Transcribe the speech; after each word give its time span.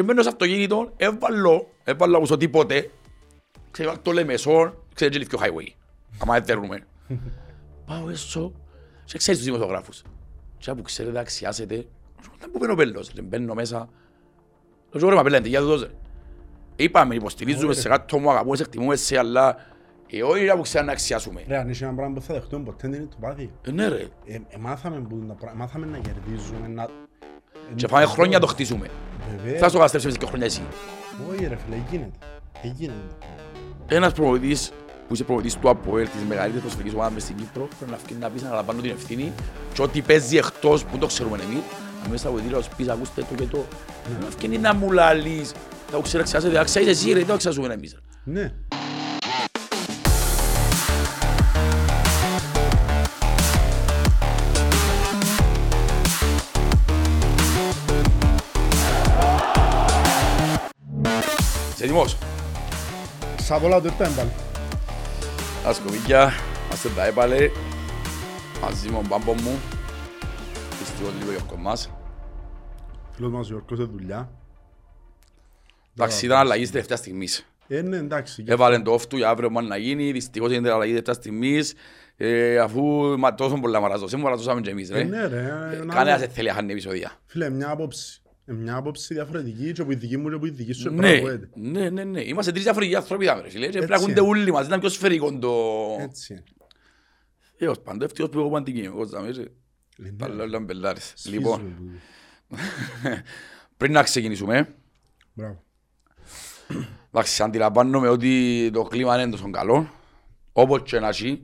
Και 0.00 0.06
μπαίνω 0.06 0.22
σε 0.22 0.28
αυτοκίνητο, 0.28 0.92
έβαλω, 0.96 1.68
έβαλω 1.84 2.16
από 2.16 2.36
τίποτε, 2.36 2.90
ξέρω 3.70 3.98
το 4.02 4.12
Λεμεσόν, 4.12 4.74
ξέρω 4.94 5.10
και 5.10 5.18
λίγο 5.18 5.38
highway. 5.42 5.72
Άμα 6.18 6.34
δεν 6.34 6.44
θέλουμε. 6.44 6.86
Πάω 7.86 8.08
έσω 8.10 8.52
και 9.04 9.18
ξέρεις 9.18 9.40
τους 9.40 9.48
δημοσιογράφους. 9.48 10.02
Και 10.58 10.74
που 10.74 10.82
ξέρετε 10.82 11.18
αξιάσετε, 11.18 11.86
δεν 12.38 12.50
που 12.50 12.58
μπαίνω 12.58 12.74
πέλος, 12.74 13.12
δεν 13.14 13.24
μπαίνω 13.24 13.54
μέσα. 13.54 13.88
Το 14.90 14.98
ζω 14.98 15.08
ρε 15.08 15.14
μα 15.14 15.22
πέλατε, 15.22 15.48
για 15.48 15.60
το 15.60 15.66
δώσε. 15.66 15.90
Είπαμε, 16.76 17.14
υποστηρίζουμε 17.14 17.74
σε 17.74 17.88
κάτι 17.88 18.18
μου, 18.18 18.30
αγαπούμε, 18.30 18.56
σε 18.56 18.62
εκτιμούμε 18.62 18.96
σε, 18.96 19.18
αλλά 19.18 19.56
ε, 20.10 20.22
όχι 20.22 20.44
να 20.44 20.56
που 20.56 20.62
ξέρετε 20.62 20.86
να 20.86 20.92
αξιάσουμε. 20.92 21.44
Ρε, 21.48 21.56
αν 21.58 21.68
είσαι 21.68 21.84
ένα 21.84 21.94
πράγμα 21.94 22.14
που 22.14 22.20
θα 22.20 22.34
δεχτούμε 22.34 22.64
ποτέ 22.64 22.88
δεν 22.88 23.00
είναι 23.00 23.08
το 23.08 23.16
πάθη. 23.20 23.50
Ε, 23.62 23.70
ναι 23.70 23.88
ρε. 23.88 24.08
Ε, 24.24 24.34
ε, 24.48 24.56
μάθαμε, 24.58 25.00
που, 25.00 25.16
να, 25.26 25.34
πρα- 25.34 25.54
μάθαμε 25.54 25.86
να 25.86 25.98
κερδίζουμε, 25.98 26.68
να... 26.68 26.88
Και 27.74 27.86
πάμε 27.86 28.04
χρόνια 28.04 28.38
να 28.38 28.40
το 28.40 28.46
χτίσουμε. 28.46 28.86
Βεβαίως. 29.36 29.58
Θα 29.60 29.68
στο 29.68 29.76
καταστρέψεις 29.78 30.18
και 30.18 30.26
χρόνια 30.26 30.46
εσύ. 30.46 30.62
Όχι 31.30 31.46
ρε 31.46 31.56
φίλε, 31.64 31.76
γίνεται. 31.90 32.18
Ε, 32.62 32.68
γίνεται. 32.76 33.14
Ένας 33.86 34.12
προπονητής 34.12 34.72
που 35.08 35.14
είσαι 35.14 35.24
προπονητής 35.24 35.58
του 35.58 35.68
ΑΠΟΕΛ 35.68 36.04
της 36.04 36.22
μεγαλύτερης 36.28 36.62
προσφυγής 36.62 36.92
ομάδας 36.94 37.12
μες 37.12 37.22
στην 37.22 37.36
Κύπρο 37.36 37.68
πρέπει 37.78 37.90
να 37.90 37.96
φύγει 38.06 38.18
να 38.20 38.28
πεις 38.30 38.42
να 38.42 38.48
αναλαμβάνω 38.48 38.80
την 38.80 38.90
ευθύνη 38.90 39.32
και 39.72 39.82
ό,τι 39.82 40.00
παίζει 40.00 40.36
εκτός 40.36 40.84
που 40.84 40.98
το 40.98 41.06
ξέρουμε 41.06 41.38
εμείς 41.42 41.62
να 42.02 42.08
μέσα 42.08 42.28
από 42.28 42.36
την 42.38 42.50
να 42.50 42.60
σου 42.60 42.70
πεις 42.76 42.88
ακούστε 42.88 43.20
το 43.28 43.34
και 43.34 43.44
το 43.44 43.64
να 44.20 44.26
φύγει 44.38 44.58
να 44.58 44.74
μου 44.74 44.92
λαλείς 44.92 45.50
θα 45.86 45.96
το 45.96 46.00
ξέρει 46.00 46.22
αξιάσαι, 46.22 46.48
δεν 46.48 46.60
αξιάζεις 46.60 46.90
εσύ 46.90 47.12
ρε, 47.12 47.18
δεν 47.18 47.26
το 47.26 47.32
αξιάζουμε 47.32 47.74
εμείς 47.74 47.96
Ναι. 48.24 48.52
Έτοιμος 61.90 62.16
Σαν 63.40 63.60
πολλά 63.60 63.80
το 63.80 63.88
ήταν 63.96 64.14
πάλι. 64.14 64.30
Ασκοβίκια, 65.66 66.32
είμαστε 66.66 66.88
τα 66.88 67.04
έπαλε 67.06 67.50
μαζί 68.62 68.88
με 68.88 68.94
τον 68.94 69.08
πάμπο 69.08 69.32
μου 69.32 69.58
δυστυχώς 70.78 71.12
λίγο 71.18 71.30
Γιώργος 71.30 71.58
μας 71.58 71.90
Φίλος 73.10 73.30
μας 73.32 73.46
ο 73.46 73.48
Γιώργος 73.48 73.78
σε 73.78 73.84
δουλειά. 73.84 74.30
Εντάξει 75.96 76.26
ήταν 76.26 76.38
αλλαγής 76.38 76.62
στη 76.64 76.72
τελευταία 76.72 76.96
στιγμής 76.96 77.46
Ε, 77.68 77.80
ναι, 77.82 77.96
εντάξει. 77.96 78.42
και- 78.42 78.52
Έβαλε 78.52 78.78
το 78.78 78.94
off 78.94 79.02
του 79.08 79.16
για 79.16 79.28
αύριο 79.28 79.50
μόνο 79.50 79.66
να 79.68 79.76
γίνει, 79.76 80.12
δυστυχώς 80.12 80.52
είναι 80.52 80.70
αλλαγή 80.70 80.90
τελευταία 80.90 81.14
στιγμής 81.14 81.74
ε, 82.16 82.58
αφού 82.58 82.82
μα, 83.18 83.34
τόσο 83.34 83.56
πολλά 83.60 83.80
μαραζώσαι, 83.80 84.16
μαραζώσαμε 84.16 84.60
και 84.60 84.70
εμείς 84.70 84.90
Ε, 84.90 84.94
ρε 84.94 85.02
ναι 85.04 85.26
ρε. 85.26 85.38
ε, 85.72 85.84
να- 85.84 85.94
Κανένας 85.94 86.20
δεν 86.20 86.30
θέλει 86.30 86.48
να 86.48 86.54
χάνει 86.54 86.72
επεισόδια 86.72 87.10
Φίλε, 87.26 87.50
μια 87.50 87.70
άποψη. 87.70 88.19
Ε, 88.50 88.52
Μια 88.52 88.76
άποψη 88.76 89.14
διαφορετική 89.14 89.72
και 89.72 89.84
που 89.84 89.92
η 89.92 89.94
δική 89.94 90.16
μου 90.16 90.30
και 90.30 90.36
που 90.36 90.46
η 90.46 90.50
δική 90.50 90.72
σου 90.72 90.90
Ναι, 90.90 91.08
επραγωγέται. 91.08 91.48
ναι, 91.54 91.90
ναι, 91.90 92.04
ναι. 92.04 92.20
Είμαστε 92.22 92.50
τρεις 92.50 92.62
διαφορετικοί 92.62 92.96
άνθρωποι 92.96 93.24
δάμε, 93.24 93.42
ρε 93.42 93.48
φίλε. 93.50 93.66
Και 93.66 93.70
πρέπει 93.78 93.88
να 93.90 93.94
Έτσι 93.94 94.04
ακούνται 94.10 94.20
είναι. 94.20 94.28
όλοι 94.40 94.52
μας. 94.52 94.66
Ήταν 94.66 94.80
πιο 94.80 94.88
σφαιρικό 94.88 95.38
το... 95.38 95.52
Έτσι 96.00 96.32
είναι. 96.32 96.42
Έως 97.56 97.80
πάντο, 97.80 98.04
ευτυχώς 98.04 98.30
που 98.30 98.38
έχω 98.38 98.50
παντική. 98.50 98.80
Εγώ 98.80 99.04
ζάμε, 99.04 99.30
ρε. 99.30 99.42
Ε, 99.42 99.46
ναι. 99.96 100.10
Τα 100.12 100.24
άλλα 100.24 100.42
όλα 100.44 100.60
μπελάρες. 100.60 101.12
Σφίζουμε 101.16 101.36
Λοιπόν, 101.40 101.74
που- 102.48 102.56
πριν 103.76 103.92
να 103.92 104.02
ξεκινήσουμε, 104.02 104.74
Μπράβο. 105.32 105.62
εντάξει, 107.12 107.42
αντιλαμβάνομαι 107.42 108.08
ότι 108.08 108.70
το 108.72 108.82
κλίμα 108.82 109.22
είναι 109.22 109.30
τόσο 109.30 109.50
καλό. 109.50 109.90
Όπως 110.52 110.82
και 110.82 111.00
να 111.00 111.08
έχει, 111.08 111.42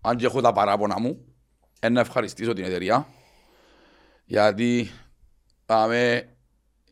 αν 0.00 0.16
και 0.16 0.26
έχω 0.26 0.40
τα 0.40 0.52
παράπονα 0.52 1.00
μου, 1.00 1.24
ε, 1.80 1.88
να 1.88 2.00
ευχαριστήσω 2.00 2.52
την 2.52 2.64
εταιρεία. 2.64 3.06
Γιατί 4.24 4.90
πάμε 5.66 6.28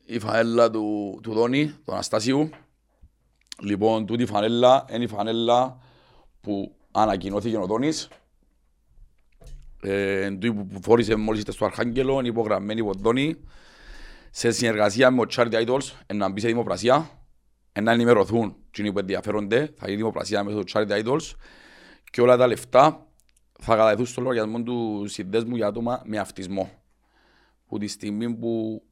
η 0.06 0.18
φανέλα 0.18 0.70
του, 0.70 1.18
του 1.22 1.32
Δόνη, 1.32 1.66
του 1.84 1.92
Αναστάσιου. 1.92 2.50
Λοιπόν, 3.60 4.06
τούτη 4.06 4.26
φανέλα 4.26 4.84
είναι 4.90 5.04
η 5.04 5.06
φανέλα 5.06 5.78
που 6.40 6.74
ανακοινώθηκε 6.90 7.56
ο 7.56 7.66
Δόνης. 7.66 8.08
Ε, 9.82 10.30
τούτη 10.30 10.52
που 10.52 10.66
που 10.66 10.82
φόρησε 10.82 11.14
μόλις 11.14 11.40
ήρθε 11.40 11.52
στο 11.52 11.64
Αρχάγγελο, 11.64 12.18
είναι 12.18 12.28
υπογραμμένη 12.28 12.80
από 12.80 12.92
τον 12.92 13.02
Δόνη. 13.02 13.36
Σε 14.30 14.50
συνεργασία 14.50 15.10
με 15.10 15.26
το 15.26 15.34
Charity 15.36 15.66
Idols, 15.66 15.92
ε, 16.06 16.14
να 16.14 16.28
μπει 16.28 16.40
σε 16.40 16.46
δημοπρασία, 16.46 17.10
ε, 17.72 17.80
να 17.80 17.92
ενημερωθούν 17.92 18.56
εκείνοι 18.68 18.92
που 18.92 18.98
ενδιαφέρονται, 18.98 19.72
θα 19.76 19.84
γίνει 19.86 19.96
δημοπρασία 19.96 20.44
μέσω 20.44 20.58
του 20.58 20.72
Charity 20.72 21.04
Idols 21.04 21.34
και 22.10 22.20
όλα 22.20 22.36
τα 22.36 22.46
λεφτά 22.46 23.06
θα 23.60 23.76
καταδεθούν 23.76 24.06
στο 24.06 24.20
λογαριασμό 24.20 24.62
του 24.62 25.04
συνδέσμου 25.06 25.56
για 25.56 25.66
άτομα 25.66 26.02
με 26.04 26.18
αυτισμό. 26.18 26.81
Που 27.72 27.78
τη 27.78 27.86
στιγμή 27.86 28.34
που 28.34 28.82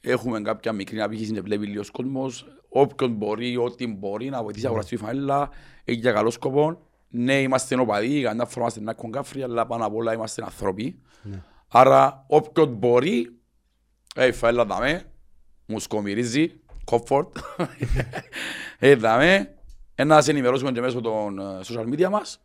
έχουμε 0.00 0.40
κάποια 0.40 0.72
μικρή 0.72 1.00
απήχηση 1.00 1.32
και 1.32 1.40
βλέπει 1.40 1.66
λίγος 1.66 1.90
κόσμος, 1.90 2.46
όποιον 2.68 3.12
μπορεί, 3.12 3.56
ό,τι 3.56 3.86
μπορεί 3.86 4.28
να 4.28 4.42
βοηθήσει 4.42 4.62
να 4.62 4.68
αγοραστεί 4.68 4.94
η 4.94 4.98
φανέλα, 4.98 5.50
έχει 5.84 5.98
για 5.98 6.12
καλό 6.12 6.30
σκοπό. 6.30 6.82
Ναι, 7.08 7.40
είμαστε 7.40 7.80
οπαδοί, 7.80 8.22
κανένα 8.22 8.46
φορά 8.46 8.60
είμαστε 8.60 8.80
ένα 8.80 8.94
κογκάφρι, 8.94 9.42
αλλά 9.42 9.66
πάνω 9.66 9.86
απ' 9.86 9.94
όλα 9.94 10.12
είμαστε 10.12 10.42
άνθρωποι. 10.44 11.02
Ναι. 11.22 11.42
Άρα, 11.68 12.24
όποιον 12.28 12.68
μπορεί, 12.68 13.38
ε, 14.14 14.26
η 14.26 14.32
φανέλα 14.32 14.64
δάμε, 14.64 15.02
μου 15.66 15.78
σκομυρίζει, 15.78 16.60
comfort, 16.90 17.28
ε, 18.78 18.94
δάμε, 18.94 19.54
ε, 19.94 20.04
να 20.04 20.20
σε 20.20 20.30
ενημερώσουμε 20.30 20.72
και 20.72 20.80
μέσω 20.80 21.00
των 21.00 21.38
ε, 21.38 21.60
social 21.62 21.94
media 21.94 22.08
μας, 22.10 22.40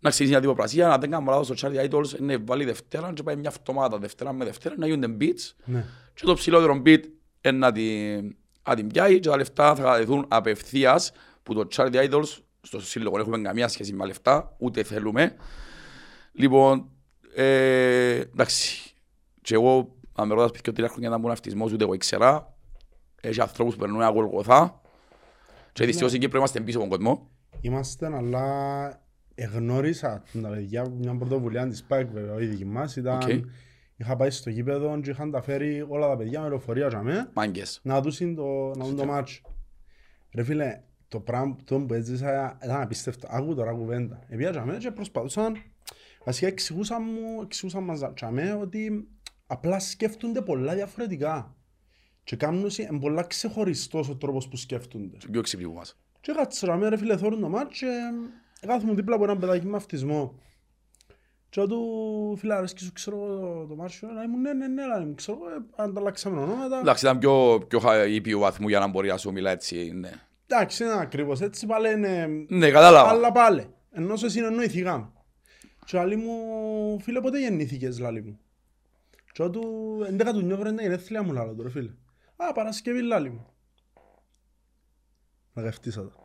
να 0.00 0.08
ξεκινήσει 0.10 0.32
μια 0.32 0.40
δημοπρασία, 0.40 0.88
να 0.88 0.98
δεν 0.98 1.10
κάνουμε 1.10 1.30
λάθος 1.30 1.58
στο 1.58 1.68
Charlie 1.68 1.90
Idols, 1.90 2.18
είναι 2.20 2.36
βάλει 2.36 2.64
Δευτέρα 2.64 3.12
και 3.12 3.22
πάει 3.22 3.36
μια 3.36 3.52
εβδομάδα, 3.58 3.98
Δευτέρα 3.98 4.32
με 4.32 4.44
Δευτέρα, 4.44 4.74
να 4.78 4.86
γίνονται 4.86 5.16
beats 5.20 5.54
Ναι. 5.64 5.84
και 6.14 6.24
το 6.24 6.34
ψηλότερο 6.34 6.82
beat 6.84 7.02
είναι 7.40 7.56
να 7.58 7.72
την, 7.72 8.36
να 8.68 8.74
την 8.74 8.86
πιάει 8.86 9.20
και 9.20 9.28
τα 9.28 9.36
λεφτά 9.36 9.74
θα 9.74 9.82
καταδεθούν 9.82 10.24
απευθείας 10.28 11.12
που 11.42 11.54
το 11.54 11.68
Charity 11.76 12.10
Idols 12.10 12.38
στο 12.62 12.80
σύλλογο 12.80 13.16
δεν 13.16 13.20
έχουμε 13.26 13.42
καμία 13.42 13.68
σχέση 13.68 13.92
με 13.92 14.06
λεφτά, 14.06 14.54
ούτε 14.58 14.82
θέλουμε. 14.82 15.34
Λοιπόν, 16.32 16.90
ε, 17.34 18.14
εντάξει, 18.14 18.94
και 19.42 19.54
εγώ 19.54 19.96
αν 20.14 20.28
με 20.28 20.34
ρωτάς 20.34 20.50
πριν 20.50 20.62
και 20.62 20.72
τρία 20.72 20.88
χρόνια 20.88 21.08
να 21.08 21.18
μπουν 21.18 21.30
αυτισμός, 21.30 21.72
ούτε 21.72 21.84
εγώ 21.84 21.94
ήξερα. 21.94 22.56
Έχει 23.20 23.40
ανθρώπους 23.40 23.74
που 23.74 23.80
περνούν 23.80 24.02
αγωγοθά 24.02 24.80
και 25.72 25.84
δυστυχώς 25.84 26.10
στην 26.10 26.22
Κύπρο 26.22 26.38
είμαστε 26.38 26.60
πίσω 26.60 26.78
από 26.78 26.88
τον 26.88 26.98
κόσμο. 26.98 27.30
Είμαστε, 27.60 28.10
αλλά 28.16 29.07
εγνώρισα 29.38 30.22
τα 30.42 30.48
παιδιά 30.48 30.88
μια 30.88 31.16
πρωτοβουλία 31.16 31.68
της 31.68 31.84
ΠΑΕΚ 31.84 32.10
βέβαια, 32.10 32.40
η 32.40 32.46
δική 32.46 32.64
μας 32.64 32.96
ήταν... 32.96 33.16
Οκ. 33.16 33.44
Είχα 34.00 34.16
πάει 34.16 34.30
στο 34.30 34.50
γήπεδο 34.50 35.00
και 35.00 35.10
είχαν 35.10 35.30
τα 35.30 35.42
φέρει 35.42 35.84
όλα 35.88 36.08
τα 36.08 36.16
παιδιά 36.16 36.40
με 36.40 36.48
λεωφορεία 36.48 36.88
για 36.88 37.02
μέ, 37.02 37.30
Μάγκες. 37.34 37.80
να 37.82 38.00
δουν 38.00 38.34
το, 38.34 38.70
να 38.76 38.84
δουν 38.84 38.96
το 38.96 39.04
μάτσο. 39.04 39.40
Ρε 40.34 40.42
φίλε, 40.42 40.80
το 41.08 41.20
πράγμα 41.20 41.56
το 41.64 41.80
που 41.80 41.94
έζησα 41.94 42.58
ήταν 42.64 42.80
απίστευτο. 42.80 43.28
Άκου 43.30 43.54
τώρα 43.54 43.72
κουβέντα. 43.72 44.22
Επία 44.28 44.50
για 44.50 44.64
μέ 44.64 44.76
και 44.76 44.90
προσπαθούσαν, 44.90 45.56
βασικά 46.24 46.46
εξηγούσαν 46.46 47.02
μου, 47.02 47.42
εξηγούσαν 47.42 47.84
μας 47.84 48.00
για 48.16 48.30
μέ 48.30 48.52
ότι 48.52 49.08
απλά 49.46 49.78
σκέφτονται 49.78 50.40
πολλά 50.42 50.74
διαφορετικά. 50.74 51.56
Και 52.24 52.36
κάνουν 52.36 52.70
είναι 52.76 52.98
πολλά 53.00 53.22
ξεχωριστός 53.22 54.08
ο 54.08 54.16
τρόπος 54.16 54.48
που 54.48 54.56
σκέφτονται. 54.56 55.16
Και 55.16 55.28
πιο 55.28 55.40
ξύπνοι 55.40 55.66
που 55.66 55.72
μας. 55.72 55.98
Και 56.20 56.32
κάτσε 56.32 56.66
ρε 56.66 56.76
μέρα 56.76 56.96
φίλε 56.96 57.16
θόρουν 57.16 57.40
το 57.40 57.48
μάτς 57.48 57.78
και 57.78 57.86
κάθομαι 58.66 58.94
δίπλα 58.94 59.14
από 59.14 59.24
ένα 59.24 59.36
παιδάκι 59.36 59.66
με 59.66 59.76
αυτισμό. 59.76 60.38
Και 61.50 61.66
του 61.66 62.36
φίλε 62.38 62.54
αρέσκει 62.54 62.82
σου 62.84 62.92
ξέρω 62.92 63.16
εγώ 63.16 63.66
το 63.68 63.74
μάτς 63.76 63.98
και 63.98 64.06
λέει 64.06 64.26
μου 64.26 64.38
ναι 64.38 64.52
ναι 64.52 64.66
ναι 64.66 64.86
λέει 64.86 65.04
μου 65.04 65.14
ξέρω 65.14 65.38
εγώ 65.42 65.50
ε, 65.54 65.82
ανταλλάξαμε 65.84 66.40
ονόματα. 66.40 66.78
Εντάξει, 66.78 67.04
ήταν 67.04 67.18
πιο, 67.18 67.64
πιο 67.68 67.78
χα- 67.78 68.06
ήπιο 68.06 68.38
βαθμού 68.38 68.68
για 68.68 68.78
να 68.78 68.86
μπορεί 68.86 69.08
να 69.08 69.16
σου 69.16 69.32
μιλά 69.32 69.50
έτσι, 69.50 69.90
ναι. 69.94 70.10
Εντάξει 70.46 70.84
είναι 70.84 70.92
ακριβώς 71.00 71.40
έτσι 71.40 71.66
πάλι 71.66 71.92
είναι 71.92 72.26
Ναι, 72.48 72.70
κατάλαβα. 72.70 73.08
αλλά 73.10 73.32
πάλι. 73.32 73.74
Ενώ 73.90 74.16
σε 74.16 74.28
συνεννοήθηκαμε. 74.28 75.10
Και 75.84 76.04
λέει 76.04 76.16
μου 76.16 77.00
φίλε 77.00 77.20
πότε 77.20 77.40
γεννήθηκες 77.40 77.98
λάλη 77.98 78.22
μου; 78.22 78.40
Και 79.32 79.48
του 79.48 79.62
11 80.18 80.24
του 80.32 80.40
νιόβρε 80.42 80.68
είναι 80.68 80.82
γενέθλια 80.82 81.22
μου 81.22 81.32
λάλο 81.32 81.54
τώρα 81.54 81.70
φίλε. 81.70 81.90
Α 82.36 82.52
Παρασκευή 82.52 83.02
λάλη 83.02 83.30
μου. 83.30 83.46
Να 85.52 85.62
γευτήσα 85.62 86.02
το. 86.02 86.17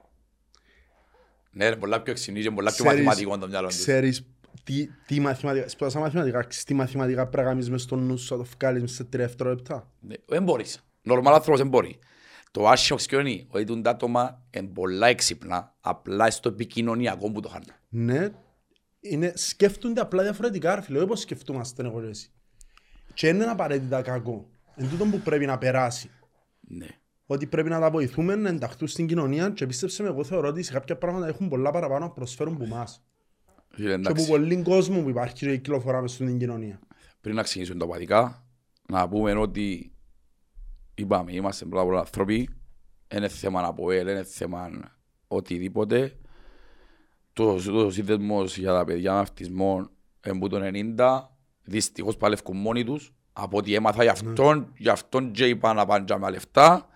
Ναι, 1.54 1.66
είναι 1.66 1.76
πολλά 1.76 2.02
πιο 2.02 2.12
εξυνή 2.12 2.42
και 2.42 2.52
πολλά 2.52 2.72
πιο 2.74 2.84
Ξέρεις- 2.86 3.06
μαθηματικό 3.06 3.38
το 3.38 3.48
μυαλό 3.48 3.68
τους. 3.68 3.78
Ξέρεις 3.78 4.26
τι, 4.64 4.88
τι 5.08 5.20
μαθηματικά, 5.20 5.68
σπουδάσα 5.70 6.00
μαθηματικά, 6.00 6.40
ξέρεις 6.40 6.64
τι 6.64 6.74
μαθηματικά 6.74 7.28
πρέπει 7.28 7.44
να 7.44 7.50
κάνεις 7.54 7.70
μες 7.70 7.82
στο 7.82 7.96
νου 7.96 8.18
σου, 8.18 8.38
να 8.38 8.44
το 8.44 8.50
βγάλεις 8.60 8.82
μες 8.82 8.92
σε 8.92 9.04
τρία 9.04 9.26
δευτερόλεπτα; 9.26 9.92
Ναι, 10.00 10.16
Δεν 10.26 10.44
μπορείς. 10.44 10.84
Νορμάλ 11.02 11.34
άνθρωπος 11.34 11.60
δεν 11.60 11.70
μπορεί. 11.70 12.00
Το 12.52 12.68
άσχημο 12.68 12.98
ξέρω 12.98 13.22
είναι 13.22 13.46
ότι 13.50 13.64
τούν 13.64 13.82
τα 13.82 13.90
άτομα 13.90 14.42
είναι 14.52 14.68
πολλά 14.68 15.08
έξυπνα, 15.08 15.76
απλά 15.82 16.32
στο 16.32 16.50
επικοινωνιακό 16.50 17.32
που 17.32 17.40
το 17.40 17.50
χάνουν. 17.50 17.68
Ναι, 17.90 18.30
είναι, 19.00 19.34
σκέφτονται 19.36 20.02
απλά 20.02 20.24
διαφορετικά, 20.24 20.76
ρε 20.76 20.82
φίλε, 20.82 21.00
όπως 21.02 21.20
σκεφτούμαστε 21.20 21.84
εγώ 21.84 22.02
και 22.02 22.08
εσύ. 22.08 22.32
Και 23.14 23.28
δεν 23.28 23.36
είναι 23.36 23.46
απαραίτητα 23.46 24.02
κακό. 24.02 24.50
Εν 24.76 24.90
τούτο 24.90 25.06
που 25.06 25.20
πρέπει 25.20 25.46
να 25.46 25.58
περάσει. 25.58 26.10
Ναι. 26.60 26.88
Ότι 27.26 27.48
πρέπει 27.48 27.70
να 27.70 27.80
τα 27.80 27.92
βοηθούμε 27.92 28.36
να 28.36 28.50
ενταχθούν 28.50 28.88
στην 28.88 29.08
κοινωνία 29.08 29.50
και 29.50 29.66
πίστεψε 29.66 30.04
με, 30.04 30.10
εγώ 30.10 30.24
θεωρώ 30.24 30.48
ότι 30.48 30.64
σε 30.64 30.74
κάποια 30.74 30.98
πράγματα 30.98 31.28
έχουν 31.28 31.50
πολλά 31.50 31.72
παραπάνω 31.72 32.06
να 32.06 32.12
προσφέρουν 32.12 32.58
που 32.58 32.64
εμάς. 32.64 33.04
Φίλε, 33.70 33.88
Και 33.88 33.94
από 33.94 34.10
εντάξει, 34.10 34.28
πολύ 34.28 34.62
κόσμο 34.62 35.02
που 35.02 35.10
υπάρχει 35.10 35.34
και 35.34 35.58
κυκλοφορά 35.58 36.02
μες 36.02 36.12
στην 36.12 36.38
κοινωνία. 36.38 36.80
πριν 37.22 37.36
να 37.36 37.44
ξεκινήσουμε 37.44 37.80
τα 37.80 37.88
παδικά, 37.88 38.46
να 38.90 39.10
πούμε 39.10 39.34
ότι 39.34 39.94
είπαμε, 40.96 41.34
είμαστε 41.34 41.66
πρώτα 41.66 41.82
απ' 41.82 41.90
όλα 41.90 42.00
άνθρωποι, 42.00 42.50
είναι 43.16 43.28
θέμα 43.28 43.66
από 43.66 43.92
ελ, 43.92 44.08
είναι 44.08 44.24
θέμα 44.24 44.70
οτιδήποτε. 45.28 46.18
Το, 47.34 47.64
το 47.64 47.92
σύνδεσμος 47.92 48.58
για 48.58 48.74
τα 48.74 48.84
παιδιά 48.84 49.14
με 49.14 49.20
αυτισμό 49.20 49.90
εμπού 50.22 50.48
το 50.48 50.60
90, 50.98 51.22
δυστυχώς 51.64 52.18
παλεύκουν 52.18 52.58
μόνοι 52.58 52.84
τους. 52.84 53.14
Από 53.34 53.58
ό,τι 53.58 53.74
έμαθα 53.74 54.04
γι' 54.04 54.10
αυτόν, 54.10 54.74
γι' 54.78 54.90
αυτόν 54.90 55.32
και 55.32 55.48
είπα 55.48 55.74
να 55.74 55.86
πάνε 55.86 56.18
με 56.18 56.30
λεφτά. 56.30 56.88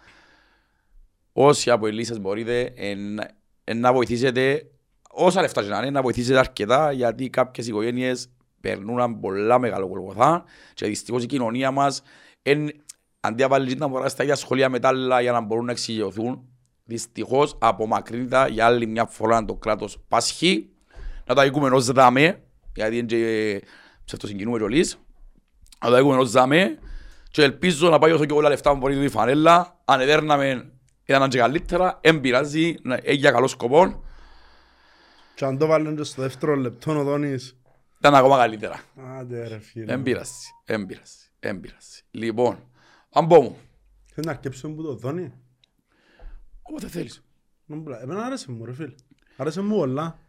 Όσοι 1.40 1.70
από 1.70 1.88
ελίσσες 1.88 2.20
μπορείτε 2.20 2.74
εν, 2.76 3.20
εν 3.64 3.80
να 3.80 3.94
βοηθήσετε, 3.94 4.72
όσα 5.10 5.42
λεφτά 5.42 5.64
και 5.64 5.70
να 5.70 5.78
είναι, 5.78 5.90
να 5.90 6.02
βοηθήσετε 6.02 6.40
αρκετά, 6.40 6.92
γιατί 6.92 7.30
κάποιες 7.30 7.68
οικογένειες 7.68 8.30
περνούν 8.62 9.20
πολλά 9.20 9.60
μεγάλο 9.60 9.88
κολκοθά 9.88 10.44
και 10.74 10.88
δυστυχώς 10.88 11.24
η 11.24 11.26
κοινωνία 11.26 11.72
μας 11.72 12.02
εν, 12.42 12.70
αντί 13.20 13.42
να 13.42 13.48
βάλεις 13.48 13.76
να 13.76 13.88
φοράς 13.88 14.12
στα 14.12 14.24
ίδια 14.24 14.36
σχολεία 14.36 14.70
μετάλλα 14.70 15.22
για 15.22 15.32
να 15.32 15.42
μπορούν 15.42 15.66
να 15.66 15.72
εξηγηθούν, 15.72 16.48
δυστυχώς 16.84 17.58
απομακρύνεται 17.60 18.48
για 18.50 18.66
άλλη 18.66 18.86
μια 18.86 19.06
φορά 19.06 19.46
το 19.46 19.54
κράτος 19.54 19.98
πάσχει, 20.08 20.70
να 21.26 21.36
τα 21.36 21.46
οίκουμε 21.46 21.70
ως 21.70 21.86
δάμε, 21.86 22.44
γιατί 22.76 22.98
είναι 22.98 23.60
ψευτοσυγκινούμε 24.06 24.58
κιόλις, 24.58 25.00
να 25.86 25.92
τα 25.92 26.00
οίκουμε 26.00 26.18
ως 26.18 26.32
δάμε 26.32 26.80
και 27.32 27.44
ελπίζω 27.44 27.90
να 27.90 28.00
πάει 28.00 28.12
όσο 28.12 28.26
και 28.26 28.34
όλα 28.34 28.50
λεφτά 28.50 28.72
που 28.72 28.78
μπορεί 28.78 29.04
η 29.04 29.10
φανέλα, 29.10 29.82
αν 29.86 30.00
εδέρναμε 30.00 30.72
ήταν 31.16 31.30
και 31.30 31.38
καλύτερα, 31.38 32.00
δεν 32.04 32.20
πειράζει, 32.20 32.76
έχει 33.02 33.16
για 33.18 33.32
καλό 33.32 33.48
σκοπό. 33.48 34.04
Και 35.36 35.46
αν 35.46 35.58
το 35.58 35.66
βάλουν 35.68 35.96
και 35.96 36.04
στο 36.04 36.22
δεύτερο 36.22 36.56
λεπτό 36.56 37.00
ο 37.00 37.04
Δόνης. 37.04 37.58
Ήταν 37.98 38.16
ακόμα 38.16 38.38
καλύτερα. 38.38 38.82
Άντε 39.20 39.48
ρε 39.48 39.60
φίλε. 39.60 39.86
Δεν 39.86 40.04
πειράζει, 40.04 40.32
δεν 40.66 40.86
πειράζει, 40.86 41.30
δεν 41.40 41.60
πειράζει. 41.60 42.02
Λοιπόν, 42.12 42.70
αν 43.10 43.28
πω 43.28 43.42
μου. 43.42 43.58
Θέλεις 44.06 44.26
να 44.26 44.32
αρκέψουμε 44.32 44.76
που 44.76 44.84
το 44.84 44.96
Δόνη; 44.96 45.34
Όποτε 46.62 46.88
θέλεις. 46.88 47.24
Εμένα 48.02 48.26
άρεσε 48.26 48.52
μου 48.52 48.66
ρε 48.66 48.74
φίλε. 48.74 48.94
Άρεσε 49.38 49.62
μου 49.62 49.78
όλα. 49.78 50.20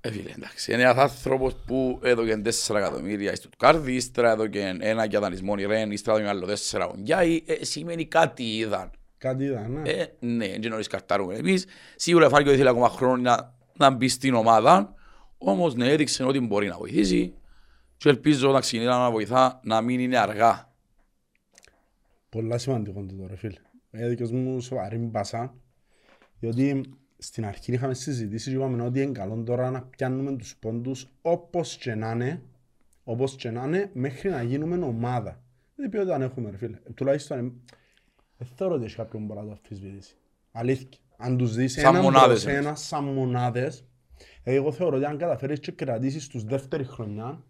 Ε, 0.00 0.10
φίλε, 0.10 0.30
εντάξει. 0.30 0.72
Είναι 0.72 0.82
ένας 0.82 0.96
άνθρωπος 0.96 1.54
που 1.66 2.00
έδωκε 2.02 2.42
4 2.44 2.76
εκατομμύρια 2.76 3.36
στο 3.36 3.48
Τουκάρδι, 3.48 3.94
ύστερα 3.94 4.30
έδωκε 4.30 4.76
ένα 4.80 5.04
για 5.04 5.20
δανεισμό 5.20 5.54
η 5.58 5.64
Ρεν, 5.64 5.90
ύστερα 5.90 6.16
έδωκε 6.16 6.30
άλλο 6.30 6.56
4 6.70 6.90
ογγιάι. 6.94 7.42
Ε, 7.46 7.64
σημαίνει 7.64 8.06
κάτι 8.06 8.56
είδαν. 8.56 8.90
Κάτι 9.26 9.44
είδαν, 9.44 9.72
ναι. 9.72 9.90
Ε, 9.90 10.06
ναι, 10.20 10.46
δεν 10.60 10.70
νωρίς 10.70 10.86
καρτάρουμε 10.86 11.34
εμείς. 11.34 11.66
Σίγουρα 11.96 12.28
φάνηκε 12.28 12.48
ότι 12.48 12.58
ήθελε 12.58 12.70
ακόμα 12.70 12.88
χρόνος 12.88 13.20
να, 13.20 13.54
να 13.76 13.90
μπει 13.90 14.08
στην 14.08 14.34
ομάδα, 14.34 14.94
όμως 15.38 15.74
ναι, 15.74 15.88
έδειξε 15.88 16.24
ότι 16.24 16.40
μπορεί 16.40 16.68
να 16.68 16.76
βοηθήσει 16.76 17.34
και 17.96 18.08
ελπίζω 18.08 18.52
να 18.52 18.60
ξεκινήσει 18.60 18.90
να 18.90 19.10
βοηθά 19.10 19.60
να 19.64 19.80
μην 19.80 20.00
είναι 20.00 20.18
αργά. 20.18 20.74
Πολλά 22.28 22.58
σημαντικό 22.58 23.06
το 23.06 23.26
ρε 23.26 23.36
φίλε. 23.36 23.60
Έδειξες 23.90 24.30
μου 24.30 24.60
σοβαρή 24.60 24.96
μπασά, 24.96 25.54
διότι 26.38 26.80
στην 27.18 27.46
αρχή 27.46 27.72
είχαμε 27.72 27.94
συζητήσει 27.94 28.50
και 28.50 28.56
είπαμε 28.56 28.82
ότι 28.82 29.02
είναι 29.02 29.12
καλό 29.12 29.42
τώρα 29.42 29.70
να 29.70 29.82
πιάνουμε 29.82 30.36
τους 30.36 30.56
πόντους 30.56 31.08
όπως 31.22 31.76
και 31.76 31.94
να 31.94 32.10
είναι, 32.10 32.42
όπως 33.04 33.36
και 33.36 33.50
να 33.50 33.64
είναι, 33.64 33.90
μέχρι 33.92 34.30
να 34.30 34.42
γίνουμε 34.42 34.84
ομάδα. 34.84 35.40
Δεν 35.74 35.88
ποιότητα 35.88 36.14
αν 36.14 36.22
έχουμε 36.22 36.50
ρε 36.50 36.56
φίλε. 36.56 36.76
Τουλάχιστον 36.94 37.38
ε, 37.38 37.52
δεν 38.38 38.48
θεωρώ 38.56 38.74
ότι 38.74 38.82
έχεις 38.84 38.96
κάποιον 38.96 39.26
που 39.26 39.34
μπορεί 39.34 39.46
να 39.46 39.54
το 39.54 39.60
αφισβητήσει. 39.64 40.14
Αλήθεια. 40.52 40.88
Αν 41.16 41.36
τους 41.36 41.54
δεις 41.54 41.72
Σαν 41.72 41.84
έναν 41.84 42.02
μονάδες 42.02 42.42
προς 42.42 42.54
ένα, 42.54 42.74
σαν 42.74 43.04
μονάδες, 43.04 43.84
ε, 44.42 44.54
εγώ 44.54 44.72
θεωρώ 44.72 44.96
ότι 44.96 45.04
αν 45.04 45.18
καταφέρεις 45.18 45.60
και 45.60 45.72
κρατήσεις 45.72 46.26
τους 46.28 46.44
δεύτερη 46.44 46.84
χρονιά, 46.84 47.44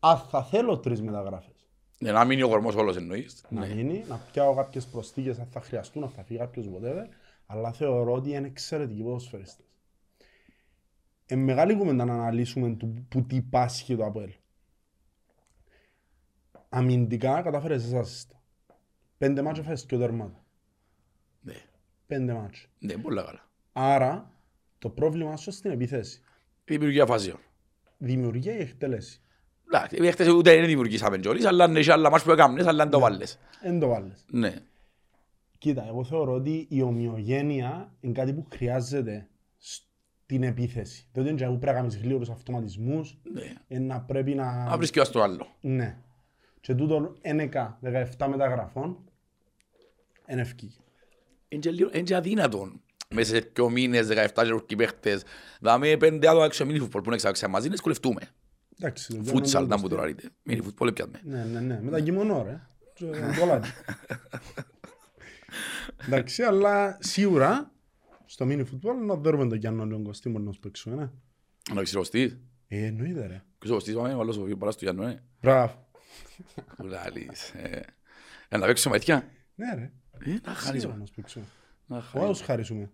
αν 0.00 0.18
θα 0.18 0.44
θέλω 0.44 0.78
τρεις 0.78 1.02
μεταγράφες. 1.02 1.68
Για 1.98 2.12
να 2.12 2.24
μείνει 2.24 2.42
ο 2.42 2.48
κορμός 2.48 2.74
όλος 2.74 2.96
εννοείς. 2.96 3.44
Να 3.48 3.60
Ναι. 3.60 3.66
γίνει, 3.74 4.04
να 4.08 4.16
πιάω 4.32 4.54
κάποιες 4.54 4.86
προσθήκες 4.86 5.38
αν 5.38 5.46
θα 5.46 5.60
χρειαστούν, 5.60 6.02
αν 6.02 6.10
θα 6.10 6.24
φύγει 6.24 6.38
κάποιος 6.38 6.66
whatever, 6.66 7.04
αλλά 7.46 7.72
θεωρώ 7.72 8.12
ότι 8.12 8.30
είναι 8.30 8.46
εξαιρετικοί 8.46 9.02
ποδοσφαιριστές. 9.02 9.64
Ε, 11.26 11.36
μεγάλη 11.36 11.76
κουβέντα 11.76 12.04
να 12.04 12.12
αναλύσουμε 12.14 12.70
του, 12.70 13.06
που 13.08 13.22
τι 13.26 13.40
πάσχει 13.42 13.96
το 13.96 14.04
ΑΠΟΕΛ. 14.04 14.32
Αμυντικά 16.68 17.42
κατάφερες 17.42 17.84
εσάς. 17.84 18.26
Πέντε 19.20 19.42
μάτια 19.42 19.62
φες 19.62 19.84
και 19.86 19.94
ο 19.94 19.98
τερμάτα. 19.98 20.44
Ναι, 21.40 21.54
Πέντε 22.06 22.32
μάτια. 22.32 22.60
ναι, 22.78 22.96
πολλά 22.96 23.22
καλά. 23.22 23.48
Άρα, 23.72 24.32
το 24.78 24.88
πρόβλημα 24.88 25.36
σου 25.36 25.50
στην 25.52 25.70
επίθεση. 25.70 26.20
Η 26.64 26.72
δημιουργία 26.72 27.06
φάσεων. 27.06 27.38
Δημιουργία 27.98 28.56
ή 28.56 28.60
εκτέλεση. 28.60 29.20
Εντάξει, 29.72 30.10
χτες 30.10 30.28
ούτε 30.28 30.54
δεν 30.56 30.66
δημιουργήσαμε 30.66 31.18
κιόλις, 31.18 31.44
αλλά 31.44 31.64
είναι 31.64 31.80
και 31.80 31.92
άλλα 31.92 32.10
μάτς 32.10 32.22
που 32.24 32.30
έκαμνες, 32.30 32.66
αλλά 32.66 32.82
δεν 32.82 32.90
το 32.92 32.98
βάλες. 32.98 33.38
Δεν 33.62 33.78
το 33.78 33.88
βάλεις. 33.88 34.24
Ναι. 34.30 34.54
Κοίτα, 35.58 35.86
εγώ 35.86 36.04
θεωρώ 36.04 36.32
ότι 36.32 36.66
η 36.70 36.82
ομοιογένεια 36.82 37.92
είναι 38.00 38.12
κάτι 38.12 38.32
που 38.32 38.46
χρειάζεται 38.52 39.28
στην 39.56 40.42
επίθεση. 40.42 41.08
Διότι 41.12 41.28
είναι 41.28 41.38
και 41.38 41.44
που 41.46 41.58
πρέπει 41.58 41.66
να 41.66 41.80
κάνεις 41.80 41.96
γλύωρους 41.98 42.30
αυτοματισμούς, 42.30 43.18
Ναι. 43.32 43.52
ε, 43.68 43.78
να 43.78 44.00
πρέπει 44.00 44.34
να... 44.34 44.64
Να 44.64 44.76
βρεις 44.76 44.90
και 44.90 45.00
ο 45.00 45.04
στο 45.04 45.20
άλλο. 45.22 45.46
Ναι. 45.60 45.96
Και 46.60 46.74
τούτο 46.74 47.16
ΕΝΕΚΑ 47.20 47.78
17 48.18 48.26
μεταγραφών, 48.28 48.98
είναι 50.32 50.40
ευκή. 50.40 50.74
Είναι 51.48 51.60
και 51.60 51.70
λίγο- 51.70 51.90
είναι 51.92 52.02
και 52.02 52.14
αδύνατον. 52.14 52.80
Μέσα 53.14 53.34
σε 53.34 53.50
δυο 53.54 53.70
μήνες, 53.70 54.06
17 54.06 54.42
γερουρκοί 54.44 54.76
παίχτες, 54.76 55.22
δάμε 55.60 55.96
πέντε 55.96 56.28
άτομα 56.28 56.44
έξω 56.44 56.66
μίνι 56.66 56.78
φουτπολ 56.78 57.00
που 57.00 57.06
είναι 57.06 57.16
εξάξια 57.16 57.48
μαζί, 57.48 57.68
να 57.68 57.76
σκολευτούμε. 57.76 58.20
Εντάξει. 58.78 59.16
το 59.16 59.22
Φούτσαλ, 59.24 59.52
κάνουμε 59.52 59.68
να 59.74 59.76
το 59.76 59.82
μου 59.82 59.88
τώρα 59.88 60.08
είτε. 60.08 60.28
Μίνι 60.42 60.60
φουτπολ 60.62 60.92
πιάμε. 60.92 61.20
Ναι, 61.24 61.44
ναι, 61.44 61.60
ναι. 61.60 61.80
Μετά 61.82 62.00
κοιμωνώ, 62.00 62.42
ρε. 62.42 62.60
Και 62.94 63.04
πολλά. 63.38 63.60
Εντάξει, 66.06 66.42
αλλά 66.42 66.98
σίγουρα 67.00 67.72
στο 68.26 68.44
μίνι 68.46 68.64
φουτμπολ 68.64 68.96
να 69.06 69.14
δέρουμε 69.14 69.48
το 69.48 69.54
Γιάννο 69.54 69.84
λίγο 69.84 70.02
κοστίμο 70.02 70.38
να 70.38 70.52
σου 70.52 70.60
παίξουμε, 70.60 70.94
ναι. 70.96 71.10
Να 71.74 71.82
ξυροστείς. 71.82 72.38
Ε, 72.68 72.84
εννοείται, 72.84 73.26
ρε. 73.26 73.42
Ποιος 73.58 73.70
ο 73.72 73.74
κοστής 73.74 73.94
πάμε, 73.94 74.14
ο 74.14 74.20
άλλος 74.20 74.36
ο 74.36 74.56
παράς 74.58 74.76
του 74.76 74.84
Γιάννου, 74.84 75.02
ε. 75.02 75.22
Μπράβο. 75.40 75.88
Που 76.76 76.84
λάλης, 76.86 77.50
ε. 77.50 77.82
Ε, 78.48 78.56
Να 78.56 78.66
παίξουμε 78.66 78.98
τέτοια. 78.98 79.28
Ναι, 79.54 79.74
ρε. 79.74 79.92
Ε, 80.24 80.30
να 80.46 80.52
χαρίζω. 80.54 80.80
Σίγουρα 80.80 80.98
να 80.98 81.06
σου 81.06 81.12
παίξουμε. 81.14 81.44
Να 81.86 81.96
Όλα 81.96 82.04
χαρίζω. 82.10 82.30
τους 82.32 82.40
χαρίσουμε; 82.40 82.90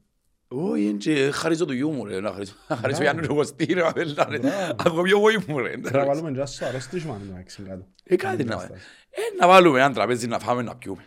Όχι, 0.48 0.82
είναι 0.84 0.96
και 0.98 1.30
χαρίζω 1.30 1.64
του 1.64 1.72
γιού 1.72 1.90
μου, 1.92 2.04
ρε. 2.04 2.20
Να 2.20 2.30
χαρίζω. 2.32 2.52
Να 2.68 2.76
χαρίζω 2.76 3.00
Μπράβο. 3.00 3.02
Γιάννου 3.02 3.20
και 3.22 3.34
Κωστή, 3.34 3.64
ρε. 3.72 3.86
αδέλτα, 3.86 4.26
ρε. 4.30 4.38
Μπράβο. 4.38 4.74
Ακόμα 4.78 5.02
πιο 5.02 5.18
γόη 5.18 5.44
μου, 5.46 5.58
ρε. 5.58 5.68
Πρέπει 5.78 5.96
να 5.96 6.04
βάλουμε 6.06 6.30
και 6.30 6.36
ένα 6.36 6.46
σοβαρό 6.46 6.80
στήσιμο 6.80 7.20
να 7.32 7.38
έξι 7.38 7.62
κάτω. 7.62 7.86
Ε, 8.04 8.16
κάτι 8.16 8.44
να 8.44 8.56
βάλουμε. 8.56 8.76
Ε, 9.10 9.20
να 9.40 9.46
βάλουμε 9.46 9.80
ένα 9.80 9.92
τραπέζι 9.92 10.26
να 10.26 10.38
φάμε 10.38 10.62
να 10.62 10.76
πιούμε. 10.76 11.04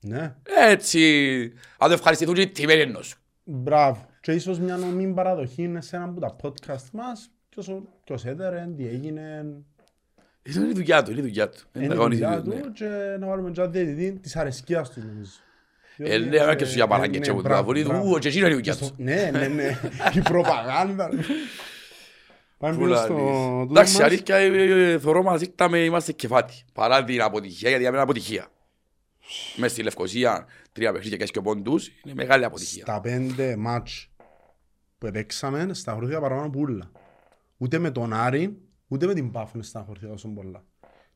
Ναι. 0.00 0.34
Έτσι, 0.70 1.52
αν 1.78 1.88
το 1.88 1.94
ευχαριστηθούν 1.94 2.34
και 2.34 2.40
οι 2.40 2.48
τιμένοι 2.48 2.80
ενός. 2.80 3.14
Μπράβο. 3.44 4.08
Και 4.20 4.32
ίσως 4.32 4.58
μια 4.58 4.76
νομή 4.76 5.12
παραδοχή 5.14 5.62
είναι 5.62 5.80
σε 5.80 5.96
ένα 5.96 6.04
από 6.04 6.20
τα 6.20 6.36
podcast 6.42 6.90
μας. 6.92 7.30
Ποιος, 7.48 7.68
ο- 7.68 7.82
ποιος 8.04 8.24
έδερε, 8.24 8.68
τι 8.76 8.86
έγινε. 8.86 9.44
Είναι 10.42 10.66
η 10.68 10.72
δουλειά 10.72 11.02
του, 11.02 11.10
είναι 11.10 11.20
η 11.20 11.22
δουλειά 11.22 11.48
του. 11.48 11.58
Είναι 11.74 11.84
η 11.84 11.88
να 11.88 11.94
κάνει 11.94 12.08
δουλειά 12.08 12.42
τη- 12.42 12.48
ναι. 12.48 12.60
του 12.60 12.72
και 12.72 13.16
να 13.20 13.26
βάλουμε 13.26 13.50
και 13.50 13.60
ένα 13.60 13.70
διαιτητή 13.70 14.12
της 14.18 14.36
αρεσκίας 14.36 14.90
του 14.90 15.00
νομίζω. 15.06 15.30
Ε, 16.02 16.18
ναι, 16.18 16.54
και 16.54 16.64
σου 16.64 16.74
για 16.74 16.86
παράγκες 16.86 17.20
και 17.20 17.30
από 17.30 17.42
το 17.42 17.48
λαβούρι 17.48 17.82
του, 17.82 18.02
ου, 18.04 18.18
και 18.18 18.28
εκείνο 18.28 18.46
είναι 18.46 18.54
η 18.54 18.58
δουλειά 18.58 18.76
του. 18.76 18.90
Ναι, 18.96 19.30
ναι, 19.32 19.46
ναι. 19.46 19.78
Η 20.14 20.20
προπαγάνδα. 20.20 21.10
Πάμε 22.58 22.76
πίσω 22.76 22.96
στο 22.96 23.06
Φουλανής. 23.06 23.32
τούτο 23.32 23.66
Εντάξει, 23.70 23.96
μας. 23.96 24.04
αλήθεια, 24.04 24.36
ε, 24.36 24.92
ε, 24.92 24.98
θωρώ 24.98 25.22
μας 25.22 25.40
δείκταμε, 25.40 25.78
είμαστε 25.78 26.12
κεφάτι. 26.12 26.54
Παρά 26.72 27.04
την 27.04 27.22
αποτυχία, 27.22 27.68
γιατί 27.68 27.84
είναι 27.84 28.00
αποτυχία. 28.00 28.48
Μες 29.56 29.70
στη 29.70 29.82
Λευκοσία, 29.82 30.46
τρία 30.72 30.92
παιχνίδια 30.92 31.16
και 31.16 31.24
και 31.24 31.40
πόντους, 31.40 31.86
είναι 31.86 32.14
μεγάλη 32.14 32.44
αποτυχία. 32.44 32.82
Στα 32.82 33.00
πέντε 33.00 33.56
μάτς 33.56 34.10
που 34.98 35.06
επέξαμε, 35.06 35.68
στα 35.72 35.92
χωριά 35.92 36.20
παραπάνω 36.20 36.50
που 36.50 36.60
ούλα. 36.60 36.90
Ούτε 37.56 37.78
με 37.78 37.90
τον 37.90 38.12
Άρη, 38.12 38.56
ούτε 38.88 39.06
με 39.06 39.14
την 39.14 39.30
Πάφο 39.30 39.62
στα 39.62 39.84
χωριά 39.86 40.08
τόσο 40.08 40.28
πολλά. 40.28 40.64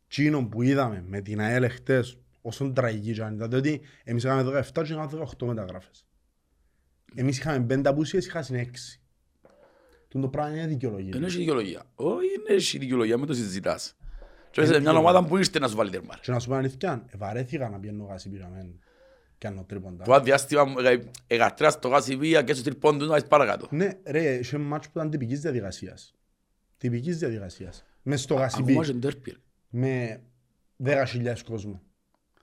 Τσίνο 0.09 0.45
που 0.47 0.63
είδαμε 0.63 1.05
με 1.07 1.21
την 1.21 1.41
ΑΕΛ 1.41 1.71
χτες, 1.71 2.19
όσον 2.47 2.75
τραγική 2.75 3.13
και 3.13 3.23
αν 3.23 3.35
ήταν, 3.35 3.51
διότι 3.51 3.81
εμείς 4.05 4.25
είχαμε 4.25 4.63
17 4.75 4.85
και 4.85 4.93
είχαμε 4.93 5.09
18 5.39 5.47
μεταγράφες. 5.47 6.07
Εμείς 7.15 7.39
είχαμε 7.39 7.67
πέντε 7.67 7.89
απουσίες, 7.89 8.27
είχαμε 8.27 8.61
έξι. 8.61 9.01
Τον 10.09 10.21
το 10.21 10.29
πράγμα 10.29 10.57
είναι 10.57 10.67
δικαιολογία. 10.67 11.13
Δεν 11.13 11.25
έχει 11.25 11.37
δικαιολογία. 11.37 11.83
Όχι, 11.95 12.27
είναι 12.27 12.55
έχει 12.55 12.79
δικαιολογία, 12.79 13.19
μην 13.19 13.27
το 13.27 13.35
συζητάς. 13.35 13.97
Και 14.51 14.61
είσαι 14.61 14.81
μια 14.81 14.93
ομάδα 14.93 15.25
που 15.25 15.37
ήρθε 15.37 15.59
να 15.59 15.69
σου 15.69 15.77
βάλει 15.77 15.91
τερμάρ. 15.91 16.21
Και 16.21 16.31
να 16.33 16.39
σου 16.39 16.49
πω 16.49 16.55
αλήθεια, 16.55 17.05
ε, 17.07 17.17
βαρέθηκα 17.17 17.69
να 17.69 17.79
πιένω 17.79 18.05
γάσι 18.05 18.29
πειραμένο 18.29 18.75
και 19.39 19.47
αν 19.47 19.67
τρίποντα. 19.67 20.05
Το 20.05 20.21
διάστημα 20.21 20.65
εγατράς 21.27 21.79
το 21.79 21.89
γάσι 21.89 22.17
βία 22.17 22.43
και 22.43 22.53
στους 22.53 22.65
τρυπώντους 22.65 23.09
να 23.09 23.17
είσαι 23.17 23.27
παρακάτω. 23.27 23.67
Ναι, 23.71 23.99
ρε, 24.05 24.35
είχε 24.35 24.59
μάτς 24.59 24.87
που 24.87 24.99
ήταν 24.99 25.11
τυπικής 25.11 25.41
διαδικασίας. 25.41 26.15
Τυπικής 26.77 27.19
διαδικασίας. 27.19 27.85
Μες 28.03 28.21
στο 28.21 28.35
γασιμπί. 28.35 28.73
Ακόμα 28.73 28.87
και 28.87 28.93
ντέρπι. 28.93 29.31
ρε. 29.31 29.37
με 29.69 30.23
10.000 30.77 31.43
κόσμο. 31.45 31.83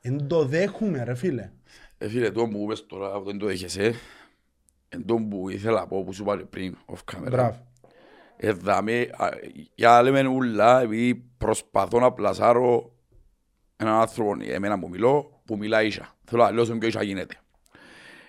Εν 0.01 0.27
το 0.27 0.46
δέχουμε 0.46 1.03
ρε 1.03 1.15
φίλε. 1.15 1.51
Ε, 1.98 2.10
φίλε, 2.10 2.31
το 2.31 2.48
που 2.48 2.62
είπες 2.63 2.86
τώρα, 2.86 3.22
δεν 3.22 3.38
το 3.38 3.48
έχεσαι. 3.48 3.93
Εν 4.89 5.05
το 5.05 5.15
που 5.29 5.50
ήθελα 5.50 5.79
να 5.79 5.88
πω 5.88 6.03
που 6.03 6.13
σου 6.13 6.22
είπα 6.22 6.48
πριν, 6.50 6.77
off 6.86 7.15
camera. 7.15 7.29
Μπράβο. 7.29 7.67
Εδάμε, 8.38 9.10
για 9.75 9.89
να 9.89 10.01
λέμε 10.01 10.27
ούλα, 10.27 10.81
επειδή 10.81 11.15
προσπαθώ 11.38 12.00
να 12.00 12.12
πλασάρω 12.12 12.96
έναν 13.75 13.93
άνθρωπο, 13.93 14.36
εμένα 14.41 14.79
που 14.79 14.89
μιλώ, 14.89 15.41
που 15.46 15.58
μιλάει 15.58 15.88
ίσα. 15.88 16.15
Θέλω 16.24 16.43
να 16.43 16.51
λέω 16.51 16.65
σε 16.65 16.75
ποιο 16.75 16.88
ίσα 16.88 17.03
γίνεται. 17.03 17.36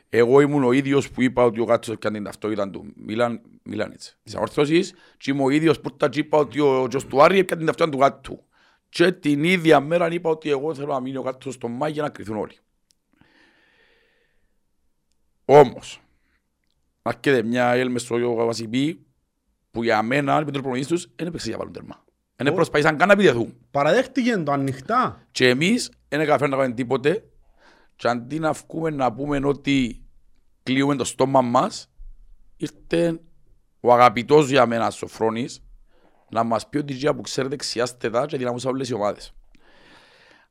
Εγώ 0.08 0.40
ήμουν 0.40 0.64
ο 0.64 0.72
ίδιος 0.72 1.10
που 1.10 1.22
είπα 1.22 1.44
ότι 1.44 1.60
ο 1.60 1.64
Κάτσος 1.64 1.94
έκανε 1.94 2.16
την 2.16 2.24
ταυτότητα 2.24 2.70
του 2.70 2.92
Μίλαν, 2.96 3.40
Μιλάνιτς 3.62 4.18
της 4.22 4.34
αόρθωσης 4.34 4.94
και 5.16 5.30
είμαι 5.30 5.42
ο 5.42 5.50
ίδιος 5.50 5.80
που 5.80 5.96
τα 5.96 6.08
είπα 6.12 6.38
ότι 6.38 6.60
ο 6.60 6.88
Τζοστουάρη 6.88 7.38
έκανε 7.38 7.64
την 7.64 7.66
ταυτότητα 7.66 7.96
του 7.96 8.02
Κάτσου. 8.02 8.44
Και 8.92 9.12
την 9.12 9.44
ίδια 9.44 9.80
μέρα 9.80 10.12
είπα 10.12 10.30
ότι 10.30 10.50
εγώ 10.50 10.74
θέλω 10.74 10.92
να 10.92 11.00
μείνει 11.00 11.16
ο 11.16 11.22
Κάτσος 11.22 11.54
στο 11.54 11.68
Μάη 11.68 11.92
για 11.92 12.02
να 12.02 12.08
κρυθούν 12.08 12.36
όλοι. 12.36 12.56
Όμως, 15.44 16.00
έρχεται 17.02 17.42
μια 17.42 17.72
έλμες 17.72 18.02
στο 18.02 18.34
Βασιπί 18.34 19.06
που 19.70 19.82
για 19.82 20.02
μένα, 20.02 20.34
με 20.34 20.44
τον 20.44 20.52
προπονητής 20.52 20.86
τους, 20.86 21.08
δεν 21.16 21.26
έπαιξε 21.26 21.48
για 21.48 21.58
βάλουν 21.58 21.72
τέρμα. 21.72 22.04
Δεν 22.36 22.54
προσπαθήσαν 22.54 22.96
καν 22.96 23.08
να 23.08 23.16
πηδεθούν. 23.16 23.56
Παραδέχτηκε 23.70 24.36
το 24.36 24.52
ανοιχτά. 24.52 25.26
Και 25.30 25.48
εμείς 25.48 25.90
δεν 26.08 26.20
έκαναμε 26.20 26.46
να 26.46 26.56
κάνουμε 26.56 26.74
τίποτε 26.74 27.24
και 27.96 28.08
αντί 28.08 28.38
να 28.38 28.52
βγούμε 28.52 28.90
να 28.90 29.12
πούμε 29.12 29.40
ότι 29.44 30.04
κλείουμε 30.62 30.96
το 30.96 31.04
στόμα 31.04 31.40
μας, 31.40 31.90
ήρθε 32.56 33.20
ο 33.80 33.92
αγαπητός 33.92 34.48
για 34.48 34.66
μένα 34.66 34.90
Σοφρόνης 34.90 35.62
να 36.32 36.42
μας 36.42 36.68
πει 36.68 36.78
ότι 36.78 37.14
που 37.14 37.20
ξέρετε 37.20 37.56
ξιάστε 37.56 38.10
τα 38.10 38.26
και 38.26 38.36
δυναμούσα 38.36 38.68
όλες 38.68 38.88
οι 38.88 38.94
ομάδες. 38.94 39.32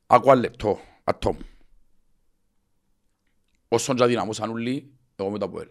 Άκουα 0.07 0.35
λεπτό, 0.35 0.79
ατόμ. 1.03 1.37
Όσον 3.67 3.95
και 3.95 4.05
δυναμούσαν 4.05 4.49
όλοι, 4.49 4.93
εγώ 5.15 5.29
με 5.29 5.37
το 5.37 5.45
Αποέλ. 5.45 5.67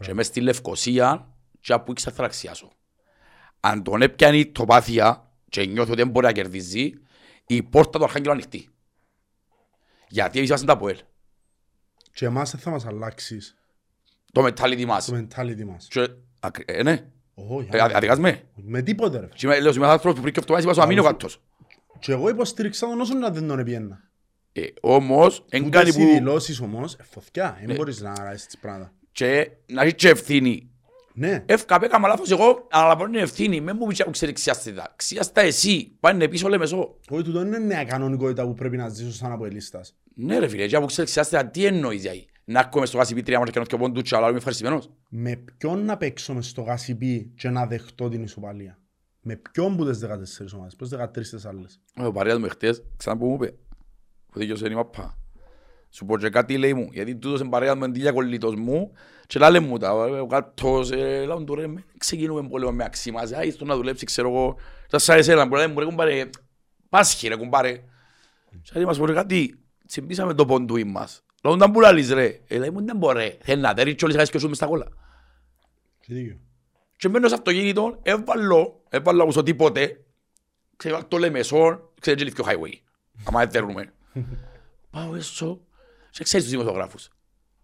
Και 0.00 0.14
μες 0.14 0.26
στη 0.26 0.40
Λευκοσία 0.40 1.34
και 1.60 1.72
από 1.72 1.92
ήξερα 1.92 2.14
θα 2.14 2.24
αξιάσω. 2.24 2.72
Αν 3.60 3.82
τον 3.82 4.02
έπιανε 4.02 4.44
το 4.44 4.64
πάθια 4.64 5.30
και 5.48 5.64
νιώθω 5.66 5.92
ότι 5.92 6.02
δεν 6.02 6.10
μπορεί 6.10 6.26
να 6.26 6.32
κερδίζει, 6.32 6.92
η 7.46 7.62
πόρτα 7.62 7.98
του 7.98 8.04
Αρχάγγελου 8.04 8.32
ανοιχτή. 8.32 8.68
Γιατί 10.08 10.36
εμείς 10.38 10.48
είμαστε 10.48 10.66
τα 10.66 10.72
ΑΠΟΕΛ. 10.72 10.98
Και 12.12 12.24
εμάς 12.26 12.50
δεν 12.50 12.60
θα 12.60 12.70
μας 12.70 12.86
αλλάξεις 12.86 13.56
Το 14.32 14.44
mentality 14.44 14.84
μας. 14.84 15.04
το 15.04 15.16
mentality 15.16 15.64
μας. 15.64 15.88
Και, 15.88 16.08
ακ- 16.40 16.70
ε, 16.70 16.82
ναι. 16.82 17.10
Όχι, 17.48 17.68
Ε, 17.72 17.80
αδ- 17.80 17.94
Αδικάς 17.94 18.18
με. 18.18 18.42
με 18.54 18.82
τίποτε 18.82 19.20
ρε. 19.20 19.28
Και 19.34 19.46
είμαι- 19.46 19.60
Λέω 19.60 19.72
σήμερα 19.72 19.92
άνθρωπος 19.92 20.14
που 20.16 20.20
πριν 20.22 20.34
και 20.34 20.40
αυτό 20.40 20.58
είπα 20.58 20.74
σου 20.74 20.82
αμήνει 20.82 21.00
ο 21.00 21.02
κάτος. 21.02 21.42
Και 21.98 22.12
εγώ 22.12 22.28
υποστήριξα 22.28 22.86
τον 22.88 23.00
όσο 23.00 23.14
να 23.14 23.30
δεν 23.30 23.46
τον 23.46 23.58
επιένα. 23.58 23.98
Ε, 24.52 24.62
Όμως, 24.80 25.44
εν 25.48 25.62
Που 25.62 25.68
κάνει 25.68 25.88
οι 25.88 25.92
που... 25.92 25.98
δηλώσεις 25.98 26.60
όμως, 26.60 26.94
ε, 26.94 27.02
φωτιά, 27.10 27.56
Ναι. 27.60 27.66
δεν 27.66 27.76
μπορείς 27.76 28.00
να 28.00 28.12
αράσεις 28.12 28.46
τις 28.46 28.58
πράγματα. 28.58 28.92
Και 29.12 29.50
να 29.66 29.82
έχει 29.82 29.94
και 29.94 30.08
ευθύνη. 30.08 30.64
Ναι, 31.14 31.42
Εύκα 31.46 31.78
έκανα 31.82 32.08
λάθος 32.08 32.30
εγώ, 32.30 32.66
αναλαμβάνω 32.70 33.10
την 33.10 33.20
ευθύνη. 33.20 33.60
Με 33.60 33.72
μου 33.72 33.86
πεις 33.86 34.04
που 34.04 34.10
ξέρεις 34.10 34.34
ξιάστε 34.34 34.72
τα. 34.72 34.92
Ξιάστα 34.96 35.40
εσύ. 35.40 35.96
Πάνε 36.00 36.28
πίσω 36.28 36.48
λέμε 36.48 36.66
σώ. 36.66 36.96
όχι 37.10 37.22
τούτο 37.22 37.40
είναι 37.40 37.58
νέα 37.58 37.84
κανονικότητα 37.84 38.44
που 38.46 38.54
πρέπει 38.54 38.76
να 38.76 38.88
ζήσω 38.88 39.12
σαν 39.12 39.32
αποελίστας. 39.32 39.94
Ναι 40.14 40.38
ρε 40.38 40.48
φίλε, 40.48 40.66
και 40.66 40.78
που 40.78 40.86
ξέρεις 40.86 41.10
ξιάστε 41.10 41.36
τα, 41.36 41.46
τι 41.46 41.64
εννοείς 41.64 42.00
δηλαδή. 42.00 42.26
Να 42.44 42.58
έρχομαι 42.60 42.86
στο 42.86 42.98
γάσι 42.98 43.22
τρία 43.22 43.38
μάτια 43.38 43.52
και 43.52 43.58
να 43.58 43.64
θυκιο 43.64 43.78
πόντου 43.78 44.00
και 44.00 44.16
αλλά 44.16 44.28
είμαι 44.28 44.36
ευχαριστημένος. 44.36 44.90
Με 45.08 45.36
ποιον 45.58 45.84
να 45.84 45.96
παίξω 45.96 46.34
μες 46.34 46.46
στο 46.46 46.62
γασιπί 46.62 47.32
και 47.36 47.48
να 47.50 47.66
δεχτώ 47.66 48.08
την 48.08 48.22
ισοπαλία; 48.22 48.78
Με 49.20 49.36
ποιον 49.36 49.76
που 49.76 49.84
τις 49.84 49.98
14 49.98 50.54
ομάδες, 50.54 50.76
πώς 50.76 50.88
13 50.88 51.30
τις 51.30 51.44
άλλες; 51.44 51.80
Ε, 51.94 52.04
Ο 52.04 52.12
παρέας 52.12 52.38
μου 52.38 52.44
εχθές, 52.44 52.82
ξανά 52.96 53.18
που 53.18 53.26
μου 53.26 53.34
είπε. 53.34 53.54
Που 54.32 54.38
δίκαιος 54.38 54.60
είναι 54.60 54.72
η 54.72 54.74
μαπά. 54.74 55.18
Σου 55.92 56.04
πω 56.04 56.18
και 56.18 56.28
κάτι 56.28 56.58
λέει 56.58 56.74
μου, 56.74 56.88
γιατί 56.92 57.16
τούτος 57.16 57.40
είναι 57.40 57.48
παρέας 57.48 57.74
μου, 57.76 57.84
εντύλια 57.84 58.12
κολλήτος 58.12 58.54
μου 58.54 58.92
και 59.26 59.38
λάλε 59.38 59.60
μου 59.60 59.78
τα, 59.78 59.88
ε, 59.88 60.20
ο 60.20 60.26
κάτος, 60.26 60.90
ε, 60.90 61.24
λάουν 61.24 61.46
του 61.46 61.54
ρε, 61.54 61.66
μην 61.66 61.84
ξεκινούμε 61.98 62.48
πόλεμο 62.48 62.72
με 62.72 62.84
αξίμας, 62.84 63.32
άι, 63.32 63.50
στο 63.50 63.64
να 63.64 63.76
δουλέψει, 63.76 64.04
ξέρω 64.04 64.28
εγώ, 64.28 64.56
τα 64.88 64.98
σαν 64.98 65.18
εσένα, 65.18 65.48
που 65.48 65.54
λέμε 65.54 65.72
μου 65.72 65.78
ρε 65.78 65.84
κουμπάρε, 65.84 66.30
πάσχει 66.88 67.28
ρε 67.28 67.36
κουμπάρε. 67.36 67.82
Και 68.62 68.72
λέει 68.74 68.84
μας 68.84 68.98
πω 68.98 69.06
ρε 69.06 69.12
κάτι, 69.12 69.60
τσιμπήσαμε 69.86 70.34
το 70.34 70.44
ποντούι 70.46 70.84
μας. 70.84 71.24
Λάουν 71.40 71.58
τα 71.58 71.70
που 71.70 71.80
λάλεις 71.80 72.10
ρε, 72.10 72.40
ε, 72.46 72.58
λέει 72.58 72.70
μου 72.70 72.84
δεν 72.84 72.96
μπορεί, 72.96 73.38
θέλει 73.42 73.60
να 73.60 73.74
τέρει 73.74 73.94
και 73.94 74.04
όλες 74.04 74.16
χάσεις 74.16 74.40
και 74.40 74.48
μες 74.48 74.56
στα 74.56 74.66
κόλλα. 74.66 74.86
Και 76.00 76.14
δίκιο. 76.14 76.38
Και 76.96 77.08
μπαίνω 77.08 77.28
σε 77.28 77.34
αυτοκίνητο, 77.34 77.98
έβαλω, 78.02 78.82
έβαλω 78.88 79.24
όσο 79.24 79.42
τίποτε, 79.42 80.04
ξέρω 80.76 81.04
το 81.04 81.18
Λεμεσόν, 81.18 81.90
ξέρω 82.00 82.16
και 82.16 82.24
λιφκιο 82.24 82.44
highway, 82.48 82.72
άμα 83.24 83.40
δεν 83.40 83.50
θέλουμε. 83.50 83.92
Πάω 84.90 85.14
έσω 85.14 85.60
και 86.10 86.24
ξέρεις 86.24 86.46
τους 86.46 86.54
δημοσιογράφους. 86.54 87.08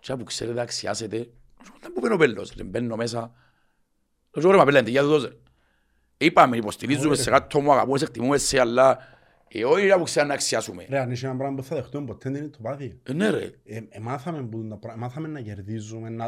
Και 0.00 0.16
που 0.16 0.24
ξέρετε 0.24 0.60
αξιάσετε, 0.60 1.30
δεν 1.80 1.92
που 1.92 2.00
μπαίνω 2.00 2.16
πέλος, 2.16 2.52
ρε, 2.56 2.64
μπαίνω 2.64 2.96
μέσα. 2.96 3.32
Το 4.30 4.40
ζω 4.40 4.50
ρε 4.50 4.56
μα 4.56 4.64
πέλατε, 4.64 4.90
για 4.90 5.02
το 5.02 5.08
δώσε. 5.08 5.36
Είπαμε, 6.16 6.56
υποστηρίζουμε 6.56 7.16
σε 7.16 7.30
κάτω 7.30 7.60
μου, 7.60 7.72
αγαπούμε, 7.72 7.98
σε 7.98 8.04
εκτιμούμε 8.04 8.38
σε, 8.38 8.60
αλλά 8.60 8.98
ε, 9.48 9.64
όχι 9.64 9.86
ρε 9.86 9.96
που 9.96 10.02
ξέρετε 10.02 10.28
να 10.28 10.34
αξιάσουμε. 10.34 10.86
Ρε, 10.88 10.98
αν 10.98 11.10
είσαι 11.10 11.26
ένα 11.26 11.36
πράγμα 11.36 11.56
που 11.56 11.62
θα 11.62 11.76
δεχτούμε 11.76 12.06
ποτέ 12.06 12.30
δεν 12.30 12.40
είναι 12.40 12.50
το 12.50 12.58
πάθη. 12.62 13.00
Ε, 13.02 13.12
ναι 13.12 13.30
ρε, 13.30 13.44
Ε, 13.64 13.76
ε, 13.88 13.98
μάθαμε, 14.00 14.42
που 14.42 14.66
τα 14.68 14.76
πρά- 14.78 14.96
μάθαμε 14.96 15.28
να 15.28 15.40
κερδίζουμε, 15.40 16.08
να... 16.08 16.24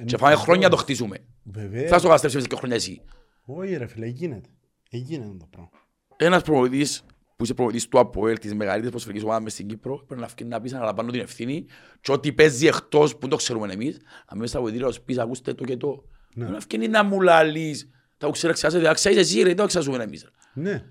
ε, 0.00 0.04
και 0.04 0.16
πάμε 0.16 0.34
χρόνια 0.34 0.68
το 0.68 0.76
χτίζουμε. 0.76 1.16
Βεβαίως. 1.42 1.88
Θα 1.90 1.98
στο 1.98 2.06
καταστρέψεις 2.06 2.46
και 2.46 2.56
χρόνια 2.56 2.76
εσύ. 2.76 3.00
Όχι 3.44 3.76
ρε 3.76 3.86
φίλε, 3.86 4.06
γίνεται. 4.06 4.48
Έγινε 4.90 5.36
το 5.38 5.46
πράγμα. 5.50 5.70
ένας 6.16 6.42
προπονητής 6.42 7.02
που 7.36 7.44
είσαι 7.44 7.54
προπονητής 7.54 7.88
του 7.88 7.98
ΑΠΟΕΛ 7.98 8.38
της 8.38 8.54
μεγαλύτερης 8.54 8.90
προσφυγικής 8.90 9.24
ομάδας 9.24 9.42
μες 9.42 9.52
στην 9.52 9.66
Κύπρο 9.66 10.04
πρέπει 10.06 10.20
να 10.20 10.28
φύγει 10.28 10.48
να 10.48 10.60
πεις 10.60 10.70
να 10.72 10.76
αναλαμβάνω 10.76 11.10
την 11.10 11.20
ευθύνη 11.20 11.64
και 12.00 12.12
ό,τι 12.12 12.32
παίζει 12.32 12.66
εκτός 12.66 13.16
που 13.16 13.28
το 13.28 13.36
ξέρουμε 13.36 13.72
εμείς 13.72 14.00
αν 14.26 14.38
μέσα 14.38 14.58
από 14.58 14.68
δηλώσεις 14.68 15.00
πεις 15.02 15.18
ακούστε 15.18 15.54
το 15.54 15.64
και 15.64 15.76
το 15.76 16.04
Ναι. 16.34 16.48
να 16.48 16.60
φύγει 16.70 16.88
να 16.88 17.04
μου 17.04 17.20
λαλείς 17.20 17.90
τα 18.18 18.26
που 18.26 18.32
ξέρω 18.32 18.52
εξάσετε 18.52 18.88
αξιάζεις 18.88 19.20
εσύ 19.20 19.38
ρε 19.38 19.44
δεν 19.44 19.56
το 19.56 19.62
εξάσουμε 19.62 20.02
εμείς 20.02 20.26
Ναι. 20.54 20.84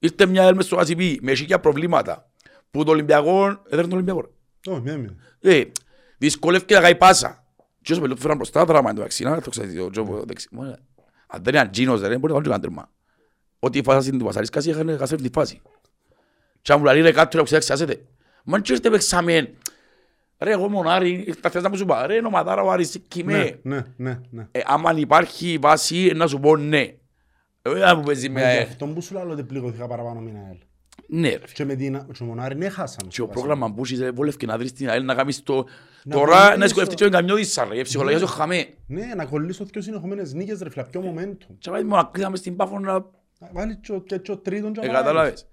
Ήρθε 0.00 0.26
μια 0.26 0.42
έλμες 0.42 0.64
στο 0.64 0.76
ΑΣΥΠ 0.78 1.22
με 1.22 1.34
χίλια 1.34 1.60
προβλήματα 1.60 2.30
που 2.70 2.84
το 2.84 2.90
Ολυμπιακό 2.90 3.46
έδερνε 3.64 3.82
τον 3.82 3.92
Ολυμπιακό. 3.92 4.20
Ρε. 4.20 4.28
Όχι, 4.72 4.80
μη, 4.80 4.96
μη. 4.96 5.16
ε, 5.40 5.64
δυσκολεύεται 6.18 6.74
να 6.74 6.80
κάνει 6.80 6.94
πάσα. 6.94 7.44
Και 7.82 7.92
όσο 7.92 8.00
με 8.00 8.08
το 8.08 8.16
φέραν 8.16 8.36
μπροστά 8.36 8.64
δράμα 8.64 8.94
το 8.94 9.02
αξινά 9.02 9.40
το 9.40 9.50
ξέρετε 9.50 9.80
ο 9.80 9.90
Τζόβο 9.90 10.22
δεξι 10.26 10.48
Μόνο, 10.50 10.76
αν 11.26 11.42
δεν 11.42 11.54
είναι 11.54 11.62
αντζίνος 11.62 12.00
δεν 12.00 12.18
μπορεί 12.18 12.32
να 12.32 12.40
βάλει 12.40 12.52
το 12.52 12.60
τέρμα 12.60 12.90
ότι 13.58 13.78
η 13.78 13.82
φάση 13.82 14.10
του 14.10 14.24
Βασαρίσκας 14.24 14.64
είχαν 14.66 14.98
χασέρει 14.98 15.22
τη 15.22 15.28
φάση. 15.32 15.60
Και 16.62 16.72
αν 16.72 16.78
μου 16.78 16.84
λέει 16.84 17.00
ρε 17.00 17.12
κάτι 17.12 17.36
που 17.36 17.44
ξέρεις 17.44 17.64
ξιάσετε 17.64 18.04
Μα 18.44 18.60
και 18.60 18.72
ήρθε 18.72 18.90
παίξαμε 18.90 19.54
ρε 20.38 20.50
εγώ 20.50 20.68
μονάρι 20.68 21.34
τα 21.40 21.50
θες 21.50 21.62
να 21.62 21.68
μου 21.68 21.76
σου 21.76 21.84
πω 21.84 21.94
ρε 22.06 22.20
νομαδάρα 22.20 22.62
ο 22.62 22.70
Άρης 22.70 22.94
Ναι, 22.94 23.02
κοιμέ 23.08 23.58
ναι, 23.62 23.86
ναι, 23.96 24.20
ναι. 24.30 24.48
Ε, 24.50 24.60
άμα 24.64 24.92
υπάρχει 24.96 25.58
βάση 25.60 26.12
να 26.14 26.26
σου 26.26 26.40
πω 26.40 26.56
ναι 26.56 26.94
Ε, 27.62 27.70
δεν 27.72 27.96
μου 27.96 28.02
παίζει 28.02 28.26
Γι' 28.26 28.32
με 28.32 28.56
αυτό 28.58 28.86
που 28.86 29.00
σου 29.02 29.14
λέω 29.14 29.30
ότι 29.30 29.42
πληγωθήκα 29.44 29.86
παραπάνω 29.86 30.20
με 30.20 30.30
την 30.30 30.38
ΑΕΛ. 30.38 30.56
ναι 31.06 31.28
ρε 31.28 31.44
Και 31.54 31.64
με 31.64 31.74
την 31.74 32.06
και 32.12 32.22
ο 32.22 32.26
Μονάρη 32.26 32.56
ναι 32.56 32.68
χάσαμε. 32.68 33.08
και 33.08 33.14
στο 33.14 33.22
ο 33.22 33.26
Βασίλειο. 33.26 33.46
πρόγραμμα 33.48 33.74
που 33.74 33.84
είσαι 33.86 34.10
βόλευκε 34.10 34.46
να 34.46 34.58
βρεις 34.58 34.72
την 34.72 34.88
ΑΕΛ 34.90 35.04
να 35.04 35.14
κάνεις 35.14 35.42
το 35.42 35.66
Να 36.04 36.14
τώρα 36.14 36.36
κολλήσεις 36.38 36.58
να 36.58 36.68
σκοτευτεί 36.68 36.94
το- 36.94 37.02
και 37.02 37.04
ο 37.04 37.10
καμιώδης 37.10 37.52
σαν 37.52 37.68
ρε 37.68 37.78
η 37.78 37.82
ψυχολογία 37.82 38.18
σου 38.18 38.26
χαμέ 38.26 38.66
Ναι, 38.86 39.06
να 39.16 39.24
κολλήσω 39.24 39.64
δύο 39.64 39.80
συνεχόμενες 39.82 40.32
νίκες 40.34 40.60
ρε 40.60 40.70
φίλε, 40.70 40.84
πιο 40.84 41.02
momentum. 41.14 41.54
και 41.58 41.70
πάει 41.70 41.82
μόνο 41.84 42.02
να 42.02 42.08
κλείσαμε 42.12 42.36
στην 42.36 42.56
πάφο 42.56 42.78
να 42.78 42.92
Να 42.92 43.50
βάλεις 43.52 43.78
και 43.82 43.92
ο- 43.92 44.00
και 44.00 44.18
και 44.18 44.32
ο 44.32 44.36
τρίτον 44.38 44.72
και 44.72 44.80
Ε, 44.82 44.88
ο 44.88 44.92
κατάλαβες. 44.92 45.46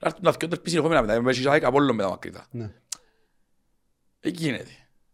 Να 0.00 0.06
έρθουν 0.08 0.22
τα 0.22 0.30
δυο 0.30 0.48
τερπίσεις 0.48 0.70
συνεχόμενα 0.78 1.00
μετά, 1.06 1.22
με 1.22 1.30
έχεις 1.30 1.46
από 1.46 1.76
όλο 1.76 1.94
μετά 1.94 2.08
μακρύτα. 2.08 2.46
Ναι. 2.50 2.70
Ε, 4.20 4.28
γίνεται. 4.28 4.70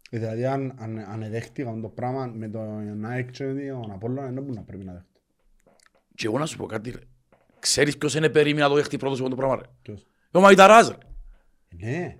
Ε, 0.09 0.17
Δηλαδή 0.19 0.45
αν, 0.45 0.73
αν, 0.79 0.97
αν 0.99 1.21
εδέχτηκαν 1.21 1.81
το 1.81 1.87
πράγμα 1.87 2.25
με 2.35 2.47
τον 2.47 3.05
ΑΕΚ 3.05 3.31
και 3.31 3.43
τον 3.43 3.91
Απόλλωνα, 3.91 4.29
δεν 4.31 4.43
μπορεί 4.43 4.55
να 4.55 4.61
πρέπει 4.61 4.83
να 4.85 4.91
δέχτω. 4.93 5.06
Και 6.17 6.25
εγώ 6.27 6.37
να 6.37 6.45
σου 6.45 6.57
πω 6.57 6.65
κάτι 6.65 6.89
ρε. 6.91 6.99
Ξέρεις 7.59 7.97
ποιος 7.97 8.15
είναι 8.15 8.29
περίμενε 8.29 8.63
να 8.63 8.69
το 8.69 8.75
δεχτεί 8.75 8.97
πρώτος 8.97 9.19
εγώ 9.19 9.29
το 9.29 9.35
πράγμα 9.35 9.55
ρε; 9.55 9.61
Ποιος; 9.81 10.05
Ο 10.31 10.39
Μαϊταράς 10.39 10.87
ρε. 10.89 10.95
Ε, 11.77 11.85
Ναι. 11.89 12.17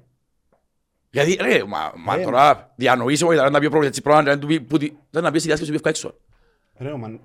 Γιατί 1.10 1.38
ρε, 1.42 1.64
μα, 1.66 1.92
μα 1.98 2.16
Ε, 2.16 2.24
τώρα 2.24 2.74
διανοείς 2.76 3.22
ο 3.22 3.26
Μαϊταράς 3.26 3.52
να 3.52 3.60
πει 3.60 3.66
ο 3.66 3.70
πρόβλημα 3.70 3.88
έτσι 3.88 4.02
πράγμα, 4.02 4.22
να 4.22 4.40
του 4.40 4.48
πει 4.48 4.62
που 4.62 4.78
τι- 4.78 4.92
δεν 5.10 5.24
να 5.24 5.32
πει 5.32 5.38
στη 5.40 5.48
διάσκεψη 5.48 5.74
που 5.74 5.88
έφυγα 5.88 5.90
έξω. 6.10 6.20
Ρε, 6.88 6.92
ο, 6.92 6.98
Μαν, 6.98 7.20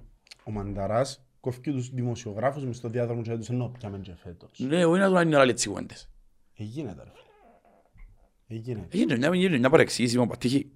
ο 0.45 0.51
Μανταράς 0.51 1.25
κόφηκε 1.41 1.71
τους 1.71 1.91
δημοσιογράφους 1.91 2.65
μες 2.65 2.77
στο 2.77 2.89
διάδρομο 2.89 3.23
και 3.23 3.37
τους 3.37 3.49
ενώ 3.49 3.73
πιάμε 3.79 3.99
και 3.99 4.15
φέτος. 4.23 4.51
Ναι, 4.59 4.81
εγώ 4.81 4.97
είναι 4.97 5.09
να 5.09 5.21
είναι 5.21 5.37
άλλοι 5.37 5.51
έτσι 5.51 5.69
κουβέντες. 5.69 6.09
Ε, 6.57 6.63
γίνεται 6.63 7.03
ρε 7.05 7.11
φίλε. 7.15 8.59
Ε, 8.59 8.61
γίνεται. 8.63 8.97
Έγινε 8.99 9.17
μια, 9.17 9.29
έγινε 9.33 9.59
μια 9.59 9.71
παρεξήγηση 9.71 10.19
με 10.19 10.27
πατήχη. 10.27 10.71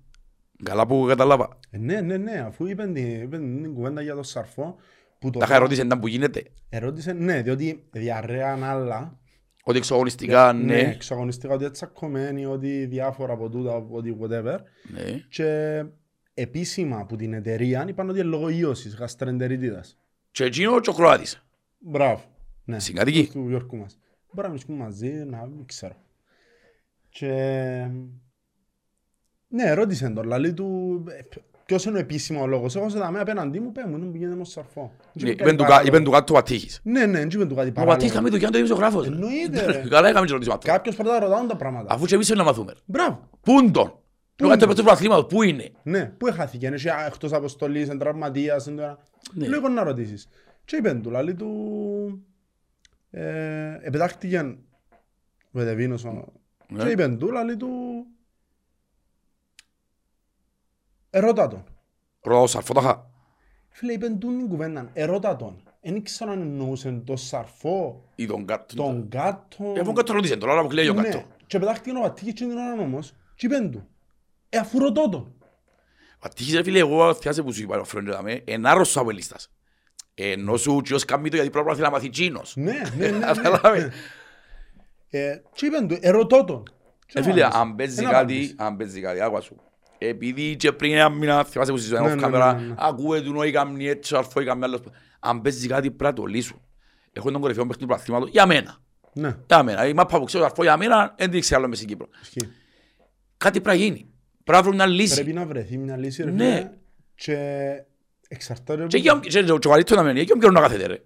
Καλά 0.62 0.86
που 0.86 1.04
κατάλαβα. 1.08 1.58
Ε, 1.70 1.78
ναι, 1.78 2.00
ναι, 2.00 2.16
ναι, 2.16 2.38
αφού 2.40 2.66
είπαν 2.66 2.92
την, 2.94 3.22
είπαν 3.22 3.62
την 3.62 3.74
κουβέντα 3.74 4.02
για 4.02 4.14
το 4.14 4.22
σαρφό, 4.22 4.76
που 5.18 5.30
το 5.30 5.38
Τα 5.38 5.44
είχα 5.44 5.54
ερωτήσει 5.54 5.80
ήταν 5.80 6.00
που 6.00 6.06
γίνεται. 6.06 6.42
ερώτησε, 6.68 7.12
ναι, 7.12 7.42
διότι 7.42 7.84
διαρρέαν 7.90 8.64
άλλα, 8.64 9.18
Ότι 9.64 9.78
εξωγωνιστικά, 9.78 10.52
ναι, 10.52 10.64
ναι. 10.64 10.80
εξαγωνιστικά, 10.80 11.54
ότι 11.54 11.70
τσακωμένοι, 11.70 12.46
ότι 12.46 12.86
διάφορα 12.86 13.32
από 13.32 13.48
τούτα, 13.48 13.86
ότι 13.90 14.16
whatever, 14.20 14.58
Ναι. 14.92 15.18
και 15.28 15.84
επίσημα 16.34 16.98
από 16.98 17.16
την 17.16 17.32
εταιρεία 17.32 17.84
είπαν 17.88 18.08
ότι 18.08 18.18
είναι 18.18 18.28
λόγω 18.28 18.48
ίωσης, 18.48 18.94
γαστρεντερίτιδας. 18.94 19.98
Και 20.30 20.44
εκείνο 20.44 20.80
και 20.80 20.90
ο 20.90 20.92
Κροάτης. 20.92 21.42
Μπράβο. 21.78 22.22
Ναι. 22.64 22.78
Συγκατοικοί. 22.78 23.28
Του 23.32 23.48
Γιώργου 23.48 23.76
μας. 23.76 23.98
Μπορεί 24.32 24.46
να 24.46 24.52
βρίσκουμε 24.52 24.78
μαζί, 24.84 25.08
να 25.08 25.46
μην 25.46 25.66
ξέρω. 25.66 25.96
Και... 27.08 27.30
Ναι, 29.48 29.72
ρώτησε 29.72 30.08
τον, 30.08 30.26
λαλή 30.26 30.52
του... 30.52 31.04
ε, 31.66 31.72
ποιος 31.72 31.84
είναι 31.84 31.96
ο 31.96 32.00
επίσημος 32.00 32.46
λόγος. 32.46 32.76
Εγώ 32.76 32.88
σε 32.88 32.98
δαμέ 32.98 33.20
απέναντί 33.20 33.60
μου, 33.60 33.72
πέ 33.72 33.82
μου, 33.88 33.98
δεν 33.98 34.10
πηγαίνετε 34.10 34.36
με 34.36 34.44
σαρφό. 34.44 34.92
Ναι, 35.12 35.30
Είπεν 35.30 35.56
του 35.56 35.64
κα- 35.64 35.82
είπεν 35.84 36.04
του 36.04 36.10
κάτω 36.10 36.34
ο 36.34 36.36
Αττύχης. 36.38 36.80
Ναι, 36.82 37.06
ναι, 37.06 37.18
δεν 37.18 37.28
είπεν 37.32 37.48
του 37.48 37.54
κάτι 37.54 37.68
Ο 37.68 37.72
παράλογο. 37.72 37.92
Αττύχης 37.94 38.14
καμία 38.14 38.30
δουλειά 38.30 38.48
είναι 38.48 38.58
το 38.58 38.64
δημοσιογράφος. 38.64 39.06
Εννοείται, 39.06 39.66
ρε. 39.66 39.88
Καλά 39.88 40.08
έκαμε 40.08 40.26
και 40.26 40.32
ρωτήσουμε 40.32 40.54
αυτό. 40.56 40.72
Κάποιος 40.72 40.94
πρέπει 40.94 41.10
να 41.10 41.18
ρωτάουν 41.18 41.48
τα 41.48 41.56
πράγματα. 41.56 41.94
Αφού 41.94 42.06
και 42.06 42.14
εμείς 42.14 42.26
θέλουμε 42.26 42.44
να 42.44 42.50
μαθούμε. 42.50 42.72
Μπράβο. 42.84 43.28
Πού 43.40 43.52
είναι 43.60 43.70
τον; 43.70 43.92
Του 44.36 44.48
κάτι 44.48 44.66
του 44.66 44.74
πρωταθλήματος, 44.82 45.26
πού 45.26 45.42
είναι; 45.42 45.70
Ναι, 45.82 46.04
πού 46.18 46.26
έχαθηκε, 46.26 46.66
είναι 46.66 46.76
και 46.76 46.90
εκτός 47.06 47.32
αποστολής, 47.32 47.86
είναι 47.86 47.96
τραυματίας, 47.98 48.66
είναι 48.66 48.76
τώρα. 48.80 48.98
Ναι. 49.32 49.46
Λίγο 49.46 49.68
να 49.68 49.82
ρωτήσεις. 49.82 50.28
Και 50.64 50.76
είπεν 50.76 51.02
του, 51.02 51.10
λαλή 51.10 51.34
του, 51.34 51.48
ε, 53.10 53.78
επετάχτηκε 53.82 54.56
ο 55.52 55.60
Εδεβίνος, 55.60 56.04
ο- 56.04 56.32
Ναι. 56.68 56.82
και 56.84 56.90
είπεν 56.90 57.18
του, 57.18 57.30
λαλή 57.32 57.56
του, 57.56 57.68
ερώτα 61.16 61.48
τον. 61.48 61.64
Ρωτάω 62.20 62.46
σαρφόταχα. 62.46 63.10
Φίλε, 63.68 63.92
είπεν 63.92 64.18
του 64.18 64.28
την 64.28 64.48
κουβέντα, 64.48 64.90
ερώτα 64.92 65.36
τον. 65.36 65.60
Δεν 65.80 65.94
ήξερα 65.96 66.30
αν 66.30 66.40
εννοούσε 66.40 67.02
το 67.06 67.16
σαρφό, 67.16 68.04
Ή 68.14 68.26
τον 68.26 68.46
κάτω. 68.46 68.74
τον 68.76 69.08
κάτω. 69.08 69.74
Αφού 69.80 69.92
κάτω 69.92 70.12
ρωτήσε 70.12 70.36
τώρα, 70.36 70.52
αλλά 70.52 70.62
μου 70.62 70.68
κλαίει 70.68 70.88
ο 70.88 70.94
κάτω. 70.94 71.08
Ναι, 71.16 71.24
και 71.46 71.58
πετάχτηκε 71.58 71.96
ο 71.96 72.00
Βατίκης 72.00 72.32
και 72.32 72.44
την 72.44 72.56
ώρα 72.56 72.72
όμως, 72.82 73.12
και 73.34 73.46
είπεν 73.46 73.70
του, 73.70 73.88
ε, 74.48 74.58
αφού 74.58 74.78
ρωτώ 74.78 75.08
τον. 75.08 75.32
Ο 76.14 76.18
Αττύχης 76.20 76.54
ρε 76.54 76.62
φίλε, 76.62 76.78
εγώ 76.78 77.14
θυμάσαι 77.14 77.42
που 77.42 77.52
σου 77.52 77.62
είπα, 77.62 77.78
ο 77.78 77.84
Φρόντιο 77.84 78.12
δαμε, 78.12 78.42
είναι 78.44 78.68
άρρωστος 78.68 78.96
από 78.96 79.10
ελίστας. 79.10 79.50
Ενώ 80.14 80.56
σου 80.56 80.80
και 80.80 80.94
ως 80.94 81.04
κάνει 81.04 81.28
το 81.28 81.36
γιατί 81.36 81.50
πρέπει 81.50 81.66
να 81.66 81.72
θέλει 81.72 81.84
να 81.84 81.90
μάθει 81.90 82.08
Τσίνος. 82.08 82.56
Ναι, 82.56 82.72
ναι, 82.96 83.08
ναι, 83.10 83.16
ναι. 83.18 83.26
Καταλάβες. 83.26 83.88
Ε, 85.10 85.40
Και 85.52 85.66
είπεν 85.66 85.88
του, 85.88 85.98
ερωτώ 86.00 86.44
τον. 86.44 86.62
Και 87.06 87.18
Ε, 87.18 87.22
φίλε, 87.22 87.40
απάντησε. 87.44 87.60
αν 87.60 87.74
παίζει 87.76 87.98
Εν 88.02 88.04
κάτι, 88.10 88.16
απάντησε. 88.16 88.54
αν 88.56 88.76
παίζει 88.76 89.00
κάτι, 89.00 89.20
άκουα 89.20 89.40
σου. 89.40 89.56
Επειδή 89.98 90.56
και 90.56 90.72
πριν 90.72 90.92
ένα 90.94 91.08
μήνα, 91.08 91.44
θυμάσαι 91.44 91.72
που 91.72 91.78
συζητάμε 91.78 92.14
Ναι, 92.14 92.26
off 92.26 92.30
ναι, 92.30 92.36
camera, 92.38 92.54
ναι, 92.58 92.66
ναι. 92.66 92.74
ακούε 92.78 93.20
του 93.20 93.32
νόη 93.32 93.50
καμνή 93.50 93.88
έτσι, 93.88 94.14
ο 94.14 94.18
αρφό 94.18 94.40
ή 94.40 94.44
καμνή 94.44 94.64
άλλος. 94.64 94.80
Αν 95.20 95.40
παίζει 95.42 95.68
κάτι 95.68 95.90
πρέπει 95.90 96.02
να 96.04 96.12
το 96.12 96.24
λύσουν. 96.24 96.60
Έχω 97.12 97.30
τον 97.30 97.40
κορυφαίο 97.40 97.66
παίχτη 97.66 97.80
του 97.80 97.86
πρωταθλήματος 97.88 98.30
για 98.30 98.46
μένα. 98.46 98.78
Ναι, 99.12 99.36
Για 99.46 99.62
μένα. 99.62 99.86
Η 99.86 99.92
μάπα 99.94 100.18
που 100.18 100.24
ξέρω 100.24 100.44
αρφό 100.44 100.62
για 100.62 100.76
μένα, 100.76 101.14
δεν 101.18 101.30
την 101.30 101.40
ξέρω 101.40 101.58
άλλο 101.60 101.68
μες 101.68 101.76
στην 101.78 101.88
Κύπρο. 101.90 102.08
ισχύει. 102.22 102.48
Κάτι 103.36 103.60
πρέπει 103.60 103.78
να 103.78 103.84
γίνει. 103.84 104.10
Πρέπει 104.44 104.58
να 104.58 104.62
βρουν 104.62 104.74
μια 104.74 104.86
λύση. 104.86 105.14
Πρέπει 105.14 105.32
να 105.32 105.46
βρεθεί 105.46 105.78
μια 105.78 105.96
λύση, 105.96 106.22
ρε 106.22 106.30
Ναι. 106.30 106.44
φίλε, 106.54 106.70
και 107.14 107.36
εξαρτάται... 108.28 108.86
Και 108.86 108.96
εκεί 108.96 109.08
ο- 109.10 109.20
και- 109.20 109.42
και 109.42 109.52
ο 109.52 109.58
καλύτερος 109.58 110.02
να 110.02 110.08
μένει, 110.08 110.20
εκεί 110.20 110.32
ο 110.32 110.36
καιρός 110.38 110.54
να 110.54 110.60
κάθεται 110.60 110.86
ρε. 110.86 111.02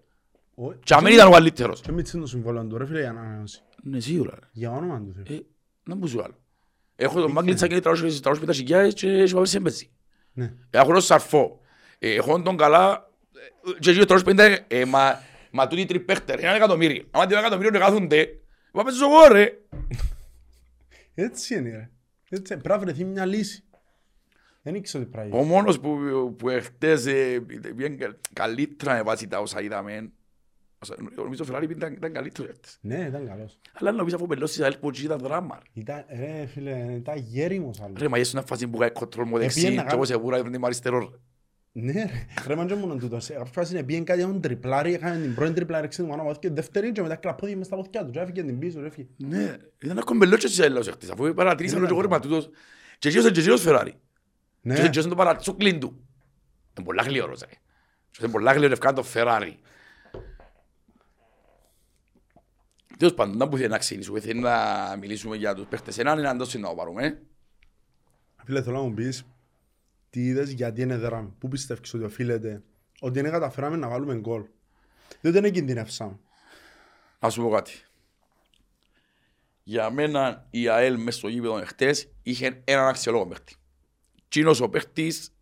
Ο- 0.54 0.72
Και 0.72 0.94
αν 0.94 1.06
ήταν 1.06 1.26
ο 1.28 1.30
καλύτερος. 1.30 1.80
Και 1.80 1.92
μην 1.92 2.04
τσίνει 2.04 2.22
το 2.22 2.28
συμβόλαιος 2.28 2.66
του, 2.68 2.78
ρε 2.78 2.86
φίλε, 2.86 3.00
για 3.00 3.12
να 3.12 3.20
ανανεώσει. 3.20 3.62
Ναι, 3.82 4.00
σίγουρα. 4.00 4.30
ρε. 4.40 4.46
Για 4.52 4.70
όνομα 4.70 5.00
του 5.00 5.12
Θεού. 5.12 5.36
Ε, 5.36 5.40
να 5.84 5.96
μου 5.96 6.06
σου 6.06 6.22
άλλο. 6.22 6.34
Έχω 7.02 7.20
τον 7.20 7.30
Μάγκλητσα 7.30 7.66
και 7.66 7.80
350 7.84 8.48
χιλιάδες 8.52 8.94
και 8.94 9.08
έχει 9.08 9.34
πάει 9.34 9.46
σε 9.46 9.60
παίζει. 9.60 9.90
Ναι. 10.32 10.52
Έχω 10.70 10.92
τον 10.92 11.00
Σαρφό. 11.00 11.60
Ε, 11.98 12.14
Έχω 12.14 12.42
τον 12.42 12.56
καλά 12.56 13.10
ε, 13.66 13.78
και 13.78 13.90
εκεί 13.90 14.04
350 14.08 14.56
ε, 14.68 14.84
μα, 14.84 15.22
μα 15.50 15.66
τούτοι 15.66 15.84
τριπέχτερ, 15.84 16.38
ένα 16.38 16.54
εκατομμύριο. 16.54 17.04
Άμα 17.10 17.26
δύο 17.26 17.38
εκατομμύριο 17.38 17.70
να 17.70 17.78
κάθονται, 17.78 18.20
είπα 18.68 18.82
παίζω 18.84 19.04
εγώ 19.04 19.32
ρε. 19.32 19.52
Έτσι 21.14 21.54
είναι, 21.54 21.70
ρε. 21.70 21.90
Έτσι, 22.28 22.56
πρέπει 22.56 22.68
να 22.68 22.78
βρεθεί 22.78 23.04
μια 23.04 23.26
λύση. 23.26 23.64
Δεν 24.62 24.74
ήξερα 24.74 25.04
τι 25.04 25.10
πράγμα. 25.10 25.38
Ο 25.38 25.42
μόνος 25.42 25.80
που, 25.80 25.98
που 26.38 26.48
εχθές 26.48 27.06
ε, 27.06 27.40
πήγαινε 27.76 27.96
κα- 27.96 28.16
καλύτερα 28.32 28.94
με 28.94 29.02
βάση 29.02 29.26
τα 29.28 29.38
όσα 29.40 29.60
είδαμε. 29.62 30.10
Όσα- 30.82 30.96
Νομίζω 31.16 31.42
ο 31.42 31.46
Φεράρι 31.46 31.66
ήταν, 31.70 31.92
ήταν 31.92 32.12
καλύτερος 32.12 32.50
χτες. 32.56 32.78
Ναι, 32.80 33.04
ήταν 33.08 33.26
καλός. 33.26 33.58
Αλλά 33.72 33.92
νομίζω 33.92 34.16
αφού 34.16 34.26
πελώσεις 34.26 34.58
η 34.58 34.62
ΑΕΛ 34.62 34.76
που 34.80 34.88
εκεί 34.88 35.04
ήταν 35.04 35.18
δράμα. 35.18 35.58
ρε. 35.62 35.80
Ήταν, 35.80 36.04
ρε 36.18 36.46
φίλε, 36.46 36.92
ήταν 36.96 37.16
γέριμος 37.18 37.80
άλλος. 37.80 38.00
Ρε, 38.00 38.08
μα 38.08 38.18
είσαι 38.18 38.30
μια 38.36 38.44
φάση 38.46 38.68
που 38.68 38.78
κάνει 38.78 38.90
κοντρόλ 38.92 39.26
μου 39.28 39.38
δεξί 39.38 39.58
Επήγαινε 39.60 39.82
να 39.82 39.88
και 39.88 39.94
εγώ 39.94 40.04
σε 40.04 40.16
βούρα 40.16 40.36
έφερνε 40.36 40.58
με 40.58 40.66
αριστερό. 40.66 40.98
ρε. 40.98 41.16
Ναι 41.72 41.92
ρε, 41.92 42.06
ρε 42.46 42.54
μαν 42.54 42.66
και 42.66 42.74
μόνο 42.74 42.96
τούτος. 42.96 43.24
Σε 43.24 43.32
κάποια 43.32 43.52
φάση 43.52 43.84
πήγαινε 43.84 44.04
κάτι 44.04 44.20
έναν 44.20 44.40
τριπλάρι, 44.40 44.94
έκανε 44.94 45.22
την 45.22 45.34
πρώτη 45.34 45.52
τριπλάρι 45.52 45.88
ξένη 45.88 46.08
μου 46.08 46.14
ανάποδα 46.14 46.38
και 46.38 46.50
δεύτερη 46.50 46.92
και 46.92 47.02
μετά 47.02 47.16
κλαπώθηκε 47.16 47.56
μες 47.58 47.66
στα 47.66 47.76
πόθηκια 47.76 48.04
του 48.04 48.10
και 48.10 48.18
έφυγε 48.18 48.42
την 48.42 48.58
πίσω, 48.58 48.80
ρε 48.80 48.86
έφυγε. 48.86 49.06
Ναι, 49.16 49.42
ήταν 49.42 49.90
ένα 49.90 50.02
κομπελότσο 50.02 50.46
της 50.48 50.60
ΑΕΛ 50.60 50.82
χτες, 50.82 51.10
αφού 51.10 51.34
παρατηρήσαν 51.34 51.78
Είναι 51.78 51.86
το 51.86 51.94
ένα 51.94 52.02
γόρμα 52.02 52.20
τούτος. 52.20 52.50
Και 52.98 53.08
εκείνος 53.08 53.24
είναι 53.26 53.34
και 53.34 53.40
εκείνος 53.40 53.60
Φεράρι. 53.62 53.94
Ναι, 54.60 54.74
Και 54.74 54.80
εκείνος 54.80 54.96
είναι 55.04 55.08
το 55.08 55.14
παρατσούκλιν 55.14 55.80
του. 55.80 56.04
Είναι 56.76 56.86
πολλά 56.86 57.02
γλυόρος, 57.02 57.40
ρε. 57.40 57.46
Και 58.10 58.18
είναι 58.22 58.30
πολλά 58.32 58.52
γλυόρος 58.52 58.72
ευκάνε 58.72 58.94
το 58.96 59.02
Φεράρι. 59.02 59.58
Τέλος 63.00 63.14
πάντων, 63.14 63.36
να 63.36 63.48
που 63.48 63.56
θέλει 63.56 63.68
να 63.68 63.78
ξεκινήσουμε, 63.78 64.20
θέλει 64.20 64.40
να 64.40 64.96
μιλήσουμε 64.96 65.36
για 65.36 65.54
τους 65.54 65.66
παίχτες. 65.66 65.98
Έναν 65.98 66.18
είναι 66.18 66.28
αντός 66.28 66.54
να 66.54 66.68
το 66.68 66.74
πάρουμε. 66.74 67.22
Φίλε, 68.44 68.62
θέλω 68.62 68.76
να 68.76 68.82
μου 68.82 68.94
πεις 68.94 69.26
τι 70.10 70.26
είδες, 70.26 70.50
γιατί 70.50 70.82
είναι 70.82 70.96
δράμ. 70.96 71.30
Πού 71.38 71.48
πιστεύεις 71.48 71.94
ότι 71.94 72.04
οφείλεται, 72.04 72.62
ότι 73.00 73.20
δεν 73.20 73.30
καταφέραμε 73.30 73.76
να 73.76 73.88
βάλουμε 73.88 74.14
γκολ. 74.14 74.44
Διότι 75.20 75.40
δεν 75.40 75.52
κινδυνεύσαμε. 75.52 76.18
Να 77.20 77.30
σου 77.30 77.42
πω 77.42 77.50
κάτι. 77.50 77.72
Για 79.62 79.90
μένα 79.90 80.46
η 80.50 80.68
ΑΕΛ 80.68 80.98
μες 80.98 81.14
στο 81.14 81.28
γήπεδο 81.28 81.58
εχθές 81.58 82.08
είχε 82.22 82.62
έναν 82.64 82.88
αξιολόγο 82.88 83.26
παίχτη. 83.26 83.54
Τσίνος 84.28 84.60
ο 84.60 84.68
παίχτης 84.68 85.34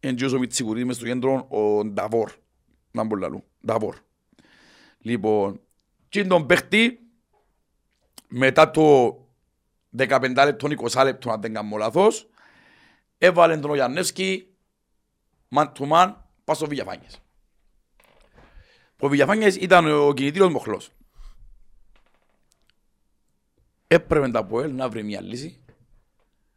είναι 0.00 0.12
και 0.12 0.26
ο 0.26 0.38
Μιτσικουρής 0.38 0.84
μες 0.84 0.96
στο 0.96 1.04
κέντρο 1.04 1.46
ο 1.48 1.84
Νταβόρ. 1.84 2.32
Να 2.90 3.04
μπω 3.04 3.16
λαλού. 3.16 3.44
Νταβόρ. 3.66 3.96
Λοιπόν, 4.98 5.60
τσίν 6.16 6.28
τον 6.28 6.46
παίχτη 6.46 7.00
μετά 8.28 8.70
το 8.70 9.16
15 9.98 10.42
λεπτό, 10.44 10.68
20 10.90 11.04
λεπτό 11.04 11.30
αν 11.30 11.40
δεν 11.40 11.54
κάνω 11.54 11.76
λάθος 11.76 12.28
έβαλε 13.18 13.56
τον 13.56 13.70
ο 13.70 13.74
Γιαννεύσκη 13.74 14.46
man 15.54 15.64
to 15.64 15.88
man 15.88 16.14
πάνω 16.44 16.58
στο 16.58 16.66
Βηγιαφάνιες. 16.66 17.20
Ο 18.98 19.08
Βηγιαφάνιες 19.08 19.56
ήταν 19.56 19.86
ο 19.86 20.12
κινητήριος 20.12 20.52
μοχλός. 20.52 20.90
Έπρεπε 23.86 24.28
τα 24.28 24.44
ΠΟΕΛ 24.44 24.74
να 24.74 24.88
βρει 24.88 25.02
μια 25.02 25.20
λύση, 25.20 25.60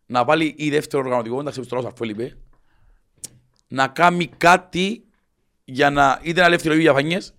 να 0.06 0.26
βάλει 0.26 0.56
η 0.58 0.69
δεύτερο 0.69 1.04
οργανωτικό, 1.04 1.39
εντάξει, 1.39 1.63
στο 1.63 1.76
Ρώσο 1.76 1.93
είπε, 2.02 2.38
να 3.67 3.88
κάνει 3.88 4.28
κάτι 4.28 5.04
για 5.63 5.89
να 5.89 6.19
είτε 6.24 6.39
να 6.39 6.45
ελευθερώσει 6.45 6.82
για 6.82 6.93
φανιές, 6.93 7.36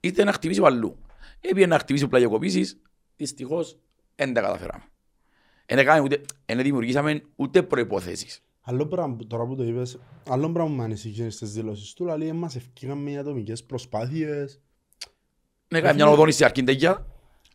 είτε 0.00 0.24
να 0.24 0.32
χτυπήσει 0.32 0.60
παλού. 0.60 0.98
Έπειε 1.40 1.66
να 1.66 1.78
χτυπήσει 1.78 2.08
πλαγιοκοπήσεις, 2.08 2.80
δυστυχώς 3.16 3.78
δεν 4.16 4.32
τα 4.34 4.40
καταφέραμε. 4.40 4.82
Δεν 5.66 5.78
έκαμε 5.78 6.00
ούτε, 6.00 6.20
δεν 6.46 6.62
δημιουργήσαμε 6.62 7.22
ούτε 7.36 7.62
προϋποθέσεις. 7.62 8.42
Άλλο 8.60 8.86
πράγμα, 8.86 9.16
τώρα 9.26 9.46
που 9.46 9.56
το 9.56 9.62
είπες, 9.64 9.98
άλλο 10.28 10.50
πράγμα 10.52 10.70
που 10.70 10.76
με 10.76 10.84
ανησυχεί 10.84 11.30
στις 11.30 11.52
δηλώσεις 11.52 11.92
του, 11.92 12.04
λέει 12.18 12.32
μας 12.32 12.56
ευκήγαμε 12.56 13.10
οι 13.10 13.16
ατομικές 13.16 13.64
προσπάθειες. 13.64 14.60
Δεν 15.68 15.78
έκαμε 15.80 15.94
μια 15.94 16.08
οδόνηση 16.08 16.44
αρκίντεγια 16.44 17.06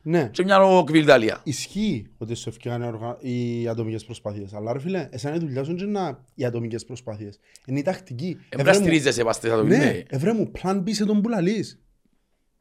Ναι, 0.02 0.30
και 0.32 0.44
μια 0.44 0.64
οκβιλδαλία. 0.64 1.42
ισχύει 1.44 2.08
ότι 2.18 2.34
σου 2.36 2.50
ευκήγανε 2.50 2.86
οργα- 2.88 3.18
οι 3.20 3.68
ατομικές 3.68 4.06
προσπάθειες. 4.06 4.54
Αλλά 4.54 4.74
ρε 4.74 4.80
φίλε, 4.80 5.08
εσένα 5.12 5.36
η 5.36 5.40
δουλειά 5.40 5.64
σου 5.64 5.72
είναι 5.72 5.84
να 5.86 6.24
οι 6.36 6.46
ατομικές 6.46 6.86
προσπάθειες. 6.86 7.40
Είναι 7.66 7.80
η 7.80 7.82
τακτική. 7.82 8.38
Εμπρά 8.50 8.70
Ευρέ 8.70 8.72
μου- 8.80 8.86
στηρίζεσαι 8.86 9.24
πας 9.24 9.36
στις 9.36 9.50
Ναι, 9.50 9.56
ατομικές. 9.56 10.04
ευρέ 10.08 10.34
μου, 10.34 10.52
πλάν 10.52 10.84
B 10.88 10.94
σε 10.94 11.06
τον 11.06 11.22
που 11.22 11.30
λαλείς. 11.30 11.83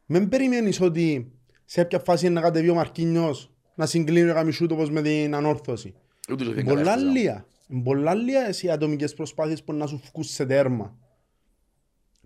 Μην 0.06 0.28
περιμένεις 0.28 0.80
ότι 0.80 1.32
σε 1.64 1.84
ποια 1.84 1.98
φάση 1.98 2.26
είναι 2.26 2.34
να 2.34 2.40
κατεβεί 2.40 2.68
ο 2.68 2.74
Μαρκίνιος 2.74 3.50
να 3.74 3.86
συγκλίνει 3.86 4.30
ο 4.30 4.32
Γαμισούτο 4.32 4.74
όπως 4.74 4.90
με 4.90 5.02
την 5.02 5.34
ανόρθωση. 5.34 5.94
Ούτε 6.30 6.44
το 6.44 6.50
Πολλά 6.52 6.64
καταφέραμε. 6.64 7.10
λία. 7.18 7.46
Πολλά 7.84 8.14
λία 8.14 8.40
εσύ 8.46 8.66
οι 8.66 8.70
ατομικές 8.70 9.14
προσπάθειες 9.14 9.64
που 9.64 9.72
να 9.72 9.86
σου 9.86 9.98
φκούν 9.98 10.24
σε 10.24 10.46
τέρμα. 10.46 10.96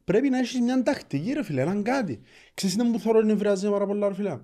Πρέπει 0.04 0.28
να 0.28 0.38
έχεις 0.38 0.60
μια 0.60 0.82
τακτική 0.82 1.32
ρε 1.32 1.42
φίλε, 1.42 1.60
έναν 1.60 1.82
κάτι. 1.82 2.20
Ξέρεις 2.54 2.76
τι 2.76 2.84
που 2.84 2.98
θωρώ 2.98 3.20
νευριάζει 3.22 3.70
πάρα 3.70 3.86
πολλά 3.86 4.08
ρε 4.08 4.14
φίλε; 4.14 4.38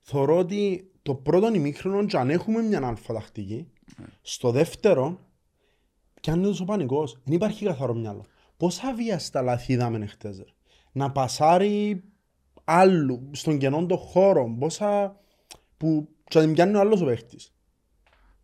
Θωρώ 0.00 0.38
ότι 0.38 0.90
το 1.02 1.14
πρώτο 1.14 1.54
ημίχρονο 1.54 2.06
και 2.06 2.16
αν 2.16 2.30
έχουμε 2.30 2.62
μια 2.62 2.86
αλφα 2.86 3.14
τακτική, 3.14 3.68
στο 4.22 4.50
δεύτερο 4.50 5.20
πιάνεται 6.20 6.62
ο 6.62 6.64
πανικός. 6.64 7.20
Δεν 7.24 7.34
υπάρχει 7.34 7.64
καθαρό 7.64 7.94
μυαλό. 7.94 8.24
Πόσα 8.56 8.94
βιαστά 8.94 9.42
λάθη 9.42 9.72
είδαμε 9.72 10.06
χτες 10.06 10.38
ρε; 10.38 10.44
Να 10.96 11.10
πασάρει 11.10 12.04
άλλου 12.64 13.30
στον 13.32 13.58
κενόν 13.58 13.86
το 13.86 13.96
χώρο. 13.96 14.56
Πόσα 14.58 15.16
που 15.76 16.08
και 16.24 16.38
να 16.38 16.44
την 16.44 16.54
πιάνει 16.54 16.76
ο 16.76 16.80
άλλος 16.80 17.00
ο 17.00 17.04
παίχτης. 17.04 17.52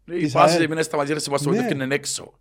Οι 0.04 0.18
της 0.18 0.32
φάσεις 0.32 0.58
ΑΕΛ. 0.58 0.70
εμείς 0.70 0.86
σταματήρες 0.86 1.22
σε 1.22 1.30
πας 1.30 1.46
Ναι. 1.46 1.66
και 1.66 1.74
είναι 1.74 1.94
έξω. 1.94 2.38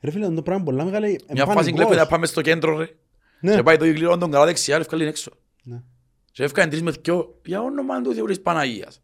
Ρε 0.00 0.10
φίλε, 0.10 0.30
το 0.30 0.42
πράγμα 0.42 0.64
πολλά 0.64 0.84
μεγάλη. 0.84 1.20
Μια 1.32 1.46
φάση 1.46 1.72
κλέπεται 1.72 1.96
να 1.96 2.06
πάμε 2.06 2.26
στο 2.26 2.40
κέντρο 2.40 2.76
ρε. 2.76 2.86
Ναι. 3.40 3.54
Και 3.54 3.62
πάει 3.62 3.76
το 3.76 3.84
γλυρό 3.84 4.18
τον 4.18 4.30
καλά 4.30 4.44
δεξιά, 4.44 4.76
ρε, 4.76 4.82
ευκάλλει 4.82 5.06
έξω. 5.06 5.30
Ναι. 5.62 5.82
Και 6.32 6.42
έφκανε 6.44 6.70
τρεις 6.70 6.82
με 6.82 6.90
δυο. 6.90 7.40
Για 7.44 7.60
όνομα 7.62 8.00
του 8.00 8.14
Θεού 8.14 8.24
της 8.24 8.40
Παναγίας. 8.40 9.02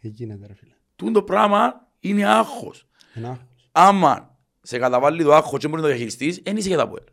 Ε, 0.00 0.08
γίνεται 0.08 0.46
ρε 0.46 0.54
φίλε. 0.54 0.74
Τούν 0.96 1.12
το 1.12 1.22
πράγμα 1.22 1.88
είναι 2.00 2.26
άγχος. 2.26 2.88
Ένα 3.14 3.28
άγχος. 3.28 3.68
Άμα 3.72 4.38
σε 4.62 4.78
καταβάλει 4.78 5.22
το 5.22 5.34
άγχος 5.34 5.58
και 5.58 5.68
μπορεί 5.68 5.80
να 5.80 5.86
το 5.88 5.92
διαχειριστείς, 5.94 6.40
δεν 6.42 6.56
είσαι 6.56 6.68
για 6.68 6.76
τα 6.76 6.88
πουέλ. 6.88 7.04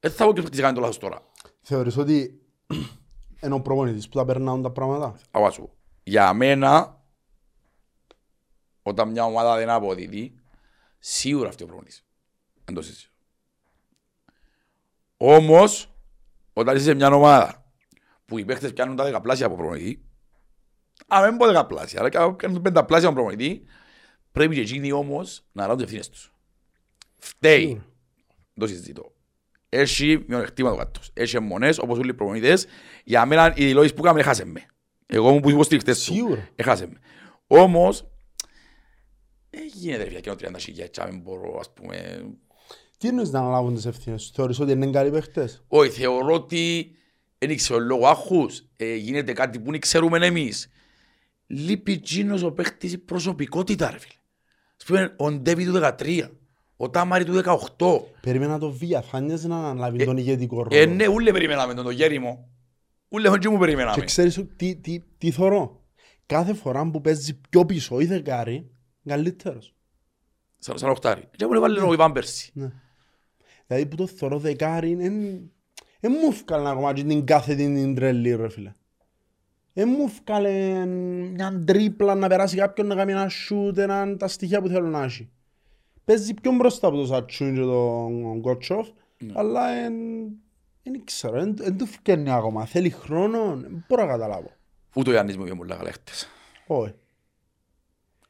Δεν 0.00 0.10
θα 0.10 0.24
πω 0.24 0.32
και 0.32 0.40
ότι 0.40 0.60
κάνει 0.60 0.74
το 0.74 0.80
λάθος 0.80 0.98
τώρα. 0.98 1.22
Θεωρείς 1.60 1.96
ότι 1.96 2.42
είναι 3.42 3.54
ο 3.54 3.60
προπονητής 3.60 4.08
που 4.08 4.16
τα 4.16 4.24
περνάουν 4.24 4.62
τα 4.62 4.70
πράγματα; 4.70 5.18
Αβά 5.30 5.50
σου. 5.50 5.72
Για 6.02 6.32
μένα, 6.32 7.02
όταν 8.82 9.10
μια 9.10 9.24
ομάδα 9.24 9.56
δεν 9.56 9.70
αποδίδει, 9.70 10.38
Σίγουρα 10.98 11.48
αυτή 11.48 11.62
ο 11.62 11.66
προπονητής. 11.66 12.04
Εν 12.64 12.74
το 12.74 12.82
συζητήσω. 12.82 13.10
Όμως, 15.16 15.94
όταν 16.52 16.76
είσαι 16.76 16.84
σε 16.84 16.94
μια 16.94 17.08
ομάδα 17.08 17.72
που 18.24 18.38
οι 18.38 18.44
παίχτες 18.44 18.72
πιάνουν 18.72 18.96
τα 18.96 19.04
δεκαπλάσια 19.04 19.46
από 19.46 19.56
προπονητή, 19.56 20.04
αν 21.06 21.22
δεν 21.22 21.36
πω 21.36 21.46
δεκαπλάσια, 21.46 22.00
αλλά 22.00 22.08
και 22.08 22.18
κάνουν 22.36 22.62
πενταπλάσια 22.62 23.08
από 23.08 23.16
προπονητή, 23.16 23.62
πρέπει 24.32 24.54
και 24.54 24.60
εκείνοι 24.60 24.92
όμως 24.92 25.44
να 25.52 25.62
λάβουν 25.62 25.76
τις 25.76 25.84
ευθύνες 25.84 26.08
τους. 26.08 26.32
Φταίει. 27.18 27.66
Σίγουρα. 27.66 27.84
Το 28.54 28.66
συζητώ. 28.66 29.12
Έχει 29.68 30.24
μειονεκτήμα 30.26 30.70
το 30.70 30.76
κάτω. 30.76 31.00
Έχει 31.12 31.40
μονές 31.40 31.78
όπως 31.78 31.98
όλοι 31.98 32.10
οι 32.10 32.14
προπονητές. 32.14 32.66
Για 33.04 33.26
μένα 33.26 33.52
οι 33.56 33.66
δηλώσεις 33.66 33.94
που 33.94 34.02
κάνουμε 34.02 34.20
έχασε 34.20 34.44
με. 34.44 34.66
Εγώ 35.06 35.32
μου 35.32 35.40
που 35.40 35.50
υποστηριχτές 35.50 36.04
του. 36.04 36.12
Σίγουρα. 36.12 36.48
Έχασε 36.54 36.86
με. 36.86 36.98
Όμως, 37.46 38.10
δεν 39.50 39.62
γίνεται 39.74 40.02
ρε 40.02 40.08
φίλε, 40.08 40.20
και 40.20 40.30
30 40.30 40.36
χιλιάδες, 40.58 40.96
δεν 41.04 41.18
μπορώ 41.18 41.56
ας 41.58 41.72
πούμε... 41.72 42.26
Τι 42.98 43.08
εννοείς 43.08 43.30
να 43.30 43.38
αναλάβουν 43.38 43.74
τις 43.74 43.86
ευθύνες 43.86 44.22
τους; 44.22 44.30
Θεωρείς 44.30 44.60
ότι 44.60 44.72
είναι 44.72 44.90
καλοί 44.90 45.10
παίχτες; 45.10 45.64
Όχι, 45.68 45.90
θεωρώ 45.90 46.34
ότι 46.34 46.92
δεν 47.38 47.56
ξέρω 47.56 47.80
λόγω 47.80 48.06
άχους. 48.06 48.64
Ε, 48.76 48.94
γίνεται 48.94 49.32
κάτι 49.32 49.60
που 49.60 49.70
δεν 49.70 49.80
ξέρουμε 49.80 50.26
εμείς. 50.26 50.68
Λείπει 51.46 51.92
εκείνος 51.92 52.42
ο 52.42 52.52
παίχτης 52.52 52.92
η 52.92 52.98
προσωπικότητα 52.98 53.90
ρε 53.90 53.98
φίλε. 53.98 54.14
Ας 54.76 54.84
πούμε, 54.84 55.14
ο 55.16 55.32
Ντέβι 55.32 55.64
του 55.64 55.72
13, 55.72 56.30
ο 56.80 56.90
Τάμαρη 56.90 57.24
του 57.24 57.42
18. 57.78 58.00
Περίμενα 58.20 58.58
το 58.58 58.70
Βιαφάνιας 58.70 59.44
να 59.44 59.56
αναλάβει 59.56 60.04
τον 60.04 60.16
ηγετικό 60.16 60.62
ρόλο. 60.62 60.80
Ε, 60.82 60.86
ναι, 60.86 61.08
ούλε 61.08 61.32
περιμέναμε 61.32 61.74
τον, 61.74 61.84
το 61.84 61.90
γέρι 61.90 62.18
μου. 62.18 62.48
Ούλε 63.08 63.28
χοντζί 63.28 63.48
μου 63.48 63.58
περιμέναμε. 63.58 63.96
Και 63.96 64.04
ξέρεις 64.04 64.44
τι, 64.56 64.76
τι, 64.76 65.02
τι 65.18 65.30
θωρώ; 65.30 65.82
Κάθε 66.26 66.54
φορά 66.54 66.90
που 66.90 67.00
παίζει 67.00 67.40
πιο 67.50 67.66
πίσω 67.66 68.00
ή 68.00 68.04
δεκάρι, 68.04 68.54
είναι 68.54 68.66
καλύτερος. 69.04 69.74
Σαν, 70.58 70.78
σαν 70.78 70.90
οχτάρι. 70.90 71.28
Και 71.36 71.46
μου 71.46 71.52
έβαλε 71.52 71.80
ο 71.80 71.92
Ιβάν 71.92 72.12
πέρσι. 72.12 72.50
Ναι. 72.54 72.70
Δηλαδή 73.66 73.86
που 73.86 73.96
το 73.96 74.06
θωρώ 74.06 74.38
δεκάρι, 74.38 74.94
δεν 76.00 76.12
μου 76.20 76.28
έφκαλε 76.30 76.68
ακόμα 76.68 76.92
και 76.92 77.04
την 77.04 77.26
κάθε 77.26 77.54
την, 77.54 77.74
την 77.74 77.94
τρελή 77.94 78.34
ρε 78.34 78.48
φίλε. 78.48 78.74
Δεν 79.72 79.88
μου 79.88 80.04
έφκαλε 80.04 80.84
μια 81.32 81.62
τρίπλα 81.66 82.14
να 82.14 82.28
περάσει 82.28 82.56
κάποιον 82.56 82.86
να 82.86 82.94
κάνει 82.94 83.12
ένα 83.12 83.28
σούτ, 83.28 83.78
ένα, 83.78 84.16
τα 84.16 84.28
στοιχεία 84.28 84.60
που 84.60 84.68
θέλω 84.68 84.88
να 84.88 85.02
έχει. 85.02 85.30
Παίζει 86.08 86.34
πιο 86.34 86.52
μπροστά 86.52 86.86
από 86.86 86.96
τον 86.96 87.06
Σατσούν 87.06 87.54
και 87.54 87.60
τον 87.60 88.40
Κότσοφ, 88.40 88.88
αλλά 89.34 89.66
δεν 90.82 91.04
ξέρω, 91.04 91.52
δεν 91.54 91.76
του 91.78 91.86
φκένει 91.86 92.30
ακόμα. 92.32 92.64
Θέλει 92.66 92.90
χρόνο, 92.90 93.56
δεν 93.56 93.84
μπορώ 93.88 94.02
να 94.04 94.08
καταλάβω. 94.10 94.50
Ούτε 94.94 95.08
ο 95.08 95.12
Γιάννης 95.12 95.36
μου 95.36 95.46
είπε 95.46 95.54
πολλά 95.54 95.76
καλά 95.76 95.92
χτες. 95.92 96.28
Όχι. 96.66 96.92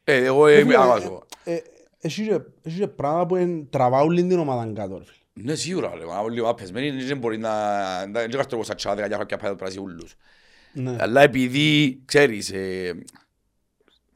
Ε, 0.05 0.25
εγώ 0.25 0.49
είμαι 0.49 0.77
άβαζο. 0.77 1.23
Ε, 1.45 1.55
ε, 1.55 1.63
Έχει 2.01 2.27
και- 2.27 2.41
έχει 2.63 2.79
και 2.79 2.87
πράγματα 2.89 3.27
που 3.27 3.37
εν- 3.37 3.69
τραβάουν 3.71 4.11
λίγο 4.11 4.29
την 4.29 4.39
ομάδα 4.39 4.73
κάτω. 4.75 4.99
ρε 4.99 5.05
φίλε. 5.05 5.47
Ναι, 5.47 5.55
σίγουρα, 5.55 5.95
ρε. 5.99 6.05
Μα 6.05 6.19
όλοι 6.19 6.47
απεσμένοι 6.49 7.03
δεν 7.03 7.19
μπορεί 7.19 7.39
να... 7.39 7.51
Δεν 8.07 8.29
ξέρω 8.29 8.45
εγώ 8.53 8.63
σαν 8.63 8.77
τσάδικα 8.77 9.07
για 9.07 9.17
κάποια 9.17 9.37
πάει 9.37 9.51
το 9.51 9.57
πράσι 9.57 9.81
ούλους. 9.81 10.15
Ναι. 10.73 10.97
Αλλά 11.01 11.21
επειδή, 11.21 12.01
ξέρεις, 12.05 12.53
ε, 12.53 12.59
δεν 12.87 12.97
είναι 12.97 13.05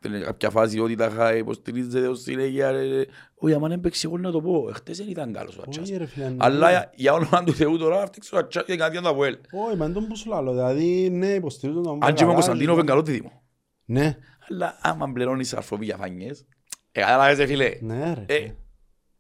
κάποια 0.08 0.50
φάση 0.50 0.78
ότι 0.80 0.94
τα 0.94 1.10
χάει, 1.10 1.38
υποστηρίζεται 1.38 2.06
ως 2.08 2.20
συνέχεια, 2.20 2.70
ρε. 2.70 3.04
Όχι, 3.34 3.54
άμα 3.54 3.68
δεν 3.68 3.80
παίξει 3.80 4.02
εγώ 4.06 4.18
να 4.18 4.30
το 4.30 4.40
πω. 4.40 4.66
Εχθές 4.68 4.98
δεν 4.98 5.08
ήταν 5.08 5.32
καλός 5.32 5.56
ο 5.58 5.62
Ατσάς. 5.66 5.84
Όχι 5.88 5.96
ρε 5.96 6.06
φίλε. 6.06 6.28
ναι. 6.28 6.36
Αλλά 6.38 6.70
για- 6.70 6.92
για 6.94 7.12
όνομα 7.12 7.44
του 7.44 7.52
Θεού 7.54 7.78
τώρα, 7.78 8.06
φτιάξω 8.06 8.36
ο 8.36 8.38
Ατσάς 8.38 8.64
και 8.64 8.76
κάτι 8.76 8.96
να 8.96 9.02
το 9.02 9.08
Αποέλ. 9.08 9.38
Όχι, 9.66 9.76
μα 9.76 9.84
είναι 9.84 9.94
τον 9.94 10.06
που 10.06 10.16
σου 10.16 10.28
λάλλω. 10.28 10.52
Δηλαδή, 10.52 11.10
ναι, 11.10 11.26
υποστηρίζω 11.28 11.80
τον 11.80 11.92
Αν 11.92 11.98
και 12.00 12.06
με 12.06 12.12
ο 12.14 12.16
καλά, 12.16 12.32
Κωνσταντίνο 12.32 12.72
είναι 12.72 12.82
καλό 12.82 13.02
δίδυμο. 13.02 13.42
Ναι, 13.84 14.16
Αλλά 14.48 14.78
άμα 14.82 15.12
πληρώνεις 15.12 15.54
αρφοβή 15.54 15.84
για 15.84 15.96
φανιές, 15.96 16.44
ε, 16.92 17.00
κατάλαβες 17.00 17.38
ρε 17.38 17.46
φίλε. 17.46 17.70
ναι 17.80 18.14
ρε. 18.14 18.24
Ε. 18.34 18.34
φίλε. 18.40 18.54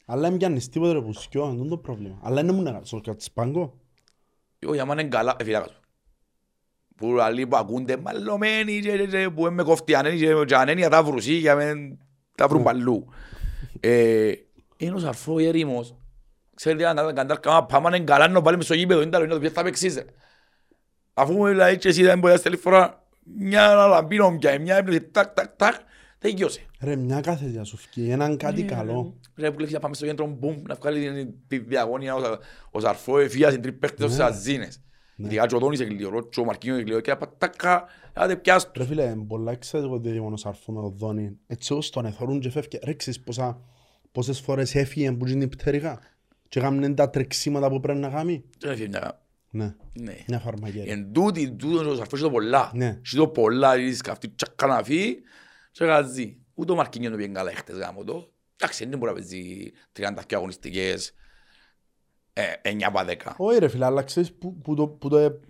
Αλλά 0.06 0.28
δεν 0.28 0.36
πιάνεις 0.36 0.68
τίποτα 0.68 0.92
ρε 0.92 1.00
που 1.00 1.12
σκιώ, 1.12 1.42
αυτό 1.44 1.56
είναι 1.60 1.68
το 1.68 1.76
πρόβλημα. 1.78 2.18
Αλλά 2.22 2.40
είναι 2.40 2.52
μου 2.52 2.62
να 2.62 2.70
κάνω, 2.72 2.84
στο 2.84 3.00
σπάγκο. 3.16 3.78
Όχι, 4.66 4.80
άμα 4.80 4.92
είναι 4.92 5.04
καλά, 5.04 5.36
ε, 5.38 5.44
φιλάκα 5.44 5.66
του. 5.66 5.74
Που 7.02 7.20
άλλοι 7.20 7.46
που 7.46 7.56
ακούνται 7.56 7.96
μαλλωμένοι 7.96 8.80
και- 8.80 8.96
και- 8.96 9.06
και 9.06 9.30
που 9.30 9.42
με 9.42 9.62
κοφτεί 9.62 9.94
ανένει 9.94 10.18
και 10.18 10.34
και 10.46 10.54
ανένει 10.54 10.88
τα 10.88 11.02
βρουσί 11.02 11.32
για 11.32 11.54
με 11.54 11.98
τα 12.34 12.48
βρουν 12.48 12.62
παλού. 12.62 13.06
Ε, 13.80 14.32
Είναι 14.76 14.94
ο 14.94 14.98
σαρφό 14.98 15.38
ερήμος. 15.38 15.96
Ξέρετε, 16.54 16.86
αν 16.86 16.96
τα 16.96 17.12
καντάρ 17.12 17.40
κάμα 17.40 17.66
πάμε 17.66 17.88
να 17.90 17.96
είναι 17.96 18.04
καλά 18.04 18.28
να 18.28 18.42
πάλι 18.42 18.56
μες 18.56 18.64
στο 18.64 18.74
γήπεδο, 18.74 19.00
είναι 19.02 19.10
τα 19.10 19.18
λόγια, 19.18 19.50
θα 19.50 19.62
παίξεις. 19.62 19.94
ρε. 19.94 20.04
Αφού 21.14 21.46
δηλαδή 21.46 21.76
και 21.76 21.88
εσύ 21.88 22.02
δεν 22.02 22.18
μπορείς 22.18 22.34
να 22.34 22.40
στέλνεις 22.40 22.60
φορά 22.60 23.06
μια 23.38 23.74
λαμπίνο 23.74 24.36
πια, 24.38 24.60
μια 24.60 24.76
έπνευση, 24.76 25.00
τάκ, 25.10 25.34
τάκ, 25.34 25.56
τάκ, 25.56 25.74
δεν 26.18 26.34
γιώσε. 26.36 26.60
Ρε, 26.80 26.96
μια 26.96 27.20
κάθε 27.20 27.46
διά 27.46 27.64
σου 27.64 27.76
φκεί, 27.76 28.08
έναν 28.10 28.36
κάτι 28.36 28.62
Ναι, 28.62 28.68
καλό. 28.68 29.14
Ρε 29.36 29.50
που 29.50 29.58
λέει 29.58 29.70
να 29.72 29.78
πάμε 29.78 29.94
στο 29.94 30.06
κέντρο, 30.06 30.26
μπουμ, 30.26 30.62
να 30.66 30.74
βγάλεις 30.74 31.26
τη 31.48 31.58
διαγώνια 31.58 32.14
ο- 32.14 32.38
ο 32.70 32.80
Σαρφό, 32.80 33.18
εφία 33.18 33.48
στην 33.50 33.62
τρίπαιχτες 33.62 34.06
ως 34.12 34.18
αζίνες. 34.18 34.80
Ειδικά 35.24 35.46
και 35.46 35.54
ο 35.54 35.58
Τόνις 35.58 35.80
εκλειωρό, 35.80 36.28
και 36.28 36.40
ο 36.40 36.44
Μαρκίνος 36.44 36.78
εκλειωρό, 36.78 37.00
και 37.00 37.10
απα- 37.10 37.34
τάκα, 37.38 37.84
άντε 38.12 38.36
πιάσ' 38.36 38.64
Ρε 38.64 38.70
τους. 38.72 38.86
φίλε, 38.86 39.02
είναι 39.02 39.24
πολλά 39.24 39.52
εξαιρετικό 39.52 39.98
δίδυμο 39.98 40.30
ο 40.32 40.36
Σαρφό 40.36 40.72
με 40.72 40.80
τον 40.80 40.92
Δόνι. 40.96 41.38
Έτσι 41.46 41.72
ως 41.74 41.90
τον 41.90 42.04
εθωρούν 42.04 42.40
και 42.40 42.50
φεύγει. 42.50 42.78
Ρε, 42.84 42.94
ξέρεις 42.94 43.20
πόσα, 43.20 43.60
πόσες 44.12 44.40
φορές 44.40 44.74
έφυγε 44.74 45.12
που 45.12 45.26
είναι 45.26 45.48
πτέρυγα 45.48 45.98
και 46.48 46.58
έκαναν 46.58 46.94
τα 46.94 47.10
τρεξίματα 47.10 47.68
που 47.68 47.80
πρέπει 47.80 47.98
να 47.98 48.08
κάνει. 48.08 48.44
Και 48.58 48.68
έφυγε 48.68 48.88
μια- 48.88 49.16
Ναι, 49.54 49.74
Ναι. 49.92 50.16
μια 50.28 50.38
φαρμακέρη. 50.38 50.90
Εν 50.90 51.12
τούτη, 51.12 51.52
τούτος 51.52 51.86
ο 51.86 51.94
Σαρφός 51.96 52.12
έχει 52.12 52.22
το 52.22 52.30
πολλά. 52.30 52.70
Ναι. 52.74 53.00
Έχει 53.04 53.16
το 53.16 53.28
πολλά, 53.28 53.74
ρίσεις 53.74 54.00
καυτή, 54.00 54.28
τσακ 54.28 54.62
να 54.68 54.82
φύγει, 54.82 55.18
και 55.72 55.84
γαζί. 55.84 56.36
Ούτε 56.54 56.72
ο 56.72 56.74
Μαρκίνιος 56.74 57.10
δεν 57.10 57.18
πήγαινε 57.18 57.38
καλά 57.38 57.50
έχτες 57.50 57.76
γάμο 57.76 58.04
το. 58.04 58.32
Εντάξει, 58.56 58.86
δεν 58.86 58.98
μπορεί 58.98 59.12
να 59.12 59.18
παίζει 59.18 59.72
30 59.92 60.22
και 60.26 60.34
αγωνιστικές, 60.34 61.08
ε, 61.08 61.12
9 62.34 62.82
από 62.82 62.98
10. 62.98 63.34
Όχι 63.36 63.58
ρε 63.58 63.68
φίλε, 63.68 63.84
αλλά 63.84 64.02
ξέρεις 64.02 64.32
που, 64.32 64.58
που 64.58 64.74
το, 64.74 64.88
που 64.88 65.08
το 65.08 65.16
ε- 65.16 65.40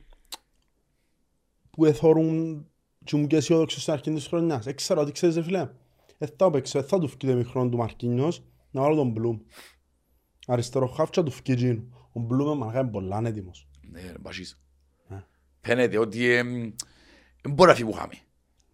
που 1.70 1.84
εθώρουν 1.84 2.66
και 3.04 3.16
μου 3.16 3.26
και 3.26 3.36
αισιόδοξο 3.36 3.80
στην 3.80 3.92
αρχή 3.92 4.12
της 4.12 4.26
χρονιάς. 4.26 4.66
Ε, 4.66 4.72
ξέρω 4.72 5.00
ότι 5.00 5.12
ξέρεις 5.12 5.36
ρε 5.36 5.42
φίλε, 5.42 5.68
ε, 6.18 6.26
θα 6.36 6.50
παίξω, 6.50 6.78
ε, 6.78 6.82
θα 6.82 6.98
του 6.98 7.08
φκεί 7.08 7.26
το 7.26 7.34
μικρόν 7.34 7.70
του 7.70 7.76
Μαρκίνιος 7.76 8.44
να 8.70 8.80
βάλω 8.80 8.94
τον 8.94 9.10
Μπλουμ. 9.10 9.38
Αριστερό 10.46 10.86
χάφτσα 10.86 11.22
του 11.22 11.30
φκεί 11.30 11.52
εκείνο. 11.52 11.84
Ο 12.12 12.20
Μπλουμ 12.20 12.58
μαλακά 12.58 12.80
είναι 12.80 12.90
πολλά 12.90 13.22
έτοιμος. 13.24 13.68
Ναι, 13.90 14.00
ρε, 14.00 14.18
μπασίς. 14.20 14.62
Ναι. 15.08 15.24
Φαίνεται 15.60 15.98
ότι 15.98 16.32
εμ, 16.32 16.72
δεν 17.42 17.52
μπορεί 17.52 17.68
να 17.68 17.74
φύγει 17.74 17.90
που 17.90 17.96
είχαμε. 17.96 18.14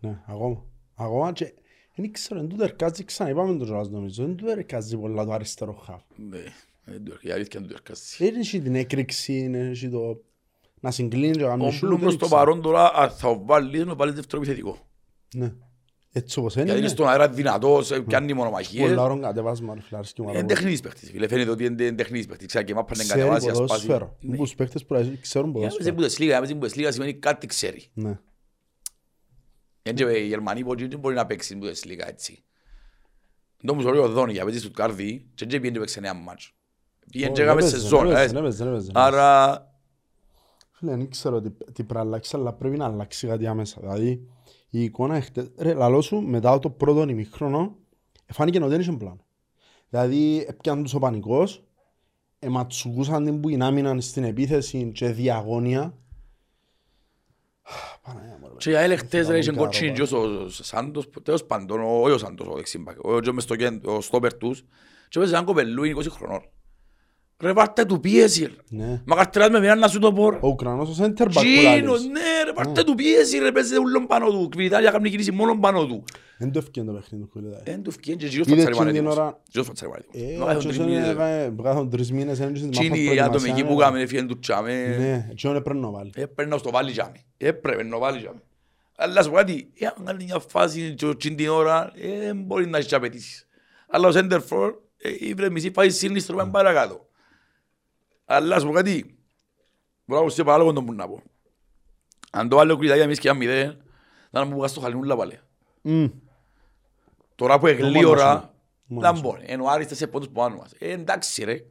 Ναι, 0.01 0.23
ακόμα. 0.27 0.64
Ακόμα 0.94 1.33
και 1.33 1.55
δεν 1.94 2.12
ξέρω, 2.12 2.40
δεν 2.40 2.49
του 2.49 2.62
ερκάζει 2.62 3.05
ξανά, 3.05 3.31
είπαμε 3.31 3.59
το 3.59 3.64
κιόλας 3.64 3.88
νομίζω, 3.88 4.27
δεν 4.27 4.37
του 4.37 4.49
ερκάζει 4.49 4.99
πολλά 4.99 5.25
το 5.25 5.33
αριστερό 5.33 5.73
χάφ. 5.73 6.03
Ναι, 6.88 6.94
δεν 6.94 7.05
του 7.05 7.11
έρχεται, 7.12 7.29
η 7.29 7.33
αλήθεια 7.33 7.61
δεν 7.61 7.68
του 7.68 7.77
έρχεται. 7.88 8.24
Δεν 8.31 8.40
έχει 8.40 8.61
την 8.61 8.74
έκρηξη, 8.74 9.48
δεν 9.48 9.70
έχει 9.70 9.88
το 9.88 10.20
να 10.81 10.90
συγκλίνει 10.90 11.37
και 11.37 11.42
να 11.42 11.48
κάνει 11.48 11.66
Ο 11.66 11.70
σούτ, 11.70 11.81
Μπλουμ 11.88 11.98
δεν 12.01 12.09
προς 12.09 12.16
το 12.16 12.24
ξέρω. 12.24 12.40
παρόν 12.40 12.62
τώρα, 12.62 12.94
αν 12.94 13.11
θα 13.11 13.38
βάλει, 13.44 13.85
να 13.85 13.94
βάλει 13.94 14.12
δεύτερο 14.12 14.42
επιθετικό. 14.42 14.88
Ναι. 15.35 15.53
Έτσι 16.12 16.38
όπως 16.38 16.55
είναι, 16.55 16.62
Γιατί 16.64 16.79
είναι 16.79 16.88
ναι. 16.88 16.94
στον 16.94 17.09
αέρα 17.09 17.29
δυνατός, 17.29 17.90
ε, 17.90 18.01
πιάνει 18.01 18.33
μονομαχίες. 18.33 18.88
Πολλά 18.88 19.03
ώρων 19.03 19.20
κατεβάσμα, 19.20 19.74
ρε 19.74 19.81
φίλε, 19.81 19.96
αρέσκει 19.98 20.20
μου 20.20 20.27
πάρα 20.27 20.38
Είναι 20.38 20.46
πολύ. 20.48 20.61
τεχνής 20.61 20.81
παίχτης, 20.81 21.11
φίλε. 21.11 21.29
Φαίνεται 21.29 21.51
ότι 21.51 21.64
είναι 21.64 21.92
τεχνής 21.92 22.27
παίχτης. 22.27 22.46
Ξέρει 22.46 22.64
και 22.64 22.74
μάπα 22.74 22.96
να 22.96 23.03
Ξέρει 23.03 23.18
κατεβάσει, 23.20 23.46
να 23.46 23.55
σπάσει. 23.55 23.68
ποδόσφαιρο. 23.68 24.16
Ναι. 24.20 24.29
Είναι 24.29 24.37
τους 24.44 24.55
παίκτες 24.55 24.85
που 24.85 24.94
ξέρουν 25.20 25.51
Για 25.51 25.61
να 25.61 25.68
ποδόσφαιρο. 25.68 25.94
παίζει 25.94 26.16
Bundesliga, 26.16 26.31
να 26.33 26.38
παίζει 26.38 26.59
Bundesliga 26.61 26.92
σημαίνει 26.92 27.14
κάτι 27.14 27.46
ξέρει. 27.46 27.83
Ναι. 27.94 28.18
Γιατί 29.83 30.03
οι 30.03 30.27
Γερμανοί 30.27 30.64
μπορεί- 30.64 30.88
δεν 30.90 30.98
μπορεί 30.98 31.14
να 31.14 31.27
παίξει 31.27 31.59
Bundesliga 31.62 32.07
έτσι. 32.09 32.42
Το 33.64 33.74
μου 33.74 33.81
சொல்εί 33.81 33.98
ο 33.98 34.09
Δόνι 34.09 34.33
για 34.33 34.44
παίζει 34.44 34.59
στο 34.59 34.70
Κάρδι 34.70 35.27
και 35.35 35.46
δεν 35.46 35.48
πήγαινε 35.61 35.70
και 35.72 35.79
παίξει 35.79 35.98
ένα 36.03 36.14
μάτσο. 36.14 36.53
Πήγαινε 37.11 37.33
και 37.33 37.40
Όχι, 37.40 37.51
έκαμε 37.51 37.61
δεν 37.61 37.71
παίζει, 37.71 37.85
σεζόν. 37.85 38.01
δεν 38.07 38.11
ε. 38.11 38.14
παίζει, 38.14 38.33
δεν 38.33 38.42
παίζει, 38.42 38.57
δεν 38.62 38.71
παίζει. 38.73 38.90
Άρα, 38.94 39.62
Φίλε, 40.73 40.97
δεν 40.97 41.11
ξέρω 41.11 41.40
τι, 41.40 41.51
τι 41.51 41.73
πρέπει 41.73 41.92
να 41.94 42.01
αλλάξει, 42.01 42.37
αλλά 42.37 42.53
πρέπει 42.53 42.77
να 42.77 42.85
αλλάξει 42.85 43.27
κάτι 43.27 43.47
άμεσα. 43.47 43.81
Δηλαδή, 43.81 44.29
η 44.71 44.83
εικόνα 44.83 45.16
εχτε... 45.16 45.51
Ρε, 45.59 45.75
λαλό 45.75 46.01
σου, 46.01 46.21
μετά 46.21 46.59
το 46.59 46.71
πρώτο 46.71 47.09
ημίχρονο, 47.09 47.77
φάνηκε 48.27 48.59
ότι 48.59 48.68
δεν 48.68 48.81
είχε 48.81 48.92
πλάνο. 48.92 49.25
Δηλαδή, 49.88 50.44
έπιαν 50.49 50.83
τους 50.83 50.94
ο 50.94 50.99
πανικός, 50.99 51.64
εματσουκούσαν 52.38 53.25
την 53.25 53.40
που 53.40 53.49
άμυναν 53.61 54.01
στην 54.01 54.25
επίθεση 54.25 54.90
και 54.94 55.09
διαγώνια. 55.09 55.94
Παναγία 58.03 58.38
μου, 58.40 58.49
ρε, 58.49 58.55
και 58.57 58.71
για 58.71 58.81
έλεχτες 58.81 59.29
ρε, 59.29 59.38
είχε 59.38 59.42
Φυσικά, 59.51 59.64
κοτσίνι 59.64 59.88
ρόπα. 59.99 60.05
και 60.09 60.14
ο 60.14 60.49
Σάντος, 60.49 61.09
τέλος 61.23 61.44
πάντων, 61.44 61.81
ο- 61.81 62.01
όχι 62.03 62.12
ο 62.14 62.18
Σάντος, 62.18 62.47
ο 62.47 62.53
δεξιμπακ, 62.55 63.05
ο 63.05 63.21
και 63.21 63.33
μες 63.33 63.42
στο 63.42 63.57
κέντρο, 63.57 63.97
ο 63.97 64.01
στόπερ 64.01 64.35
τους, 64.35 64.64
και 65.09 65.18
παίζει 65.18 65.33
έναν 65.33 65.44
κοπελούι 65.44 65.94
20 65.99 66.07
χρονών. 66.11 66.42
Ρε 67.42 67.53
βάρτε 67.53 67.85
του 67.85 68.01
πίεση, 68.01 68.44
ρε. 68.44 68.53
Ναι. 68.68 69.03
Μα 69.05 69.16
καρτεράς 69.16 69.48
με 69.51 69.61
μοιράν 69.61 69.79
να 69.79 69.88
σου 69.88 69.98
το 69.98 70.12
πω, 70.12 70.31
ρε. 70.31 70.38
Ο 70.40 70.48
Ουκρανός 70.48 70.98
ο 70.98 71.05
center 71.05 71.22
back 71.22 71.24
που 71.33 71.40
Τζίνος, 71.40 71.62
λαλείς. 71.64 72.05
ναι 72.07 72.20
ρε, 72.46 72.53
πάρτε 72.53 72.83
του 72.85 72.94
πίεση 72.94 73.38
ρε, 73.38 73.53
παίζετε 73.53 73.81
ούλον 73.81 74.07
πάνω 74.07 74.31
του. 74.48 74.61
Η 74.61 74.64
Ιταλία 74.64 74.90
κάνει 74.90 75.11
κίνηση 75.11 75.31
μόνο 75.33 75.59
πάνω 75.59 75.87
του. 75.87 76.05
Δεν 76.38 76.53
το 76.53 76.59
ευκαιρία 76.59 76.90
το 76.92 76.96
παιχνίδι 76.98 77.24
του 77.24 77.31
φίλε. 77.33 77.57
Εν 77.74 77.83
του 77.83 77.90
φκέν 77.90 78.16
και 78.16 78.27
γύρω 78.27 78.44
Είδες 78.46 78.64
φατσάρι 78.64 78.88
εκείνη 78.88 78.92
την 78.92 79.05
πανέτοιμος. 79.05 79.16
ώρα- 79.16 79.40
Γύρω 79.51 79.64
φατσάρι 79.64 79.90
πανέτοιμος. 79.92 80.33
Ε, 80.33 80.38
Να 80.38 80.44
ο 80.44 80.48
έχουν 80.48 80.62
τρεις 80.62 80.72
Τζόσον 80.77 80.92
μήνες. 80.92 81.09
έκανε- 81.09 81.53
βγάλαν 81.57 81.90
τρεις 81.90 82.12
μήνες, 82.12 82.40
ένιωσε 82.40 82.62
την 82.62 82.70
Τσίνη 82.70 82.88
μάπα 82.88 83.14
η 83.14 83.18
ατομική 83.20 83.29
προετοιμασία, 83.31 83.64
που 83.66 83.74
ναι. 83.74 83.85
κάμε, 83.85 84.01
έφυγε 84.01 84.22
του 84.22 84.38
τσάμε. 84.38 84.96
Ναι, 84.98 85.29
εκείνον 85.31 85.57
έπρεπε 85.57 85.79
να 85.79 85.90
βάλει. 85.90 86.11
Έπρεπε 86.14 86.51
να 86.51 86.59
στο 86.59 86.70
βάλει 86.70 86.90
τσάμε. 86.92 87.16
Έπρεπε 87.37 87.83
να 87.83 87.98
βάλει 87.98 88.18
τσάμε. 88.18 88.42
Αλλά 88.96 89.22
σου 89.22 89.31
πω 89.31 89.37
κάτι, 89.37 89.70
εάν 89.79 89.94
κάνει 90.05 90.24
μια 90.24 90.38
φάση 90.48 90.94
και 90.96 91.14
τσιν 91.16 91.37
την 91.37 91.48
ώρα, 91.48 91.92
ε, 92.27 92.33
μπορεί 92.35 92.66
να 92.66 92.79
έχει 92.79 92.94
απαιτήσεις. 92.94 93.46
Αλλά 93.88 94.09
ο 94.09 94.12
Σέντερφορ, 94.12 94.74
Ε, 95.03 95.11
η 95.18 95.35
βρε 95.35 95.51
μισή 95.51 95.70
φάση 95.74 95.90
σύνιστρο 95.90 96.37
πάμε 96.37 96.51
παρακάτω. 96.51 97.08
Αλλά 98.30 98.56
ας 98.56 98.64
πω 98.64 98.70
κάτι. 98.70 99.18
Μπορώ 100.04 100.20
να 100.20 100.26
πω 100.26 100.32
σε 100.32 100.44
παράλογο 100.44 100.72
τον 100.72 100.84
που 100.86 100.92
να 100.92 101.08
πω. 101.08 101.22
Αν 102.30 102.48
το 102.48 102.56
βάλω 102.56 102.76
κριτάρια 102.76 103.02
εμείς 103.02 103.18
και 103.18 103.28
αν 103.28 103.36
μηδέν, 103.36 103.82
θα 104.30 104.44
μου 104.44 104.56
βγάζει 104.56 104.74
το 104.74 104.80
χαλινούλα 104.80 105.16
πάλι. 105.16 105.40
Μμ. 105.82 106.04
Τώρα 107.34 107.58
που 107.58 107.66
εγλίωρα, 107.66 108.54
Μόνος 108.86 109.10
δεν 109.12 109.20
μπορεί. 109.20 109.42
Ενώ 109.46 109.64
άριστα 109.66 109.94
σε 109.94 110.06
πόντους 110.06 110.28
που 110.28 110.34
πάνω 110.34 110.56
μας. 110.56 110.72
Ε, 110.78 110.92
εντάξει 110.92 111.44
ρε. 111.44 111.64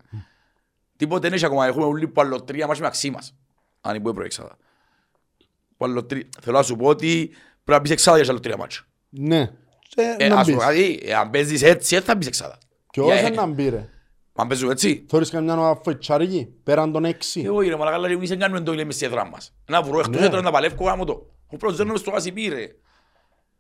Τίποτε 0.97 1.21
δεν 1.21 1.33
έχει 1.33 1.45
ακόμα. 1.45 1.65
Έχουμε 1.65 1.85
όλοι 1.85 2.07
που 2.07 2.21
άλλο 2.21 2.41
τρία 2.43 2.67
μάτς 2.67 2.79
με 2.79 2.87
αξί 2.87 3.09
μας. 3.09 3.35
Αν 3.81 3.95
είναι 3.95 4.03
που 4.03 4.13
προεξάδα. 4.13 4.57
Που 5.77 5.85
άλλο 5.85 6.05
τρία. 6.05 6.27
Θέλω 6.41 6.57
να 6.57 6.63
σου 6.63 6.75
πω 6.75 6.85
ότι 6.87 7.27
πρέπει 7.27 7.71
να 7.71 7.79
μπεις 7.79 7.91
εξάδα 7.91 8.17
για 8.21 8.29
άλλο 8.29 8.39
τρία 8.39 8.57
μάτς. 8.57 8.85
Ναι. 9.09 9.39
Ε, 9.95 10.15
Ε, 10.17 10.27
να 10.27 10.35
ας 10.39 10.47
πω 10.47 10.53
μπεις. 10.55 10.63
κάτι, 10.63 10.99
ε, 11.03 11.13
αν 11.15 11.29
παίζεις 11.29 11.61
έτσι, 11.61 11.95
έτσι 11.95 12.07
θα 12.07 12.15
μπεις 12.15 12.27
εξάδα. 12.27 12.57
Και 12.89 13.01
Για, 13.01 13.13
όσο 13.15 13.25
ε, 13.25 13.29
να 13.29 13.45
μπει 13.45 13.69
ρε. 13.69 13.89
Αν 14.39 14.47
παίζουμε 14.47 14.71
έτσι, 14.71 15.05
Θωρείς 15.09 15.29
καμιά 15.29 15.79
φοητσάρικη, 15.83 16.47
πέραν 16.63 16.91
των 16.91 17.05
έξι. 17.05 17.41
εγώ 17.41 17.59
ρε 17.61 17.75
μαλακά, 17.75 18.07
εμείς 18.07 18.29
δεν 18.29 18.39
κάνουμε 18.39 18.61
το 18.61 18.73
λέμε 18.73 18.91
στη 18.91 19.05
έδρα 19.05 19.25
μας. 19.29 19.53
Να 19.69 19.81
βρω 19.81 19.99
εκτός 19.99 20.19
Ναι. 20.19 20.25
έδρας 20.25 20.43
να 20.43 20.51
παλεύω 20.51 20.83
γάμο 20.83 21.05
το. 21.05 21.25
Ο 21.47 21.57
πρώτος 21.57 21.77
δεν 21.77 21.97
στο 21.97 22.11
γάσι 22.11 22.33
ρε. 22.49 22.67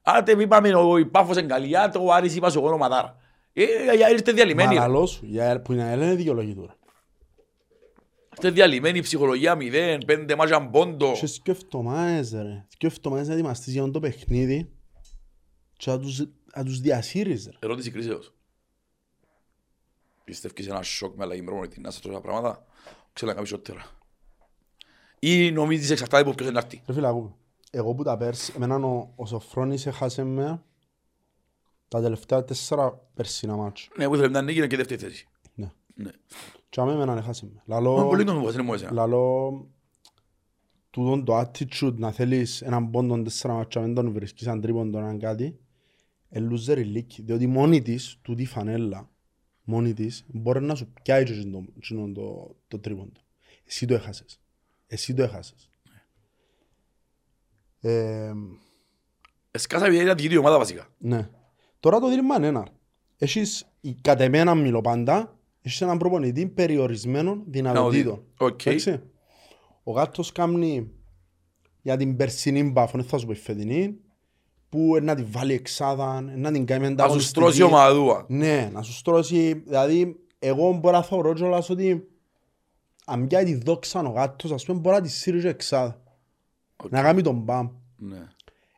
Άντε 0.01 0.35
μη 0.35 0.47
πάμε 0.47 0.75
ο 0.75 0.97
η 0.97 1.05
Πάφος 1.05 1.37
εν 1.37 1.47
Γαλλία, 1.47 1.89
το 1.89 2.11
Άρης 2.11 2.35
είπα 2.35 2.49
σου 2.49 2.59
εγώ 2.59 2.73
οματάρα. 2.73 3.15
Ε, 3.53 3.63
για- 3.95 4.09
ήρθε 4.09 4.31
διαλυμένη. 4.31 4.73
ρε. 4.73 4.79
Μαλαλός 4.79 5.09
σου, 5.09 5.25
για- 5.25 5.61
που 5.61 5.73
είναι 5.73 5.91
έλενε 5.91 6.15
δικαιολογή 6.15 6.53
του 6.53 6.65
ρε. 6.67 6.73
Ήρθε 8.35 8.49
διαλυμένη 8.49 8.97
η 8.97 9.01
ψυχολογία 9.01 9.55
μηδέν, 9.55 10.01
πέντε 10.05 10.35
μάτια 10.35 10.69
πόντο. 10.69 11.11
Και 11.19 11.25
σκεφτομάζες 11.27 12.31
ρε. 12.31 12.65
Σκεφτομάζες 12.67 13.27
να 13.27 13.33
ετοιμαστείς 13.33 13.73
για 13.73 13.91
το 13.91 13.99
παιχνίδι 13.99 14.69
και 15.77 15.91
να 15.91 15.99
τους, 15.99 16.23
να 16.55 16.63
τους 16.63 16.79
διασύρεις 16.79 17.45
ρε. 17.45 17.57
Ερώτηση 17.59 17.91
κρίσεως. 17.91 18.33
Πιστεύεις 20.27 20.67
ένα 20.67 20.81
σοκ 20.81 21.15
με 21.15 21.23
αλλαγή 21.23 21.43
προπονητή 21.43 21.81
να 21.81 21.91
σε 21.91 22.01
τόσα 22.01 22.21
πράγματα, 22.21 22.65
ξέρω 23.13 23.31
να 23.31 23.35
κάνεις 23.35 23.53
ό,τι 23.53 23.73
Ή 25.19 25.51
νομίζεις 25.51 25.89
εξαρτάται 25.89 26.21
από 26.23 26.33
ποιος 26.33 26.49
είναι 26.49 26.59
να 26.59 26.65
έρθει. 26.65 26.81
Ρε 26.87 26.93
φίλε, 26.93 27.07
ακούμε. 27.07 27.33
Εγώ 27.71 27.93
που 27.93 28.03
τα 28.03 28.17
πέρσι, 28.17 28.53
εμένα 28.55 28.75
ο, 28.75 29.13
ο 29.15 29.25
Σοφρόνης 29.25 29.85
έχασε 29.85 30.23
με 30.23 30.63
τα 31.87 32.01
τελευταία 32.01 32.43
τέσσερα 32.43 33.07
περσίνα 33.13 33.55
μάτς. 33.55 33.89
Ναι, 33.97 34.07
που 34.07 34.15
ήθελε 34.15 34.29
να 34.29 34.41
νίκη 34.41 34.57
είναι 34.57 34.67
και 34.67 34.75
δεύτερη 34.75 35.01
θέση. 35.01 35.27
Ναι. 35.55 35.71
Ναι. 35.93 36.11
Και 36.69 36.81
αμέ 36.81 36.91
εμένα 36.91 37.17
έχασε 37.17 37.45
με. 37.45 37.61
Μα 37.65 37.75
Λαλό, 37.75 38.07
Πολύ 38.07 38.23
κόσμο 38.23 38.41
που 38.41 38.49
είναι 38.49 38.61
μόνος 38.61 38.81
εσένα. 38.81 38.93
λαλό, 38.93 39.67
τούτον 40.89 41.25
το 41.25 41.39
attitude 41.39 41.95
να 41.95 42.11
θέλεις 42.11 42.61
έναν 42.61 42.89
πόντο 42.89 43.21
τέσσερα 43.21 43.53
μάτσα 43.53 43.81
δεν 43.81 43.93
τον 43.93 44.11
βρίσκεις 44.11 44.43
σαν 44.45 44.61
τρίποντο 44.61 44.97
έναν 44.97 45.19
κάτι, 45.19 45.59
ε, 46.29 46.39
loser 46.49 46.77
ιλίκι. 46.77 47.21
Διότι 47.21 47.47
μόνη 47.47 47.81
της, 47.81 48.19
τούτη 48.21 48.41
η 48.41 48.45
φανέλα, 48.45 49.09
μόνη 49.69 49.93
της, 49.93 50.23
μπορεί 50.27 50.61
να 50.61 50.75
σου 50.75 50.93
πιάει 51.03 51.23
και 51.23 51.33
εκείνο 51.33 51.57
το, 51.59 51.65
εκείνο 51.77 52.11
το, 52.11 52.55
το 52.67 52.79
τρίποντο. 52.79 53.19
Εσύ 53.65 53.85
το 53.85 53.93
έχασες. 53.93 54.39
Εσύ 54.87 55.13
το 55.13 55.23
έχασες. 55.23 55.69
Ε, 57.79 58.33
Εσκάσα 59.51 59.85
επειδή 59.85 60.03
ήταν 60.03 60.15
δική 60.17 60.29
του 60.29 60.39
ομάδα 60.39 60.57
βασικά. 60.57 60.87
Ναι. 60.97 61.29
Τώρα 61.79 61.99
το 61.99 62.09
δίλημμα 62.09 62.35
είναι 62.35 62.47
ένα. 62.47 62.67
Έχεις, 63.17 63.71
η- 63.81 63.93
κατ' 64.01 64.21
εμένα 64.21 64.55
μιλώ 64.55 64.81
πάντα, 64.81 65.39
έχεις 65.61 65.81
έναν 65.81 65.97
προπονητή 65.97 66.47
περιορισμένων 66.47 67.43
δυνατοτήτων. 67.47 68.23
Οκ. 68.37 68.65
Εντάξει. 68.65 69.01
Ο 69.83 69.91
γάτος 69.91 70.31
κάνει 70.31 70.91
για 71.81 71.97
την 71.97 72.15
περσινή 72.15 72.63
μπάφο, 72.63 72.97
δεν 72.97 73.05
θα 73.07 73.17
σου 73.17 73.25
πω 73.25 73.31
η 73.31 73.35
φετινή, 73.35 73.97
που 74.69 74.97
να 75.01 75.15
την 75.15 75.25
βάλει 75.29 75.53
εξάδα, 75.53 76.21
να 76.21 76.51
την 76.51 76.65
κάνει 76.65 76.81
Να 76.81 76.87
σου 76.87 76.93
ανταγωνιστική. 76.93 77.39
στρώσει 77.39 77.61
ομαδούα. 77.61 78.25
Ναι, 78.27 78.69
να 78.73 78.81
σου 78.81 78.93
στρώσει. 78.93 79.53
Δηλαδή, 79.53 80.19
εγώ 80.39 80.71
μπορώ 80.73 80.97
να 80.97 81.03
θεωρώ 81.03 81.33
κιόλας 81.33 81.69
ότι 81.69 82.07
αν 83.05 83.27
πιάει 83.27 83.43
τη 83.43 83.55
δόξα 83.55 83.99
ο 83.99 84.09
γάτος, 84.09 84.51
ας 84.51 84.65
πούμε, 84.65 84.79
μπορεί 84.79 84.95
να 84.95 85.01
τη 85.01 85.09
σύρει 85.09 85.41
και 85.41 85.47
εξάδα. 85.47 86.01
Να 86.89 87.01
κάνει 87.01 87.21
τον 87.21 87.35
μπαμ. 87.35 87.67
Ναι. 87.97 88.27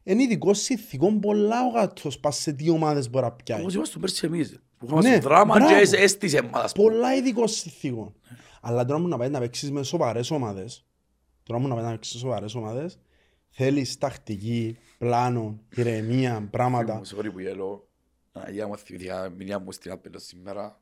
Είναι 0.04 0.24
ειδικό 0.24 0.54
συνθηκό 0.54 1.14
πολλά 1.20 1.56
ο 1.66 1.70
γάτος, 1.70 2.20
πας 2.20 2.36
σε 2.38 2.52
τι 2.54 2.70
ομάδες 2.70 3.10
μπορεί 3.10 3.26
να 3.26 3.32
πιάει. 3.32 3.62
Όπως 3.62 3.74
είμαστε 3.74 4.00
πέρσι 4.00 4.26
εμείς. 4.26 4.60
Που 4.78 4.86
είχαμε 4.86 5.02
Ναι, 5.02 5.16
στο 5.16 5.30
δράμα 5.30 5.56
μπράβο. 5.56 5.74
και 5.74 5.80
έσ- 5.82 5.94
έστησε 5.94 6.42
μας. 6.42 6.64
ας 6.64 6.72
πούμε. 6.72 6.90
Πολλά 6.90 7.16
ειδικό 7.16 7.48
συνθήκων. 7.48 8.14
Αλλά 8.62 8.86
τώρα 8.86 9.00
μου 9.00 9.08
να 9.08 9.18
πάει 9.18 9.30
να 9.30 9.40
παίξεις 9.40 9.72
με 9.72 9.84
σοβαρές 9.84 10.32
ομάδες, 10.32 10.86
τώρα 11.44 11.60
μου 11.60 11.68
να 11.68 11.76
πάει 11.76 11.84
να 11.84 11.90
παίξεις 11.92 12.20
σοβαρές 12.20 12.56
ομάδες, 12.56 13.00
θέλεις 13.50 13.98
τακτική, 13.98 14.78
πλάνο, 15.00 15.60
ηρεμία, 15.76 16.48
πράγματα. 16.52 16.96
Μου 16.96 17.04
συγχωρεί 17.04 17.32
που 17.32 17.40
γελώ. 17.40 17.88
Αγία 18.32 18.68
μου 18.68 18.78
θυμηθήκα 18.78 19.30
μηνύα 19.30 19.60
μου 19.60 19.72
στην 19.72 19.92
Άπελο 19.92 20.20
σήμερα. 20.20 20.80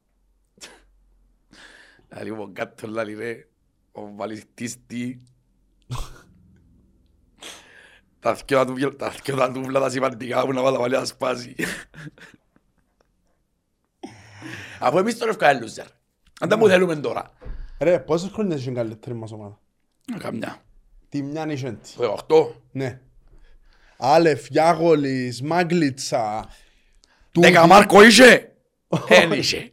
Δηλαδή 2.10 2.30
ο 2.30 2.50
κάτω 2.54 2.88
λάλη 2.88 3.14
ρε, 3.14 3.48
ο 3.92 4.16
βαλιστής 4.16 4.86
τι. 4.88 5.18
Τα 8.20 8.36
θκιότα 8.36 8.66
του 8.66 8.74
βγε- 8.74 8.96
τα 8.96 9.12
θκιότα 9.12 9.52
του 9.52 9.62
βλά 9.64 9.80
τα 9.80 9.90
σημαντικά 9.90 10.46
που 10.46 10.54
να 10.54 10.62
βάλα 10.62 10.80
βάλει 10.80 10.94
να 10.96 11.06
σπάσει. 11.06 11.56
Αφού 14.80 14.98
εμείς 14.98 15.18
τώρα 15.18 15.32
ευκάλλει 15.32 15.60
loser. 15.64 15.86
Αν 16.40 16.50
δεν 16.50 16.60
μου 16.60 16.68
θέλουμε 16.68 16.96
τώρα. 16.96 17.32
Ρε, 17.80 18.00
πόσες 18.00 18.30
χρόνια 18.32 18.56
έχει 18.56 18.70
η 18.70 18.74
καλύτερη 18.74 19.16
μας 19.16 19.32
ομάδα; 19.32 19.60
Καμιά. 20.18 20.62
Τι 21.10 21.22
μια 21.22 21.52
είσαι 21.52 21.68
έτσι. 21.68 21.96
Το 21.98 22.26
18. 22.28 22.56
Ναι. 22.72 23.02
Άλεφ, 23.98 24.48
Γιάγολης, 24.50 25.42
Μάγκλιτσα. 25.42 26.50
Δέκα 27.32 27.68
Μάρκο 27.68 28.04
είσαι; 28.04 28.56
Εν 29.08 29.32
είσαι. 29.32 29.70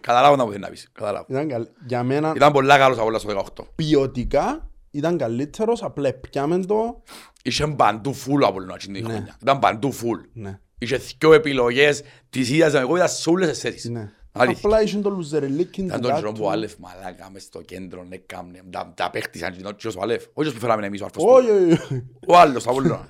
Καταλάβω 0.00 0.36
να 0.36 0.44
μου 0.44 0.50
θέλεις 0.50 0.64
να 0.64 0.70
πεις. 0.72 0.88
Καταλάβω. 0.92 1.26
Ήταν 1.28 1.48
καλ... 1.48 1.66
Για 1.86 2.02
μένα 2.02 2.32
Ήταν 2.36 2.52
πολλά 2.52 2.78
καλός 2.78 2.98
από 2.98 3.06
όλα 3.06 3.18
στο 3.18 3.44
18. 3.58 3.64
ποιοτικά 3.74 4.70
ήταν 4.90 5.18
καλύτερος, 5.18 5.82
απλά 5.82 6.12
πιάμε 6.12 6.58
το. 6.58 7.02
Είχε 7.42 7.66
παντού 7.66 8.12
φουλ 8.14 8.44
από 8.44 8.54
όλη 8.60 8.76
την 8.78 8.92
Ναι. 8.92 8.98
χρονιά. 9.00 9.36
Ήταν 9.42 9.58
παντού 9.58 9.92
φουλ. 9.92 10.18
Ναι. 10.32 10.58
Είχε 10.78 10.96
δυο 10.96 11.32
επιλογές 11.32 12.02
της 12.30 12.48
ίδιας. 12.50 12.74
Εγώ 12.74 12.96
είδα 12.96 13.06
σε 13.06 13.30
όλες 13.30 13.48
τις 13.48 13.58
θέσεις. 13.58 13.84
ναι. 13.90 14.10
Αλήθεια. 14.32 14.60
Απλά 14.64 14.82
είχε 14.82 14.98
το 14.98 15.10
λουζεριλίκι 15.10 15.82
Ήταν 15.82 16.00
του 16.00 16.06
τον 16.06 16.14
καιρό 16.16 16.26
κάτω. 16.28 16.40
που 16.40 16.46
ο 16.46 16.50
Άλεφ 16.50 16.72
μαλάκα 16.78 17.30
μες 17.32 17.42
στο 17.42 17.60
κέντρο 17.62 18.06
έκαμνε. 18.10 18.62
Τα- 18.70 18.92
Τα 18.96 19.10
παίχτησαν 19.10 19.56
και 19.76 19.88
ο 19.88 20.00
Άλεφ. 20.02 20.24
Όχι 20.32 20.48
ως 20.48 20.54
που 20.54 20.60
φέραμε 20.60 20.86
εμείς 20.86 21.00
ο 21.00 21.04
αρφός 21.04 21.22
του. 21.22 21.28
Όχι, 21.32 21.50
όχι, 21.50 21.72
όχι. 21.72 22.02
Ο 22.26 22.36
άλλος 22.36 22.66
από 22.66 22.74
όλο. 22.76 22.88
Ρε 22.88 22.94
φίλε, 22.94 23.08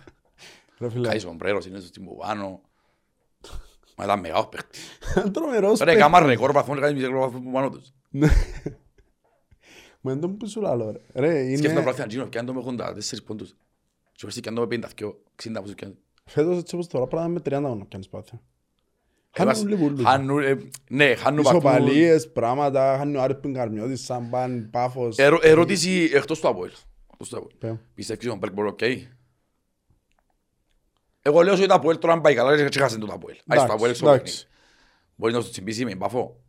Κάτι 1.03 1.19
σομπρέρος 1.19 1.67
είναι 1.67 1.79
στο 1.79 1.91
τυμπουβάνο. 1.91 2.61
Μα 3.97 4.05
ήταν 4.05 4.21
μεγάλος 4.21 4.49
παίχτης. 4.49 4.99
τρομερός 5.33 5.79
Ρε 5.79 5.85
παίκτης. 5.85 6.03
κάμα 6.03 6.21
ρεκόρ 6.21 6.53
βαθμών 6.53 6.77
και 6.77 6.83
κάνει 6.83 6.95
μισή 6.95 7.07
ρεκόρ 7.07 7.21
βαθμών 7.31 7.53
πάνω 7.53 7.69
τους. 7.71 7.93
Ναι. 8.11 8.29
Μα 10.01 10.13
είναι 10.13 10.21
τον 10.21 10.37
που 10.37 10.49
σου 10.49 10.61
λαλώ 10.61 10.91
ρε. 10.91 11.01
Ρε, 11.21 11.45
Σκέφτομαι 11.45 11.73
είναι... 11.73 11.83
πράγμα 11.83 12.05
Αντζίνο 12.05 12.27
και 12.27 12.39
αν 12.39 12.47
το 12.47 12.53
με 12.55 12.63
84 12.67 13.17
πόντους. 13.27 13.49
Και 14.13 14.21
πέρσι 14.25 14.41
και 14.41 14.49
αν 14.49 14.55
το 14.55 14.67
με 14.67 14.79
52, 14.99 15.05
60 15.43 15.53
πόντους 15.55 15.75
και 15.75 15.85
αν- 15.85 15.97
Φέτος 16.25 16.59
έτσι 16.59 16.75
όπως 16.75 16.87
τώρα 16.87 17.07
πράγμα 17.07 17.29
με 17.29 17.41
30 17.45 17.51
γόνο 17.51 17.87
κάνεις 17.91 18.09
πάθη. 18.09 18.41
Χάνουν- 19.37 19.55
Χάνουν 19.55 19.69
λίγο 19.71 19.85
ούλους. 19.85 20.03
χάνουν, 20.05 20.43
ε, 20.43 20.59
Ναι, 20.91 21.15
χάνουν 21.15 21.43
βαθμούς. 21.43 21.63
Ισοπαλίες, 21.65 22.33
πράγματα, 22.33 22.97
χάνουν 22.99 23.17
ο 23.17 23.23
Άρης 23.23 23.37
Πινκαρμιώτης, 23.41 24.05
σαν 24.05 24.31
παν, 24.31 24.69
πάφος. 24.71 25.17
Ερω- 25.19 25.45
Ερώτηση 25.45 26.11
εκτός 26.15 26.41
του 26.41 26.49
Αποέλ. 26.49 26.71
Εκτός 27.13 27.29
του 27.29 27.37
Αποέλ. 27.37 27.57
Πέ. 27.59 27.81
Πιστεύεις 27.95 28.25
ότι 28.27 28.35
ο 28.35 28.39
Μπέρκ 28.39 28.53
μπορεί 28.53 28.69
να 28.69 28.75
καίει. 28.75 29.09
Εγώ 31.27 31.43
λέω 31.43 31.55
ότι 31.55 31.67
το 31.67 31.75
Αποέλ 31.75 31.99
τώρα 31.99 32.13
αν 32.13 32.21
πάει 32.21 32.35
καλά 32.35 32.69
και 32.69 32.79
χάσαν 32.79 33.01
το 33.01 33.13
Αποέλ. 33.13 33.37
Άι 33.47 33.59
στο 33.59 33.73
Αποέλ 33.73 33.91
Εντάξει, 33.91 34.05
έξω 34.05 34.05
παιχνίδι. 34.05 34.21
εντάξει. 34.21 34.47
Μπορεί 35.15 35.33
να 35.33 35.41
σου 35.41 35.51
τσιμπήσει 35.51 35.85
με 35.85 35.95
μπαφό. 35.95 36.41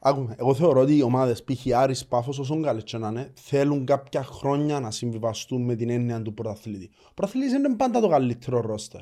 Άκουμε, 0.00 0.34
εγώ 0.38 0.54
θεωρώ 0.54 0.80
ότι 0.80 0.96
οι 0.96 1.02
ομάδες 1.02 1.44
π.χ. 1.44 1.74
Άρης 1.74 2.06
Πάφος 2.06 2.38
όσον 2.38 2.62
καλές 2.62 2.82
και 2.84 2.98
να 2.98 3.08
είναι 3.08 3.32
θέλουν 3.34 3.84
κάποια 3.84 4.22
χρόνια 4.22 4.80
να 4.80 4.90
συμβιβαστούν 4.90 5.62
με 5.62 5.74
την 5.74 5.90
έννοια 5.90 6.22
του 6.22 6.34
πρωταθλητή. 6.34 6.90
Ο 7.08 7.14
πρωταθλητής 7.14 7.52
είναι 7.52 7.76
πάντα 7.76 8.00
το 8.00 8.08
καλύτερο 8.08 8.60
ρόστερ. 8.60 9.00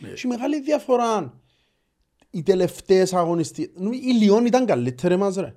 Ναι. 0.00 0.08
Έχει 0.08 0.26
μεγάλη 0.26 0.60
διαφορά. 0.60 1.40
Οι 2.30 2.42
τελευταίες 2.42 3.12
αγωνιστικές... 3.12 3.70
Η 3.90 4.12
Λιόν 4.12 4.46
ήταν 4.46 4.66
καλύτερη 4.66 5.16
μας 5.16 5.36
ρε. 5.36 5.56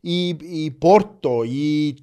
Η, 0.00 0.28
η 0.64 0.70
Πόρτο, 0.70 1.42
η 1.42 1.96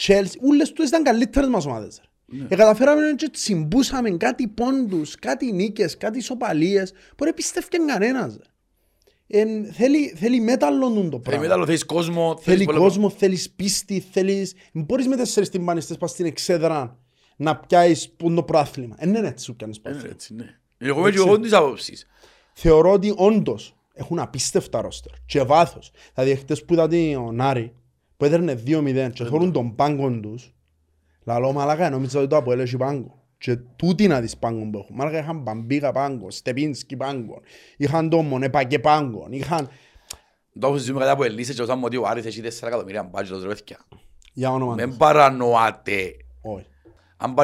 Chelsea, 0.00 0.36
όλες 0.48 0.72
τους 0.72 0.88
ήταν 0.88 1.02
καλύτερες 1.02 1.48
μας 1.48 1.66
ομάδες. 1.66 2.00
ρε. 2.02 2.08
Ναι. 2.28 2.46
Ε, 2.48 2.56
καταφέραμε 2.56 3.00
και 3.16 3.28
τσιμπούσαμε 3.28 4.10
κάτι 4.10 4.48
πόντους, 4.48 5.14
κάτι 5.14 5.52
νίκες, 5.52 5.96
κάτι 5.96 6.18
ισοπαλίες. 6.18 6.92
Μπορεί 7.16 7.30
να 7.30 7.36
πιστεύει 7.36 7.66
κανένας. 7.86 8.36
ρε. 8.36 9.40
Εν, 9.40 9.72
θέλει, 9.72 10.08
θέλει 10.16 10.40
μέταλλον 10.40 11.10
το 11.10 11.16
Ε, 11.16 11.20
πράγμα. 11.22 11.46
μετά 11.48 11.64
θέλεις 11.64 11.84
κόσμο. 11.84 12.38
θέλεις 12.40 12.44
Θέλει 12.44 12.64
πολλά 12.64 12.78
κόσμο, 12.78 13.10
θέλεις 13.10 13.50
πίστη, 13.50 14.00
θέλεις... 14.12 14.54
Μπορείς 14.72 15.06
με 15.08 15.16
τέσσερις 15.16 15.48
τυμπανιστές 15.48 15.96
πας 15.96 16.10
στην 16.10 16.26
εξέδρα 16.26 16.98
να 17.36 17.56
πιάσεις 17.56 18.10
που 18.10 18.26
είναι 18.26 18.34
το 18.34 18.42
πρόθλημα. 18.42 18.96
Δεν 18.98 19.14
είναι 19.14 19.28
έτσι 19.28 19.44
σου 19.44 19.56
πιάνεις 19.56 19.80
πράγματα. 19.80 20.06
Είναι 20.06 20.14
πρόθλημα. 20.16 20.44
έτσι, 20.44 20.58
ναι. 20.78 20.88
Εγώ 20.90 21.00
είμαι 21.00 21.10
και 21.10 21.16
εγώ 21.18 21.40
της 21.40 21.52
άποψης. 21.52 22.06
Θεωρώ 22.52 22.92
ότι 22.92 23.12
όντως 23.16 23.76
έχουν 23.94 24.18
απίστευτα 24.18 24.80
ρόστερ 24.80 25.12
και 25.26 25.42
βάθος. 25.42 25.90
Δηλαδή 26.14 26.36
χτες 26.36 26.64
που 26.64 26.72
είδα 26.72 26.88
τον 26.88 27.40
Άρη 27.40 27.72
που 28.16 28.24
έδερνε 28.24 28.62
2-0 28.66 29.10
και 29.12 29.24
θέλουν 29.24 29.52
τον 29.52 29.74
πάγκο 29.74 30.10
τους 30.20 30.54
λαλό 31.26 31.52
μαλακά 31.52 31.90
νόμιζα 31.90 32.18
ότι 32.18 32.28
το 32.28 32.36
Αποέλ 32.36 32.60
έχει 32.60 32.76
πάγκο. 32.76 33.20
Και 33.38 33.56
τούτοι 33.56 34.06
να 34.06 34.20
δεις 34.20 34.36
πάγκον 34.36 34.70
που 34.70 34.78
έχουν. 34.78 34.96
Μάλακα 34.96 35.18
είχαν 35.18 35.38
Μπαμπίγα 35.38 35.92
πάγκον, 35.92 36.30
Στεπίνσκι 36.30 36.96
πάγκον, 36.96 37.40
είχαν 37.76 38.08
τον 38.08 38.26
Μονεπακέ 38.26 38.78
πάγκον, 38.78 39.32
είχαν... 39.32 39.68
Το 40.60 40.66
έχω 40.66 40.76
συζητήσει 40.76 40.98
κατά 41.04 41.16
που 41.16 41.22
ελίσσε 41.22 41.52
και 41.54 41.62
όταν 41.62 41.78
μου 41.78 41.84
ότι 41.86 41.96
ο 41.96 42.06
Άρης 42.06 42.24
έχει 42.24 42.40
4 42.44 42.46
εκατομμύρια 42.66 43.02
μπάτζετος 43.02 43.42
ρε 43.42 43.48
παιδιά. 43.48 43.78
Για 44.32 44.50
όνομα 44.50 44.74
Μην 44.74 44.88
τους. 44.88 44.96
παρανοάτε. 44.96 46.16
Όχι. 46.42 46.66
Αν 47.16 47.34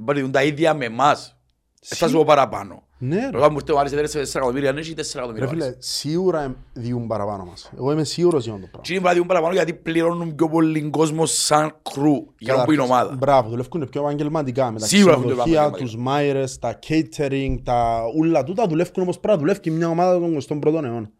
μπάτζετουν 0.00 0.30
τα 0.30 0.42
ίδια 0.42 0.74
με 0.74 0.84
εμάς, 0.84 1.36
θα 1.82 2.08
σου 2.08 2.16
πω 2.16 2.24
παραπάνω. 2.24 2.85
Ναι 2.98 3.28
ρε. 3.30 3.36
Όταν 3.36 3.48
μου 3.52 3.56
έρθει 3.58 3.72
ο 3.72 3.78
Άρης 3.78 3.92
έδερε 3.92 4.06
4 4.06 4.34
εκατομμύρια, 4.34 4.70
αν 4.70 4.76
έχει 4.76 4.94
4 4.94 4.96
Ρε 4.96 5.18
εκατομμύρια 5.18 5.46
ο 5.46 5.50
φίλε, 5.50 5.64
Άρης. 5.64 5.76
σίγουρα 5.80 6.42
εμ- 6.42 6.54
διούν 6.72 7.06
παραπάνω 7.06 7.44
μας. 7.44 7.70
Εγώ 7.78 7.92
είμαι 7.92 8.04
σίγουρος 8.04 8.44
για 8.44 8.52
αυτό 8.52 8.64
το 8.64 8.70
πράγμα. 8.70 8.86
Τι 8.86 8.92
είναι 8.92 9.00
πράγμα 9.02 9.14
διούν 9.18 9.26
παραπάνω 9.26 9.52
γιατί 9.54 9.74
πληρώνουν 9.74 10.34
πιο 10.34 10.48
πολύ 10.48 10.90
κόσμος 10.90 11.32
σαν 11.44 11.76
κρου 11.82 12.24
για 12.38 12.54
να 12.54 12.64
που 12.64 12.72
είναι 12.72 12.80
Καταρχάς, 12.82 13.02
ομάδα. 13.04 13.16
Μπράβο, 13.16 13.48
δουλεύουν 13.48 13.88
πιο 13.88 14.00
επαγγελματικά 14.00 14.70
με 14.70 14.78
τα 14.78 14.86
Σίγουρα 14.86 15.12
δουλεύουν 15.14 15.26
ξενοδοχεία, 15.44 15.60
επαγγελματικά. 15.60 15.84
τους 15.84 16.02
μάιρες, 16.04 16.58
τα 16.58 16.78
catering, 16.88 17.56
τα 17.62 18.02
ούλα 18.16 18.44
τούτα 18.44 18.66
δουλεύουν 18.66 19.02
όπως 19.02 19.18
πρέπει 19.20 19.34
να 19.34 19.40
δουλεύει 19.44 19.70
μια 19.70 19.88
ομάδα 19.88 20.18
των 20.18 20.34
21ου 20.62 20.84
αιώνα. 20.84 21.10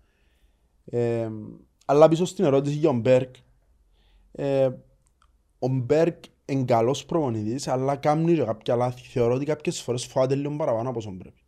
Ε, 0.84 1.28
αλλά 1.86 2.08
πίσω 2.08 2.24
στην 2.24 2.44
ερώτηση 2.44 2.76
για 2.76 2.88
τον 2.88 3.00
Μπέρκ, 3.00 3.34
ε, 4.32 4.68
ο 5.58 5.68
Μπέρκ 5.68 6.24
είναι 6.44 6.64
καλός 6.64 7.04
προπονητής, 7.04 7.68
αλλά 7.68 7.96
κάνει 7.96 8.34
και 8.34 8.42
κάποια 8.44 8.76
λάθη. 8.76 9.00
Θεωρώ 9.08 9.34
ότι 9.34 9.44
κάποιες 9.44 9.80
φορές 9.80 10.04
φοβάται 10.06 10.34
λίγο 10.34 10.56
παραπάνω 10.56 10.88
από 10.88 10.98
όσο 10.98 11.14
πρέπει. 11.18 11.40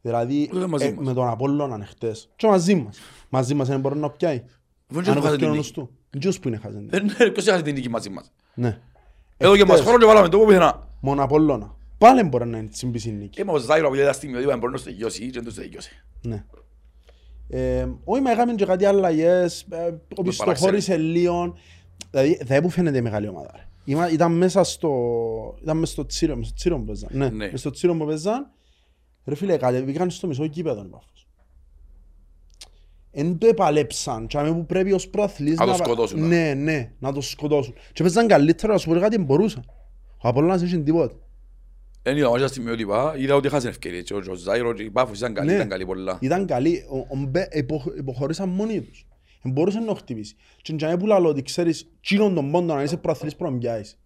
Δηλαδή, 0.00 0.50
Ούτε 0.54 0.66
μαζί 0.66 0.84
ε, 0.86 0.92
μας. 0.92 1.06
με 1.06 1.12
τον 1.12 1.28
Απόλλωνα 1.28 1.74
είναι 1.74 1.84
χτες. 1.84 2.28
Και 2.36 2.46
μαζί 2.46 2.74
μας. 2.74 2.98
Μαζί 3.28 3.54
μας 3.54 3.68
δεν 3.68 3.80
μπορεί 3.80 3.98
να 3.98 4.10
πιάει. 4.10 4.42
Δεν 4.86 4.96
Αν 4.96 5.02
ξέρω 5.02 5.18
έχω 5.18 5.26
χάσει 5.26 5.38
και 5.38 5.42
την 5.44 5.46
ο 5.52 5.54
νίκη. 5.54 5.56
νους 5.62 5.70
του. 5.70 5.90
Τζους 6.18 6.38
που 6.38 6.48
είναι 6.48 6.56
χάσεν. 6.56 6.88
Δεν 6.90 7.02
είναι 7.02 7.30
ποιος 7.30 7.46
έχασε 7.46 7.62
την 7.62 7.74
νίκη 7.74 7.88
μαζί 7.88 8.10
μας. 8.10 8.32
Ναι. 8.54 8.78
Εδώ 9.36 9.56
και 9.56 9.62
μας 9.64 9.70
Εχθές. 9.70 9.84
χρόνο 9.86 9.98
και 9.98 10.06
βάλαμε 10.06 10.28
το 10.28 10.38
που 10.38 10.44
πουθενά. 10.44 10.88
Μόνο 11.00 11.22
Απόλλωνα. 11.22 11.74
Πάλι 11.98 12.22
μπορεί 12.22 12.46
να 12.46 12.58
είναι 12.58 12.68
τσιμπήσει 12.68 13.10
νίκη. 13.12 13.28
Και 13.28 13.44
με 13.44 13.52
ο 13.52 13.56
Ζάιρο 13.58 13.86
από 13.86 13.96
την 13.96 14.12
στιγμή 14.12 14.34
ότι 14.34 14.44
είπαμε 14.44 14.58
μπορεί 14.58 14.72
να 14.72 14.78
στο 14.78 14.90
τελειώσει 14.90 15.30
και 15.30 15.40
δεν 15.40 15.44
το 15.44 15.60
τελειώσει. 15.60 16.02
Ναι. 16.22 16.44
Ε, 17.48 17.86
όχι, 18.04 18.22
μα 18.22 18.30
έκαμε 18.30 18.54
και 18.54 18.64
κάτι 18.64 18.84
αλλαγές, 18.84 19.66
ε, 19.70 19.94
ο 20.16 20.22
πιστοχώρησε 20.22 20.96
λίγο. 20.96 21.54
Δηλαδή, 22.10 22.40
δεν 22.44 22.62
που 22.62 22.70
φαίνεται 22.70 22.98
η 22.98 23.02
μεγάλη 23.02 23.28
ομάδα. 23.28 23.50
ρε. 23.56 23.62
Είμα- 23.84 24.10
Ήταν 24.10 24.32
μέσα 24.32 24.64
στο, 24.64 24.90
ήταν 25.62 25.78
μέσα 25.78 25.92
στο 25.92 26.06
τσίρο, 26.06 26.36
μέσα 26.36 26.46
στο 26.48 26.54
τσίρο 26.56 26.78
που 26.78 26.84
παίζαν. 26.84 27.08
Ναι, 27.12 27.28
Ναι. 27.28 27.44
μέσα 27.44 27.56
στο 27.56 27.70
τσίρο 27.70 27.94
που 27.96 28.06
παίζαν. 28.06 28.50
Ρε 29.28 29.34
φίλε, 29.34 29.56
κατεβήκαν 29.56 30.10
στο 30.10 30.26
μισό 30.26 30.46
κήπεδο 30.46 30.82
οι 30.82 30.88
Πάφος. 30.88 31.26
Εν 33.10 33.38
το 33.38 33.46
επαλέψαν, 33.46 34.26
και 34.26 34.38
αμέ 34.38 34.52
που 34.52 34.66
πρέπει 34.66 34.92
ως 34.92 35.08
προαθλής 35.08 35.56
Να 35.58 35.64
το 35.64 35.70
πα- 35.70 35.76
σκοτώσουν, 35.76 36.26
Ναι, 36.28 36.54
ναι, 36.54 36.92
να 36.98 37.12
το 37.12 37.20
σκοτώσουν. 37.20 37.74
Και 37.92 38.02
παίζαν 38.02 38.26
καλύτερα, 38.26 38.72
να 38.72 38.78
σου 38.78 38.88
πω 38.88 38.94
ρε 38.94 39.00
κάτι, 39.00 39.18
μπορούσαν. 39.18 39.64
Ο 40.22 40.28
Απόλλωνας 40.28 40.58
δεν 40.58 40.68
είχε 40.68 40.78
τίποτα. 40.78 41.14
Δεν 42.02 42.16
είδα 42.16 42.26
όμως 42.28 42.40
τα 42.40 42.46
στιγμιότυπα, 42.46 43.14
είδα 43.18 43.34
ότι 43.34 43.46
έχασαν 43.46 43.70
ευκαιρίες. 43.70 44.02
Και 44.04 44.14
ο 44.14 44.34
Ζάιρο 44.34 44.72
και 44.72 44.82
η 44.82 44.90
Πάφος 44.90 45.18
ήταν 45.18 45.34
καλή, 45.34 45.48
Ναι. 45.48 45.54
ήταν 45.54 45.68
καλή 45.68 45.86
πολλά. 45.86 46.18
Ήταν 46.20 46.46
καλοί, 46.46 46.84
ο, 46.90 46.96
ο 46.98 47.16
Μπε, 47.28 47.48
υπο, 47.52 47.82
υποχωρήσαν 47.98 48.48
μόνοι 48.48 48.80
τους. 48.80 49.06
Δεν 49.42 49.52
μπορούσαν 49.52 49.84
να 49.84 49.94
χτυπήσει. 49.94 50.34
Και 50.62 50.74
για 50.78 50.96
που 50.96 51.06
λέω 51.06 51.24
ότι 51.24 51.42
ξέρεις, 51.42 51.90
τσίνον 52.00 52.34
τον 52.34 52.50
πόντο 52.50 52.74
να 52.74 52.82
είσαι 52.82 52.96
προαθλής 52.96 53.36
προμοιάεις. 53.36 53.98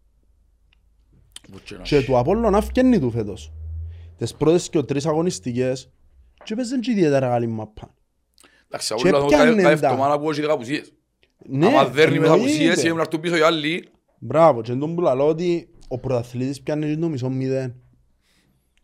Και 1.82 2.02
του 2.02 2.18
Απόλλωνα 2.18 2.61
φκένει 2.61 2.98
του 2.98 3.11
φέτος. 3.11 3.52
Τις 4.22 4.35
πρώτες 4.35 4.68
και 4.68 4.82
τρεις 4.82 5.06
αγωνιστικές 5.06 5.90
και 6.44 6.54
παίζουν 6.54 6.80
και 6.80 6.90
ιδιαίτερα 6.90 7.28
καλή 7.28 7.46
μαπά. 7.46 7.94
Εντάξει, 8.66 8.94
Και 8.94 9.08
όλα 9.08 9.26
πιάνε 9.26 9.62
τα 9.62 9.62
τα. 9.62 9.70
εβδομάδα 9.70 10.20
που 10.20 10.30
έχει 10.30 10.40
δέκα 10.40 10.52
απουσίες. 10.52 10.92
Ναι, 11.46 11.66
Άμα 11.66 11.85
δέρνει 11.88 12.18
με 12.18 12.26
τα 12.26 12.32
εννοείται. 12.32 12.52
απουσίες, 12.54 12.82
ήμουν 12.82 12.96
να 12.96 13.02
έρθουν 13.02 13.20
πίσω 13.20 13.37
οι 13.37 13.40
άλλοι. 13.40 13.88
Μπράβο, 14.18 14.61
και 14.62 14.74
τον 14.74 14.94
που 14.94 15.00
λέω 15.00 15.28
ότι 15.28 15.68
ο 15.88 15.98
πρωταθλητής 15.98 16.62
πιάνει 16.62 16.94
και 16.94 17.00
το 17.00 17.08
μισό 17.08 17.28
μηδέν. 17.30 17.74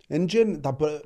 Εν 0.08 0.26
και 0.26 0.44
τα, 0.60 0.74
πρω- 0.74 1.00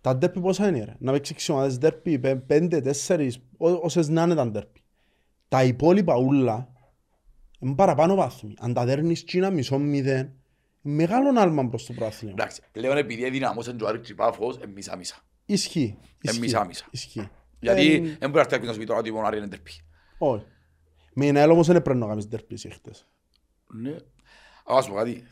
τα 0.00 0.16
ντέρπι 0.16 0.40
πόσα 0.40 0.68
είναι 0.68 0.84
ρε; 0.84 0.94
Να 0.98 1.12
παίξεις 1.12 1.36
ξεμάδες 1.36 1.78
ντέρπι, 1.78 2.18
πέ- 2.18 2.36
πέντε, 2.46 2.80
τέσσερις, 2.80 3.38
ό- 3.56 3.70
όσες 3.82 4.08
να 4.08 4.22
είναι 4.22 4.34
τα 4.34 4.46
ντέρπι. 4.48 4.82
Τα 5.48 5.64
υπόλοιπα 5.64 6.16
ούλα 6.18 6.68
είναι 7.58 7.74
παραπάνω 7.74 8.14
βάθμοι. 8.14 8.54
Αν 8.58 8.72
τα 8.74 8.84
δέρνεις 8.84 9.24
Κίνα 9.24 9.50
μισό 9.50 9.78
μηδέν, 9.78 10.32
μεγάλο 10.86 11.40
άλμα 11.40 11.68
προς 11.68 11.86
το 11.86 11.92
πρωταθλήμα. 11.92 12.32
Εντάξει, 12.32 12.62
πλέον 12.72 12.96
επειδή 12.96 13.24
εδυναμώσαν 13.24 13.76
και 13.76 13.84
ο 13.84 13.86
Άρης 13.86 14.06
και 14.06 14.12
η 14.12 14.14
Πάφος, 14.14 14.56
ε, 14.56 14.66
μισά-μισά. 14.66 15.16
Ισχύει. 15.46 15.98
Ε, 16.00 16.04
ισχύει, 16.20 16.40
μισά-μισα. 16.40 16.86
Ισχύει. 16.90 17.30
Γιατί 17.60 17.94
Ε, 17.94 17.98
δεν 17.98 18.06
μπορεί 18.18 18.32
να 18.32 18.40
έρθει 18.40 18.50
κάποιος 18.50 18.66
να 18.66 18.72
σου 18.72 18.78
πει 18.78 18.84
τώρα 18.84 18.98
ότι 18.98 19.10
ο 19.10 19.22
Άρης 19.24 19.38
είναι 19.38 19.48
τερπή. 19.48 19.70
Όχι. 20.18 20.44
Με 21.14 21.26
ένα 21.26 21.48
όμως 21.50 21.66
δεν 21.66 21.82
πρέπει 21.82 21.98
να 21.98 22.06
κάνεις 22.06 22.26
ντέρπις 22.28 22.64
εσύ 22.64 22.74
χτες. 22.74 23.06
Ναι. 23.66 23.96
Ας 24.64 24.88
πω 24.88 24.94
κάτι. 24.94 25.24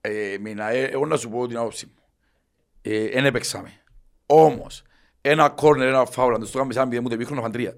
Ε, 0.00 0.36
μήνα, 0.40 0.68
ε, 0.68 0.84
εγώ 0.84 1.06
να 1.06 1.16
σου 1.16 1.28
πω 1.28 1.46
την 1.46 1.56
άποψη 1.56 1.86
μου. 1.86 2.02
Ε, 2.82 3.04
Εν 3.04 3.24
έπαιξαμε. 3.24 3.70
Όμως, 4.26 4.82
ένα 5.20 5.48
κόρνερ, 5.48 5.88
ένα 5.88 6.04
φάουλ, 6.04 6.34
αν 6.34 6.40
το 6.40 6.46
στο 6.46 6.56
κάνουμε 6.56 6.74
σαν 6.74 6.88
μηδέν 6.88 7.02
μου 7.02 7.08
το 7.08 7.16
πίχρονο 7.16 7.40
φαντρία. 7.42 7.74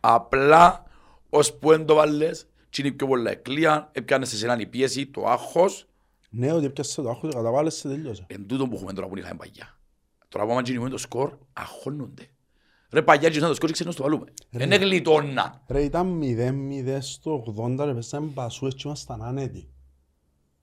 Απλά, 0.00 0.84
ως 1.28 1.54
που 1.54 1.68
δεν 1.68 1.86
το 1.86 1.94
βάλες, 1.94 2.46
τι 2.70 2.82
είναι 2.82 2.90
πιο 2.90 3.06
πολλά 3.06 3.30
εκλεία, 3.30 3.90
έπιανες 3.92 4.28
σε 4.28 4.36
σέναν 4.36 4.60
η 4.60 4.66
πίεση, 4.66 5.06
το 5.06 5.26
άγχος, 5.26 5.88
Ναι, 6.36 6.52
ότι 6.52 6.66
έπιασε 6.66 7.02
το 7.02 7.08
άγχος, 7.08 7.34
καταβάλες 7.34 7.74
σε 7.74 7.88
τελειώσε. 7.88 8.24
εν 8.26 8.46
τούτο 8.46 8.68
που 8.68 8.74
έχουμε 8.74 8.92
τώρα 8.92 9.08
που 9.08 9.18
είχαμε 9.18 9.34
παγιά. 9.34 9.78
Τώρα 10.28 10.44
που 10.44 10.52
άμα 10.52 10.60
γίνουμε 10.60 10.88
το 10.88 10.98
σκορ, 10.98 11.38
αγχώνονται. 11.52 12.28
Ρε 12.90 13.02
παγιά 13.02 13.28
γίνουμε 13.28 13.48
το 13.48 13.54
σκορ 13.54 13.68
και 13.68 13.74
ξέρεις 13.74 13.96
να 13.96 13.98
το 13.98 14.10
βάλουμε. 14.10 14.32
Δεν 14.50 14.80
γλιτώναν. 14.80 15.60
Ρε 15.66 15.82
ήταν 15.82 16.20
0-0 16.22 16.96
στο 17.00 17.54
80 17.56 17.84
ρε 17.84 17.94
πέσαμε 17.94 18.30
πασούες 18.34 18.74
και 18.74 18.82
ήμασταν 18.84 19.22
άνετοι. 19.22 19.68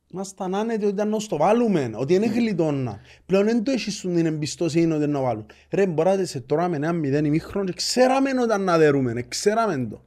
Ήμασταν 0.07 0.55
άνετοι 0.55 0.85
ότι 0.85 0.93
ήταν 0.93 1.09
να 1.09 1.19
στο 1.19 1.37
βάλουμε, 1.37 1.91
ότι 1.95 2.13
είναι 2.13 2.27
γλιτώνα. 2.27 2.99
Πλέον 3.25 3.45
δεν 3.45 3.63
το 3.63 3.71
έχεις 3.71 4.01
την 4.01 4.25
εμπιστοσύνη 4.25 4.93
ότι 4.93 5.07
να 5.07 5.21
βάλουν. 5.21 5.45
Ρε 5.71 5.87
μπορείτε 5.87 6.25
σε 6.25 6.39
τώρα 6.39 6.67
με 6.67 6.75
ένα 6.75 6.91
0 6.91 7.25
ημίχρονο 7.25 7.65
και 7.65 7.73
ξέραμε 7.73 8.29
όταν 8.41 8.63
να 8.63 8.77
δερούμε, 8.77 9.21
ξέραμε 9.21 9.87
το. 9.87 10.05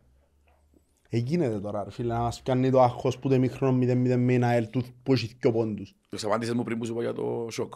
Εγίνεται 1.15 1.61
τώρα 1.61 1.85
ρε 1.85 1.91
φίλε 1.91 2.15
να 2.15 2.21
μας 2.21 2.43
κάνει 2.43 2.71
το 2.71 2.83
άγχος 2.83 3.19
που 3.19 3.29
το 3.29 3.35
ημίχρονο 3.35 3.79
0-0 3.79 4.17
με 4.17 4.33
ένα 4.33 4.47
ΑΕΛ 4.47 4.71
τους 4.71 4.85
που 5.03 5.13
έχει 5.13 5.37
δυο 5.41 5.53
πόντους. 5.53 5.95
Το 6.09 6.19
απάντησες 6.25 6.55
μου 6.55 6.63
πριν 6.63 6.79
που 6.79 6.85
σου 6.85 6.93
είπα 6.93 7.03
για 7.03 7.13
το 7.13 7.47
σοκ. 7.51 7.75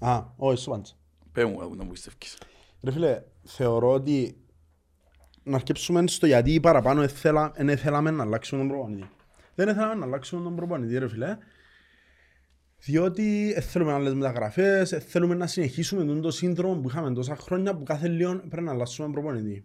Α, 0.00 0.24
όχι, 0.36 0.58
σου 0.58 0.70
πάντησα. 0.70 0.94
Πες 1.32 1.44
μου, 1.44 1.74
να 1.76 1.84
μου 1.84 1.90
πιστεύεις. 1.90 2.38
Ρε 2.82 2.90
φίλε, 2.90 3.22
θεωρώ 3.42 3.92
ότι 3.92 4.36
να 5.42 5.56
αρκέψουμε 5.56 6.06
στο 6.06 6.26
γιατί 6.26 6.60
παραπάνω 6.60 7.02
ήθελα, 7.02 7.52
δεν 7.56 7.76
θέλαμε 7.76 8.10
να 8.10 8.22
αλλάξουμε 8.22 8.60
τον 8.60 8.68
προπονητή. 8.68 9.10
Δεν 9.54 9.74
θέλαμε 9.74 9.94
να 9.94 10.04
αλλάξουμε 10.04 10.42
τον 10.42 10.56
προπονητή 10.56 10.98
ρε 10.98 11.08
φίλε. 11.08 11.38
Διότι 12.78 13.52
ε, 13.56 13.60
θέλουμε 13.60 13.92
άλλες 13.92 14.14
μεταγραφές, 14.14 14.92
ε, 14.92 15.00
θέλουμε 15.00 15.34
να 15.34 15.46
συνεχίσουμε 15.46 16.04
τον 16.04 16.20
το 16.20 16.30
σύνδρομο 16.30 16.80
που 16.80 16.88
είχαμε 16.88 17.12
τόσα 17.12 17.36
χρόνια 17.36 17.76
που 17.76 17.82
κάθε 17.82 18.08
λίγο 18.08 18.36
πρέπει 18.36 18.62
να 18.62 18.70
αλλάξουμε 18.72 19.10
προπονητή. 19.10 19.64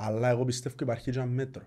Αλλά 0.00 0.28
εγώ 0.28 0.44
πιστεύω 0.44 0.74
ότι 0.74 0.84
υπάρχει 0.84 1.10
και 1.10 1.18
ένα 1.18 1.26
μέτρο. 1.28 1.62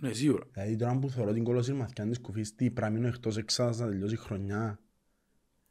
Ναι, 0.00 0.12
σίγουρα. 0.12 0.44
Δηλαδή 0.52 0.76
τώρα 0.76 0.98
που 0.98 1.08
θεωρώ 1.08 1.32
την 1.32 1.44
κολοσσή 1.44 1.72
μαθηκιά 1.72 2.06
της 2.06 2.20
κουφής, 2.20 2.54
τι 2.54 2.70
πρέπει 2.70 2.92
να 2.92 2.96
μείνω 2.98 3.08
εκτός 3.08 3.36
εξάδας 3.36 3.78
να 3.78 3.86
τελειώσει 3.86 4.14
η 4.14 4.16
χρονιά 4.16 4.78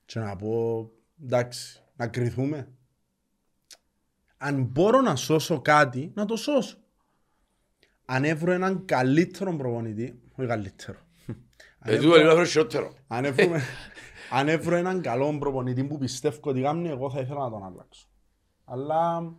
και 0.06 0.20
να 0.20 0.36
πω 0.36 0.90
εντάξει, 1.24 1.84
να 1.96 2.08
κρυθούμε. 2.08 2.72
Αν 4.38 4.64
μπορώ 4.64 5.02
να 5.02 5.16
σώσω 5.16 5.62
κάτι, 5.62 6.12
να 6.16 6.26
το 6.26 6.36
σώσω. 6.36 6.78
Αν 8.06 8.24
έβρω 8.24 8.52
έναν 8.52 8.86
καλύτερο 8.86 9.56
προπονητή, 9.56 10.22
όχι 10.36 10.48
καλύτερο. 10.48 11.00
Αν 11.80 11.94
Ε, 11.94 11.98
τούτο 11.98 12.20
είναι 12.20 12.30
ένα 12.32 12.46
χειρότερο. 12.46 12.94
αν 13.08 13.26
έβρω- 13.26 13.60
αν 14.32 14.48
έβρω 14.48 14.76
έναν 14.76 15.02
καλό 15.02 15.38
προπονητή 15.38 15.84
που 15.84 15.98
πιστεύω 15.98 16.40
ότι 16.42 16.62
κάνει, 16.62 16.90
εγώ 16.90 17.10
θα 17.12 17.20
ήθελα 17.20 17.40
να 17.40 17.50
τον 17.50 17.64
αλλάξω. 17.64 18.08
Αλλά... 18.64 19.34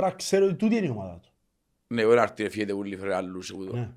Πρέπει 0.00 0.12
να 0.12 0.18
ξέρω 0.18 0.44
ότι 0.46 0.54
τούτη 0.54 0.76
είναι 0.76 0.86
η 0.86 0.90
ομάδα 0.90 1.18
του. 1.22 1.28
Ναι, 1.86 2.02
μπορεί 2.04 2.16
να 2.16 2.22
έρθει 2.22 2.42
να 2.42 2.48
φύγεται 2.48 2.72
ούλοι 2.72 2.96
φέρε 2.96 3.14
άλλους. 3.14 3.50
εγώ 3.50 3.64
το- 3.64 3.76
Ναι. 3.76 3.90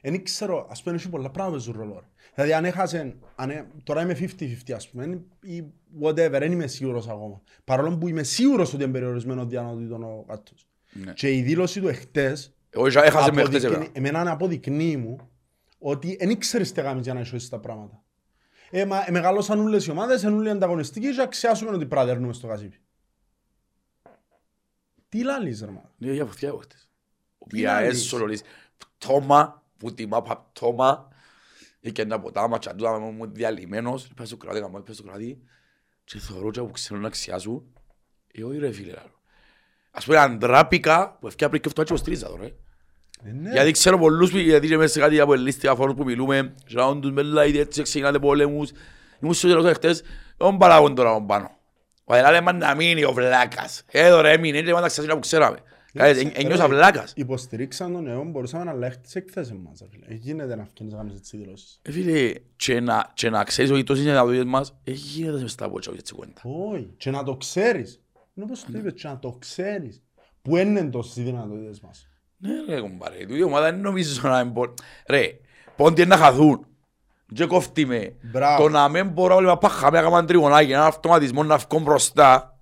Εν 0.00 0.22
ξέρω, 0.24 0.66
ας 0.70 0.82
πούμε, 0.82 0.94
έχει 0.96 1.08
πολλά 1.08 1.30
πράγματα 1.30 1.56
που 1.58 1.64
παίζουν 1.64 1.82
ρόλο. 1.88 2.00
ρε. 2.00 2.06
Δηλαδή, 2.34 2.52
αν 2.52 2.64
έχασε, 2.64 3.16
αν, 3.34 3.50
έ- 3.50 3.64
τώρα 3.82 4.02
είμαι 4.02 4.14
50-50, 4.14 4.72
ας 4.74 4.88
πούμε, 4.90 5.20
ή 5.42 5.64
whatever, 6.02 6.28
δεν 6.38 6.52
είμαι 6.52 6.66
σίγουρος 6.66 7.08
ακόμα. 7.08 7.42
Παρόλο 7.64 7.98
που 7.98 8.08
είμαι 8.08 8.22
σίγουρος 8.22 8.74
ότι 8.74 8.82
είναι 8.82 8.92
περιορισμένο 8.92 9.46
διανότητον 9.46 10.02
ο 10.02 10.24
κάτος. 10.28 10.68
Ναι. 10.92 11.12
Και 11.12 11.32
η 11.32 11.42
δήλωση 11.42 11.80
του 11.80 11.88
εχθές, 11.88 12.54
Εγώ 12.70 12.86
είχα- 12.86 13.04
έχασε 13.04 13.32
με 13.32 13.42
χτες 13.42 13.64
αποδεικνύει- 13.64 13.96
εμένα. 13.96 14.08
εμένα 14.18 14.30
αποδεικνύει 14.30 14.96
μου 14.96 15.16
ότι 15.78 16.16
δεν 16.16 16.30
ήξερες 16.30 16.72
τι 16.72 16.82
κάνεις 16.82 17.04
για 17.04 17.14
να 17.14 17.20
είσαι 17.20 17.48
τα 17.50 17.58
πράγματα. 17.58 18.02
Ε, 18.70 18.84
μα, 18.84 19.04
ε, 19.06 19.10
μεγαλώσαν 19.10 19.60
όλες 19.60 19.86
οι 19.86 19.90
ομάδες, 19.90 20.22
είναι 20.22 20.32
όλοι 20.36 20.50
ανταγωνιστικοί 20.50 21.14
και 21.14 21.22
αξιάσουμε 21.22 21.70
ότι 21.70 21.86
πραδέρνουμε 21.86 22.32
στο 22.32 22.46
κασίπι. 22.46 22.76
Τι 25.14 25.22
λάλης 25.22 25.60
ρε 25.60 25.70
μα. 25.70 25.90
Ναι, 25.96 26.12
για 26.12 26.24
φωτιά 26.24 26.48
εγώ 26.48 26.58
χτες. 26.58 26.88
Ο 27.38 27.46
Τι 27.48 27.56
οποία 27.58 27.72
να 27.72 27.78
έσολο 27.80 28.26
λες, 28.26 28.42
πτώμα, 28.78 29.62
που 29.76 29.94
τιμά 29.94 30.22
πα 30.22 30.36
πτώμα, 30.36 31.08
και 31.92 32.04
να 32.04 32.20
ποτάμα, 32.20 32.58
και 32.58 32.68
αντούτα 32.68 32.98
με 32.98 33.10
μου 33.10 33.26
διαλυμένος, 33.26 34.08
πες 34.16 34.28
στο 34.28 34.36
κράτη, 34.36 34.60
καμώ, 34.60 34.80
πες 34.80 34.94
στο 34.94 35.04
κράτη, 35.04 35.42
και 36.04 36.18
θεωρώ 36.18 36.50
και 36.50 36.60
που 36.60 36.70
ξέρω 36.70 37.00
να 37.00 37.06
αξιάσου, 37.06 37.62
ε, 38.32 38.44
όχι 38.44 38.58
ρε 38.58 38.72
φίλε, 38.72 38.92
λαλό. 38.92 39.20
Ας 39.90 40.04
πούμε, 40.04 40.18
αντράπηκα, 40.18 41.16
που 41.20 41.26
ευκαιρία 41.26 41.48
πριν 41.48 41.62
και 41.62 41.68
αυτό 41.68 41.80
έτσι 41.80 41.92
ο 41.92 41.96
στρίζα 41.96 42.28
τώρα, 42.28 42.44
ε. 42.44 42.54
Ε, 43.24 43.32
ναι. 43.32 43.50
Γιατί 43.50 43.70
ξέρω 43.70 43.98
πολλούς 43.98 44.30
που 44.30 44.36
γιατί 44.36 44.68
και 44.68 44.76
μέσα 44.76 44.92
σε 44.92 45.00
κάτι 45.00 45.20
από 45.20 45.32
ελίστια 45.32 45.74
φόρους 45.74 45.94
που 45.94 46.04
μιλούμε 46.04 46.54
και 46.66 46.74
να 46.74 46.98
τους 46.98 47.12
μελάει 47.12 47.58
έτσι 47.58 47.82
ξεκινάτε 47.82 48.18
πόλεμους. 48.18 48.70
Ήμουν 49.20 49.34
στο 49.34 49.46
γερός 49.46 49.72
χτες, 49.72 50.02
τον 50.36 50.58
παράγον 50.58 50.94
τώρα 50.94 51.10
από 51.10 51.26
πάνω. 51.26 51.62
Ο 52.04 52.14
Ελάλε 52.14 52.40
μας 52.40 52.54
να 52.54 52.74
μείνει 52.74 53.04
ο 53.04 53.12
βλάκας. 53.12 53.82
Εδώ 53.90 54.20
ρε 54.20 54.32
έμεινε, 54.32 54.58
είναι 54.58 54.72
πάντα 54.72 54.86
ξασύνα 54.86 55.14
που 55.14 55.20
ξέραμε. 55.20 55.56
Κάτι, 55.92 56.20
εν- 56.20 56.32
Ένιωσα 56.34 56.68
βλάκας. 56.68 57.12
Υποστηρίξαν 57.16 57.92
τον 57.92 58.06
αιών, 58.06 58.30
μπορούσαμε 58.30 58.64
να 58.64 58.70
αλλάξει 58.70 58.98
τις 59.00 59.14
εκθέσεις 59.14 59.52
μας. 59.52 59.78
ρε 59.80 59.86
φίλε. 59.90 60.04
Ε, 60.08 60.14
Γίνεται 60.14 60.56
να 60.56 60.64
φτιάξεις 60.64 60.92
να 60.96 60.96
κάνεις 61.04 61.16
έτσι 61.18 61.36
δηλώσεις. 61.36 61.78
Ε, 61.82 61.90
Φίλε, 61.92 62.32
και 62.56 62.80
να, 62.80 63.10
και 63.14 63.30
να 63.30 63.44
ξέρεις 63.44 63.70
ότι 63.70 63.82
τόσες 63.84 64.04
δυνατότητες 64.04 64.44
μας, 64.44 64.74
ε, 64.84 64.90
γίνεται 64.90 65.40
μες 65.40 65.52
στα 65.52 65.70
πότσια 65.70 65.92
έτσι 65.98 66.14
κουέντα. 66.14 66.40
Όχι, 66.42 66.94
και 66.96 67.10
να 67.10 67.22
το 67.22 67.36
ξέρεις. 67.36 68.00
Είναι 68.34 68.44
όπως 68.46 68.64
το 68.64 68.78
είπες, 68.78 68.92
και 69.02 69.08
να 69.08 69.18
το 69.18 69.36
ξέρεις. 69.38 70.02
Πού 70.42 70.56
είναι 70.56 70.84
τόσες 70.84 71.16
οι 71.16 71.22
δυνατότητες 71.22 71.80
μας. 71.80 72.08
Ναι 72.36 72.50
ρε 72.74 72.80
κομπάρε, 72.80 73.26
τούτη 73.26 73.42
ομάδα 73.42 73.70
δεν 73.70 73.80
νομίζω 73.80 74.20
να 74.28 74.44
μπο... 74.44 74.74
Ρε, 75.08 75.38
πόντι 75.76 76.02
είναι 76.02 76.14
να 76.16 76.22
χαθούν. 76.22 76.66
Και 77.34 77.44
κόφτει 77.44 77.86
με. 77.86 78.14
Μπράβο. 78.22 78.62
Το 78.62 78.68
να 78.68 78.88
μην 78.88 79.08
μπορώ 79.08 79.34
όλοι 79.34 79.46
να 79.46 79.56
πάχαμε 79.56 79.96
να 79.96 80.02
κάνουμε 80.02 80.26
τριγωνάκι, 80.26 80.72
έναν 80.72 80.86
αυτοματισμό 80.86 81.42
να 81.42 81.56
βγω 81.56 81.78
μπροστά. 81.78 82.58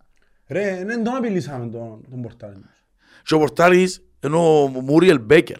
Ρε, 0.46 0.82
δεν 0.84 1.04
τον 1.04 1.14
απειλήσαμε 1.16 1.66
τον, 1.70 2.04
τον 2.10 2.22
πορτάρι 2.22 2.54
μας. 2.54 2.84
Και 3.24 3.34
ο 3.34 3.38
πορτάρις 3.38 4.02
είναι 4.24 4.36
ο 4.36 4.66
Μούριελ 4.68 5.20
Μπέκερ. 5.20 5.56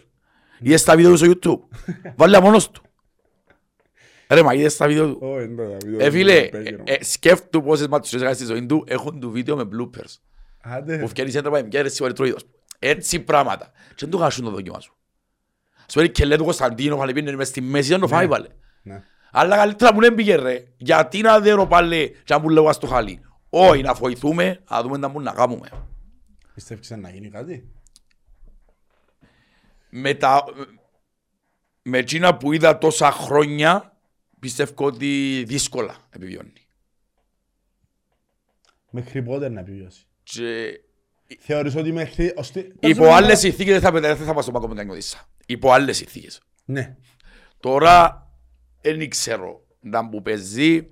Είδες 0.59 0.83
τα 0.83 0.95
βίντεο 0.95 1.11
του 1.11 1.17
στο 1.17 1.31
YouTube; 1.31 1.77
Βάλε 2.17 2.39
μόνος 2.39 2.71
του. 2.71 2.81
Ρε, 4.27 4.43
μα 4.43 4.53
είδες 4.53 4.77
τα 4.77 4.87
βίντεο 4.87 5.07
του; 5.13 5.19
Όχι, 5.21 5.45
δεν 5.47 5.57
τα 5.57 5.77
βίντεο 5.83 5.99
Ε, 5.99 6.05
του 6.05 6.11
φίλε, 6.11 6.49
Μπέκερ, 6.51 6.73
ε, 6.73 6.83
ε, 6.83 7.03
σκέφτου 7.03 7.63
πόσες 7.63 7.87
μάτσες 7.87 8.13
έκανε 8.13 8.33
στη 8.33 8.45
ζωή 8.45 8.65
του, 8.65 8.83
έχουν 8.87 9.19
του 9.19 9.31
βίντεο 9.31 9.55
με 9.55 9.63
bloopers. 9.63 10.17
Άντε, 10.63 10.97
Που 10.97 11.07
φτιάχνεις 11.07 11.35
έντρα 11.35 11.51
πάει 11.51 11.63
μιέρες 11.63 11.93
σίγουρα 11.93 12.13
τρώιδος. 12.13 12.45
Έτσι 12.79 13.19
πράγματα. 13.19 13.71
Και 13.87 13.95
δεν 13.95 14.09
του 14.09 14.17
χάσουν 14.17 14.43
το 14.43 14.51
δόκιμα 14.51 14.79
σου. 14.79 14.95
Σου 15.87 15.99
λέει 15.99 16.09
και 16.09 16.25
λέει 16.25 16.37
του 16.37 16.43
Κωνσταντίνο, 16.43 16.97
πάλι 16.97 17.13
πήγαινε 17.13 17.35
μες 17.35 17.47
στη 17.47 17.61
μέση, 17.61 17.89
δεν 17.89 17.99
το 17.99 18.07
φάει 18.07 18.27
πάλι. 18.27 18.47
Ναι. 18.83 19.03
Αλλά 19.31 19.55
καλύτερα 19.55 19.93
που 19.93 19.99
δεν 20.01 20.15
πήγε 20.15 20.35
ρε. 20.35 20.63
Γιατί 20.77 21.21
να 21.21 21.39
δέρω 21.39 21.67
πάλι 21.67 22.09
και 22.09 22.33
να 22.33 22.39
μου 22.39 22.49
λέω 22.49 22.73
στο 22.73 22.87
χαλί. 22.87 23.21
Όχι, 23.49 23.81
να 23.81 23.93
βοηθούμε, 23.93 24.63
να 24.69 24.81
δούμε 24.81 24.95
τι 24.99 25.05
μπορούμε 25.05 25.23
να 25.23 25.33
κάνουμε. 25.33 25.69
Πιστεύεις 26.53 26.89
να 26.89 27.09
γίνει 27.09 27.29
κάτι; 27.29 27.71
Με, 29.89 30.13
τα, 30.13 30.43
με 31.81 31.97
εκείνα 31.97 32.37
που 32.37 32.53
είδα 32.53 32.77
τόσα 32.77 33.11
χρόνια, 33.11 33.97
πιστεύω 34.39 34.85
ότι 34.85 35.43
δύσκολα 35.47 35.95
επιβιώνει. 36.09 36.53
Μέχρι 38.89 39.23
πότε 39.23 39.49
να 39.49 39.59
επιβιώσει; 39.59 40.05
Και 40.23 40.79
Θεωρείς 41.39 41.75
ότι 41.75 41.91
μέχρι... 41.91 42.33
ώστε- 42.35 42.71
υπό 42.79 43.05
άλλες 43.13 43.39
συνθήκες 43.39 43.79
δεν 43.79 43.91
θα, 43.91 43.99
δεν 43.99 44.17
θα 44.17 44.33
πάω 44.33 44.41
στον 44.41 44.53
παγκόσμιο 44.53 44.77
κανιώδησα. 44.77 45.29
Υπό 45.45 45.71
άλλες 45.71 45.97
συνθήκες. 45.97 46.41
Ναι. 46.65 46.95
Τώρα 47.59 48.27
δεν 48.83 49.09
ξέρω 49.09 49.65
να 49.79 50.09
που 50.09 50.21
παίζει 50.21 50.87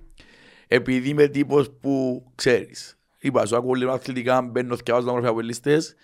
επειδή 0.66 1.08
είμαι 1.08 1.26
τύπος 1.26 1.70
που 1.80 2.24
ξέρεις. 2.34 2.98
Είπα 3.18 3.46
σου 3.46 3.56
ακούω 3.56 3.72
λίγο 3.72 3.90
αθλητικά, 3.90 4.42
μπαίνω 4.42 4.76
θυκευάζω 4.76 5.06
τα 5.06 5.12
μορφιά 5.12 5.30
από 5.30 5.40
λίστες. 5.40 5.94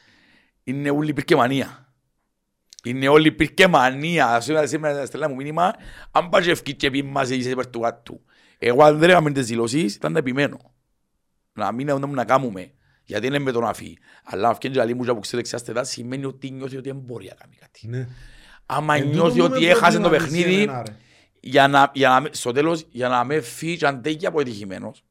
Είναι 0.64 0.90
όλοι 0.90 1.12
πυρκεμανία. 1.12 1.94
Είναι 2.84 3.08
όλοι 3.08 3.32
πυρκεμανία. 3.32 4.40
Σήμερα, 4.40 4.66
σήμερα 4.66 5.06
στέλνα 5.06 5.28
μου 5.28 5.34
μήνυμα, 5.34 5.74
αν 6.10 6.28
πάει 6.28 6.42
και 6.42 6.50
ευκείς 6.50 6.74
και 6.74 6.90
πεις 6.90 7.02
μας 7.02 7.30
είσαι 7.30 7.50
υπέρ 7.50 7.66
του 7.66 7.80
κάτου. 7.80 8.20
Εγώ 8.58 8.84
αν 8.84 8.98
δεν 8.98 9.10
έκαμε 9.10 9.30
τις 9.30 9.46
δηλώσεις, 9.46 9.94
ήταν 9.94 10.12
να 10.12 10.18
επιμένω. 10.18 10.74
Να 11.52 11.72
μην 11.72 11.88
έχουμε 11.88 12.06
να 12.06 12.24
κάνουμε. 12.24 12.72
Γιατί 13.04 13.26
είναι 13.26 13.38
με 13.38 13.52
τον 13.52 13.64
αφή. 13.64 13.98
Αλλά 14.24 14.48
αν 14.48 14.54
βγαίνει 14.54 14.74
και 14.74 14.80
άλλη 14.80 14.94
μου 14.94 15.04
και 15.04 15.10
από 15.10 15.20
ξέρετε 15.20 15.48
δεξιά 15.50 15.84
σημαίνει 15.84 16.24
ότι 16.24 16.50
νιώθει 16.50 16.76
ότι 16.76 16.88
δεν 16.90 16.98
μπορεί 16.98 17.26
να 17.26 17.34
κάνει 17.34 17.56
κάτι. 17.60 17.88
Ναι. 17.88 18.08
Άμα 18.66 18.94
Εν 18.94 19.08
νιώθει 19.08 19.38
τούτο 19.38 19.54
ότι 19.54 19.64
με 19.64 19.70
έχασε 19.70 19.98
το 19.98 20.08
προβληματίζει 20.08 20.42
παιχνίδι, 20.42 20.62
εμένα, 20.62 20.82
ρε. 20.82 20.96
Για 21.40 21.68
να, 21.68 21.90
για 21.94 22.08
να, 22.08 22.20
με- 22.20 22.28
στο 22.32 22.52
τέλος, 22.52 22.86
για 22.90 23.08
να 23.08 23.24
με 23.24 23.40
φύγει 23.40 23.76
και 23.76 23.86
αν 23.86 24.02
τέγει 24.02 24.26
από 24.26 24.40
επιτυχημένος, 24.40 25.04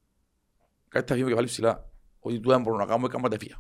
κάτι 0.88 1.06
θα 1.08 1.14
φύγει 1.14 1.24
με 1.24 1.30
κεφάλι 1.30 1.48
ψηλά. 1.48 1.90
Ότι 2.20 2.40
του 2.40 2.50
δεν 2.50 2.62
μπορώ 2.62 2.78
να 2.78 2.86
κάνω, 2.86 3.06
έκανα 3.06 3.30
τα 3.30 3.38
φύγα. 3.40 3.56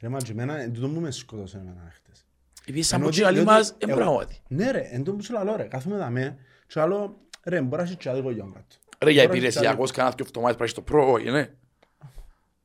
Ρε 0.00 0.08
μάτζι, 0.08 0.30
εμένα, 0.32 0.56
εν 0.60 0.72
τούτο 0.72 0.88
μου 0.88 1.00
με 1.00 1.10
σκότωσε 1.10 1.56
εμένα 1.56 1.92
χτες. 1.94 2.24
Επειδή 2.60 2.82
σαν 2.82 2.98
Ενώ 3.00 3.08
από 3.08 3.16
ότι- 3.16 3.26
άλλοι 3.26 3.36
διότι- 3.36 3.52
μας, 3.52 3.74
είναι 3.78 3.92
εγώ- 3.92 4.00
πράγματι. 4.00 4.42
Ναι 4.48 4.70
ρε, 4.70 4.80
εν 4.80 5.04
τούτο 5.04 5.16
που 5.16 5.22
σου 5.22 5.32
λέω 5.32 5.56
ρε, 5.56 5.62
κάθομαι 5.64 5.96
δαμέ 5.96 6.38
και 6.66 6.80
άλλο, 6.80 7.16
ρε, 7.44 7.60
μπορεί 7.60 7.82
να 7.82 7.88
έχει 7.88 7.96
και 7.96 8.08
άδικο 8.08 8.30
για 8.30 8.42
κάτω. 8.44 8.66
Ρε 8.98 9.10
για 9.10 9.22
Τώρα 9.22 9.34
έχει 9.34 9.38
υπηρεσιακός 9.46 9.90
κανένας 9.90 10.14
και 10.16 10.22
αυτομάτης 10.22 10.56
πρέπει 10.56 10.72
να 10.74 10.82
έχεις 10.82 10.90
το 10.94 11.02
προ, 11.04 11.12
όχι, 11.12 11.24
ναι. 11.30 11.30
Πρέπει 11.40 11.54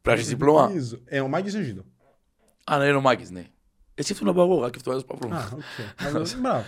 να 0.04 0.12
έχεις 0.14 0.28
διπλώμα. 0.28 0.68
Νομίζω. 0.68 1.00
Ε, 1.06 1.20
ο 1.20 1.28
Μάκης 1.28 1.54
έχει 1.54 1.74
το. 1.74 1.84
Α, 2.64 2.78
ναι, 2.78 2.86
είναι 2.86 2.96
ο 2.96 3.02
Μάκης, 3.02 3.30
ναι. 3.32 3.44
Έτσι 3.96 4.14
αυτό 4.14 4.26
να 4.26 4.34
πάω 4.34 4.46
εγώ, 4.46 4.70
και 4.70 4.78
αυτομάτης 4.78 5.06
πάω 5.06 5.18
Α, 5.18 5.48
προ. 5.48 5.58
οκ. 5.58 6.06
Αλλά, 6.08 6.26
Μπράβο. 6.42 6.64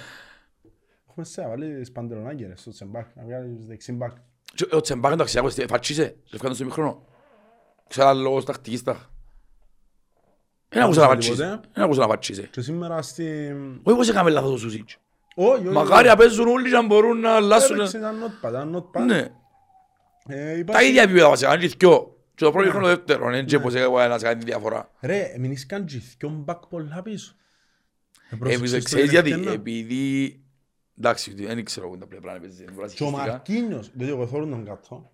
Έχουμε 1.19 1.25
σε 1.33 1.47
βάλει 1.47 1.87
παντελονάκι 1.93 2.43
ρε, 2.45 2.55
στο 2.55 2.71
τσεμπάκ, 2.71 3.07
να 3.15 3.23
βγάλεις 3.23 3.65
δεξιμπάκ. 3.67 4.11
Και 4.55 4.67
Ο 4.71 4.81
Τσεμπάκ 4.81 5.11
εντάξει, 5.11 5.37
άκουσε, 5.39 5.65
φατσίσε, 5.67 6.01
σε 6.03 6.35
ευχαριστώ 6.35 6.53
στο 6.53 6.63
μικρόνο. 6.65 7.05
Ξέρω 7.87 8.13
λόγος 8.13 8.45
τακτικής 8.45 8.83
τα. 8.83 9.09
Δεν 10.69 10.83
άκουσα 10.83 10.99
να 10.99 11.07
Τίποτε. 11.17 11.27
φατσίσε. 11.45 11.61
Δεν 11.73 11.83
άκουσα 11.83 11.99
να 12.01 12.07
φατσίσε. 12.07 12.41
Και 12.51 12.61
σήμερα 12.61 13.01
στην... 13.01 13.79
Όχι 13.83 13.97
πως 13.97 14.09
έκαμε 14.09 14.29
λάθος 14.29 14.51
ο 14.53 14.57
Σουσίτς. 14.57 14.97
Όχι, 15.35 15.49
όχι. 15.65 15.67
Μακάρι 15.75 16.07
να 16.07 16.15
παίζουν 16.15 16.47
όλοι 16.47 16.63
και 16.69 16.75
να 16.75 16.85
μπορούν 16.85 17.19
να 17.19 17.31
αλλάσουν. 17.35 17.75
Έπαιξε, 17.75 17.97
ήταν 17.97 18.15
not 18.23 18.45
bad, 18.45 18.49
ήταν 18.49 18.75
not 18.93 18.99
bad. 19.01 19.05
Ναι. 19.05 19.27
Ε, 20.27 20.57
είπα- 20.57 20.73
Τα 20.73 20.83
ίδια 20.83 21.01
επίπεδα 21.01 21.29
βασικά, 21.29 21.55
είναι 21.55 21.67
και 21.67 21.75
δυο. 21.77 22.17
Και 22.35 22.43
το 22.43 22.51
πρώτο 22.51 22.69
χρόνο 22.69 22.87
δεύτερο, 22.87 23.27
είναι 23.27 23.43
και 23.43 23.59
πως 23.59 23.73
εγώ 23.75 23.99
ένας 23.99 24.21
κάνει 24.21 24.39
τη 24.39 24.45
διαφορά. 24.45 24.91
Ρε, 25.01 25.19
εμείς 25.35 25.65
καν 25.65 25.85
και 25.85 26.01
δυο 26.19 26.29
μπακ 26.29 26.65
πολλά 26.65 27.01
πίσω. 27.01 27.35
Ε, 28.29 28.35
Εμείς 28.35 28.39
πρόσεξες 28.57 28.79
το 28.79 28.83
ξέρεις 28.85 29.09
γιατί, 29.09 29.29
ευκαιρνά. 29.31 29.51
επειδή... 29.51 30.41
Εντάξει, 30.97 31.33
δεν 31.33 31.65
ξέρω 31.65 31.89
πού 31.89 31.97
τα 31.97 32.07
πρέπει 32.07 32.25
να 32.25 32.39
παίζει. 32.39 32.63
μπορεί 32.63 32.75
να 32.75 32.93
Και 32.93 33.03
ο 33.03 33.07
συγχυστικά. 33.07 33.31
Μαρκίνιος, 33.31 33.91
διότι 33.93 34.11
εγώ 34.11 34.27
θέλω 34.27 34.45
τον 34.45 34.65
κάτω, 34.65 35.11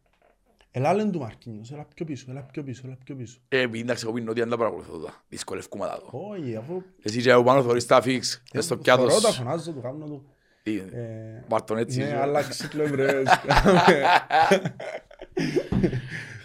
ελά 0.71 0.93
λένε 0.93 1.11
του 1.11 1.19
Μαρκίνιος, 1.19 1.71
έλα 1.71 1.85
πιο 1.95 2.05
πίσω, 2.05 2.25
έλα 2.29 2.41
πιο 2.41 2.63
πίσω, 2.63 2.81
έλα 2.85 2.97
πιο 3.05 3.15
πίσω. 3.15 3.37
Ε, 3.47 3.59
Επειδή 3.59 3.79
εντάξει, 3.79 4.03
εγώ 4.07 4.13
πίνω 4.13 4.31
ότι 4.31 4.41
αν 4.41 4.49
τα 4.49 4.57
παρακολουθώ 4.57 4.97
τα. 4.97 5.23
Δυσκολεύκουμε 5.29 5.85
τα 5.85 5.99
δω. 6.11 6.19
Όχι, 6.29 6.55
αφού... 6.55 6.81
Εσύ 7.03 7.21
και 7.21 7.29
εγώ 7.29 7.43
πάνω 7.43 7.63
θωρείς 7.63 7.85
τα 7.85 8.01
φίξ, 8.01 8.43
μες 8.53 8.65
στο 8.65 8.75
Θωρώ 8.83 8.95
τα 8.95 9.13
πιάτος. 9.13 9.35
φωνάζω, 9.35 9.71
του 9.71 9.81
κάνω 9.81 10.05
του. 10.05 10.27
Τι, 10.63 10.77
Ε, 10.77 11.43
Πάρ' 11.47 11.63
τον 11.63 11.77
έτσι. 11.77 11.99
Ναι, 11.99 12.05
και- 12.07 12.15
αλλάξει 12.15 12.67
κλεμπρές. 12.67 13.27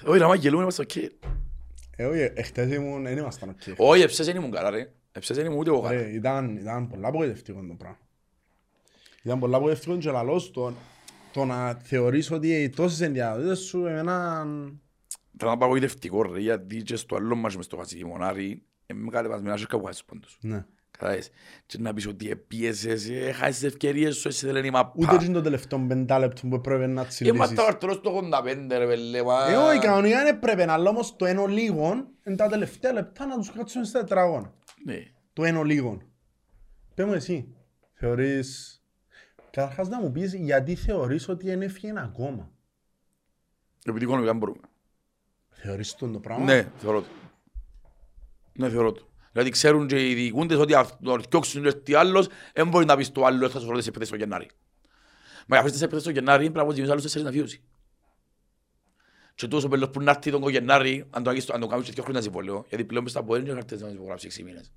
Όχι, 0.04 0.18
να 0.20 0.26
μα 0.26 0.34
γελούμε, 0.34 0.62
είμαστε 0.62 0.82
οκ. 0.82 0.96
Ε, 1.96 2.04
όχι, 2.04 2.30
εχθές 2.34 2.72
ήμουν, 2.72 3.02
δεν 3.02 3.16
ήμασταν 3.18 3.48
οκ. 3.48 3.74
Όχι, 3.76 4.02
εψές 4.02 4.26
δεν 4.26 4.36
ήμουν 4.36 4.50
καλά 4.50 4.70
ρε. 4.70 4.92
Εψές 5.12 5.36
δεν 5.36 5.46
ήμουν 5.46 5.58
ούτε 5.58 5.70
εγώ 5.70 5.80
καλά. 5.80 6.00
Ρε, 6.02 6.08
ήταν, 6.08 6.56
ήταν 6.56 6.88
πολλά 6.88 7.08
απογοητευτικό 7.08 7.60
το 7.68 7.74
πράγμα. 7.78 7.98
Ήταν 9.28 9.40
πολλά 9.40 9.56
απογοητευτικό 9.56 9.96
και 9.96 10.10
λαλός 10.10 10.50
το, 10.50 10.72
το 11.32 11.44
να 11.44 11.74
θεωρείς 11.74 12.30
ότι 12.30 12.48
οι 12.48 12.68
τόσες 12.68 13.00
ενδιαδότητες 13.00 13.58
σου 13.58 13.86
εμένα... 13.86 14.46
Ήταν 15.34 15.48
απαγοητευτικό 15.48 16.22
ρε, 16.22 16.40
γιατί 16.40 16.82
και 16.82 16.96
στο 16.96 17.16
άλλο 17.16 17.34
μας 17.34 17.56
μες 17.56 17.64
στο 17.64 17.76
Βασιλιμονάρι, 17.76 18.62
με 18.94 19.10
κατεβασμένα 19.10 19.56
και 19.56 19.66
κάπου 19.68 19.84
χάσεις 19.84 20.04
πόντους. 20.04 20.38
Ναι. 20.40 20.64
Κατάλαβες; 20.90 21.30
Και 21.66 21.78
να 21.80 21.94
πεις 21.94 22.06
ότι 22.06 22.30
επίεσες, 22.30 23.08
ε, 23.08 23.32
χάσεις 23.32 23.54
τις 23.54 23.64
ευκαιρίες 23.68 24.16
σου, 24.16 24.28
εσύ 24.28 24.46
δεν 24.46 24.56
είναι 24.56 24.66
η 24.66 24.70
μαπά. 24.70 24.92
Ούτε 24.96 25.16
και 25.16 25.30
το 25.32 25.42
τελευταίο 25.42 25.86
πεντάλεπτο 25.88 26.46
που 26.48 26.54
έπρεπε 26.54 26.86
να 26.86 27.00
Ε, 27.00 27.04
μα 27.04 27.06
τσιλίσεις. 27.06 27.54
τα 27.54 27.62
βαρτολό 27.62 27.92
στο 27.92 28.10
85 28.10 28.78
ρε 28.78 28.86
πέλε, 28.86 29.22
μα... 29.22 29.50
Ε, 29.50 29.56
όχι, 29.56 29.78
κανονικά 29.78 30.24
δεν 30.24 30.34
έπρεπε, 30.34 30.70
αλλά 30.70 30.90
όμως 30.90 31.16
το 31.16 31.26
ένο 31.26 31.46
λίγον, 31.46 32.08
εν 32.22 32.36
τα 32.36 32.48
τελευταία 32.48 32.92
λεπτά 32.92 33.26
να 33.26 33.36
τους 33.36 33.52
κάτσουν 33.52 33.84
στα 33.84 33.98
τετράγωνα. 33.98 34.54
Ναι. 34.84 34.98
Το 35.32 35.44
ένο 35.44 35.62
λίγον. 35.62 36.02
Πες 36.94 37.06
μου 37.06 37.12
εσύ, 37.12 37.54
θεωρείς... 37.92 38.77
Καταρχάς 39.58 39.88
να 39.88 40.00
μου 40.00 40.12
πεις 40.12 40.34
γιατί 40.34 40.74
θεωρείς 40.74 41.28
ότι 41.28 41.46
δεν 41.46 41.62
έφυγε 41.62 41.92
ακόμα. 41.96 42.50
Επειδή 43.84 44.04
οικονομικά 44.04 44.30
δεν 44.30 44.40
μπορούμε. 44.40 44.60
Θεωρείς 45.50 45.94
τον 45.94 46.12
το 46.12 46.20
πράγμα; 46.20 46.44
Ναι, 46.44 46.70
θεωρώ 46.76 47.00
το. 47.00 47.08
Ναι, 48.52 48.70
θεωρώ 48.70 48.92
το. 48.92 49.08
Δηλαδή 49.32 49.50
ξέρουν 49.50 49.86
και 49.86 50.10
οι 50.10 50.14
διοικούντες 50.14 50.58
ότι 50.58 50.74
αν 50.74 50.86
το 51.02 51.16
διώξουν 51.16 51.62
και 51.62 51.72
τι 51.72 51.94
άλλος, 51.94 52.28
δεν 52.54 52.68
μπορεί 52.68 52.84
να 52.84 52.96
πεις 52.96 53.12
το 53.12 53.24
άλλο 53.24 53.48
θα 53.48 53.58
σου 53.58 53.64
φέρω 53.64 53.76
τις 53.76 53.86
επίθεσεις 53.86 54.08
στο 54.08 54.16
Γενάρη. 54.16 54.50
Μα 55.46 55.56
για 55.56 55.58
αυτές 55.58 55.72
τις 55.72 55.82
επίθεσεις 55.82 56.10
στο 56.10 56.12
Γενάρη 56.12 56.42
πρέπει 56.42 56.58
να 56.58 56.64
πω 56.64 56.70
ότι 56.70 56.90
άλλους 56.90 57.02
τέσσερις 57.02 57.26
να 57.26 57.32
φύγουν. 57.32 57.48
Και 59.34 59.48
τόσο 59.48 59.68
πέλος 59.68 59.90
που 59.90 60.02
να 60.02 60.10
έρθει 60.10 60.30
τον 60.30 60.48
Γενάρη, 60.48 61.06
αν 61.10 61.22
το, 61.22 61.30
αγγίσεις- 61.30 61.50
αν 61.50 61.60
το 61.60 61.66
κάνεις 61.66 61.86
και 61.86 61.92
δύο 61.92 62.02
χρόνια 62.02 62.22
συμβολέο, 62.22 62.64
γιατί 62.68 62.84
πλέον 62.84 63.02
μες 63.02 63.12
στα 63.12 63.22
πόδια 63.22 63.44
είναι 63.44 63.52
χαρτές 63.52 63.80
να 63.80 63.88
υπογράψει 63.88 64.26
έξι 64.26 64.42
μήνες. 64.42 64.72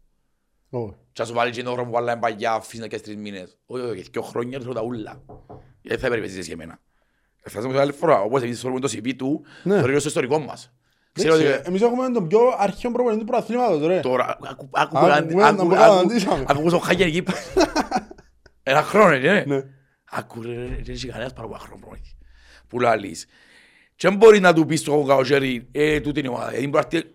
Όχι. 0.73 0.93
Και 1.13 1.21
να 1.21 1.25
σου 1.27 1.33
βάλει 1.33 1.51
και 1.51 1.63
τον 1.63 1.73
χρόνο 1.73 1.87
που 1.89 1.93
βάλαμε 1.95 2.19
παγιά, 2.21 2.51
αφήσεις 2.53 2.79
να 2.79 2.87
κάνεις 2.87 3.05
τρεις 3.05 3.15
μήνες. 3.17 3.57
Όχι, 3.65 3.83
όχι, 3.85 4.05
δύο 4.11 4.21
χρόνια 4.21 4.59
θέλω 4.59 4.73
τα 4.73 4.81
ούλα. 4.81 5.21
Γιατί 5.81 6.01
θα 6.01 6.09
περιπέζεις 6.09 6.47
για 6.47 6.55
μένα. 6.55 6.79
Θα 7.43 7.49
σας 7.49 7.65
πω 7.65 7.77
άλλη 7.79 7.91
φορά, 7.91 8.21
όπως 8.21 8.41
εμείς 8.41 8.59
θεωρούμε 8.61 8.79
το 8.81 8.89
CV 8.91 9.15
του, 9.15 9.45
Ναι. 9.63 9.75
θεωρεί 9.77 9.99
στο 9.99 10.07
ιστορικό 10.07 10.39
μας. 10.39 10.73
Ξέρω 11.13 11.33
ότι 11.33 11.43
Εντάξει, 11.43 11.63
Εμείς 11.67 11.81
έχουμε 11.81 12.09
τον 12.09 12.27
πιο 12.27 12.39
αρχαίο 12.57 12.91
προπονητή 12.91 13.19
του 13.19 13.25
προαθλήματος, 13.27 13.85
ρε. 13.87 13.99
Τώρα, 13.99 14.37
άκου- 14.41 14.49
άκου 14.49 14.97
Άκου, 14.97 14.97
άκου- 14.97 15.07
να 15.07 15.15
άκου- 15.15 15.31
μου 15.33 15.43
άκου- 15.45 15.69
καταντήσαμε. 15.75 16.43
άκου 16.47 16.61
πως 16.61 16.73
ο 16.73 16.77
Χάγερ 16.79 17.07
εκεί. 17.07 17.23
Ένα 18.63 18.81
χρόνο, 18.83 19.17
ναι. 19.17 19.43
Ναι. 19.47 19.63
Άκου 20.11 20.41
ρε, 20.41 20.53
ρε, 20.53 20.65
δεν 20.65 20.83
έχει 20.87 21.07
κανένας 21.07 21.33
παραπάνω 21.33 21.59
χρόνο 21.63 21.79
προπονητής. 21.79 22.15
Που 22.67 22.79
λαλείς. 22.79 23.25
Και 23.95 24.07
δεν 24.07 24.17
μπορεί 24.17 24.39
να 24.39 24.53
του 24.53 24.65
πεις 24.65 24.79
στο 24.79 25.03
Καοζέρι, 25.07 25.67
ε, 25.71 25.99
τούτη 25.99 26.19
είναι 26.19 26.27
η 26.27 26.31
ομάδα. 26.31 26.51
Γιατί 26.51 26.67
μπορεί 26.67 26.85
να 26.91 26.97
έρθει- 26.97 27.13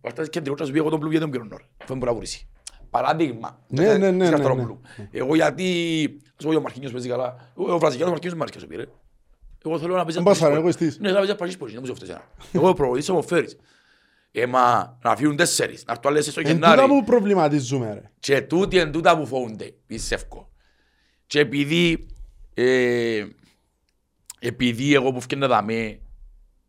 μπορεί 0.00 0.14
να 0.14 0.20
έρθει 0.20 0.30
κεντρικός 0.30 0.56
και 0.56 0.62
να 0.62 0.66
σου 0.66 0.72
πει 0.72 0.78
εγώ 0.78 0.88
τον 0.90 0.98
πλούβι 1.00 1.14
δεν 1.18 1.22
τον 1.22 1.30
πληρώνω. 1.30 1.56
ρε. 1.56 1.64
Αυτό 1.64 1.86
δεν 1.86 1.98
μπορεί 1.98 2.10
να 2.12 2.16
βρήσει. 2.18 2.48
Παράδειγμα. 2.94 3.58
Ναι, 3.68 3.84
ναι, 3.86 3.98
ναι, 3.98 4.10
ναι, 4.10 4.26
Σκαρταρόπουλου. 4.26 4.80
ναι. 4.96 5.08
Εγώ 5.12 5.34
γιατί, 5.34 5.66
ας 6.38 6.44
πω 6.44 6.56
ο 6.56 6.60
Μαρκίνιος 6.60 6.92
παίζει 6.92 7.08
καλά, 7.08 7.50
ο 7.54 7.78
Βραζιλιάνος 7.78 8.12
Μαρκίνιος 8.12 8.38
με 8.38 8.44
αρκεί 8.44 8.66
πήρε. 8.66 8.84
Εγώ 9.64 9.78
θέλω 9.78 9.94
να 9.96 10.02
παίζει 10.04 10.16
Δεν 10.16 10.22
πας 10.22 10.38
πασίς 10.38 10.56
εγώ 10.56 10.68
εστίς. 10.68 10.98
Ναι, 10.98 11.08
θα 11.08 11.16
παίζει 11.16 11.34
πασίς 11.34 11.56
ποσί, 11.56 11.72
δεν 11.72 11.82
μου 11.86 11.86
σε 11.86 11.94
φταίει 11.94 12.08
εσένα. 12.08 12.28
Εγώ 12.52 12.68
ο 12.68 12.72
προπονητής 12.74 13.06
θα 13.06 13.12
μου 13.12 13.22
φέρεις. 13.22 13.56
Ε, 14.32 14.46
μα 14.46 14.96
να 15.02 15.16
φύγουν 15.16 15.36
τέσσερις, 15.36 15.84
να 15.84 15.92
έρθουν 15.92 16.10
άλλες 16.10 16.26
στο 16.26 16.40
Εν 16.40 16.46
Γενάρη. 16.46 16.80
τούτα 16.80 16.94
που 16.94 17.04
προβληματίζουμε 17.04 17.92
ρε. 17.94 18.10
Και 18.18 18.42
τούτοι 18.42 18.78
εν 18.78 18.92
τούτα 18.92 19.18
που 19.18 19.26
φοβούνται, 19.26 19.74
πιστεύω. 19.86 20.50
Και 21.26 21.38
επειδή, 21.40 22.06
ε, 22.54 23.24
επειδή 24.38 24.94
εγώ 24.94 25.12
που 25.12 25.20
φτιάχνω 25.20 25.46
δαμέ, 25.48 26.00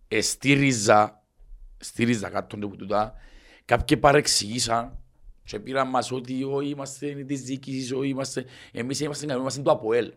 ε, 0.08 0.22
στήριζα, 0.22 1.24
στήριζα 1.78 2.30
κάτω 2.30 2.56
από 2.56 2.76
τούτα, 2.76 3.14
κάποιοι 3.66 3.98
παρεξηγήσαν 3.98 5.00
και 5.46 5.60
πήραν 5.60 5.90
μας 5.90 6.12
ότι 6.12 6.44
όχι 6.44 6.70
είμαστε 6.70 7.24
της 7.24 7.42
διοίκησης, 7.42 7.92
όχι 7.92 8.08
είμαστε, 8.10 8.46
εμείς 8.72 9.00
είμαστε, 9.00 9.26
καλοί, 9.26 9.40
είμαστε 9.40 9.62
το 9.62 9.72
ΑΠΟΕΛ. 9.72 10.14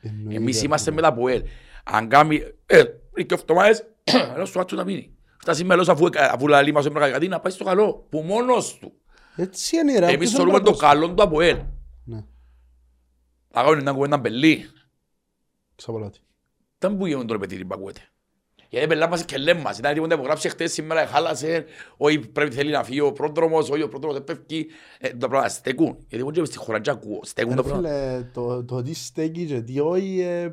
Εννοείται, 0.00 0.34
Εμείς 0.36 0.58
ρε. 0.60 0.66
είμαστε 0.66 0.90
με 0.90 1.00
το 1.00 1.06
ΑΠΟΕΛ. 1.06 1.42
Αν 1.84 2.08
κάνει, 2.08 2.42
ε, 2.66 2.82
και 3.26 3.34
εβδομάδες, 3.34 3.84
ένας 4.34 4.50
του 4.50 4.60
άτσου 4.60 4.76
να 4.76 4.84
μείνει. 4.84 5.16
Φτάσει 5.40 5.64
μέλος 5.64 5.88
αφού, 5.88 6.08
αφού 6.16 6.48
λαλεί 6.48 6.72
μας 6.72 6.86
έπρεπε 6.86 7.10
κάτι, 7.10 7.28
να 7.28 7.40
πάει 7.40 7.52
στο 7.52 7.64
καλό, 7.64 8.06
που 8.10 8.20
μόνος 8.20 8.78
του. 8.78 8.92
Έτσι 9.36 9.76
είναι 9.76 9.98
ρε. 9.98 10.06
Εμείς 10.06 10.18
ποιος 10.18 10.30
θεωρούμε 10.32 10.56
είναι 10.56 10.64
το 10.64 10.70
ο 10.70 10.76
καλό 10.76 11.14
του 11.14 11.22
ΑΠΟΕΛ. 11.22 11.58
Ναι, 12.04 12.24
Θα 13.50 13.62
κάνουν 13.62 13.82
μια 13.82 13.92
κουβέντα 13.92 14.18
μπελή. 14.18 14.64
ξαπολάτη. 15.74 16.18
Δεν 16.78 16.96
που 16.96 17.06
γίνουν 17.06 17.26
τώρα 17.26 17.38
παιδί 17.40 17.64
που 17.64 17.74
ακούεται. 17.74 18.00
Γιατί 18.72 18.86
πελά 18.86 19.08
μας 19.08 19.24
και 19.24 19.36
λέμε 19.36 19.60
μας. 19.60 19.78
Ήταν 19.78 19.94
τίποτα 19.94 20.16
που 20.18 20.24
γράψε 20.24 20.48
χτες 20.48 20.72
σήμερα, 20.72 21.06
χάλασες, 21.06 21.62
όχι 21.96 22.18
πρέπει 22.18 22.54
θέλει 22.54 22.70
να 22.70 22.84
φύγει 22.84 23.00
ο 23.00 23.12
πρόδρομος, 23.12 23.70
όχι 23.70 23.82
ο 23.82 23.88
πρόδρομος 23.88 24.16
δεν 24.16 24.24
πέφτει. 24.24 24.66
Ε, 24.98 25.08
τα 25.08 25.28
πράγματα 25.28 25.48
στέκουν. 25.48 25.86
Γιατί 25.98 26.16
εγώ 26.16 26.30
και 26.30 26.44
στη 26.44 26.56
χώρα 26.56 26.80
και 26.80 26.90
ακούω, 26.90 27.20
στέκουν 27.22 27.56
τα 27.56 27.62
Ρε 27.62 27.68
πράγματα. 27.68 27.88
φίλε, 27.88 28.22
το- 28.32 28.64
το 28.64 28.82
τι 28.82 28.94
στέκει 28.94 29.44
και 29.44 29.60
τι 29.60 29.80
όχι, 29.80 30.20
ε, 30.20 30.48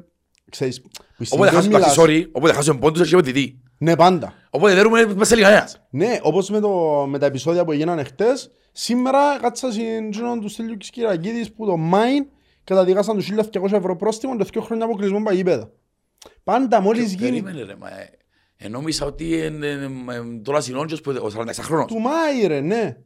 ξέρεις, 0.52 0.82
που 0.82 0.90
Οπότε 0.94 1.26
συνήθως 1.26 1.54
χάσουμε 1.54 1.78
μιλάς- 1.78 1.98
sorry, 2.00 2.30
οπότε 2.32 2.54
χάσουμε 2.54 2.80
πόντους 2.80 3.10
και 3.10 3.16
πετητή. 3.16 3.62
Ναι, 3.78 3.96
πάντα. 3.96 4.34
Οπότε 4.50 4.74
δεν 4.74 4.84
ρούμε 4.84 5.06
μέσα 5.16 5.36
σε 5.36 5.42
κανένας. 5.42 5.82
Ναι, 5.90 6.20
όπως 6.22 6.50
με, 6.50 6.60
το, 6.60 6.70
με 7.10 7.18
τα 7.20 7.26
επεισόδια 7.26 7.66
που 7.66 7.72
έγιναν 7.72 8.06
χτες, 8.06 8.52
σήμερα 8.72 9.20
κάτσα 9.42 9.72
στην 9.72 10.12
του 10.42 10.48
Στέλιου 10.50 10.78
Κυρακίδης 10.78 11.52
που 11.54 11.66
το 11.66 11.78
Μάιν 11.78 12.26
καταδικάσαν 12.64 13.16
τους 13.16 13.28
1.200 13.30 13.78
ευρώ 13.78 13.96
πρόστιμο 13.96 14.38
και 14.38 14.44
2 14.54 14.62
χρόνια 14.62 14.86
αποκλεισμό 14.86 15.24
παγίπεδα. 15.24 15.72
Πάντα 16.50 16.82
μόλις 16.82 17.14
γίνει 17.14 17.42
Περίμενε 17.42 17.64
ρε, 17.64 17.76
μα, 17.76 17.90
ε, 17.90 18.10
ε, 18.56 18.68
νόμιζα 18.68 19.06
ότι 19.06 19.46
είναι 19.46 19.68
ε, 19.68 20.16
ε, 20.16 20.40
τώρα 20.44 20.62
συνόντιος 20.62 21.02
που 21.02 21.12
ο 21.12 21.28
46χρονος. 21.38 21.86
του 21.88 22.00
Μάη 22.00 22.48
ρε, 22.48 22.62
ναι. 22.62 22.98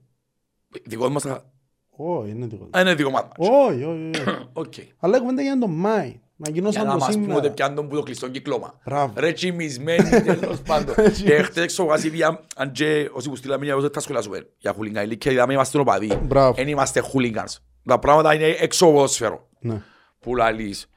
Δικό 0.84 1.10
μας 1.10 1.24
θα... 1.24 1.52
Όχι, 1.89 2.30
είναι 2.30 2.46
δικό 2.46 2.66
του. 2.66 2.78
Α, 2.78 2.82
είναι 2.82 2.96
δικό 2.96 3.10
μας. 3.10 3.24
Όχι, 3.38 3.84
όχι, 3.84 4.12
όχι. 4.16 4.24
Οκ. 4.54 4.74
Αλλά 5.00 5.20
κουβέντα 5.20 5.41
για 5.41 5.58
τον 5.60 5.72
Μάη. 5.72 6.22
Να 6.36 6.50
Για 6.50 6.62
ανακοινώσαν 6.62 6.86
να 6.86 6.91
το 6.91 6.98
μας 6.98 7.14
πούμε 7.14 7.26
ότι 7.26 7.34
σήμερα. 7.34 7.54
πιάνουν 7.54 7.88
που 7.88 7.96
το 7.96 8.04
κλειστό 8.04 8.30
κύκλωμα. 8.30 8.80
Μπράβο. 8.86 9.14
Ρε 9.18 9.32
τσιμισμένοι 9.32 10.10
τέλος 10.39 10.62
πάντων. 10.62 10.96
Και 11.24 11.41
χτες 11.41 11.64
έξω 11.64 11.84
γασίδια, 11.84 12.46
αν 12.56 12.72
και 12.72 13.10
όσοι 13.14 13.30
που 13.30 13.36
στείλαμε 13.36 13.66
μια 13.66 13.89
θα 13.94 14.00
σχολιάσουμε 14.00 14.48
για 14.58 14.74
χούλιγκα 14.74 15.04
ηλικία, 15.04 15.32
είδαμε 15.32 15.54
είμαστε 15.54 15.80
οπαδοί. 15.80 16.20
Μπράβο. 16.24 16.62
Εν 16.62 16.68
είμαστε 16.68 17.00
χούλιγκανς. 17.00 17.60
Τα 17.86 18.00
πράγματα 18.00 18.34
είναι 18.34 18.46
έξω 18.46 18.86
από 18.86 19.02
το 19.02 19.08
σφαίρο. 19.08 19.50
Ναι. 19.60 19.82
Που 20.20 20.36
λαλείς. 20.36 20.88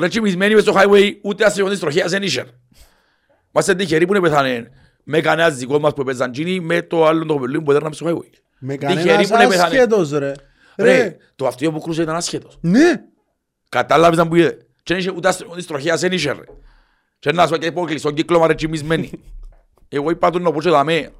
Ρε 0.00 0.08
τσιμισμένοι 0.08 0.54
μες 0.54 0.62
στο 0.62 0.74
highway, 0.76 1.12
ούτε 1.22 1.44
αστριονής 1.44 1.78
τροχέας 1.78 2.10
δεν 2.10 2.22
είχε. 2.22 2.44
Είμαστε 3.52 3.74
τυχεροί 3.74 4.06
που 4.06 4.14
είναι 4.14 4.28
πεθάνε. 4.28 4.70
Με 5.04 5.20
κανένας 5.20 5.56
δικός 5.56 5.78
μας 5.78 5.92
που 5.94 6.00
έπαιζαν 6.00 6.32
τζίνι, 6.32 6.60
με 6.60 6.82
το 6.82 7.06
άλλο 7.06 7.26
το 7.26 7.34
κοπελούι 7.34 7.62
που 7.62 7.70
έδερναμε 7.70 7.94
στο 7.94 8.06
highway. 8.06 8.30
Με 8.58 8.76
Τυχεροί 8.76 9.02
κανένας 9.04 9.28
που 9.28 9.34
είναι 9.34 9.46
πεθάνε. 9.48 9.74
άσχετος 9.76 10.10
ρε. 10.10 10.32
Ρε, 10.76 10.96
Ρε, 10.96 11.16
το 11.36 11.46
αυτοκίνητο 11.46 11.78
που 11.78 11.84
κρούσε 11.84 12.02
ήταν 12.02 12.16
άσχετος. 12.16 12.58
ναι. 12.60 12.92
Κατάλαβες 13.68 14.18
να 14.18 14.28
που 14.28 14.34
είδε. 14.34 14.50
Και 14.82 14.94
δεν 14.94 14.98
είχε 14.98 15.10
ούτε 15.16 15.28
αστυνομικής 15.28 15.66
τροχέας 15.66 16.00
δεν 16.00 16.12
είχε 16.12 16.32
ρε. 16.32 16.42
Και 17.18 17.32
να 17.32 17.42
σου 17.46 17.50
πω 17.50 17.56
και 17.56 17.72
πω 17.72 17.84
κλειστό 17.84 18.10
κύκλωμα 18.10 18.46
ρε 18.46 18.54
τσιμισμένοι. 18.54 19.10
Εγώ 19.88 20.10
είπα 20.10 20.30
τον 20.30 20.46
όπως 20.46 20.64
δαμέ. 20.64 21.10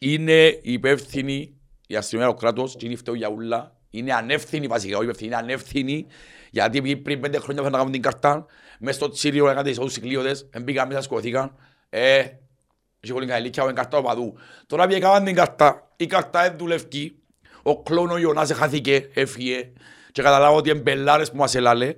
Είναι 0.00 0.58
υπεύθυνη 0.62 1.54
η 1.86 1.96
αστυνομία 1.96 2.30
ο 2.30 2.34
κράτος 2.34 2.76
και 2.76 2.86
είναι 2.86 2.96
φταίω 2.96 3.14
για 3.14 3.28
ούλα. 3.30 3.76
Είναι 3.90 4.14
ανεύθυνη 4.14 4.66
βασικά, 4.66 4.96
όχι 4.96 5.04
υπεύθυνη, 5.04 5.28
είναι 5.28 5.36
ανεύθυνη. 5.36 6.06
Γιατί 6.50 6.78
επειδή 6.78 6.96
πριν 6.96 7.20
πέντε 7.20 7.38
χρόνια 7.38 7.62
φέρναν 7.62 7.72
να 7.72 7.78
κάνουν 7.78 7.92
την 7.92 8.02
καρτά, 8.02 8.46
μες 8.78 8.94
στο 8.94 9.08
τσίριο 9.08 9.44
έκαναν 9.44 9.64
τις 9.64 9.78
όδους 9.78 9.94
κυκλίωτες, 9.94 10.48
μπήκαν 10.62 10.88
μέσα, 10.88 11.00
σκοθήκαν. 11.00 11.54
Ε, 11.88 12.24
είχε 13.00 13.12
πολύ 13.12 13.26
καλή 13.26 13.40
ηλικία, 13.40 13.62
ο 13.64 13.72
καρτά 13.72 13.98
ο 13.98 14.02
παδού. 14.02 14.34
Τώρα 14.66 14.86
που 14.86 14.94
έκαναν 14.94 15.24
την 15.24 15.34
καρτά, 15.34 15.92
η 15.96 16.06
καρτά 16.06 16.42
δεν 16.42 16.54
δουλεύκει. 16.58 17.14
Ο 17.62 17.82
κλόν 17.82 18.10
ο 18.10 18.16
Ιωνάς 18.16 18.52
χάθηκε, 18.52 19.08
έφυγε. 19.14 19.72
Και 20.12 20.22
καταλάβω 20.22 20.56
ότι 20.56 20.70
είναι 20.70 20.78
μπελάρες 20.78 21.30
που 21.30 21.36
μας 21.36 21.54
ελάλε. 21.54 21.94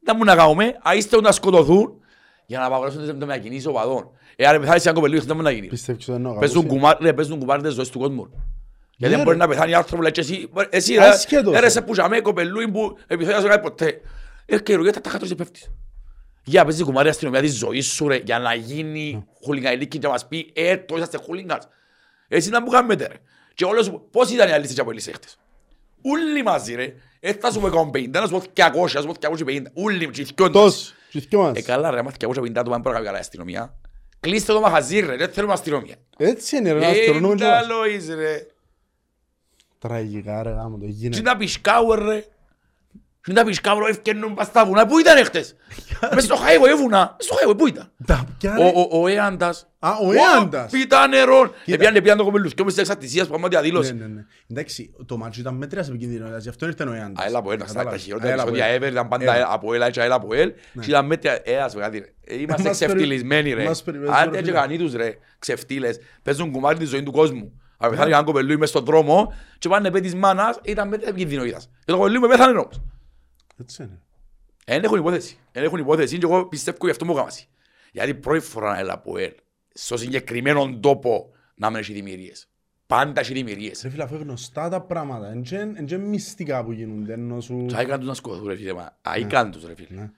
Δεν 0.00 0.14
μου 0.18 0.24
να 0.24 0.36
κάνουμε, 0.36 0.78
α 0.88 0.94
είστε 0.94 1.20
να 1.20 1.32
σκοτωθούν 1.32 2.00
για 2.46 2.58
να 2.58 2.66
απαγορεύσουν 2.66 3.02
τις 3.02 3.12
μετακινήσεις 3.12 3.66
οπαδών. 3.66 4.10
Εάν 4.36 4.60
πεθάνεις 4.60 4.82
σαν 4.82 4.94
κοπελίου, 4.94 5.20
δεν 5.20 5.36
μου 5.36 5.42
να 5.42 5.50
γίνει. 5.50 5.66
Πιστεύεις 5.66 6.08
ότι 6.08 6.16
εννοώ. 6.16 6.38
Παίζουν 6.38 6.62
καλώς 6.62 6.76
κουμάρ, 6.76 6.98
ρε, 7.00 7.12
παίζουν 7.12 7.38
κουμάρ 7.38 7.62
τις 7.62 7.72
ζωές 7.72 7.90
του 7.90 7.98
κόσμου. 7.98 8.30
Γιατί 9.00 9.14
Ναι, 9.14 9.16
δεν 9.16 9.18
μπορεί 9.24 9.36
ρε. 9.38 9.42
να 9.44 9.48
πεθάνει 9.48 9.74
άνθρωπος, 9.74 10.02
λέει, 10.02 10.10
και 10.12 10.20
εσύ, 10.20 10.48
εσύ 10.70 10.94
ρε, 10.94 11.04
Άσχετος, 11.08 11.52
ρε, 11.54 11.60
ρε. 11.60 11.68
σε 11.68 11.82
πουζαμέ 11.82 12.20
κοπελούι 12.20 12.70
που 12.70 12.98
επιθέας 13.06 13.44
κάτι 13.44 13.60
ποτέ. 13.60 14.00
Ε, 14.46 14.58
και 14.58 14.74
ρωτιέται 14.76 15.00
τα 15.00 15.10
κάτω 15.10 15.26
και 15.26 15.34
πέφτεις. 15.34 15.70
Για 16.44 16.64
παίζει 16.64 16.82
κουμάρι 16.84 17.08
αστυνομία 17.08 17.40
της 17.40 17.56
ζωής 17.56 17.86
σου 17.86 18.08
ρε, 18.08 18.16
για 18.24 18.38
να 18.38 18.54
γίνει 18.54 19.26
χουλιγανιλίκη 19.44 19.98
και 19.98 20.06
να 20.06 20.12
μας 20.12 20.26
πει, 20.28 20.50
ε, 20.54 20.76
το 20.76 20.96
είσαστε 20.96 21.18
χουλιγκάς. 21.18 21.68
Εσύ 22.28 22.50
να 22.50 22.60
μου 22.62 22.68
κάνετε 22.70 23.06
ρε. 23.06 23.14
Και 23.54 23.64
όλος, 23.64 24.00
πώς 24.10 24.30
ήταν 24.30 24.48
οι 24.48 24.52
άλλοι 24.52 24.66
και 24.68 24.80
από 24.80 24.90
οι 24.90 25.00
σέχτες. 25.00 25.38
Ούλοι 26.02 26.42
μαζί 26.42 26.74
ρε, 26.74 26.94
ε, 27.20 27.32
θα 27.32 27.52
σου 27.52 27.60
πω 27.60 27.66
150, 27.66 28.20
να 28.20 28.26
σου 28.26 28.32
πω 28.32 28.42
200, 28.54 28.94
να 28.94 29.00
σου 29.00 29.06
πω 29.06 29.14
250, 29.20 29.62
ούλοι, 29.74 30.08
και 30.10 30.20
οι 30.20 30.24
δυο 30.36 30.50
τους. 30.50 30.60
Τόσο. 30.62 30.92
Και 31.10 31.20
δυο 31.28 31.40
μας. 31.40 31.56
Ε, 31.58 31.62
καλά 31.62 31.90
ρε, 31.90 31.98
άμα 31.98 32.10
250 32.10 32.60
άτομα 32.60 32.74
δεν 32.74 32.80
μπορεί 32.80 32.82
να 32.82 32.92
κάνει 32.92 33.04
καλά 33.04 33.16
η 33.16 33.20
αστυνομία. 33.20 33.74
Κλείστε 34.20 34.52
το 34.52 34.60
μαχαζί 34.60 35.00
ρε, 35.00 35.16
δεν 35.16 35.28
θέλουμε 35.28 35.52
αστυνομία. 35.52 35.94
Έτσι 36.18 36.56
είναι 36.56 36.72
ρε, 36.72 36.78
να 36.78 36.86
Ε, 36.86 36.90
αστρονούμε 37.00 37.36
τα 37.36 37.44
κιόλας. 37.44 37.66
λόεις 37.68 38.08
ρε. 38.08 38.46
Τραγικά 39.78 40.42
ρε, 40.42 40.50
γάμο 40.50 40.78
το 40.78 40.84
Τι 40.86 40.90
γίνεται. 40.92 41.22
να 41.22 41.36
πεις 41.36 41.60
κάουερ 41.60 41.98
ρε. 42.02 42.24
Τι 43.22 43.32
να 43.34 43.44
πεις 43.44 43.60
κάουερ 43.60 43.88
ευκαινούν 43.90 44.34
πας 44.34 44.46
στα 44.46 44.64
βουνά. 44.66 44.86
Πού 44.86 44.98
ήταν 44.98 45.24
χτες. 45.24 45.56
Μες 46.14 46.24
στο 46.24 46.36
highway 46.36 46.76
βουνά. 46.78 47.16
Μες 47.16 47.24
στο 47.24 47.36
highway 47.36 47.58
πού 47.58 47.66
ήταν; 47.66 47.90
Τα 48.06 48.24
πια 48.38 48.54
Ο- 48.58 48.62
ρε. 48.62 48.68
ο- 48.74 49.00
Ο 49.02 49.06
Έαντας. 49.08 49.66
Α, 49.78 49.90
ο 50.02 50.08
Έαντας. 50.40 50.70
Πήτα 50.70 51.06
νερό. 51.06 51.52
Κοίτα. 51.64 51.74
Επιάνε 51.76 52.00
πιάνε 52.00 52.18
το 52.18 52.24
κοπελούς. 52.24 52.54
Και 52.54 52.60
όμως 52.60 52.72
της 52.74 52.82
εξαρτησίας 52.82 53.26
που 53.26 53.34
άμα 53.34 53.42
Ναι, 53.42 53.48
διαδήλωσε. 53.48 53.92
ναι, 53.92 54.06
ναι. 54.06 54.24
Εντάξει, 54.50 54.94
το 55.06 55.16
μάτσο 55.16 55.40
ήταν 55.40 55.54
μέτριας 55.54 55.88
επικίνδυνο, 55.88 56.36
γι' 56.38 56.48
αυτό 56.48 56.66
ήρθε 56.66 56.84
ο 56.84 56.94
Ιάντας. 56.94 57.24
Α, 57.24 57.26
έλα 57.26 57.38
από 57.38 57.52
ένα. 57.52 57.64
Στα 57.64 57.72
τα 57.72 57.78
Κατάλαβες. 57.78 58.02
χειρότερα 58.02 58.30
Α, 58.30 58.32
έλα 58.32 58.42
επεισόδια 58.42 58.74
από 58.76 58.84
ever 58.86 58.90
ήταν 58.90 59.08
πάντα 59.08 59.22
Έλα. 59.24 59.36
έλα 59.36 59.46
από 59.52 59.74
έλα 59.74 59.90
και 59.90 60.00
έλα 60.00 60.14
από 60.14 60.34
ελ. 60.34 60.52
Και 60.80 60.86
ήταν 60.90 61.06
μέτρια. 61.06 61.40
Ε, 61.44 61.56
ας 61.58 61.74
βγάλει, 61.74 61.98
ρε. 61.98 62.34
Ε, 62.34 62.40
Είμαστε 62.40 62.68
Μας 62.68 62.78
περι- 62.78 62.92
ξεφτυλισμένοι 62.94 63.52
ρε. 63.52 63.64
μας 63.64 63.82
περιπέζουν, 63.82 64.14
Άντε 64.14 64.30
ρε, 64.30 64.36
και 64.36 64.44
φίλε. 64.44 64.52
κανεί 64.58 64.78
τους 64.78 64.92
ρε. 64.94 65.14
Ξεφτύλες. 65.38 65.98
Παίζουν 66.22 66.50
κουμάρι 66.52 66.78
τη 66.78 66.84
ζωή 66.84 67.02
του 67.02 67.12
κόσμου. 67.12 67.60
Αν 67.80 67.90
πεθάνει 67.90 68.10
έναν 68.10 68.24
κοπελούι 68.24 68.56
μες 68.56 68.68
στον 68.68 68.84
δρόμο 68.84 69.32
και 69.58 69.68
πάνε 69.68 69.90
πέ 69.90 70.00
της 70.00 70.14
μάνας, 70.14 70.58
ήταν 70.64 70.88
μέτρια 70.88 71.08
επικίνδυνοτήτας. 71.08 71.64
Και 71.84 71.92
το 71.92 71.96
κοπελούι 71.96 72.18
με 72.20 72.28
πέθανε 72.28 72.58
όμως. 72.58 72.80
Έτσι 73.60 73.82
είναι. 73.82 74.00
Δεν 74.66 74.84
έχουν 74.84 74.98
υπόθεση. 74.98 75.38
Δεν 75.52 75.64
έχουν 75.64 75.78
υπόθεση 75.78 76.18
και 76.18 76.26
εγώ 76.26 76.46
πιστεύω 76.46 76.78
γι' 76.82 76.90
αυτό 76.90 77.04
μου 77.04 77.12
έκανα. 77.12 77.30
Γιατί 77.92 78.14
πρώτη 78.14 78.40
φορά 78.40 78.78
έλα 78.78 78.92
από 78.92 79.18
ελ, 79.18 79.32
στο 79.72 79.96
συγκεκριμένο 79.96 80.78
τόπο 80.80 81.30
να 81.54 81.70
μην 81.70 81.78
έχει 81.78 81.92
δημιουργίες. 81.92 82.48
Πάντα 82.86 83.20
έχει 83.20 83.32
δημιουργίες. 83.32 83.82
Ρε 83.82 83.88
φίλε, 83.88 84.02
αφού 84.02 84.14
είναι 84.14 84.22
γνωστά 84.24 84.68
τα 84.68 84.80
πράγματα, 84.80 85.30
εν 85.30 85.42
και- 85.42 85.56
εν 85.56 85.86
και 85.86 85.96
μυστικά 85.96 86.64
που 86.64 86.72
γίνονται, 86.72 87.12
ενώ 87.12 87.40
σου... 87.40 87.64
Και 87.68 87.74
έκαναν 87.76 87.98
τους 87.98 88.08
να 88.08 88.14
σκοτωθούν 88.14 88.46
ρε 88.46 88.56
φίλε. 88.56 88.72
μα. 88.72 88.82
Α, 88.82 89.12
έκαναν 89.16 89.50
τους 89.52 89.64
ρε 89.66 89.74
φίλε. 89.74 90.00
Ναι. 90.00 90.10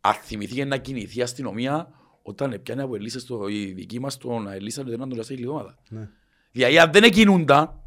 Αν 0.00 0.14
θυμηθεί 0.14 0.64
να 0.64 0.76
κινηθεί 0.76 1.18
η 1.18 1.22
αστυνομία 1.22 1.88
όταν 2.22 2.52
έπιανε 2.52 2.82
από 2.82 2.94
ελίσσες 2.94 3.22
στο, 3.22 3.48
οι 3.48 3.64
δικοί 3.72 4.00
μας 4.00 4.16
τον 4.16 4.48
ελίσσα 4.48 4.84
του 4.84 4.92
έναν 4.92 5.08
τον 5.08 5.18
λασσά 5.18 5.34
κλειδώματα. 5.34 5.78
Ναι. 5.88 6.08
Δηλαδή 6.56 6.78
αν 6.78 6.92
δεν 6.92 7.10
κινούνταν, 7.10 7.80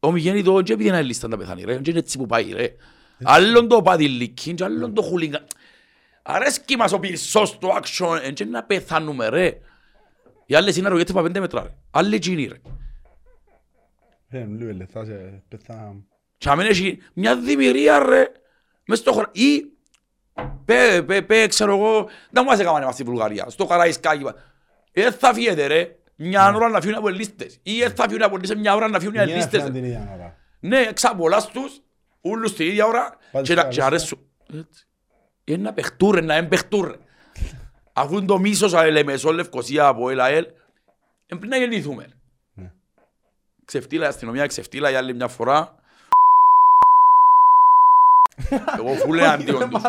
ο 0.00 0.12
Μιγέννητο 0.12 0.62
και 0.62 0.72
επειδή 0.72 0.90
να 0.90 0.96
ελίσσαν 0.96 1.30
τα 1.30 1.36
πεθάνει 1.36 1.62
ρε, 1.62 1.76
και 1.76 1.90
είναι 1.90 1.98
έτσι 1.98 2.18
που 2.18 2.26
πάει 2.26 2.52
ρε. 2.52 2.74
Άλλον 3.22 3.68
το 3.68 3.82
παδιλίκι 3.82 4.54
και 4.54 4.64
άλλον 4.64 4.94
το 4.94 5.02
χουλίγκα. 5.02 5.44
Αρέσκει 6.22 6.76
μας 6.76 6.92
ο 6.92 6.98
πυρσός 6.98 7.58
το 7.58 7.68
action, 7.76 8.18
εν 8.22 8.34
και 8.34 8.44
να 8.44 8.64
πεθάνουμε 8.64 9.28
ρε. 9.28 9.58
Οι 10.46 10.54
άλλες 10.54 10.76
είναι 10.76 10.86
αρρωγέτες 10.86 11.14
από 11.14 11.22
πέντε 11.22 11.40
μέτρα 11.40 11.62
ρε. 11.62 11.74
Άλλοι 11.90 12.14
εκείνοι 12.14 12.44
ρε. 12.44 12.60
Ε, 14.28 14.44
μου 14.44 14.58
λέει, 14.58 14.88
θα 14.92 15.04
σε 15.04 15.42
πεθά... 15.48 15.94
Και 16.38 16.48
αν 16.48 16.60
έχει 16.60 16.98
μια 17.12 17.36
δημιουργία 17.36 17.98
ρε, 17.98 18.26
μες 18.86 18.98
στο 18.98 19.12
χωρα... 19.12 19.30
Ή, 19.32 19.64
πέ, 20.64 21.02
πέ, 21.02 21.22
πέ, 21.22 21.46
ξέρω 21.46 21.76
εγώ, 21.76 22.08
δεν 22.30 22.44
μας 22.44 22.58
έκαναν 22.58 22.84
μας 22.84 22.94
στη 22.94 23.02
Βουλγαρία, 23.02 23.46
στο 23.48 23.66
Καραϊσκάκι. 23.66 24.24
Ε, 24.92 25.10
θα 25.10 25.34
φύγετε 25.34 25.66
ρε, 25.66 25.99
μια 26.22 26.52
ώρα 26.54 26.68
να 26.68 26.80
φύγουν 26.80 26.96
από 26.96 27.08
λίστες. 27.08 27.58
Ή 27.62 27.82
ε, 27.82 27.90
θα 27.90 28.04
φύγουν 28.08 28.22
από 28.22 28.36
λίστες 28.36 28.58
μια 28.58 28.74
ώρα 28.74 28.88
να 28.88 28.98
φύγουν 28.98 29.14
οι 29.14 29.18
Μια 29.18 29.26
λίστες. 29.34 29.44
έφεραν 29.52 29.72
την 29.72 29.84
ίδια 29.84 30.10
ώρα. 30.14 30.36
Ναι, 30.60 30.78
εξαπολάς 30.78 31.46
τους, 31.48 31.80
ούλους 32.20 32.54
την 32.54 32.66
ίδια 32.66 32.86
ώρα 32.86 33.16
Πάλι 33.32 33.46
και 33.46 33.54
να- 33.54 33.60
στο 33.60 33.70
και 33.70 33.76
Καραϊσκάκι. 33.80 33.82
αρέσουν. 33.82 34.18
Έτσι. 34.60 34.84
Είναι 35.44 35.62
να 35.62 35.72
παιχτούν 35.72 36.10
ρε, 36.10 36.20
να 36.20 36.34
εν 36.34 36.48
παιχτούν 36.48 36.84
ρε. 36.84 36.96
Αφού 37.92 38.16
είναι 38.16 38.26
το 38.26 38.38
μίσος 38.38 38.74
αν 38.74 38.90
λέμε, 38.90 39.16
σω 39.16 39.32
Λευκοσία 39.32 39.86
από 39.86 40.10
ΕΛΑΕΛ, 40.10 40.46
πρέπει 41.26 41.46
να 41.46 41.56
γεννηθούμε. 41.56 42.06
Ναι. 42.54 42.72
Ξεφτύλα 43.64 44.04
η 44.04 44.08
αστυνομία, 44.08 44.46
ξεφτύλα 44.46 44.90
η 44.90 44.94
άλλη 44.94 45.14
μια 45.14 45.28
φορά. 45.28 45.74
Εγώ 48.78 48.92
φούλε 48.94 49.22
εναντίον 49.22 49.70
τους. 49.70 49.82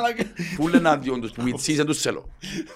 Φούλε 0.55 0.77
εναντίον 0.77 1.21
τους 1.21 1.31
που 1.31 1.41
μητσείς 1.41 1.77
δεν 1.77 1.85
τους 1.85 2.01
θέλω. 2.01 2.25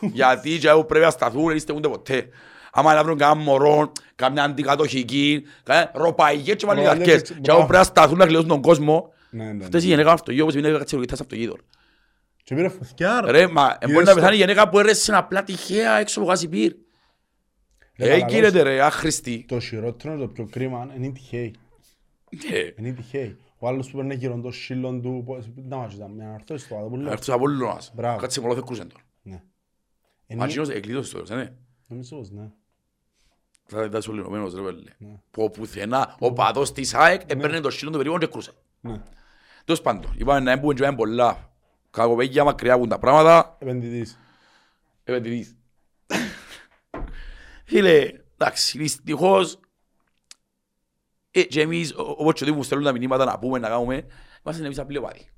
Γιατί 0.02 0.58
και 0.60 0.68
εγώ 0.68 0.84
πρέπει 0.84 1.06
να 1.06 1.12
σταθούν, 1.12 1.56
είστε 1.56 1.74
ούτε 1.74 1.88
ποτέ. 1.88 2.30
Άμα 2.78 2.94
να 2.94 3.04
βρουν 3.04 3.18
κανένα 3.18 3.42
μωρό, 3.42 3.92
καμιά 4.16 4.44
αντικατοχική, 4.44 5.44
κανένα 5.64 5.92
ροπαϊκές 5.96 6.56
και 6.56 6.66
μαλλιδαρκές. 6.66 7.22
Και 7.22 7.50
εγώ 7.52 7.58
πρέπει 7.58 7.74
να 7.74 7.84
σταθούν 7.84 8.18
να 8.18 8.26
κλειώσουν 8.26 8.48
τον 8.48 8.62
κόσμο. 8.62 9.14
Ναι, 9.30 9.52
ναι, 9.52 9.64
Αυτές 9.64 9.82
οι 9.84 9.86
ναι. 9.86 9.92
γυναίκα 9.92 10.12
αυτοκίνητο 10.12 10.44
όπως 10.44 10.56
είναι 10.56 10.78
κατσιροκητάς 10.78 11.22
αυτοκίνητο. 11.22 11.56
Και 12.44 12.56
πήρε 12.56 12.70
φωτιά 12.70 13.22
ρε. 13.22 13.32
Ρε, 13.32 13.48
μα 13.48 13.64
ε, 13.70 13.76
Είδες 13.82 13.94
μπορεί 13.94 14.06
να 14.06 14.12
το. 14.12 14.16
πεθάνει 14.20 14.36
η 14.36 14.40
γυναίκα 14.40 14.70
που 14.70 14.80
έρεσε 14.80 15.16
απλά 15.16 15.44
τυχαία 15.44 15.98
έξω 16.00 16.20
από 16.20 16.30
γάζι 16.30 16.48
πυρ. 16.48 16.74
Ρε, 17.98 18.14
Ε, 18.14 18.20
καλά, 18.20 18.32
γίνεται 18.32 18.62
ρε, 18.62 18.82
άχρηστη. 18.82 19.46
Το 19.48 19.60
χειρότερο, 19.60 20.18
το 20.18 20.28
πιο 20.28 20.48
κρίμα 20.52 20.90
είναι 20.98 21.12
τυχαίοι. 21.12 21.56
Ε, 22.52 22.70
Είναι 22.78 22.92
τυχαίοι. 22.92 23.38
Ο 23.60 23.68
άλλος 23.68 23.90
που 23.92 23.98
παίρνει 23.98 24.16
γύρω 24.16 24.40
το 24.44 24.52
σύλλον 24.52 25.02
του, 25.02 25.24
πώς- 25.26 25.50
να 25.56 25.76
μας 25.78 25.94
ήταν 25.94 26.12
μια 26.12 26.34
αρθώς 26.34 26.68
το 26.68 26.78
άλλο 26.78 26.88
που 26.88 26.96
λέω. 26.98 27.12
Αυτός 27.12 27.28
ο 27.28 27.34
Απόλλωνας. 27.34 27.92
Μπράβο. 27.96 28.20
Κάτσε 28.20 28.42
μολό 28.42 28.54
θεκούσεν 28.56 28.88
τώρα. 28.90 29.04
Ναι. 29.22 29.32
Μα 29.36 29.42
Είναι- 30.28 30.44
εκείνος 30.44 30.70
εκλείδωσε 30.70 31.18
το, 31.18 31.34
ε, 31.34 31.36
ναι. 31.36 31.52
Νομίζω 31.88 32.18
πως 32.18 32.32
ναι. 32.32 32.50
Θα 33.68 33.84
ήταν 33.84 34.02
σου 34.02 34.14
λινωμένος 34.14 34.54
ρε 34.54 34.62
πέλε. 34.62 34.82
Ναι. 34.98 35.20
Που 35.32 35.52
πουθενά 35.52 36.16
ο 36.20 36.34
παδός 36.34 36.72
της 36.72 36.94
ΑΕΚ 36.94 37.22
έπαιρνε 37.26 37.60
το 37.60 37.70
σύλλον 37.70 37.92
του 37.94 37.98
περίπου 38.00 38.18
και 38.18 38.28
κρούσε. 38.28 38.52
Ναι. 38.82 39.02
Τέλος 39.66 39.82
πάντων, 39.82 40.14
είπαμε 40.18 40.40
να 40.40 40.52
έμπουμε 40.52 40.74
και 40.74 40.82
πάμε 40.84 40.96
πολλά 40.96 41.52
κακοπαίγια 41.92 42.44
μακριά 42.44 42.74
από 42.74 42.88
τα 42.88 43.00
πράγματα. 43.00 43.56
Επενδυτής. 43.60 44.20
Επενδυτής. 45.04 45.56
Φίλε, 47.66 48.12
εντάξει, 48.38 48.78
δυστυχώς 48.78 49.60
ε, 51.32 51.44
και 51.44 51.62
εμείς, 51.62 51.94
ο- 51.94 52.16
όπως 52.18 52.34
και 52.34 52.54
που 52.54 52.64
στέλνουν 52.64 52.86
τα 52.88 52.92
μηνύματα 52.94 53.26
να 53.26 53.40
πούμε, 53.40 53.60
να 53.60 53.68
κάνουμε, 53.68 54.06
είμαστε 54.46 54.66
εμείς 54.66 54.80
απλή 54.80 54.98
οπαδοί. 54.98 55.30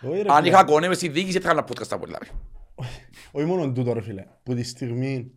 Όχι, 0.00 0.22
ρε, 0.22 0.30
Αν 0.30 0.36
φίλε. 0.36 0.48
είχα 0.48 0.64
κονέ 0.64 0.88
μες 0.88 0.96
στη 0.96 1.08
διοίκηση, 1.08 1.40
θα 1.40 1.50
έκανα 1.50 1.66
podcast 1.68 1.88
από 1.90 2.04
Ελλάδα. 2.04 2.26
Όχι 3.32 3.44
μόνο 3.46 3.72
τούτο 3.72 3.92
ρε 3.92 4.00
φίλε, 4.00 4.26
που 4.42 4.54
τη 4.54 4.62
στιγμή 4.62 5.32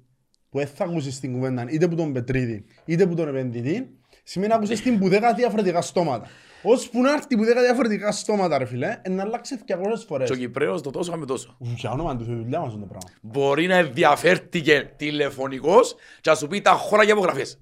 που 0.50 0.58
δεν 0.58 0.68
θα 0.68 0.84
ακούσεις 0.84 1.20
την 1.20 1.34
κουβέντα 1.34 1.66
είτε 1.70 1.88
που 1.88 1.96
τον 1.96 2.14
Πετρίδη 2.14 2.66
είτε 2.86 3.08
που 3.08 3.16
τον 3.16 3.28
επενδυτή, 3.28 3.90
σημαίνει 4.24 4.52
να 4.52 4.58
ακούσεις 4.58 4.82
την 4.82 5.00
που 5.00 5.10
δέκα 5.10 5.34
διαφορετικά 5.34 5.82
στόματα. 5.82 6.28
Ως 6.64 6.90
που 6.90 7.02
να 7.02 7.14
έρθει 7.14 7.38
που 7.38 7.44
δέκα 7.44 7.62
διαφορετικά 7.62 8.12
στόματα 8.12 8.58
ρε 8.58 8.66
φίλε, 8.66 9.02
να 9.10 9.22
αλλάξεις 9.22 9.58
200 9.68 9.76
φορές. 10.08 10.28
Και 10.30 10.36
ο 10.36 10.38
Κυπρέος 10.38 10.82
το 10.82 10.92
τόσο, 10.92 11.10
είχαμε 11.12 11.26
τόσο. 11.26 11.58
Για 11.60 11.92
όνομα 11.92 12.16
του 12.18 12.26
Θεού, 12.26 12.36
δουλειά 12.36 12.60
μας 12.60 12.72
είναι 12.72 12.82
το 12.82 12.88
πράγμα. 12.88 13.10
Μπορεί 13.22 13.68
να 13.68 13.76
ενδιαφέρθηκε 13.76 14.94
τηλεφωνικός 14.96 15.96
και 16.22 16.30
να 16.30 16.36
σου 16.36 16.48
πει 16.48 16.62
τα 16.62 16.72
χώρα 16.72 17.04
για 17.04 17.14
απογραφές. 17.14 17.60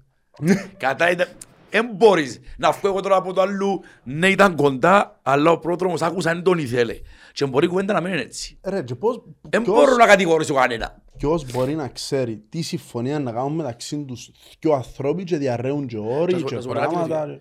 Κατά 0.76 1.10
ήταν... 1.10 1.28
Δεν 1.70 1.90
μπορείς 1.94 2.40
να 2.56 2.70
βγω 2.70 2.88
εγώ 2.88 3.00
τώρα 3.00 3.16
από 3.16 3.32
το 3.32 3.40
αλλού, 3.40 3.82
ναι 4.02 4.28
ήταν 4.28 4.54
κοντά, 4.56 5.20
αλλά 5.22 5.50
ο 5.50 5.58
πρόδρομος 5.58 6.02
άκουσα 6.02 6.32
δεν 6.32 6.42
τον 6.42 6.58
ήθελε. 6.58 6.94
Και 7.38 7.46
μπορεί 7.46 7.66
η 7.66 7.68
κουβέντα 7.68 7.92
να 7.92 8.00
μην 8.00 8.12
είναι 8.12 8.20
έτσι. 8.20 8.58
Ρε, 8.62 8.82
και 8.82 8.94
πώς, 8.94 9.22
Δεν 9.40 9.62
ποιος- 9.62 9.76
μπορώ 9.76 9.96
να 9.96 10.06
κατηγορήσω 10.06 10.54
κανένα. 10.54 11.02
ποιος 11.18 11.52
μπορεί 11.52 11.74
να 11.74 11.88
ξέρει 11.88 12.36
τι 12.48 12.62
συμφωνία 12.62 13.18
να 13.18 13.32
κάνουν 13.32 13.52
μεταξύ 13.52 14.04
τους 14.04 14.30
δυο 14.60 14.72
ανθρώποι 14.72 15.24
και 15.24 15.36
διαρρέουν 15.36 15.86
και 15.86 15.96
Να 15.96 16.02
όροι 16.02 16.38
σου- 16.38 16.44
και 16.44 16.54
να 16.54 16.60
σου 16.60 16.66
πω 16.68 16.72
κάτι, 16.74 16.86
πράγματα. 16.94 17.24
ρε. 17.24 17.38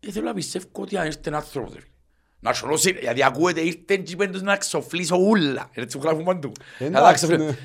Δεν 0.00 0.12
θέλω 0.12 0.24
να 0.26 0.34
πιστεύω 0.34 0.66
ότι 0.72 0.96
αν 0.96 1.06
ήρθε 1.06 1.20
ένας 1.24 1.44
άνθρωπος, 1.44 1.72
ρε 1.74 1.80
φίλε. 1.80 1.92
Να 2.40 2.52
σωρώσει, 2.52 2.96
γιατί 3.00 3.22
ακούεται 3.24 3.60
ήρθε 3.60 3.96
και 3.96 4.12
είπεν 4.12 4.32
τους 4.32 4.42
να 4.42 4.56
ξοφλήσω 4.56 5.16
ούλα. 5.16 5.70
Έτσι 5.72 5.98
που 5.98 6.04
γράφουν 6.06 6.24
παντού. 6.24 6.52
Εντάξει, 6.78 7.02
Να 7.04 7.12
ξοφλήσω. 7.12 7.44
ναι. 7.44 7.56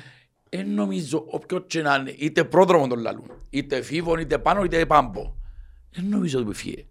Εν 0.48 0.68
νομίζω 0.74 1.24
όποιος 1.28 1.64
και 1.66 1.82
να 1.82 1.94
είναι, 1.94 2.14
είτε 2.18 2.44
πρόδρομο 2.44 2.86
τον 2.86 2.98
λαλούν, 2.98 3.30
είτε 3.50 3.82
φίβον, 3.82 4.18
είτε 4.18 4.38
πάνω, 4.38 4.64
είτε 4.64 4.86
πάμπο. 4.86 5.34
Δεν 5.90 6.04
νομίζω 6.08 6.38
ότι 6.40 6.54
φύγε. 6.54 6.84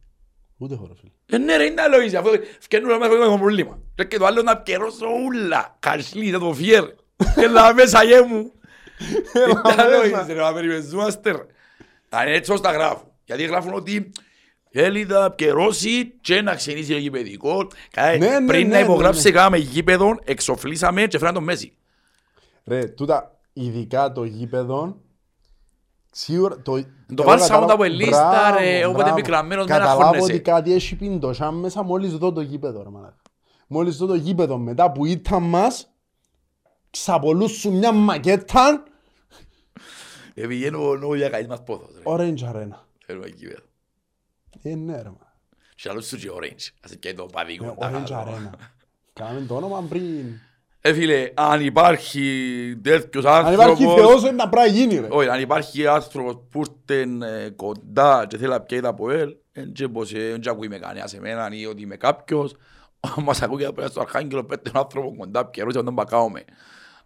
Ούτε 0.58 0.74
έχω 0.74 0.88
ρε 0.88 0.94
φίλε. 1.00 1.12
Ε, 1.26 1.38
ναι 1.46 1.58
ρε, 1.58 1.64
είναι 1.64 1.82
άλλο 1.82 2.02
είσαι, 2.02 2.18
αφού 2.18 2.30
φκαινούν 2.60 3.00
να 3.00 3.06
έχουμε 3.06 3.26
ένα 3.26 3.38
πρόβλημα. 3.38 3.80
Και 4.08 4.18
το 4.18 4.26
άλλο 4.26 4.42
να 4.42 4.58
πιερώσω 4.58 5.06
ούλα. 5.26 5.76
Κασλί, 5.80 6.30
θα 6.32 6.40
το 6.40 6.54
φιέρ. 6.54 6.84
Έλα 7.36 7.74
μέσα 7.74 8.04
γε 8.04 8.22
μου. 8.22 8.52
Είναι 9.36 9.62
άλλο 9.64 10.06
είσαι 10.06 10.34
ρε, 10.34 10.42
να 10.42 10.54
περιπεζούμαστε 10.54 11.32
ρε. 11.32 11.46
Αν 12.10 12.28
είναι 12.28 12.36
έτσι 12.36 12.52
όσο 12.52 12.62
τα 12.62 12.72
γράφουν. 12.72 13.08
Γιατί 13.26 13.44
γράφουν 13.44 13.74
ότι 13.74 14.12
θέλει 14.72 15.06
να 15.06 15.32
πιερώσει 15.32 16.14
και 16.22 16.42
να 16.42 16.56
ξενήσει 16.56 16.92
το 16.92 16.98
γηπαιδικό. 16.98 17.68
Καί, 17.92 18.18
Ναι, 18.18 18.40
ναι, 18.40 18.46
Πριν 18.46 18.68
ναι, 18.68 18.74
να 18.74 18.80
ναι, 18.80 18.84
υπογράψει 18.84 19.24
ναι. 19.24 19.32
κάναμε 19.32 19.58
γήπεδο, 19.58 20.20
εξοφλήσαμε 20.24 21.06
και 21.06 21.18
φέραν 21.18 21.34
τον 21.34 21.44
Μέση. 21.44 21.74
Ρε, 22.66 22.86
τούτα, 22.86 23.40
ειδικά 23.54 24.12
το 24.12 24.24
γήπεδο, 24.24 25.02
σίγουρα 26.18 26.62
το... 26.62 26.72
Το 26.72 26.82
εγώ 27.18 27.24
βάλσαμε 27.24 27.44
καταλάβω- 27.48 27.68
τα 27.68 27.74
από 27.74 27.84
ελίστα, 27.84 28.30
Μπράβο, 28.30 28.58
ρε, 28.60 28.86
όποτε 28.86 28.98
μπράβο. 29.02 29.16
μικράμενος 29.16 29.66
με 29.68 29.74
ένα 29.76 29.84
Καταλάβω 29.84 30.06
χώνεσαι. 30.08 30.32
ότι 30.32 30.42
κάτι 30.42 30.74
έχει 30.74 30.96
πίντο 30.96 31.34
σαν 31.34 31.56
μέσα 31.56 31.84
μόλις 31.84 32.18
δω 32.18 32.32
το 32.32 32.42
γήπεδο, 32.42 32.84
ρε 32.84 32.90
μαλάκα. 32.90 33.22
Μόλις 33.68 33.98
δω 33.98 34.06
το 34.06 34.16
γήπεδο 34.16 34.58
μετά 34.58 34.92
που 34.92 35.06
ήταν 35.06 35.44
μας, 35.44 35.90
ξαπολούσουν 36.90 37.74
μια 37.78 37.92
μακέτα, 37.92 38.84
Ε, 40.34 40.48
πηγαίνω 40.48 40.96
νόμο 40.96 41.16
για 41.16 41.30
καλής 41.30 41.48
μας 41.48 41.64
πόθος. 41.64 41.90
ρε. 41.96 42.02
Orange 42.06 42.52
Arena. 42.54 42.78
Θέλουμε 43.06 43.28
γήπεδο. 43.28 43.62
Ε, 44.62 44.76
ναι, 44.76 45.02
ρε, 45.02 45.10
μα. 45.10 45.34
Και 45.76 45.90
άλλος 45.90 46.06
σου 46.08 46.18
και 46.18 46.30
orange. 46.34 46.68
Ας 46.84 46.96
και 47.00 47.14
το 47.14 47.26
παδικό. 47.26 47.66
Ε, 47.66 47.76
τα 47.80 47.90
Orange 47.92 48.10
καλά. 48.10 48.26
Arena. 48.26 48.58
Κάναμε 49.14 49.46
το 49.46 49.56
όνομα 49.56 49.86
πριν. 49.90 50.26
Ε, 50.88 50.94
φίλε, 50.94 51.32
αν 51.34 51.66
υπάρχει 51.66 52.22
τέτοιος 52.82 53.26
Αν 53.26 53.54
υπάρχει 53.54 53.86
άνθρωπος... 53.86 54.22
Θεός, 54.22 54.34
να 54.34 54.50
πρέπει 54.50 54.70
να 54.70 54.76
γίνει, 54.76 54.96
ρε. 55.00 55.08
Όχι, 55.10 55.30
αν 55.30 55.42
υπάρχει 55.42 55.88
άνθρωπος 55.88 56.38
που 56.50 56.62
ήρθε 56.88 57.26
ε, 57.26 57.50
κοντά 57.50 58.26
και 58.30 58.38
θέλει 58.38 58.50
να 58.50 58.62
πιέει 58.62 58.80
τα 58.80 58.90
από 58.90 59.12
ελ, 59.12 59.36
δεν 59.52 59.74
και 59.74 59.88
πως 59.88 60.14
ε, 60.14 60.30
δεν 60.30 60.40
και 60.40 60.50
ακούει 60.50 60.68
με 60.68 60.78
κανένα 60.78 61.08
σε 61.08 61.20
μένα 61.20 61.50
ή 61.52 61.66
ότι 61.66 61.82
είμαι 61.82 61.96
κάποιος. 61.96 62.56
Μας 63.26 63.42
ακούει 63.42 63.64
και 63.64 63.72
πέρα 63.72 63.88
στο 63.88 64.02
Αρχάγγελο 64.02 64.44
πέτει 64.44 64.72
τον 64.72 64.82
άνθρωπο 64.82 65.16
κοντά 65.18 65.46
πιερούς 65.46 65.74
και 65.74 65.82
τον 65.82 65.96
πακάουμε. 65.96 66.46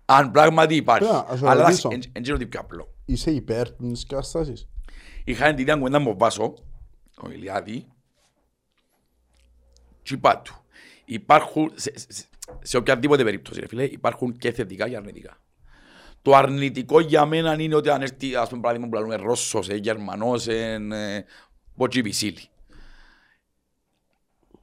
Αν 0.05 0.31
πράγματι 0.31 0.75
υπάρχει. 0.75 1.07
Ωραία, 1.07 1.25
ας 1.29 1.43
Αλλά 1.43 1.63
ρωτήσω. 1.63 1.89
δεν 1.89 2.01
είναι 2.17 2.33
ότι 2.33 2.45
πιο 2.45 2.59
απλό. 2.59 2.93
Είσαι 3.05 3.31
υπέρ 3.31 3.71
της 3.71 4.05
κατάστασης; 4.07 4.67
Είχα 5.23 5.49
την 5.49 5.57
ίδια 5.57 5.75
κουβέντα 5.75 5.99
με 5.99 6.05
τον 6.05 6.17
Βάσο, 6.17 6.53
ο 7.21 7.29
Ηλιάδη, 7.31 7.87
και 10.03 10.13
είπα 10.13 10.37
του, 10.37 10.55
υπάρχουν, 11.05 11.71
σε, 12.49 12.57
σε, 12.61 12.67
σε 12.69 12.77
οποιαδήποτε 12.77 13.23
περίπτωση, 13.23 13.59
ρε 13.59 13.67
φίλε, 13.67 13.83
υπάρχουν 13.83 14.37
και 14.37 14.51
θετικά 14.51 14.89
και 14.89 14.95
αρνητικά. 14.95 15.37
Το 16.21 16.35
αρνητικό 16.35 16.99
για 16.99 17.25
μένα 17.25 17.55
είναι 17.61 17.75
ότι 17.75 17.89
αν 17.89 18.01
έρθει, 18.01 18.35
ας 18.35 18.49
πούμε, 18.49 18.61
παράδειγμα 18.61 18.89
που 18.89 18.95
λέμε 18.95 19.15
Ρώσος, 19.15 19.69
ε, 19.69 19.75
Γερμανός, 19.75 20.47
ε, 20.47 20.73
ε, 20.91 21.23
Ποτσί 21.75 22.01
Πισίλη. 22.01 22.41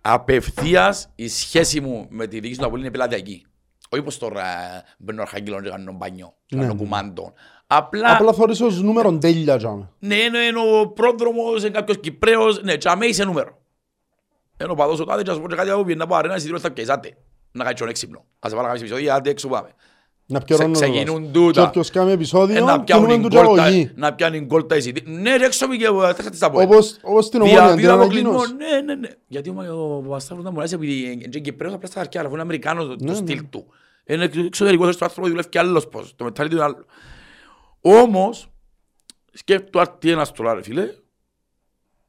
Απευθείας 0.02 1.12
η 1.14 1.28
σχέση 1.28 1.80
μου 1.80 2.06
με 2.10 2.26
τη 2.26 2.40
διοίκηση 2.40 2.60
του 2.60 2.66
Απολύν 2.66 2.82
είναι 2.84 2.92
πελατειακή. 2.92 3.46
Όχι 3.88 4.02
πως 4.02 4.18
τώρα 4.18 4.42
ε, 4.42 4.84
μπαίνω 4.98 5.22
αρχάγγελο 5.22 5.60
και 5.60 5.68
κάνω 5.68 5.92
μπάνιο, 5.92 6.34
και 6.46 6.54
Ναι, 6.56 6.60
κάνω 6.62 6.74
ναι. 6.74 6.78
κουμάντο. 6.80 7.32
Απλά 7.66 8.12
Απλά 8.16 8.32
θωρείς 8.32 8.60
ως 8.60 8.82
νούμερο 8.82 9.18
τέλεια, 9.18 9.56
τζάμε. 9.56 9.90
ναι, 9.98 10.14
είναι, 10.14 10.38
είναι 10.38 10.58
ο 10.80 10.88
πρόδρομος, 10.88 11.60
είναι 11.60 11.70
κάποιος 11.70 12.00
Κυπρέος, 12.00 12.62
ναι, 12.62 12.76
και 12.76 12.88
αμέ 12.88 13.06
είσαι 13.06 13.24
νούμερο. 13.24 13.58
Είναι 14.62 14.70
ο 14.70 14.74
παδός 14.74 15.00
ο 15.00 15.04
τάδε 15.04 15.22
και 15.22 15.30
ας 15.30 15.40
πω 15.40 15.48
και 15.48 15.54
κάτι 15.54 15.70
από 15.70 15.84
πιένα 15.84 16.04
από 16.04 16.14
αρένα 16.14 16.34
εισιτήριο 16.34 16.58
στα 16.58 16.70
πιεζάτε. 16.72 17.16
Να 17.56 17.64
κάνει 17.64 17.76
τον 17.76 17.88
έξυπνο. 17.88 18.24
Ας 18.38 18.54
βάλω 18.54 18.66
κάποιο 18.66 18.80
επεισόδιο, 18.80 19.14
άντε 19.14 19.30
έξω 19.30 19.48
πάμε. 19.48 19.68
Να 20.28 20.40
πιερώνω 20.40 20.70
Ξε- 20.72 20.84
το 20.86 20.92
ξεκινούν 20.92 21.22
δώος. 21.22 21.32
τούτα. 21.32 21.60
Και 21.62 21.66
όποιος 21.68 21.90
κάνει 21.90 22.10
Ε, 22.10 22.12
επεισόδιο, 22.12 22.64
Να 22.64 22.80
πιάνουν 22.84 23.06
κινούμε 23.08 23.28
του 23.28 23.36
γκολ 23.36 23.46
τα- 23.46 23.52
τζαγωγή. 23.62 23.90
να 23.94 24.14
πιάνουν 24.14 24.44
γκολ 24.44 24.66
τα 24.66 24.76
εισιτήρια. 24.76 25.12
Ναι, 25.18 25.36
ρε, 25.36 25.44
έξω 25.44 25.68
πήγε, 25.68 25.86
θα 25.86 26.14
χτίσει 26.22 26.40
τα 26.40 26.50
πόδια. 26.50 26.66
Όπως, 26.68 26.98
όπως 27.02 27.28
την 27.28 27.40
ομόνια, 27.40 27.66
την 27.66 27.76
Διαβίω 27.76 27.94
αποκλεισμό, 27.94 28.28
ανακοίνωση. 28.30 28.54
ναι, 28.54 28.80
ναι, 28.80 28.94
ναι. 28.94 29.08
Γιατί 29.26 29.48
ο 29.50 29.54
ο 29.96 30.00
Παπασταύρος 30.02 30.44
να 30.44 30.50
μου 30.50 30.58
αρέσει 30.58 30.74
επειδή 30.74 31.12
είναι 31.24 31.38
Κυπρέος 31.38 31.74
απλά 31.74 31.86
στα 31.88 31.98
χαρτιά, 31.98 32.20
αλλά 32.20 32.28
αφού 32.28 32.36
είναι 32.36 32.44
Αμερικάνος 32.44 32.84
το- 32.84 32.90
Ναι, 32.90 32.96
το 32.96 33.04
ναι. 33.12 33.14
στυλ 33.14 33.48
του. 33.50 33.66
Είναι 34.06 34.30
εξωτερικός 34.46 34.94
στο 34.94 35.04
άνθρωπο 35.04 35.28
δουλεύει 35.28 35.48
κι 35.48 35.58
άλλος 35.58 35.88
πώς, 35.88 36.14
το 36.16 36.24
μετάλλι 36.24 36.48
του 36.48 36.54
είναι 36.54 36.64
άλλο. 36.64 36.84
Όμως, 37.80 38.50
σκέφτομαι 39.32 39.84
αρτή 39.88 40.10
ένας 40.10 40.32
τώρα 40.32 40.54
ρε 40.54 40.62
φίλε, 40.62 40.88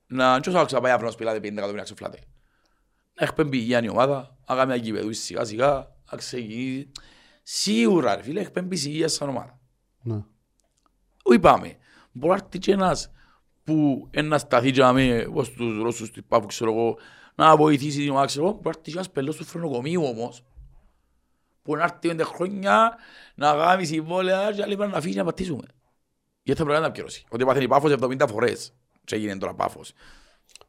να 0.07 0.39
τσόσο 0.39 0.57
άξα 0.57 0.79
πάει 0.81 0.91
αύριο 0.91 1.05
να 1.07 1.13
σπηλάτε 1.13 1.39
50 1.39 1.51
εκατομμύρια 1.57 1.83
ξεφλάτε. 1.83 2.19
Να 3.19 3.25
εκπέμπει 3.25 3.57
υγεία 3.57 3.83
η 3.83 3.89
ομάδα, 3.89 4.37
να 4.47 4.55
κάνει 4.55 4.71
μια 4.71 4.79
κυπεδούση 4.79 5.21
σιγά 5.21 5.43
σιγά, 5.43 5.95
να 6.11 6.17
ξεκινήσει. 6.17 6.91
Σίγουρα 7.43 8.15
ρε 8.15 8.21
φίλε, 8.21 8.39
εκπέμπει 8.39 8.75
υγεία 8.75 9.07
σαν 9.07 9.29
ομάδα. 9.29 9.59
Ναι. 10.01 10.23
Όχι 11.23 11.39
πάμε. 11.39 11.77
Μπορεί 12.11 12.33
να 12.33 12.43
έρθει 12.43 12.59
και 12.59 12.71
ένας 12.71 13.11
που 13.63 14.09
να 14.23 14.37
σταθεί 14.37 14.71
και 14.71 14.81
να 14.81 14.93
με, 14.93 15.25
όπως 15.29 15.51
τους 15.51 15.81
Ρώσους 15.81 16.11
του 16.11 16.23
Πάφου, 16.23 16.45
ξέρω 16.45 16.71
εγώ, 16.71 16.97
να 17.35 17.55
βοηθήσει 17.55 17.99
την 17.99 18.09
ομάδα, 18.09 18.25
ξέρω 18.25 18.45
εγώ. 18.45 18.53
Μπορεί 18.53 18.63
να 18.63 18.69
έρθει 18.69 18.91
και 18.91 18.91
ένας 18.91 19.11
πελός 19.11 19.35
του 19.35 19.43
φρονοκομείου 19.45 20.03
όμως, 20.03 20.43
που 21.61 21.75
να 21.75 21.83
έρθει 21.83 22.07
πέντε 22.07 22.23
χρόνια, 22.23 22.95
να 23.35 23.53
κάνει 23.53 23.85
συμβόλαια 23.85 24.51
και 24.51 24.61
άλλοι 24.61 24.75
πρέπει 24.75 24.91
να 24.91 25.01
φύγει 25.01 25.15
να 25.15 25.23
πατήσουμε. 25.23 25.65
Γιατί 26.43 26.59
θα 26.59 26.65
πρέπει 26.65 26.81
να 26.81 26.91
πιερώσει. 26.91 27.25
Ότι 27.29 27.45
πάθαινε 27.45 27.63
η 27.63 27.67
Πάφος 27.67 27.91
70 27.99 28.27
φορές 28.29 28.73
και 29.03 29.15
έγινε 29.15 29.37
τώρα 29.37 29.53
Πάφος. 29.53 29.93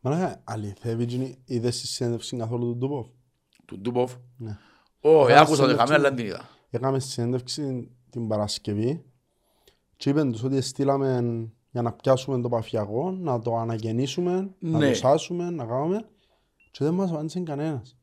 Μαλάκα, 0.09 0.41
αληθεύει 0.45 1.07
τζινι, 1.07 1.39
είδες 1.45 1.81
τη 1.81 1.87
συνέντευξη 1.87 2.37
καθόλου 2.37 2.67
του 2.67 2.77
Ντούποφ; 2.77 3.07
Του 3.65 3.79
Ντούποφ; 3.79 4.15
Ναι. 4.37 4.59
Ω, 5.01 5.25
Έκανα 5.25 5.41
άκουσα 5.41 5.63
ότι 5.65 5.73
είχαμε, 5.73 5.87
συνέντευξη- 5.87 5.93
αλλά 5.95 6.09
δεν 6.09 6.17
την 6.17 6.27
είδα. 6.27 6.49
Έκαμε 6.71 7.01
συνέντευξη 7.01 7.91
την 8.11 8.29
Παρασκευή 8.29 9.05
και 9.97 10.11
είπαν 10.11 10.33
τους 10.33 10.43
ότι 10.43 10.61
στείλαμε 10.61 11.21
για 11.71 11.83
να 11.83 11.93
πιάσουμε 11.93 12.41
το 12.41 12.49
παφιακό, 12.49 13.11
να 13.11 13.39
το 13.41 13.57
αναγεννήσουμε, 13.57 14.55
να 14.59 14.79
Ναι. 14.79 14.89
το 14.89 14.95
σάσουμε, 14.95 15.51
να 15.51 15.65
κάνουμε 15.67 16.09
και 16.71 16.85
δεν 16.85 16.95
μας 16.95 17.11
απάντησε 17.11 17.41
κανένας. 17.41 17.97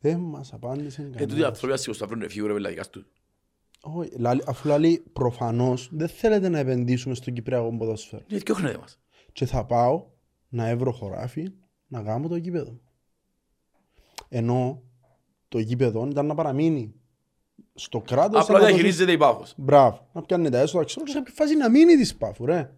Δεν 0.00 0.18
μας 0.20 0.52
απάντησε 0.52 1.02
Ε, 1.02 1.04
τούτοι 1.04 1.22
οι 1.22 1.26
κανένας. 1.26 1.46
άνθρωποι 1.48 1.72
ασίγως 1.72 1.98
θα 1.98 2.06
βρουν 2.06 2.28
φίγουρα 2.30 2.52
με 2.52 2.58
λαδικά 2.58 2.84
τους. 2.84 3.06
Όχι, 3.80 4.10
λαλεί- 4.18 4.48
Αφού 4.48 4.68
λέει 4.78 4.98
προφανώς 5.12 5.88
δεν 5.92 6.08
θέλετε 6.08 6.48
να 6.48 6.58
επενδύσουμε 6.58 7.14
στο 7.14 7.30
Κυπριακό 7.30 7.76
ποδόσφαιρο. 7.76 8.22
Γιατί 8.26 8.44
και 8.44 8.52
όχι 8.52 8.62
μας. 8.62 8.98
Και 9.32 9.46
θα 9.46 9.64
πάω 9.64 10.04
να 10.48 10.68
έβρω 10.68 10.92
χωράφι 10.92 11.52
να 11.86 12.02
κάνω 12.02 12.28
το 12.28 12.36
γήπεδο. 12.36 12.78
Ενώ 14.28 14.82
το 15.48 15.58
γήπεδο 15.58 16.06
ήταν 16.10 16.26
να 16.26 16.34
παραμείνει 16.34 16.94
στο 17.74 18.00
κράτος. 18.00 18.42
Απλά 18.42 18.54
να 18.54 18.60
το- 18.60 18.66
διαχειρίζεται 18.66 19.12
η 19.12 19.16
Πάφος. 19.16 19.54
Μπράβο. 19.56 20.08
Να 20.12 20.22
πιάνει 20.22 20.50
τα 20.50 20.58
έσοδα. 20.58 20.84
Ξέρω 20.84 21.06
σε 21.06 21.22
ποια 21.22 21.32
φάση 21.34 21.56
να 21.56 21.70
μείνει 21.70 21.96
της 21.96 22.16
πάφου, 22.16 22.46
ρε. 22.46 22.70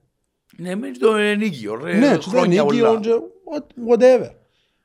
Ναι, 0.56 0.74
μένει 0.74 0.96
το 0.98 1.14
ενίκιο, 1.14 1.74
ρε. 1.74 1.92
Ναι, 1.92 2.00
και 2.00 2.06
δεν 2.08 2.20
χρόνια 2.22 2.62
νίκη, 2.62 2.76
πολλά. 2.80 3.00
και 3.00 3.10
what- 3.54 3.92
whatever. 3.98 4.30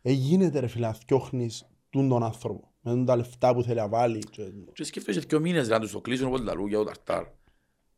Ε, 0.02 0.12
γίνεται 0.12 0.60
ρε 0.60 0.68
φίλε, 0.68 0.88
να 0.88 0.94
θκιώχνεις 0.94 1.68
τούν 1.90 2.10
τον 2.10 2.24
άνθρωπο. 2.24 2.72
Με 2.82 2.92
τούν 2.92 3.06
τα 3.06 3.16
λεφτά 3.16 3.54
που 3.54 3.64
θέλει 3.64 3.76
να 3.80 3.88
βάλει. 3.88 4.20
και- 4.20 4.52
Και 4.74 4.84
σκέφτεσαι 4.84 5.20
δύο 5.20 5.40
μήνες 5.40 5.68
να 5.68 5.80
τους 5.80 5.92
το 5.92 6.02
κλείσουν 6.02 6.28
όπως 6.28 6.40
λαλού 6.42 6.68
για 6.68 6.78
το 6.78 6.84
ταρτάρ. 6.84 7.24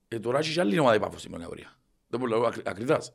Ε, 0.08 0.20
τώρα 0.20 0.40
έχει 0.40 0.54
και 0.54 0.60
άλλη 0.60 0.80
ομάδα 0.80 0.96
η 0.96 1.00
Πάφος 1.00 1.20
στην 1.20 1.32
κατηγορία. 1.32 1.78
Δεν 2.08 2.20
μπορώ 2.20 2.32
να 2.32 2.38
λέω 2.38 2.48
ακρι- 2.48 2.68
ακριτάς. 2.68 3.14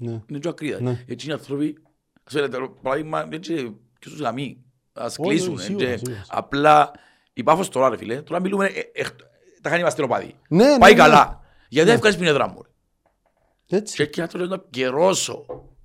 Ναι. 0.00 0.22
Είναι 0.26 0.38
και 0.38 0.48
ακρίδα. 0.48 0.80
Ναι. 0.80 1.04
Έτσι 1.06 1.26
είναι 1.26 1.34
άνθρωποι, 1.34 1.78
ας 2.24 2.32
πούμε, 2.32 2.48
το 2.48 2.68
παράδειγμα, 2.82 3.28
έτσι 3.30 3.54
ποιος 3.98 4.12
τους 4.12 4.20
γαμεί. 4.20 4.64
Ας 4.92 5.16
Όχι, 5.18 5.28
κλείσουν. 5.28 5.54
όχι, 5.54 5.62
ε, 5.62 5.64
σίγουρα, 5.66 5.84
και 5.86 5.96
σίγουρα. 5.96 6.24
Απλά 6.28 6.90
η 7.32 7.42
Πάφος 7.42 7.68
τώρα 7.68 7.88
ρε 7.88 7.96
φίλε, 7.96 8.22
τώρα 8.22 8.40
μιλούμε, 8.40 8.66
ε, 8.66 8.80
ε, 8.92 9.04
τα 9.62 9.68
κάνει 9.68 9.80
είμαστε 9.80 10.02
οπαδοί. 10.02 10.34
Ναι, 10.48 10.64
ναι, 10.64 10.78
Πάει 10.78 10.92
ναι. 10.92 10.98
καλά. 10.98 11.40
Γιατί 11.68 11.86
δεν 11.88 11.96
ευκάζεις 11.96 12.18
πινεδρά 12.18 12.48
μου. 12.48 12.62
ρε. 12.62 12.68
Έτσι. 13.78 13.96
Και 13.96 14.02
εκεί 14.02 14.20
να 14.20 14.26
το 14.48 14.64
καιρώσω. 14.70 15.44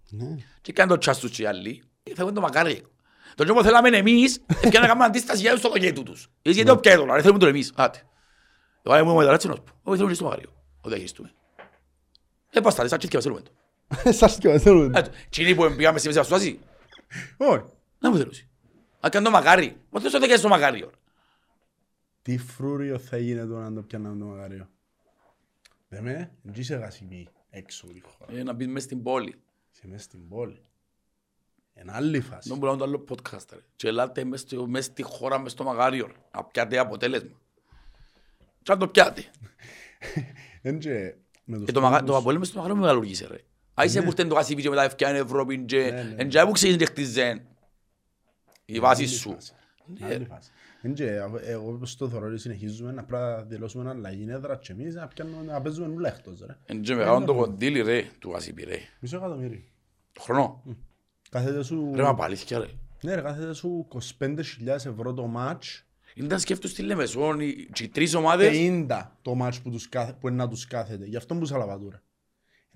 Ναι. 0.09 0.35
Και 0.61 0.73
κάνει 0.73 0.89
το 0.89 0.97
τσάς 0.97 1.19
τους 1.19 1.31
και 1.31 1.41
οι 1.41 1.45
άλλοι, 1.45 1.83
θα 2.15 2.21
έχουν 2.21 2.33
το 2.33 2.41
μακάρι. 2.41 2.81
Το 3.35 3.43
τζόμπο 3.43 3.63
θέλαμε 3.63 3.97
εμείς, 3.97 4.41
ευκαιρία 4.47 4.79
να 4.79 4.87
κάνουμε 4.87 5.05
αντίσταση 5.05 5.41
για 5.41 5.51
τους 5.51 5.59
στο 5.59 5.69
κοκέτου 5.69 6.03
τους. 6.03 6.29
Εσείς 6.41 6.55
γιατί 6.57 6.69
το 6.69 6.77
πιέτο, 6.77 7.05
ρε, 7.05 7.21
θέλουμε 7.21 7.39
το 7.39 7.47
εμείς. 7.47 7.71
Άτε. 7.75 8.01
Εγώ 8.83 8.97
είμαι 8.97 9.13
μετά 9.13 9.33
έτσι 9.33 9.47
να 9.47 9.55
σου 9.55 9.63
πω. 9.63 9.71
Όχι 9.83 9.95
θέλουμε 9.97 10.09
και 10.09 10.15
στο 10.15 10.25
μακάριο. 10.25 10.49
Ο 10.81 10.87
διαχειριστούμε. 10.89 11.31
Ε, 12.51 12.59
πας 12.59 12.75
τα, 12.75 12.87
σαν 12.87 12.97
τσίθια 12.97 13.17
μας 13.17 13.23
θέλουμε 13.27 13.41
το. 13.41 13.51
Σας 14.19 14.37
και 14.37 14.59
θέλουν. 14.59 14.95
Ε, 14.95 15.01
το. 15.01 15.11
Τσινή 15.29 15.55
που 15.55 15.73
πήγαμε 15.75 15.97
στη 15.97 16.07
μέση 16.07 16.17
μας 16.19 16.27
στάση, 16.27 16.59
Όχι. 17.37 17.63
να 17.99 18.11
μου 18.11 18.17
θέλουσει. 18.17 18.49
Να 19.01 19.09
κάνω 19.09 19.25
το 19.25 19.31
μακάρι. 19.31 19.77
Μα 19.89 19.99
θες 19.99 20.11
το 20.11 20.19
δεκαίες 20.19 20.39
στο 20.39 20.47
μακάριο. 20.47 20.91
Τι 22.21 22.37
φρούριο 22.37 22.99
θα 22.99 23.17
γίνεται 23.17 23.53
να 23.53 23.73
το 23.73 23.81
πιάναμε 23.81 24.19
το 24.19 24.25
μαγαρίο. 24.25 24.69
Δεν 25.87 26.03
με, 26.03 26.31
δεν 26.41 26.53
είσαι 26.61 26.75
γασιμή 26.75 27.27
έξω 27.49 27.87
η 27.93 27.99
χώρα. 28.05 28.39
Ε, 28.39 28.43
Να 28.43 28.53
μπεις 28.53 28.67
μες 28.67 28.83
στην 28.83 29.03
πόλη. 29.03 29.41
Είσαι 29.73 29.87
μέσα 29.87 30.03
στην 30.03 30.27
πόλη. 30.27 30.61
Εν 31.73 31.89
άλλη 31.89 32.21
φάση. 32.21 32.49
Δεν 32.49 32.57
μπορώ 32.57 32.71
να 32.71 32.77
το 32.77 32.83
άλλο 32.83 33.03
podcast. 33.09 33.45
ρε. 33.51 33.59
Και 33.75 33.87
ελάτε 33.87 34.23
μες 34.23 34.39
στο- 34.39 34.67
μες 34.67 34.85
στη 34.85 35.03
χώρα, 35.03 35.39
μες 35.39 35.51
στο 35.51 35.63
μακάριο. 35.63 36.11
Να 36.35 36.43
πιάτε 36.43 36.77
αποτέλεσμα. 36.77 37.39
Και 38.63 38.71
να 38.71 38.77
το 38.77 38.87
πιάτε. 38.87 39.23
Εν 40.61 40.79
και 40.79 41.15
με 41.43 41.55
τους 41.57 41.65
Και 41.65 41.71
το, 41.71 41.81
μαγα... 41.81 41.95
τόπους- 41.97 42.11
το 42.11 42.17
Απόλλων 42.17 42.39
μες 42.39 42.47
στο 42.47 42.57
μακάριο 42.57 42.81
μεγαλουργήσε 42.81 43.27
ρε. 43.27 43.37
Άισε 43.77 44.01
που 44.01 44.07
ήρθε 44.07 44.25
το 44.25 44.35
Κασίβι 44.35 44.61
και 44.61 44.69
μετά 44.69 44.83
ευκαιρία 44.83 45.19
Ευρώπη 45.19 45.57
και 45.65 45.77
Ναι, 45.77 45.89
ναι. 45.89 46.15
εν 46.17 46.29
τζάι 46.29 46.45
που 46.45 46.51
ξέρεις 46.51 46.77
και 46.77 46.85
χτίζεν. 46.85 47.41
Η 48.65 48.79
βάση 48.79 49.01
Άλλη 49.03 49.11
σου. 49.11 49.31
φάση. 49.31 49.53
Άλλη 50.01 50.25
φάση. 50.25 50.49
Εν 50.81 50.93
και 50.93 51.19
αφού- 51.19 51.39
εγώ 51.43 51.69
όπως 51.73 51.95
το 51.95 52.09
θεωρώ 52.09 52.27
ότι 52.27 52.37
συνεχίζουμε 52.37 52.91
να 52.91 53.03
πρέπει 53.03 53.23
να 53.23 53.41
δηλώσουμε 53.41 53.89
αλλαγή 53.89 54.25
έδρα 54.29 54.55
και 54.55 54.71
εμείς 54.71 54.93
να 54.95 55.07
πιάνουμε 55.07 55.43
να 55.51 55.61
παίζουμε 55.61 55.87
νουλα 55.87 56.07
εκτός 56.07 56.39
ρε. 56.47 56.57
Εν 56.65 56.81
τζάι 56.81 56.97
μεγάλο 56.97 57.25
το 57.25 57.33
κοντήλι 57.35 57.81
ρε 57.81 58.09
του 58.19 58.29
Κασίβι 58.29 58.63
ρε. 58.63 58.77
Μισό 58.99 59.17
εκατομμύριο. 59.17 59.59
Το 60.13 60.21
χρόνο. 60.21 60.63
Κάθεται 61.29 61.63
σου... 61.63 61.91
Ρε 61.95 62.01
μα 62.03 62.15
παλήθηκια 62.15 62.59
ρε. 62.59 62.65
Ναι 63.01 63.15
ρε 63.15 63.21
κάθεται 63.21 63.53
σου 63.53 63.87
25.000 64.19 64.35
ευρώ 64.67 65.13
το 65.13 65.25
μάτς. 65.27 65.85
Είναι 66.15 66.27
να 66.27 66.37
σκέφτος 66.37 66.71
στη 66.71 66.81
Λεμεσόν 66.81 67.39
οι 67.39 67.67
οι 67.79 67.87
τρεις 67.87 68.13
ομάδες 68.13 68.57
50 68.57 69.11
το 69.21 69.35
μάτς 69.35 69.61
που, 69.61 69.69
τους 69.69 69.89
κάθε, 69.89 70.13
που 70.19 70.27
είναι 70.27 70.37
να 70.37 70.47
τους 70.49 70.67
κάθεται. 70.67 71.05
Γι' 71.05 71.15
αυτό 71.15 71.35
που 71.35 71.45
σαλαβατούρα. 71.45 72.01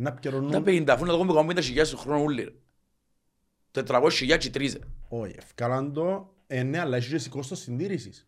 Να 0.01 0.09
τα 0.13 0.19
πιερώνουν... 0.19 0.63
50 0.65 0.83
αφού 0.89 1.05
να 1.05 1.11
το 1.17 1.33
κάνουμε 1.33 1.53
50 1.53 1.63
χιλιάδες 1.63 1.91
το 1.91 1.97
χρόνο 1.97 2.23
όλοι 2.23 2.43
ρε. 2.43 3.83
400 3.87 4.07
χιλιάδες 4.11 4.45
και 4.45 4.51
τρεις 4.51 4.73
ρε. 4.73 4.79
Όχι, 5.09 5.35
ευκάλαν 5.37 5.93
το... 5.93 6.33
Ε, 6.47 6.63
ναι, 6.63 6.79
αλλά 6.79 6.97
έχει 6.97 7.15
και 7.17 7.29
κόστος 7.29 7.59
συντήρησης. 7.59 8.27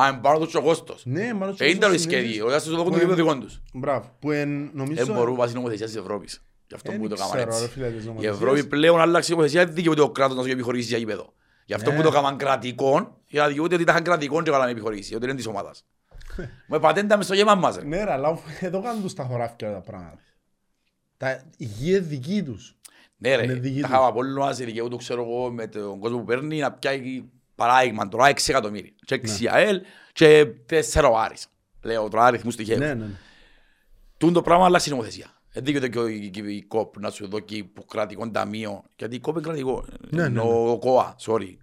Α, 0.00 0.08
είναι 0.08 0.18
πάνω 0.22 0.38
το 0.38 0.46
και 0.46 0.56
ο 0.56 0.62
κόστος. 0.62 1.02
Ναι, 1.06 1.34
μάλλον 1.34 1.54
και 1.54 1.64
Ε, 1.64 1.68
είναι 1.68 1.78
τα 1.78 1.86
κόστος 1.86 2.02
ρισκέδι. 2.04 2.22
συντήρησης. 2.22 2.42
Ο 2.42 2.50
Ιάσος 2.50 2.70
το 2.70 2.76
δοκούν 2.76 2.90
το 2.92 2.96
Ναι. 2.98 3.02
γήπεδο 3.04 3.22
δικό 3.30 3.38
τους. 3.44 3.62
Μπράβο. 3.74 4.16
Που 4.18 4.30
εν, 4.30 4.70
νομίζω... 4.72 5.04
Δεν 5.04 5.14
μπορούν 5.14 5.34
βάσει 5.36 5.54
νομοθεσίας 5.54 5.90
της 5.90 5.98
Ευρώπης. 6.00 6.42
Γι' 6.68 6.74
αυτό 6.74 6.90
Δεν 6.90 7.00
που 7.00 7.08
το 7.08 7.14
ξέρω, 7.14 7.30
κάνουν 7.30 7.48
ρε 7.48 7.54
έτσι. 7.56 7.68
φίλε, 7.68 7.90
τις 7.90 8.02
Η 8.04 8.06
νομοθεσίες. 8.06 8.34
Ευρώπη 8.36 8.64
πλέον 8.64 9.00
άλλαξε 9.00 9.32
η 9.32 9.34
νομοθεσία, 9.34 9.64
δεν 9.64 9.74
δικαιούται 9.74 10.00
ο 10.00 10.10
κράτος 10.10 10.36
να 10.36 10.42
σου 10.42 10.50
επιχορήσει 10.50 10.88
για 10.88 10.98
γήπεδο. 10.98 11.32
Γι' 11.64 11.74
αυτό 11.74 11.90
Ναι. 11.90 11.96
που 11.96 12.02
το 12.02 12.08
έκαναν 12.08 12.36
κρατικών, 12.36 13.16
για 13.26 13.42
να 13.42 13.48
δικαιούται 13.48 13.74
ότι 13.74 13.84
τα 13.84 13.92
είχαν 13.92 14.04
κρατικών 14.04 14.44
και 14.44 14.50
έκαναν 14.50 14.68
επιχορήσει, 14.68 15.14
ότι 15.14 15.24
είναι 15.24 15.34
της 15.34 15.46
ομάδας. 15.46 15.84
Με 16.68 16.78
πατέντα 16.78 17.16
μες 17.16 17.24
στο 17.26 17.34
γέμα 17.34 17.54
μας. 17.54 17.76
ρε. 17.76 17.84
Ναι 17.84 18.04
ρε, 18.04 18.12
αλλά 18.12 18.38
εδώ 18.60 18.82
κάνουν 18.82 19.02
τους 19.02 19.14
τα 19.14 19.24
χωράφια 19.24 19.72
τα 19.72 19.80
πράγματα. 19.80 20.18
Τα 21.16 21.42
η 21.56 21.64
γη 21.64 21.88
είναι 21.90 21.98
δική 21.98 22.42
τους. 22.42 22.76
Ναι 23.16 23.28
Είναι 23.28 23.36
ρε, 23.44 23.52
δική 23.54 23.80
τα 23.80 23.86
τους. 23.86 23.96
χαβαπόλονα 23.96 24.52
σε 24.52 24.64
δικαιούται, 24.64 24.96
ξέρω 24.96 25.22
εγώ, 25.22 25.50
με 25.50 25.66
τον 25.66 25.98
κόσμο 26.00 26.18
που 26.18 26.24
παίρνει 26.24 26.58
να 26.58 26.72
πιάει 26.72 27.24
παράδειγμα 27.54 28.08
τώρα 28.08 28.28
6 28.30 28.48
εκατομμύρια. 28.48 28.92
Και 29.04 29.14
6 29.14 29.40
η 29.40 29.48
ΑΕΛ 29.48 29.80
και 30.12 30.46
4 30.70 31.10
ο 31.12 31.18
Άρης. 31.18 31.46
Λέω 31.82 32.08
τώρα 32.08 32.24
αριθμούς 32.24 32.54
στοιχεία. 32.54 32.76
Ναι, 32.78 32.86
ναι. 32.86 32.94
ναι. 32.94 33.14
Τούν 34.16 34.32
το 34.32 34.42
πράγμα 34.42 34.64
αλλάξει 34.64 34.88
η 34.88 34.92
νομοθεσία. 34.92 35.30
Δεν 35.52 35.64
δικαιούται 35.64 35.88
και 35.88 35.98
ο- 35.98 36.08
η- 36.08 36.30
η- 36.34 36.56
η 36.56 36.62
ΚΟΠ 36.62 36.98
να 36.98 37.10
σου 37.10 37.28
δώσει 37.28 37.64
που 37.64 37.84
κρατικό 37.84 38.30
ταμείο. 38.30 38.84
Γιατί 38.96 39.14
η 39.16 39.20
ΚΟΠ 39.20 39.34
είναι 39.36 39.44
κρατικό. 39.46 39.84
Ναι, 40.10 40.28
ναι, 40.28 40.40
Είναι 40.42 40.50
Ο 40.70 40.78
ΚΟΑ, 40.78 41.16
sorry. 41.26 41.56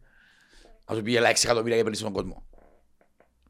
Να 0.89 0.95
σου 0.95 1.01
πει 1.01 1.15
έλα 1.15 1.29
6 1.29 1.43
εκατομμύρια 1.43 1.73
για 1.75 1.79
επενδύσεις 1.79 1.99
στον 2.07 2.13
κόσμο. 2.13 2.45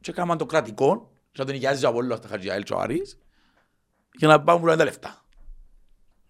Και 0.01 0.12
έκαναν 0.12 0.38
το 0.38 0.45
κρατικό, 0.45 1.12
και 1.32 1.39
να 1.39 1.45
τον 1.45 1.54
νοικιάζει 1.54 1.86
ο 1.86 1.89
Απόλλωνας 1.89 2.18
στα 2.18 2.28
Χατζιαέλ 2.28 2.64
και 2.64 2.74
ο 2.74 2.80
Άρης, 2.80 3.18
για 4.18 4.28
να 4.28 4.41
πάμε 4.41 4.60
πουλάνε 4.60 4.78
τα 4.78 4.84
λεφτά. 4.84 5.22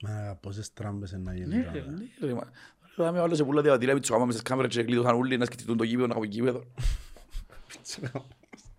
Μα 0.04 0.38
πόσες 0.42 0.74
τράμπες 0.74 1.12
είναι 1.12 1.22
να 1.24 1.34
γίνουν. 1.34 1.58
Ναι, 1.58 1.64
τώρα. 1.64 1.74
ρε, 1.74 1.92
ναι, 1.92 2.28
ρε, 2.28 2.34
μα. 2.34 3.12
Ρε, 3.12 3.20
άλλο 3.20 3.36
σε 3.36 3.44
πουλά 3.44 3.62
διαβατήρια 3.62 3.94
με 3.94 4.00
τους 4.00 4.12
άμα 4.12 4.26
μες 4.26 4.34
στις 4.34 4.50
κάμερες 4.50 4.76
και 4.76 4.84
κλείδωσαν 4.84 5.16
όλοι 5.16 5.38
να 5.38 5.46
σκεφτούν 5.46 5.78
το 5.78 5.84
γήπεδο, 5.84 6.08
να 6.08 6.14
έχουν 6.14 6.26
γήπεδο. 6.26 6.64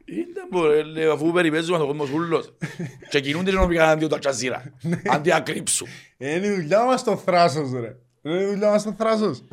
Είναι 0.04 0.40
μπορεί, 0.50 0.84
λέει, 0.84 1.06
αφού 1.06 1.32
περιπέζουμε 1.32 1.78
ο 1.78 1.86
κόσμος 1.86 2.10
ούλος. 2.10 2.52
Και 3.08 3.20
κινούνται 3.20 3.50
και 3.50 3.56
νομικά 3.56 3.90
αντί 3.90 4.06
το 4.06 4.14
ατσαζίρα. 4.14 4.72
Αντί 5.10 5.32
ακρύψου. 5.32 5.86
Ε, 6.16 6.34
Είναι 6.34 6.46
η 6.46 6.54
δουλειά 6.54 6.84
μας 6.84 7.04
το 7.04 7.16
θράσος 7.16 7.72
ρε. 7.72 7.96
Είναι 8.22 8.42
η 8.42 8.46
δουλειά 8.46 8.70
μας 8.70 8.82
το 8.82 8.92
θράσος. 8.98 9.44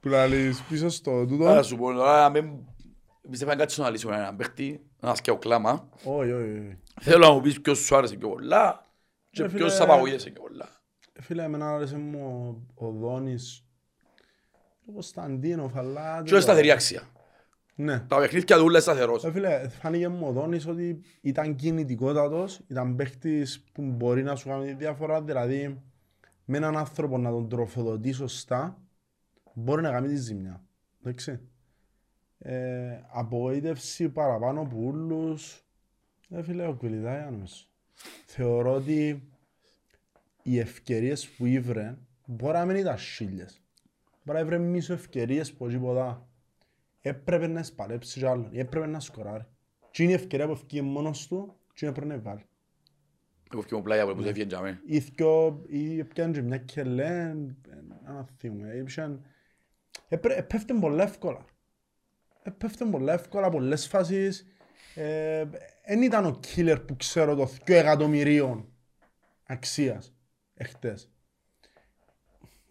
Που 0.00 0.08
λαλείς 0.08 0.62
πίσω 0.62 0.88
στο 0.88 1.26
τούτο. 1.26 1.46
Άρα 1.46 1.62
σου 1.62 1.76
πω, 1.76 1.92
τώρα 1.92 2.22
να 2.22 2.28
μην... 2.28 2.50
Πιστεύω 3.30 3.50
να 3.50 3.56
κάτσεις 3.56 3.78
να 3.78 3.90
λύσουμε 3.90 4.16
έναν 4.16 4.36
παίχτη, 4.36 4.80
να 5.00 5.14
σκέω 5.14 5.38
κλάμα. 5.38 5.88
Όχι, 6.04 6.32
όχι, 6.32 6.50
όχι. 6.50 6.78
Θέλω 7.00 7.26
να 7.26 7.32
μου 7.32 7.40
πεις 7.40 7.60
ποιος 7.60 7.78
σου 7.78 7.96
άρεσε 7.96 8.16
πιο 8.16 8.28
πολλά 8.28 8.87
και 9.30 9.42
Ρε, 9.42 9.48
ποιος 9.48 9.60
φίλε, 9.60 9.70
σ' 9.70 9.80
απαγωγίδευσε 9.80 10.30
πιο 10.30 10.42
πολλά. 10.42 10.68
Ε, 11.12 11.22
Φίλε, 11.22 11.42
εμένα 11.42 11.74
άρεσε 11.74 11.96
μου 11.98 12.26
ο- 12.76 12.86
ο 12.86 12.90
Δόνης. 12.90 13.64
Ο 14.86 14.92
Κωνσταντίνοφ, 14.92 15.76
αλλά... 15.76 16.22
Και 16.22 16.40
σταθερή 16.40 16.70
αξία. 16.70 17.02
Ναι. 17.74 18.00
Τα 18.00 18.18
παιχνίδια 18.18 18.56
του 18.56 18.64
ούλα 18.64 18.80
σταθερός. 18.80 19.24
Ε, 19.24 19.30
φίλε, 19.32 19.68
φάνηκε 19.68 20.08
μου 20.08 20.26
ο 20.28 20.32
Δόνης 20.32 20.66
ότι 20.66 21.00
ήταν 21.20 21.54
κινητικότατος, 21.54 22.60
ήταν 22.68 22.96
παίχτης 22.96 23.64
που 23.72 23.82
μπορεί 23.82 24.22
να 24.22 24.36
σου 24.36 24.48
κάνει 24.48 24.64
τη 24.66 24.72
διαφορά, 24.74 25.22
δηλαδή 25.22 25.82
με 26.44 26.56
έναν 26.56 26.76
άνθρωπο 26.76 27.18
να 27.18 27.30
τον 27.30 27.48
τροφοδοτεί 27.48 28.12
σωστά, 28.12 28.82
μπορεί 29.54 29.82
να 29.82 29.90
κάνει 29.90 30.08
τη 30.08 30.16
ζημιά. 30.16 30.64
Εντάξει. 31.00 31.40
Ε, 32.38 33.00
απογοήτευση 33.12 34.08
παραπάνω 34.08 34.60
από 34.60 34.76
ούλους, 34.78 35.64
ε, 36.30 36.42
φίλε, 36.42 36.66
ο 36.66 36.74
Κβιλιτάια 36.74 37.24
νομίζω. 37.30 37.64
Θεωρώ 38.26 38.74
ότι 38.74 39.28
οι 40.42 40.58
ευκαιρίες 40.58 41.28
που 41.28 41.46
ήβρε 41.46 41.98
μπορεί 42.26 42.56
να 42.56 42.64
μην 42.64 42.76
ήταν 42.76 42.98
χίλιες. 42.98 43.60
Μπορεί 44.24 44.38
να 44.38 44.44
ήβρε 44.44 44.58
μίσο 44.58 44.92
ευκαιρίες 44.92 45.52
που 45.52 45.68
τίποτα 45.68 46.28
έπρεπε 47.00 47.46
να 47.46 47.62
σπαλέψει 47.62 48.18
κι 48.18 48.26
άλλον, 48.26 48.48
ή 48.52 48.58
έπρεπε 48.58 48.86
να 48.86 49.00
σκοράρει. 49.00 49.44
Τι 49.90 50.02
είναι 50.02 50.12
η 50.12 50.14
ευκαιρία 50.14 50.46
που 50.46 50.52
ευκεί 50.52 50.80
μόνος 50.80 51.26
του, 51.26 51.56
τι 51.74 51.86
είναι 51.86 51.94
πρέπει 51.94 52.10
να 52.10 52.18
βάλει. 52.18 52.44
Εγώ 53.52 53.62
φτιάχνω 53.62 53.84
πλάγια 53.84 54.14
που 54.14 54.22
έφυγε 54.22 54.44
για 54.44 54.60
μέ. 54.60 54.80
Ή 54.86 55.00
θκιο, 55.00 55.62
ή 55.68 56.04
πιάνε 56.04 56.32
και 56.32 56.42
μια 56.42 56.58
κελέ, 56.58 57.34
ένα 58.06 58.28
θυμούμε, 58.36 58.74
ή 58.74 58.82
πιάνε... 58.82 59.20
Έπρε- 60.08 60.38
Επέφτουν 60.38 60.80
πολλά 60.80 61.02
εύκολα. 61.02 61.44
Επέφτουν 62.42 62.90
πολλά 62.90 63.12
εύκολα, 63.12 63.48
πολλές 63.48 63.86
φάσεις. 63.86 64.46
Εν 65.90 66.02
ήταν 66.02 66.24
ο 66.24 66.40
killer 66.46 66.76
που 66.86 66.96
ξέρω 66.96 67.34
το 67.34 67.48
2 67.66 67.72
εκατομμυρίων 67.72 68.68
αξίας 69.46 70.12
εχθές. 70.54 71.10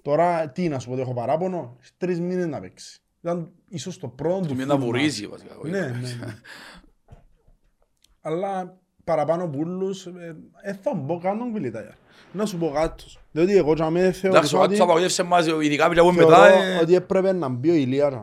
Τώρα 0.02 0.50
τι 0.50 0.68
να 0.68 0.80
σου 0.80 0.88
πω 0.88 0.94
ότι 0.94 1.02
έχω 1.02 1.14
παράπονο, 1.14 1.78
έχει 1.82 1.92
τρεις 1.98 2.20
μήνες 2.20 2.48
να 2.48 2.60
παίξει. 2.60 3.02
Ήταν 3.22 3.52
ίσως 3.68 3.98
το 3.98 4.08
πρώτο 4.08 4.48
του 4.48 4.56
Μια 4.56 4.66
να 4.66 4.74
full 4.76 4.78
match. 4.78 4.82
βουρίζει 4.82 5.28
βασικά. 5.28 5.54
Ναι, 5.64 5.80
ναι, 5.80 5.88
ναι. 5.88 6.36
Αλλά 8.22 8.78
παραπάνω 9.04 9.44
από 9.44 9.58
ούλους, 9.58 10.06
ε, 10.06 10.36
ε, 10.62 10.74
θα 10.74 10.94
μπω 10.94 11.20
καν 11.20 11.38
τον 11.38 11.50
Κβιλιτάια. 11.50 11.96
Να 12.32 12.46
σου 12.46 12.58
πω 12.58 12.70
κάτι. 12.70 13.04
Διότι 13.32 13.58
εγώ 13.58 13.74
και 13.74 13.84
αμέ 13.84 14.00
Εντάξει, 14.00 14.20
θεωρούσα 14.20 14.58
ο 14.58 14.62
ότι, 14.62 14.72
Άτσο 14.72 14.84
απαγωγεύσε 14.84 15.24
μας, 15.24 15.48
ειδικά 15.48 15.90
πια 15.90 16.02
από 16.02 16.14
θεωρώ 16.14 16.30
μετά. 16.30 16.48
ε, 16.48 16.78
ότι 16.78 16.96
έπρεπε 16.96 17.32
να 17.32 17.48
μπει 17.50 17.70
ο 17.70 17.74
Ηλίας. 17.74 18.14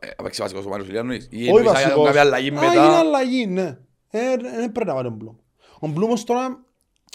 Ε, 0.00 0.08
Απέξει 0.16 0.42
βασικός 0.42 0.64
ο 0.64 0.68
Μάριος 0.68 0.88
Ηλιάννης. 0.88 1.28
Ή 1.30 1.36
Όχι 1.36 1.46
εννοείς 1.48 1.66
αν 1.66 1.72
βασικός. 1.74 2.04
κάποια 2.06 2.20
αλλαγή 2.20 2.48
Α, 2.48 2.52
είναι 2.52 2.66
μετά. 2.66 2.98
αλλαγή, 2.98 3.46
ναι. 3.46 3.78
Ε, 4.10 4.20
Δεν 4.36 4.72
πρέπει 4.72 4.86
να 4.86 4.94
βάλει 4.94 5.08
τον 5.08 5.16
Μπλουμ. 5.16 5.34
Ο 5.80 5.86
Μπλουμ 5.88 6.10
ως 6.10 6.24
τώρα, 6.24 6.64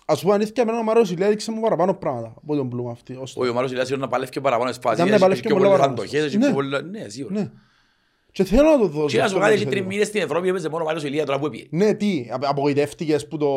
ας 0.06 0.22
πούμε 0.22 0.34
αλήθεια, 0.34 0.54
εμένα 0.64 0.78
ο 0.80 0.84
Μάριος 0.84 1.12
Ηλία 1.12 1.26
έδειξε 1.26 1.52
μου 1.52 1.62
παραπάνω 1.62 1.94
πράγματα 1.94 2.34
από 2.44 2.56
τον 2.56 2.66
Μπλουμ 2.68 2.90
αυτή. 2.90 3.14
ως 3.16 3.34
τώρα. 3.34 3.42
Όχι, 3.42 3.50
ο 3.50 3.54
Μάριος 3.54 3.72
Ηλιάννης 3.72 3.90
είναι 3.96 4.02
να 4.06 4.08
παλεύει 4.08 4.32
και 4.32 4.42
παραπάνω 4.42 4.72
στις 4.72 4.84
φάσεις. 4.84 4.98
Ήταν 4.98 5.08
να 5.10 5.14
Έχει 5.16 5.24
παλεύει 5.24 5.42
πιο 5.42 5.50
και 5.50 5.56
πολλές 5.56 5.70
πολλά 5.72 5.82
παραπάνω. 5.82 6.02
αντοχές, 6.02 6.26
έχει 6.26 6.38
Ναι. 6.38 6.46
πιο 6.46 6.54
πολλά- 6.54 6.82
Ναι, 6.82 7.08
σίγουρα. 7.10 7.34
Ναι. 7.34 7.52
Και 8.32 8.44
θέλω 8.44 8.70
να 8.70 8.78
το 8.78 8.88
δώσω. 8.88 9.08
Και 9.08 9.18
να 9.18 9.28
σου 9.28 9.36
αυτό 9.36 9.40
κάνει 9.40 9.40
το 9.40 9.46
έχει 9.46 9.54
τρεις 9.56 9.62
επιθετικό. 9.64 9.88
μήνες 9.90 10.08
στην 10.08 10.22
Ευρώπη, 10.22 10.48
έπαιζε 10.50 10.70
μόνο 10.70 10.84
ο 10.84 10.86
Μάριος 10.86 11.04
Ηλία 11.04 11.26
τώρα 11.26 11.40
που 11.40 11.46
έπιε. 11.46 11.66
Ναι, 11.70 11.94
τι, 11.94 12.28
απο- 12.32 12.48
απογοητεύτηκες 12.48 13.28
που, 13.28 13.38
το, 13.38 13.48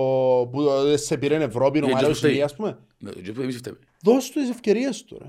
που 0.52 0.62
το, 0.62 0.96
σε 0.98 1.16
πήρε 1.16 1.34
η 1.38 1.42
Ευρώπη, 1.42 1.78
ο 1.78 1.80
Ναι, 1.86 1.92
Μάριος 1.92 2.04
και 2.10 2.10
αυτό 2.16 2.28
Ηλία, 2.28 2.44
ας 2.44 2.54
πούμε. 2.56 2.78
Ναι, 2.98 3.10
και 3.10 3.32
εμείς 3.40 3.56
φταίμε. 3.56 3.78
Δώσ' 4.02 4.30
του 4.30 4.40
τις 4.40 4.50
ευκαιρίες 4.50 5.04
του, 5.04 5.18
ρε. 5.22 5.28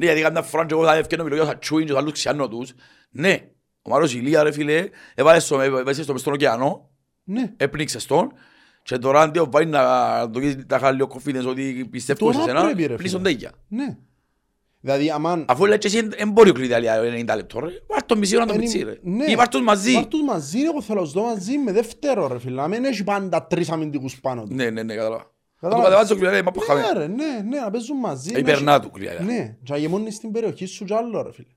Ναι, 0.00 0.04
γιατί 0.06 0.20
κάποια 0.20 0.42
φορά 0.42 0.66
και 0.66 0.74
εγώ 0.74 0.84
θα 0.84 0.94
ευκαινώ 0.94 1.22
μιλώ 1.22 1.34
για 1.36 1.44
Σατσούιν 1.44 1.86
και 1.86 1.92
τους 1.92 2.00
άλλους 2.00 2.12
ξιάνω 2.12 2.48
τους. 2.48 2.72
Ναι, 3.10 3.38
ο 3.82 3.90
Μάριος 3.90 4.14
Ηλία 4.14 4.42
ρε 4.42 4.52
φίλε, 4.52 4.88
έβαλε 5.14 5.38
στο, 5.38 5.60
έβαλε 5.60 5.92
στο 5.92 6.12
μες 6.12 6.20
στον 6.20 6.32
ωκεανό, 6.32 6.90
Ναι. 7.24 7.52
έπνιξε 7.56 8.06
τον 8.06 8.32
και 8.82 8.98
τώρα 8.98 9.20
αντί 9.20 9.38
ο 9.38 9.48
Βάιν 9.50 9.68
να 9.70 10.30
το 10.30 10.40
γίνει 10.40 10.64
τα 10.64 10.78
χάλιο 10.78 11.08
confidence 11.14 11.46
ότι 11.46 11.88
πιστεύω 11.90 12.32
σε 12.32 12.38
Τώρα 12.38 12.48
σένα, 12.48 12.64
πρέπει, 12.64 12.86
ρε, 12.86 12.94
πλήσουν 12.94 13.18
φίλε. 13.20 13.30
τέγια. 13.32 13.52
Ναι. 13.68 13.96
Δηλαδή, 14.80 15.10
αμάν... 15.10 15.44
Αφού 15.48 15.66
λέει 15.66 15.78
και 15.78 15.86
εσύ 15.86 16.08
εμπόριο 16.16 16.52
κριτή 16.52 16.74
άλλη 16.74 17.24
90 17.30 17.34
λεπτό 17.36 17.60
ρε, 17.60 17.66
βάρ' 17.88 18.02
το 18.04 18.16
μισή 18.16 18.36
ώρα 18.36 18.44
να 18.44 18.50
το 18.50 18.56
Εν- 18.56 18.60
μιτσί 18.64 18.82
ρε. 18.82 18.98
ναι. 19.02 19.30
Ή 19.30 19.34
βάρ' 19.36 19.48
τους 19.48 19.60
μαζί. 19.62 19.92
Βάρ' 19.92 20.06
τους 20.06 20.22
μαζί, 20.22 20.60
εγώ 20.60 20.82
θέλω 20.82 20.98
να 20.98 21.04
τους 21.04 21.12
δω 21.14 21.22
μαζί 21.22 21.58
με 21.58 21.72
δεύτερο, 21.72 22.26
ρε 22.28 22.38
φίλε. 22.38 22.54
Να 22.54 22.68
μην 22.68 22.84
έχει 22.84 23.04
πάντα 23.04 23.46
τρεις 23.46 23.70
αμυντικούς 23.70 24.20
πάνω 24.20 24.42
του. 24.44 24.54
Ναι, 24.54 24.70
ναι, 24.70 24.82
ναι, 24.82 24.94
κατάλαβα. 24.94 25.29
Να 25.62 25.68
Κατάλαβα. 25.68 26.06
το 26.06 26.14
κατεβάζω 26.14 26.26
κριτή, 26.30 26.44
μα 26.44 26.50
πω 26.50 26.60
Ναι, 26.60 26.66
χαμέ. 26.82 26.98
ρε, 27.00 27.06
ναι, 27.06 27.40
ναι, 27.48 27.60
να 27.60 27.70
παίζουν 27.70 27.96
μαζί. 27.98 28.28
Η 28.28 28.32
να 28.32 28.38
έχει- 28.38 28.46
περνά 28.46 28.80
του 28.80 28.90
κριτή. 28.90 29.24
Ναι, 29.24 29.56
και 29.62 29.72
να 29.72 29.78
γεμώνεις 29.78 30.14
στην 30.14 30.32
περιοχή 30.32 30.66
σου 30.66 30.84
κι 30.84 30.94
άλλο, 30.94 31.22
ρε 31.22 31.32
φίλε. 31.32 31.48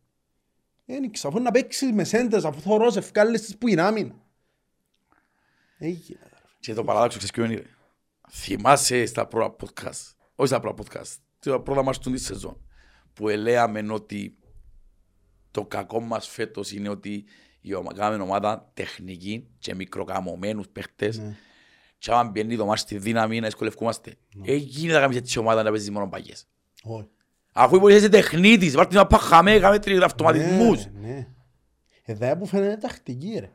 Δεν 0.86 1.12
ξέρω, 1.12 1.34
αφού 1.34 1.44
να 1.44 1.52
παίξεις 1.52 1.92
με 1.92 2.04
σέντες, 2.04 2.46
αφού 2.46 2.62
θωρώς 2.62 2.94
σε 2.94 3.00
ευκάλλεις 3.00 3.42
τις 3.42 3.58
που 3.58 3.68
είναι 3.68 3.82
άμυνα. 3.82 4.16
Έγινε, 5.78 6.20
ρε. 6.24 6.38
Και 6.60 6.74
το 6.74 6.84
παράδοξο 6.84 7.18
ξέρεις 7.18 7.32
ποιο 7.36 7.44
είναι; 7.46 7.56
ρε. 7.56 7.76
Θυμάσαι 8.32 9.06
στα 9.06 9.28
πρώτα 9.28 9.56
podcast, 9.66 10.16
όχι 10.36 10.48
στα 10.48 10.60
πρώτα 10.60 10.84
podcast, 10.84 11.16
τα 11.40 11.62
πρώτα 11.62 11.84
μας 11.84 12.00
του 12.00 12.12
της 12.12 12.26
σεζόν, 12.26 12.58
που 13.14 13.30
ελέαμε 13.30 13.94
ότι 13.94 14.38
το 15.52 15.66
κακό 15.66 16.00
μας 16.00 16.28
φέτος 16.28 16.72
είναι 16.72 16.90
ότι 16.90 17.26
η 17.62 17.74
ομα- 17.74 17.94
κάνουμε 17.94 18.24
ομάδα 18.24 18.72
τεχνική 18.74 19.48
και 19.60 19.76
μικροκαμωμένους 19.76 20.68
παίχτες 20.70 21.18
Ναι. 21.18 21.36
Και 22.04 22.12
άμα 22.12 22.30
μπαίνει 22.30 22.58
το 22.58 22.66
μας 22.66 22.80
στη 22.80 22.98
δύναμη 22.98 23.40
να 23.40 23.46
δυσκολευκούμαστε. 23.46 24.14
Έγινε 24.46 24.94
να 24.94 25.00
κάνεις 25.00 25.18
έτσι 25.18 25.40
ομάδα 25.40 25.64
να 25.64 25.70
παίζεις 25.70 25.92
μόνο 25.92 26.08
παγιές. 26.08 26.46
Όχι. 26.84 27.08
Αφού 27.54 27.80
μπορείς 27.80 27.98
είσαι 27.98 28.10
τεχνίτης, 28.10 28.76
βάρ' 28.76 28.88
την 28.88 28.98
να 28.98 29.08
παχαμε, 29.08 29.60
κάμε 29.60 29.80
τρεις 29.80 30.00
αυτοματισμούς. 30.00 30.86
Ναι, 30.86 31.08
ναι. 31.10 31.28
Εδώ 32.06 32.38
που 32.38 32.46
φαίνεται 32.46 32.76
τακτική, 32.78 33.38
ρε. 33.40 33.52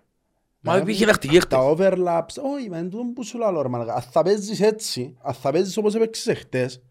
Μα 0.60 0.72
Δηλαδή, 0.72 0.80
υπήρχε 0.90 1.06
τακτική 1.06 1.38
Τα 1.38 1.40
χτες. 1.40 1.58
overlaps, 1.60 2.42
όχι, 2.54 2.68
με 2.70 2.82
τούτο 2.82 3.04
που 3.14 3.24
σου 3.24 3.38
λέω, 3.38 3.62
ρε 3.62 3.68
μαλάκα. 3.68 3.94
Αν 3.94 4.00
θα 4.02 4.22
παίζεις 4.22 4.60
έτσι, 4.60 5.16
αν 5.22 5.34
θα 5.34 5.50
παίζεις 5.52 5.76
όπως 5.76 5.94
έπαιξες 5.94 6.26
εχθές, 6.26 6.82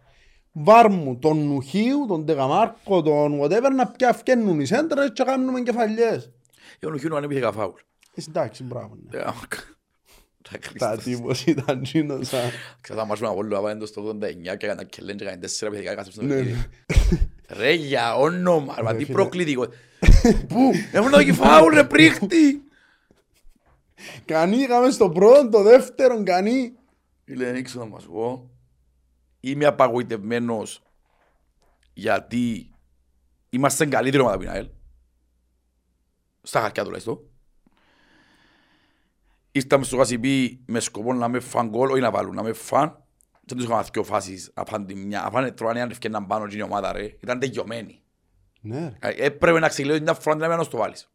βάρ' 0.52 0.92
μου 0.92 1.18
τον 1.20 1.48
Νουχίου, 1.48 2.06
τον 2.08 2.26
Τεγαμάρκο, 2.26 3.02
τον 3.02 3.40
whatever, 3.42 3.70
να 3.76 3.88
πια 3.88 4.14
φκένουν 4.14 4.60
οι 4.60 4.66
σέντρες 4.66 5.12
και 5.14 5.24
κάνουμε 5.24 5.62
κεφαλιές. 5.62 6.32
Ο 6.86 6.90
Νουχίνου 6.90 7.16
αν 7.16 7.24
έπιθε 7.24 7.40
καφάουλ. 7.40 7.74
Εσύ, 8.16 8.28
Εντάξει, 8.30 8.64
μπράβο. 8.64 8.98
ναι. 9.12 9.20
Ε, 10.52 10.58
άμα- 10.58 10.74
Τα 10.78 10.78
Τα 10.78 10.88
Χριστός. 11.02 11.04
τύπος 11.04 11.46
ήταν 11.46 11.82
τσίνος, 11.84 12.34
α. 12.34 12.40
Ξέρω 12.82 13.00
θα 13.00 13.06
μάσουμε 13.06 13.28
από 13.30 13.40
απέναντι 13.40 13.86
στο 13.86 14.02
89 14.02 14.56
και 14.58 14.66
έκανα 14.66 14.84
και 14.84 15.02
λένε 15.02 15.18
και 15.18 15.24
έκανα 15.24 15.40
τέσσερα 15.40 15.72
παιδικά 15.72 15.96
κάτω 15.96 16.12
στο 16.12 16.22
Ναι, 16.24 16.34
παιχνίδι. 16.36 16.52
ναι. 16.52 16.66
Ρε 17.50 17.74
για 17.74 18.16
όνομα, 18.16 18.74
ρε, 18.78 18.84
μα 18.84 18.92
Ρε, 18.92 18.98
τι 18.98 19.04
φίλε. 19.04 19.16
προκλητικό. 19.16 19.68
Πού, 20.48 20.72
έχουν 20.92 21.12
το 21.12 21.24
κεφάουλ 21.24 21.74
ρε 21.74 21.84
πρίχτη. 21.84 22.62
Κανεί, 24.26 24.58
είχαμε 24.58 24.90
στο 24.92 25.10
πρώτο, 25.10 25.50
το 25.50 25.64
δεύτερο, 25.64 26.24
κανεί. 26.24 26.74
Φίλε, 27.26 27.52
δεν 27.52 27.64
ξέρω 27.64 27.84
να 27.84 27.90
μας 27.90 28.06
πω. 28.06 28.50
Είμαι 29.40 29.66
απαγοητευμένος 29.66 30.82
γιατί 31.94 32.72
είμαστε 33.50 33.86
καλύτερη 33.86 34.22
ομάδα 34.22 34.36
από 34.38 34.46
την 34.46 34.54
ΑΕΛ. 34.54 34.68
Στα 36.42 36.60
χαρτιά 36.62 36.84
τουλάχιστον. 36.84 37.27
Ήρθαμε 39.58 39.84
στο 39.84 39.98
Κασιπί 39.98 40.64
με 40.66 40.80
σκοπό 40.80 41.14
να 41.14 41.28
με 41.28 41.40
φαν 41.40 41.70
γκολ, 41.70 41.90
όχι 41.90 42.02
να 42.02 42.12
βάλουν, 42.12 42.36
να 42.36 42.44
με 42.44 42.54
φαν. 42.54 43.04
Δεν 43.44 43.58
τους 43.58 43.66
είχαμε 43.66 43.84
δυο 43.94 44.04
φάσεις, 44.04 44.52
απάν 44.54 44.86
τη 44.86 44.96
μια, 44.96 45.26
απάν 45.26 45.56
τρώανε 45.56 45.82
αν 45.82 45.90
ευκαιρναν 45.90 46.26
πάνω 46.28 46.48
και 46.48 46.58
η 46.58 46.62
ομάδα 46.62 46.92
ρε. 46.92 47.04
Ήταν 47.04 47.40
τελειωμένοι. 47.40 48.02
Ναι, 48.62 48.80
ρε. 48.80 49.10
Ε, 49.10 49.26
Έπρεπε 49.26 49.60
να 49.60 49.68
ξεκλείω 49.68 50.02
μια 50.02 50.14
φορά 50.14 50.38
την 50.38 50.50
να 50.50 50.68
το 50.68 50.78
βάλεις. 50.78 51.12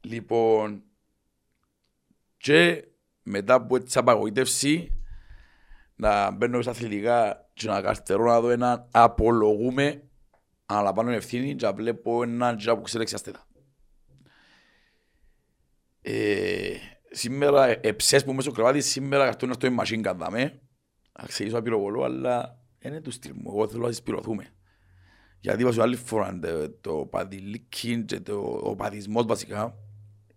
Λοιπόν, 0.00 0.82
και 2.36 2.84
μετά 3.22 3.54
από 3.54 3.76
έτσι 3.76 3.98
απαγοήτευση, 3.98 5.02
να 5.96 6.30
μπαίνω 6.30 6.62
στα 6.62 6.70
αθλητικά 6.70 7.48
και 7.54 7.66
να 7.66 7.80
καρτερώ 7.80 8.24
να 8.24 8.40
δω 8.40 8.50
έναν 8.50 8.88
απολογούμε, 8.90 10.02
αναλαμβάνω 10.66 11.10
ευθύνη 11.10 11.54
και 11.54 11.66
να 11.66 11.72
βλέπω 11.72 12.22
έναν 12.22 12.56
τζα 12.56 12.76
που 12.76 12.82
ξέρει 12.82 13.02
εξαστέτα. 13.02 13.46
Ε, 16.06 16.76
σήμερα, 17.14 17.86
εψές 17.86 18.24
που 18.24 18.32
μέσω 18.32 18.52
κρεβάτι, 18.52 18.80
σήμερα 18.80 19.24
καρτούν 19.24 19.50
αυτό 19.50 19.66
η 19.66 19.76
machine 19.80 20.06
gun 20.06 20.14
δάμε. 20.16 20.60
Να 21.20 21.26
ξεκινήσω 21.26 21.56
να 21.56 21.62
πυροβολώ, 21.62 22.02
αλλά 22.02 22.58
είναι 22.78 23.00
του 23.00 23.10
στυλ 23.10 23.32
μου. 23.34 23.52
Εγώ 23.54 23.68
θέλω 23.68 23.82
να 23.82 23.88
συσπηρωθούμε. 23.88 24.48
Γιατί 25.40 25.62
είπα 25.62 25.72
σου 25.72 25.82
άλλη 25.82 25.96
φορά, 25.96 26.38
το, 26.38 26.70
το 26.80 27.06
παδιλίκι 27.10 28.04
και 28.04 28.20
το, 28.20 28.60
ο 28.62 28.74
παδισμός 28.74 29.24
βασικά, 29.26 29.74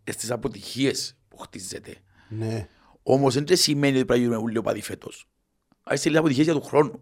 ε, 0.04 0.12
στις 0.12 0.32
αποτυχίες 0.32 1.18
που 1.28 1.38
χτίζεται. 1.38 1.96
Ναι. 2.30 2.68
Όμως 3.04 3.34
δεν 3.34 3.46
σημαίνει 3.50 3.96
ότι 3.96 4.06
πρέπει 4.06 4.20
να 4.22 4.26
γίνουμε 4.26 4.44
όλοι 4.48 4.58
οπαδοί 4.58 4.82
φέτος. 4.82 5.30
Ας 5.84 6.00
είσαι 6.00 6.08
λίγα 6.08 6.20
αποτυχίες 6.20 6.46
για 6.46 6.56
του 6.56 6.62
χρόνου. 6.62 7.02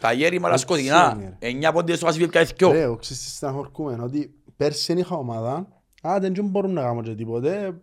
Τα 0.00 0.12
γέρι 0.12 0.38
μαλά 0.38 0.54
Έτσι 0.54 0.64
σκοτεινά, 0.64 1.14
είναι, 1.16 1.36
εννιά 1.38 1.72
πόντιες 1.72 1.96
στο 1.96 2.06
Βασίλειο 2.06 2.28
και 2.28 2.40
δυο. 2.40 2.72
Ρε, 2.72 2.80
εγώ 2.80 2.96
ξέρεις 2.96 3.22
τι 3.22 3.30
στεναχωρκούμε, 3.30 4.02
ότι 4.02 4.34
πέρσι 4.56 4.92
είχα 4.92 5.16
ομάδα, 5.16 5.82
α, 6.02 6.18
δεν 6.20 6.44
μπορούν 6.44 6.72
να 6.72 6.82
κάνουν 6.82 7.02
και 7.02 7.14
τίποτε, 7.14 7.66
ο 7.66 7.74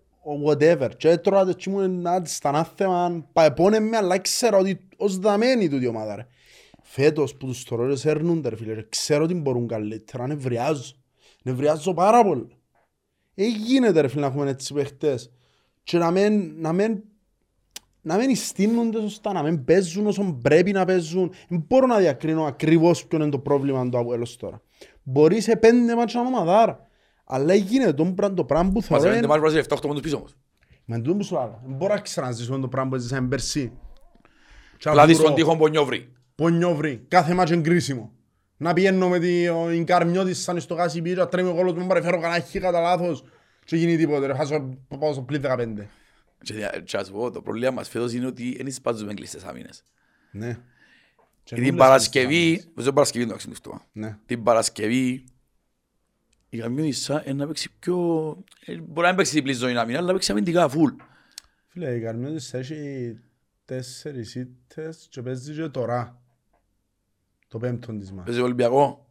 whatever, 0.45 0.89
και 0.97 1.09
έτρωα 1.09 1.45
το 1.45 1.55
τσίμουν 1.55 2.01
να 2.01 2.21
της 2.21 2.36
στα 2.36 2.49
ανάθεμα, 2.49 3.30
παεπώνε 3.34 3.80
με, 3.80 3.97
αλλά 3.97 4.19
ξέρω 4.19 4.59
ότι 4.59 4.88
ως 4.97 5.19
δαμένη 5.19 5.69
τούτη 5.69 5.84
η 5.84 5.88
ομάδα, 5.88 6.15
ρε. 6.15 6.28
Φέτος 6.82 7.36
που 7.36 7.45
τους 7.45 7.63
τωρώρες 7.63 8.05
έρνονται, 8.05 8.49
ρε 8.49 8.55
φίλε, 8.55 8.74
ρε, 8.74 8.86
ξέρω 8.89 9.24
ότι 9.24 9.34
μπορούν 9.34 9.67
καλύτερα, 9.67 10.28
νευριάζω, 10.28 10.93
νευριάζω 11.43 11.93
πάρα 11.93 12.24
πολύ. 12.24 12.57
Ε, 13.36 13.47
γίνεται 13.47 14.01
ρε 14.01 14.07
φίλε 14.07 14.21
να 14.21 14.28
έχουμε 14.28 14.49
έτσι 14.49 14.74
παίχτες 14.74 15.32
και 15.84 15.97
να 15.97 16.11
μην, 16.11 16.53
να 16.61 16.74
μην 16.74 17.03
να 18.03 18.17
μην 18.17 18.36
στείνονται 18.36 18.99
σωστά, 18.99 19.34
να 19.34 19.43
μην 19.43 19.63
παίζουν 19.63 20.07
όσο 20.07 20.39
πρέπει 20.41 20.71
να 20.71 20.86
παίζουν. 20.86 21.32
Δεν 21.47 21.65
μπορώ 21.67 21.86
να 21.86 21.97
διακρίνω 21.97 22.45
ακριβώς 22.45 23.05
ποιο 23.05 23.17
είναι 23.17 23.30
το 23.30 23.39
πρόβλημα 23.39 23.89
του 23.89 23.97
Αποέλος 23.97 24.36
τώρα. 24.36 24.61
Μπορεί 25.03 25.41
σε 25.41 25.55
πέντε 25.55 25.95
μάτια 25.95 26.21
να 26.21 26.28
ομαδάρα. 26.28 26.83
Αλλά 27.24 27.53
γίνεται 27.53 27.93
το 27.93 28.05
πράγμα, 28.05 28.36
το 28.36 28.43
πράγμα 28.45 28.69
που 28.71 28.76
Μας 28.78 28.86
θεωρώ 28.88 29.03
έμενε 29.03 29.17
είναι... 29.17 29.28
μας 29.28 29.39
βράζει 29.39 29.61
7-8 29.69 29.78
πόντους 29.82 30.01
πίσω 30.01 30.17
όμως. 30.17 30.36
Με 30.86 30.99
τούτο 30.99 31.15
που 31.17 31.24
σου 31.24 31.34
λέω, 31.34 31.61
δεν 31.65 31.76
μπορώ 31.76 31.93
να 31.93 31.99
ξαναζήσω 31.99 32.59
το 32.59 32.67
πράγμα 32.67 32.89
που 32.89 32.95
έζησαμε 32.95 33.28
πέρσι. 33.28 33.71
Και 34.78 34.89
Πλάτης 34.89 35.01
αυγουρό, 35.01 35.24
στον 35.24 35.36
τείχο 35.36 35.57
πονιόβρι. 35.57 36.11
Πονιόβρι, 36.36 37.05
κάθε 37.07 37.34
μάτσο 37.34 37.53
είναι 37.53 37.63
κρίσιμο. 37.63 38.11
Να 38.57 38.74
πηγαίνω 38.74 39.09
με 39.09 39.19
την 39.19 39.86
Καρμιώτης 39.86 40.41
σαν 40.43 40.59
στο 40.59 40.76
κάσι 40.76 41.01
πίσω, 41.01 41.15
να 41.15 41.28
τρέμει 41.28 41.49
ο 41.49 41.53
κόλος 41.53 41.74
μου, 41.74 41.88
παρεφέρω 41.88 42.19
κανένα 42.19 42.43
χι 42.43 42.59
κατά 42.59 42.80
λάθος 42.82 43.24
και 43.65 43.76
γίνει 43.76 43.97
τίποτε, 43.97 44.26
ρε, 44.26 44.34
χάσω 44.34 44.78
πάω 44.99 45.13
στο 45.13 45.21
πλήν 45.21 45.41
15. 45.41 45.88
Και 46.43 46.53
δια- 46.53 46.82
και 46.86 46.97
ας 46.97 47.11
πω, 47.11 47.32
το 47.32 47.41
πρόβλημα 47.41 47.71
μας 47.71 47.89
φέτος 47.89 48.13
είναι 48.13 48.26
ότι 48.26 48.57
δεν 48.63 48.71
σπάζουμε 48.71 49.13
κλειστές 49.13 49.43
άμυνες. 49.43 49.84
Ναι. 50.32 50.47
Και 51.43 51.55
Και 51.55 51.55
την 51.55 51.63
νουλες 51.63 51.80
Παρασκευή, 51.80 52.55
τις 52.76 52.84
δεν 52.84 52.93
Παρασκευή 52.93 53.28
το 53.28 53.34
αξινούστομα. 53.34 53.82
Ναι. 53.91 54.17
Την 54.26 54.43
Παρασκευή 54.43 55.24
η 56.56 56.60
Καμιόνισσα 56.60 57.24
είναι 57.26 57.34
να 57.34 57.47
παίξει 57.47 57.70
πιο... 57.80 57.97
ε, 58.66 58.76
Μπορεί 58.78 59.01
να 59.01 59.08
μην 59.08 59.16
παίξει 59.16 59.34
διπλή 59.34 59.54
ζωή 59.54 59.78
άμυνα, 59.78 59.97
αλλά 59.97 60.08
να 60.08 60.14
παίξει 60.14 60.32
αμυντικά 60.32 60.70
φουλ. 60.70 60.91
Φίλε, 61.68 61.95
η 61.95 61.99
Καρμιώτης 62.01 62.54
έχει 62.54 63.18
τέσσερις 63.66 64.36
ήττες 64.36 65.08
και 65.10 65.22
παίζει 65.22 65.54
και 65.54 65.68
τώρα. 65.68 66.22
Το 67.47 67.58
πέμπτον 67.58 67.99
της 67.99 68.12
μάχης. 68.12 68.26
Παίζει 68.26 68.41
Ολυμπιακό; 68.41 69.08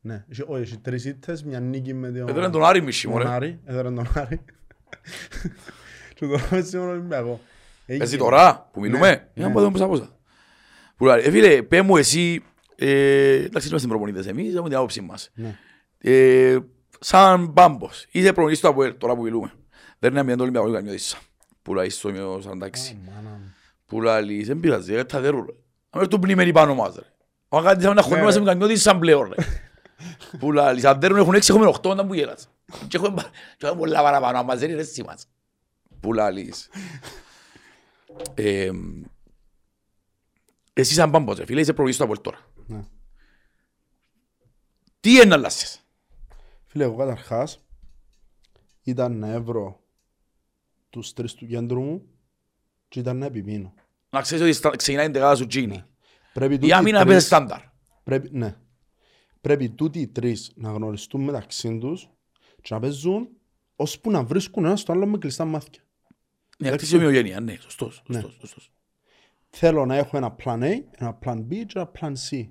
Ναι, 0.00 0.24
έχει- 0.30 0.44
όχι, 0.46 0.62
έχει 0.62 0.78
τρεις 0.78 1.04
ήττες, 1.04 1.44
μια 1.44 1.60
νίκη 1.60 1.94
με 1.94 2.10
τον... 2.10 2.28
Εδώ 2.28 2.38
είναι 2.38 2.50
τον 2.50 2.64
Άρη 2.64 2.80
μισή, 2.82 3.02
τον 3.02 3.12
μωρέ. 3.12 3.28
Άρη. 3.28 3.60
Εδώ 3.64 3.78
είναι 3.88 3.94
τον 4.04 4.08
Άρη. 4.14 4.40
Και 6.14 6.26
τώρα 6.26 6.46
παίζει 6.50 6.70
τον 6.70 6.88
Ολυμπιακό. 6.88 7.40
Παίζει 7.86 8.02
Έγινε. 8.02 8.18
τώρα 8.18 8.68
που 8.72 8.80
μιλούμε. 8.80 9.08
Ναι, 9.08 9.28
Για 9.34 9.42
να 9.42 9.48
ναι. 9.48 9.54
πάμε 9.54 9.70
πόσα 9.70 9.86
πόσα. 9.86 10.18
Που 10.96 11.04
λέει, 11.04 11.22
ε, 11.24 11.30
φίλε, 11.30 11.62
πέ 11.62 11.82
μου 11.82 11.96
εσύ, 11.96 12.42
ε, 12.76 13.32
εντάξει, 13.44 13.68
είμαστε 13.68 13.88
προπονητές 13.88 14.26
εμείς, 14.26 14.52
έχουμε 14.54 14.68
την 14.68 14.76
άποψη 14.78 15.00
μας. 15.00 15.30
Ναι. 17.12 17.18
Ε, 17.20 17.22
σαν 17.22 17.46
μπάμπος, 17.46 18.06
είσαι 18.10 18.32
προπονητής 18.32 18.60
του 18.60 18.68
ΑΠΟΕΛ, 18.68 18.98
τώρα 18.98 19.14
που 19.16 19.22
μιλούμε. 19.22 19.52
Δεν 19.98 20.10
είναι 20.10 20.20
αμυντικό 20.20 20.42
Ολυμπιακό, 20.42 20.68
είναι 20.68 20.76
καμιώτησα. 20.76 21.18
Που 21.62 21.74
λέει 21.74 21.88
στο 21.90 22.10
μείο 22.10 22.42
46. 22.44 22.44
Α, 22.44 22.94
μάνα 23.06 23.30
μου. 23.30 23.54
Που 23.86 24.00
λέει, 24.02 24.44
δεν 24.44 24.60
πειράζει, 24.60 24.94
ε, 24.94 25.04
τα 25.04 25.20
δέρου, 25.20 25.44
ρε. 25.44 25.52
Αν 25.90 26.02
έρθουν 26.02 26.20
πνημένοι 26.20 26.52
πάνω 26.52 26.74
μας, 26.74 26.94
ρε. 26.94 27.02
Ο 27.48 27.56
Αγκάντης 27.58 27.82
είναι 27.82 27.92
ένα 27.92 28.02
χρόνο 28.02 28.16
Ναι, 28.16 28.24
μας 28.24 28.34
ρε. 28.34 28.40
με 28.40 28.46
καμιώτησα 28.46 28.98
πλέον, 28.98 29.32
ρε. 29.36 29.44
Που 30.38 30.52
λαλείς, 30.52 30.84
αν 30.84 31.00
δεν 31.00 31.16
έχουν 31.16 31.34
έξι, 31.34 31.52
έχουμε 31.52 31.66
οχτώ 31.66 31.90
όταν 31.90 32.06
που 32.06 32.14
γέλας. 32.14 32.48
Και 32.88 32.96
έχουμε 32.96 33.14
πα- 33.14 33.30
και 33.56 33.66
έχουμε 33.66 33.80
πολλά 33.80 34.02
παραπάνω, 34.02 34.38
αν 34.38 34.44
μας 34.44 34.58
δεν 34.58 34.70
είναι 34.70 34.80
έτσι 34.80 35.02
μας. 35.02 35.26
Που 36.00 36.12
λαλείς. 36.12 36.68
Ε, 38.34 38.70
Εσύ 40.72 40.94
σαν 40.94 41.10
πάμπος, 41.10 41.38
ρε 41.38 41.44
φίλε, 41.44 41.60
είσαι 41.60 41.72
προβολής 41.72 41.96
του 41.96 42.02
Απόελ 42.04 42.20
τώρα. 42.20 42.38
Ναι. 42.66 42.80
Τι 45.00 45.10
είναι 45.14 45.24
να 45.24 45.34
αλλάσεις. 45.34 45.83
Φίλε, 46.74 46.86
εγώ 46.86 46.96
καταρχάς 46.96 47.64
ήταν 48.82 49.18
να 49.18 49.28
έβρω 49.32 49.80
τους 50.90 51.12
τρεις 51.12 51.34
του 51.34 51.46
κέντρου 51.46 51.80
μου 51.82 52.02
και 52.88 52.98
ήταν 53.00 53.16
να 53.18 53.26
επιμείνω. 53.26 53.74
Να 54.10 54.20
ξέρεις 54.20 54.44
ότι 54.44 54.52
στα- 54.52 54.76
ξεκινάει 54.76 55.04
την 55.04 55.14
δεκάδα 55.14 55.36
σου 55.36 55.46
Τζίνι. 55.46 55.82
Πρέπει 56.32 56.54
Η 56.54 56.58
τούτοι 56.58 56.72
άμυνα 56.72 56.98
τρεις- 56.98 57.10
παίζει 57.10 57.26
στάνταρ. 57.26 57.60
Πρέπει, 58.04 58.28
ναι. 58.32 58.56
Πρέπει 59.40 59.70
τούτοι 59.70 60.00
οι 60.00 60.08
τρεις 60.08 60.52
να 60.56 60.70
γνωριστούν 60.70 61.20
μεταξύ 61.24 61.78
τους 61.78 62.08
και 62.62 62.74
να 62.74 62.80
παίζουν 62.80 63.28
ώσπου 63.76 64.10
να 64.10 64.24
βρίσκουν 64.24 64.64
ένας 64.64 64.80
στο 64.80 64.92
άλλο 64.92 65.06
με 65.06 65.18
κλειστά 65.18 65.44
μάτια. 65.44 65.82
Ναι, 66.58 66.68
αυτή 66.68 66.94
η 66.94 66.96
ομοιογένεια, 66.96 67.40
ναι, 67.40 67.56
σωστός, 67.60 68.02
Ναι. 68.06 68.20
σωστός, 68.20 68.36
σωστός. 68.38 68.72
Θέλω 69.50 69.86
να 69.86 69.96
έχω 69.96 70.16
ένα 70.16 70.36
plan 70.44 70.62
A, 70.62 70.72
ένα 70.90 71.18
plan 71.24 71.36
B 71.38 71.48
και 71.48 71.78
ένα 71.78 71.90
plan 72.00 72.12
C. 72.30 72.48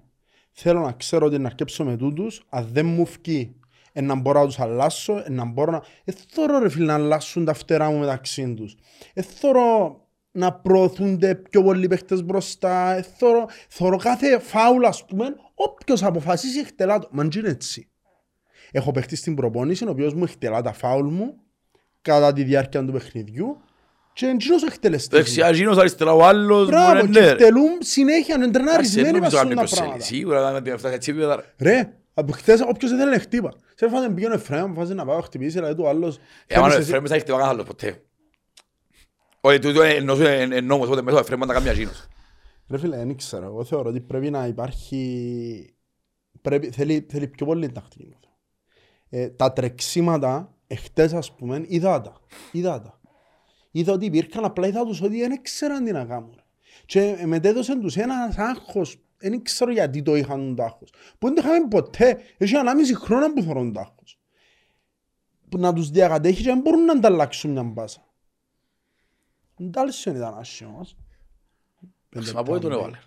Θέλω 0.51 0.81
να 0.81 0.91
ξέρω 0.91 1.25
ότι 1.25 1.37
να 1.37 1.47
αρκέψω 1.47 1.83
με 1.83 1.97
τούτους, 1.97 2.45
αν 2.49 2.67
δεν 2.71 2.85
μου 2.85 3.05
φκεί, 3.05 3.55
ε, 3.59 3.62
να 4.01 4.15
μπορώ 4.15 4.39
να 4.39 4.45
τους 4.45 4.59
αλλάσω, 4.59 5.17
ε, 5.17 5.29
να 5.29 5.45
μπορώ 5.45 5.71
να... 5.71 5.81
Ε, 6.03 6.11
θωρώ 6.29 6.59
ρε 6.59 6.69
φίλε 6.69 6.85
να 6.85 6.93
αλλάσουν 6.93 7.45
τα 7.45 7.53
φτερά 7.53 7.89
μου 7.89 7.99
μεταξύ 7.99 8.53
τους. 8.53 8.75
Ε, 9.13 9.21
θωρώ 9.21 10.01
να 10.31 10.53
προωθούνται 10.53 11.35
πιο 11.35 11.63
πολλοί 11.63 11.87
παίχτες 11.87 12.23
μπροστά. 12.23 12.93
Ε, 12.95 13.01
θωρώ, 13.17 13.45
θωρώ 13.69 13.97
κάθε 13.97 14.39
φάουλ, 14.39 14.83
ας 14.85 15.05
πούμε, 15.05 15.35
όποιος 15.55 16.03
αποφασίσει 16.03 16.59
εκτελά 16.59 16.99
το. 16.99 17.07
Μα 17.11 17.27
είναι 17.35 17.49
έτσι. 17.49 17.87
Έχω 18.71 18.91
παίχτης 18.91 19.19
στην 19.19 19.35
προπόνηση, 19.35 19.85
ο 19.85 19.89
οποίος 19.89 20.13
μου 20.13 20.23
εκτελά 20.23 20.61
τα 20.61 20.73
φάουλ 20.73 21.07
μου 21.07 21.33
κατά 22.01 22.33
τη 22.33 22.43
διάρκεια 22.43 22.85
του 22.85 22.91
παιχνιδιού 22.91 23.57
και 24.13 24.25
εντζήνος 24.25 24.63
ο 24.63 24.65
εκτελεστής. 24.69 25.11
μου. 25.11 25.17
Δεξιά 25.23 25.51
Γίνος, 25.51 25.77
αριστερά 25.77 26.13
ο 26.13 26.23
άλλος. 26.25 26.67
Μπράβο, 26.67 26.93
μπορεί, 26.99 27.11
και 27.11 27.19
ναι, 27.19 27.25
ρε. 27.25 27.31
εκτελούν 27.31 27.77
συνέχεια, 27.79 28.35
είναι 28.35 28.45
Εντάξει, 28.45 28.61
δεν 28.61 28.61
εντρεναρισμένοι 28.61 29.11
νομίζω 29.11 29.29
βασούν 29.37 29.47
να 29.49 29.55
τα 29.55 29.61
κάποιος 29.61 29.71
θέλει. 29.71 29.81
πράγματα. 29.87 30.05
Σίγουρα 30.05 30.51
να 30.51 30.59
μην 30.61 30.77
φτάσει 30.77 30.93
έτσι 30.95 31.11
επίπεδα, 31.11 31.43
ρε. 31.57 31.93
Ρε, 32.15 32.21
από 32.21 32.31
χτες 32.31 32.61
όποιος 32.61 32.91
ήθελε 32.91 33.11
να 33.11 33.19
χτύπα. 33.19 33.53
Σε 33.75 33.89
φάνε 33.89 34.09
πήγαινε 34.13 34.33
ο 34.33 34.37
Εφραίμ, 34.37 34.73
φάζει 34.73 34.93
να 34.93 35.05
πάω 35.05 35.21
χτυπήσει, 35.21 35.51
δηλαδή 35.51 35.75
του 35.75 35.87
άλλος. 35.87 36.19
Ε, 36.47 36.55
άμα 36.55 36.65
ο 36.65 36.69
θέλεις 36.69 36.75
εσύ- 36.75 36.87
Εφραίμ 36.87 37.01
δεν 37.01 37.09
θα 37.09 37.15
έχει 37.15 37.25
τίποτα 37.25 37.47
άλλο 37.47 37.63
ποτέ. 37.63 38.03
Όχι, 39.41 39.59
τούτο 39.59 39.83
είναι 39.83 39.93
εννοούσε 39.93 40.35
εν- 40.35 40.51
εν 40.51 40.65
νόμος, 40.65 40.87
οπότε 40.87 41.01
μέσα 41.01 41.17
ο 41.17 41.19
Εφραίμ 41.19 41.39
να 41.39 41.53
κάνει 41.53 41.63
μια 41.63 41.73
Γίνος. 41.73 42.07
Ρε 42.69 42.77
φίλε, 42.77 42.97
δεν 42.97 43.15
ξέρω. 43.17 43.45
Εγώ 43.45 43.63
θεωρώ 43.63 43.89
ότι 43.89 44.01
πρέπει 44.01 44.29
να 44.29 44.45
υπάρχει... 44.47 45.75
Πρέπει, 46.41 46.69
θέλει, 46.71 47.05
θέλει 47.09 47.27
πιο 47.27 47.45
πολύ 47.45 47.71
τακτική. 47.71 48.05
μου. 48.05 48.19
Ε, 49.09 49.29
τα 49.29 49.53
τρεξίματα, 49.53 50.53
εχθές 50.67 51.13
ας 51.13 51.35
πούμε, 51.35 51.63
είδα 51.67 52.01
τα. 52.01 52.19
Είδα 52.51 52.81
τα. 52.81 52.99
Είδα 53.71 53.93
ότι 53.93 54.05
υπήρχαν, 54.05 54.45
απλά 54.45 54.67
είδα 54.67 54.85
τους 54.85 55.01
ότι 55.01 55.19
δεν 55.19 55.41
ξέραν 55.41 55.83
τι 55.83 55.91
να 55.91 56.05
κάνουν. 56.05 56.41
Και 56.85 57.15
ε, 57.19 57.25
μετέδωσαν 57.25 57.81
τους 57.81 57.95
ένας 57.97 58.37
άγχος. 58.37 58.97
Δεν 59.29 59.41
ξέρω 59.43 59.71
γιατί 59.71 60.01
το 60.01 60.15
είχαν 60.15 60.55
το 60.55 60.63
άγχος. 60.63 60.89
Που 61.19 61.27
δεν 61.27 61.35
το 61.35 61.41
είχαμε 61.41 61.67
ποτέ. 61.67 62.17
Έχει 62.37 62.55
ανάμιση 62.55 62.95
χρόνο 62.95 63.33
που 63.33 63.41
θεωρούν 63.41 63.73
το 63.73 63.79
άγχος. 63.79 64.19
Που 65.49 65.57
να 65.57 65.73
τους 65.73 65.89
διακατέχει 65.89 66.41
και 66.43 66.49
δεν 66.49 66.59
μπορούν 66.59 66.85
να 66.85 66.91
ανταλλάξουν 66.93 67.51
μια 67.51 67.63
μπάσα. 67.63 68.07
Ντάλσον 69.63 70.15
ήταν 70.15 70.37
άσχημος. 70.37 70.97
Μα 72.33 72.43
πότε 72.43 72.59
τον 72.59 72.71
έβαλε. 72.71 72.97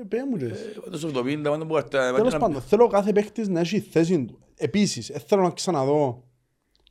Ε, 0.00 0.04
πέ 0.08 0.24
μου 0.24 0.36
και 0.36 0.44
εσύ. 0.44 0.64
Ε, 0.76 0.80
πάντως 0.80 1.00
στο 1.00 1.20
70, 1.20 1.40
πάντα 1.42 1.66
που 1.66 1.76
έρθει, 1.76 1.88
Τέλος 1.90 2.32
να- 2.32 2.38
πάντων, 2.38 2.62
θέλω 2.62 2.86
κάθε 2.86 3.12
παίχτης 3.12 3.48
να 3.48 3.60
έχει 3.60 3.80
θέση 3.80 4.24
του. 4.24 4.38
Επίσης, 4.56 5.10
ε, 5.10 5.18
θέλω 5.18 5.42
να 5.42 5.50
ξαναδώ 5.50 6.24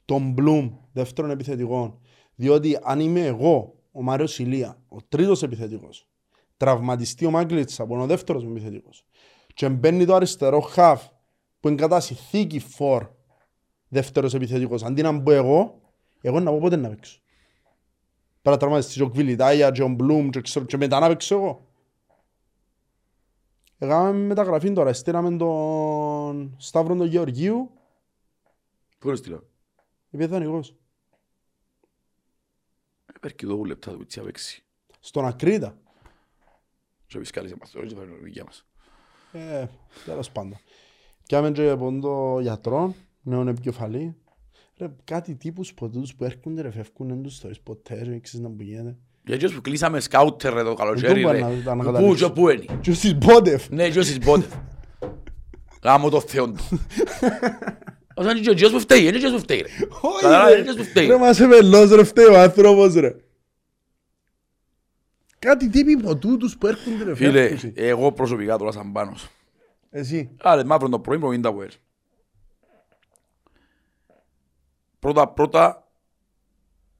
τον 0.05 0.31
Μπλουμ 0.31 0.77
δεύτερον 0.93 1.31
επιθετικό. 1.31 2.01
Διότι 2.35 2.79
αν 2.83 2.99
είμαι 2.99 3.25
εγώ, 3.25 3.75
ο 3.91 4.01
Μάριος 4.03 4.39
Ηλία, 4.39 4.81
ο 4.87 4.97
τρίτος 5.09 5.43
επιθετικός, 5.43 6.07
τραυματιστεί 6.57 7.25
ο 7.25 7.31
Μάγκλητσα 7.31 7.85
που 7.85 7.93
είναι 7.93 8.03
ο 8.03 8.05
δεύτερος 8.05 8.43
μου 8.43 8.51
επιθετικός 8.51 9.05
και 9.53 9.69
μπαίνει 9.69 10.05
το 10.05 10.15
αριστερό 10.15 10.59
χαφ 10.59 11.07
που 11.59 11.67
είναι 11.67 11.77
κατά 11.77 11.99
συνθήκη 11.99 12.59
φορ 12.59 13.07
δεύτερος 13.87 14.33
επιθετικός, 14.33 14.83
αντί 14.83 15.01
να 15.01 15.11
μπω 15.11 15.31
εγώ, 15.31 15.81
εγώ 16.21 16.39
να 16.39 16.51
πω 16.51 16.59
πότε 16.59 16.75
να 16.75 16.89
παίξω. 16.89 17.19
Πρέπει 18.41 18.49
να 18.55 18.57
τραυματιστεί 18.57 18.93
και 18.93 19.03
ο 19.03 19.09
Κβιλιτάγια 19.09 19.71
και 19.71 19.83
ο 19.83 19.87
Μπλουμ 19.87 20.29
και, 20.29 20.41
ξέρω- 20.41 20.65
και 20.65 20.77
μετά 20.77 20.99
να 20.99 21.07
παίξω 21.07 21.35
εγώ. 21.35 21.65
Έκαναμε 23.77 24.17
μεταγραφή 24.25 24.71
τώρα, 24.73 24.93
στείλαμε 24.93 25.37
τον 25.37 26.55
Σταύρο 26.57 26.95
τον 26.95 27.07
Γεωργίου, 27.07 27.71
Πού 28.99 29.07
είναι 29.07 29.17
στείλω. 29.17 29.47
επειδή 30.11 30.31
δανεικός, 30.31 30.75
Υπάρχει 33.15 33.35
εδώ 33.43 33.63
λεπτά 33.63 33.91
του 33.91 33.97
πιτσιά 33.97 34.23
παίξει. 34.23 34.63
στον 34.99 35.25
Ακρίτα. 35.25 35.77
Και 37.07 37.13
εμείς 37.17 37.31
καλείς 37.31 37.51
εμάς, 37.51 37.75
όχι 37.75 37.93
θα 37.95 38.01
είναι 38.03 38.13
η 38.21 38.23
δικιά 38.23 38.43
μας. 38.43 38.65
Ε, 39.31 39.65
τέλος 40.05 40.31
πάντων. 40.31 40.57
Και 41.23 41.35
άμε 41.35 41.51
και 41.51 41.69
από 41.69 41.99
τον 42.01 42.41
γιατρό, 42.41 42.93
νέον 43.21 43.47
επικεφαλή. 43.47 44.15
Ρε, 44.77 44.87
κάτι 45.03 45.35
τύπους 45.35 45.73
ποτούς 45.73 46.15
που 46.15 46.23
έρχονται 46.23 46.61
ρε 46.61 46.71
φεύγουν, 46.71 47.07
δεν 47.07 47.21
τους 47.23 47.39
θωρείς 47.39 47.59
ποτέ, 47.61 47.93
ρε, 48.03 48.09
δεν 48.09 48.21
ξέρεις 48.21 48.45
να 48.47 48.51
που 48.55 48.61
γίνεται. 48.63 48.95
Γιατί 49.25 49.45
όσοι 49.45 49.55
που 49.55 49.61
κλείσαμε 49.61 49.99
σκάουτερ 49.99 50.53
ρε 50.53 50.63
το 50.63 50.73
καλοκαίρι 50.73 51.21
Δεν 51.21 51.31
ρε. 51.31 51.39
μπορώ 51.41 51.55
να- 51.63 51.75
να 51.75 51.77
Πού 51.77 51.83
καταλήξω. 51.91 52.27
και 52.27 52.33
πού 52.33 52.49
είναι. 52.49 52.65
Και 52.81 52.93
στις 52.93 53.15
Μπότεφ. 53.17 53.69
Ναι, 53.69 53.89
και 53.89 53.99
όσοι 53.99 54.17
μπότε. 54.23 54.45
Γάμω 55.83 56.09
το 56.09 56.19
θεό 56.21 56.51
του. 56.51 56.79
Όσο 58.15 58.29
είναι 58.29 58.39
και 58.39 58.49
ο 58.49 58.53
Τζιος 58.53 58.71
που 58.71 58.79
φταίει, 58.79 59.01
είναι 59.01 59.15
ο 59.15 59.17
Τζιος 59.17 59.31
που 59.31 59.39
φταίει 59.39 59.61
ρε. 59.61 59.67
Όχι, 60.01 60.21
Καταλάβες, 60.21 60.53
ρε. 60.53 60.59
είναι 60.59 60.69
ο 60.69 60.73
Τζιος 60.73 60.85
που 60.85 60.91
φταίει. 60.91 61.07
Ρε, 61.07 61.17
μας 61.17 61.39
εμελός 61.39 61.89
ρε, 61.89 62.03
φταίει 62.03 62.25
ο 62.25 62.39
άνθρωπος 62.39 62.93
ρε. 62.93 63.15
Κάτι 65.47 65.69
τύποι 65.69 65.97
ποτούτους 65.97 66.57
που 66.57 66.67
έρχονται 66.67 67.03
ρε 67.03 67.15
Φίλε, 67.15 67.47
φεύγουν. 67.47 67.73
εγώ 67.75 68.11
προσωπικά 68.11 68.57
τώρα 68.57 68.71
σαν 68.71 68.91
πάνος. 68.91 69.29
Εσύ. 69.89 70.35
Άρα 70.41 70.65
μαύρο 70.65 70.89
το 70.89 70.99
πρωί 70.99 71.19
προβίντα 71.19 71.53
που 71.53 71.61
έρθει. 71.61 71.77
Πρώτα 74.99 75.27
πρώτα 75.27 75.87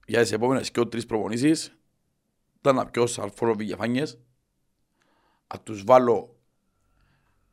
για 0.06 0.20
τις 0.20 0.32
επόμενες 0.32 0.70
και 0.70 0.84
τρεις 0.84 1.06
προπονήσεις 1.06 1.78
ήταν 2.58 2.74
να 2.74 2.86
πιω 2.86 3.06
σαλφόρο 3.06 3.54
βηγεφάνιες 3.54 4.18
να 5.54 5.60
τους 5.60 5.84
βάλω 5.84 6.36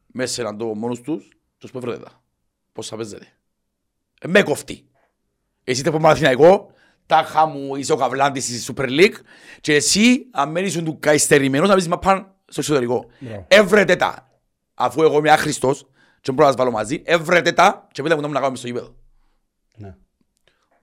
μέσα 0.05 0.33
σε 0.33 0.41
έναν 0.41 0.57
τόπο 0.57 0.75
μόνους 0.75 1.01
τους 1.01 1.37
τους 1.57 1.71
πω 1.71 1.79
βρετε 1.79 2.03
τα. 2.03 2.23
Πώς 2.73 2.87
θα 2.87 2.95
παίζετε. 2.95 3.27
Ε, 4.21 4.27
με 4.27 4.43
κοφτεί. 4.43 4.89
Εσύ 5.63 5.77
είστε 5.77 5.89
από 5.89 5.99
Μαθηναϊκό, 5.99 6.71
τάχα 7.05 7.45
μου 7.45 7.75
είσαι 7.75 7.93
ο 7.93 7.95
καβλάντης 7.95 8.45
της 8.45 8.71
Super 8.71 8.87
League 8.87 9.15
και 9.61 9.75
εσύ 9.75 10.27
αν 10.31 10.51
μένεις 10.51 10.83
του 10.83 10.99
καιστερημένος 10.99 11.67
να 11.67 11.73
παίζεις 11.73 11.91
μαπάν 11.91 12.35
στο 12.45 12.59
εξωτερικό. 12.59 13.05
Μπράβο. 13.19 13.45
Έβρετε 13.47 13.95
τα. 13.95 14.29
Αφού 14.73 15.01
εγώ 15.01 15.17
είμαι 15.17 15.31
άχρηστος 15.31 15.89
και 16.21 16.31
μπορώ 16.31 16.43
να 16.43 16.51
σας 16.51 16.55
βάλω 16.55 16.71
μαζί, 16.71 17.01
έβρετε 17.05 17.51
τα 17.51 17.87
και 17.91 18.01
πείτε 18.01 18.15
μου 18.15 18.21
να 18.21 18.27
μου 18.27 18.33
να 18.33 18.39
κάνουμε 18.39 18.57
στο 18.57 18.67
γήπεδο. 18.67 18.95
Ναι. 19.75 19.95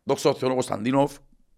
Δόξα 0.05 0.33
τω 0.33 0.39
Θεό 0.39 0.53
Κωνσταντίνοφ, 0.53 1.13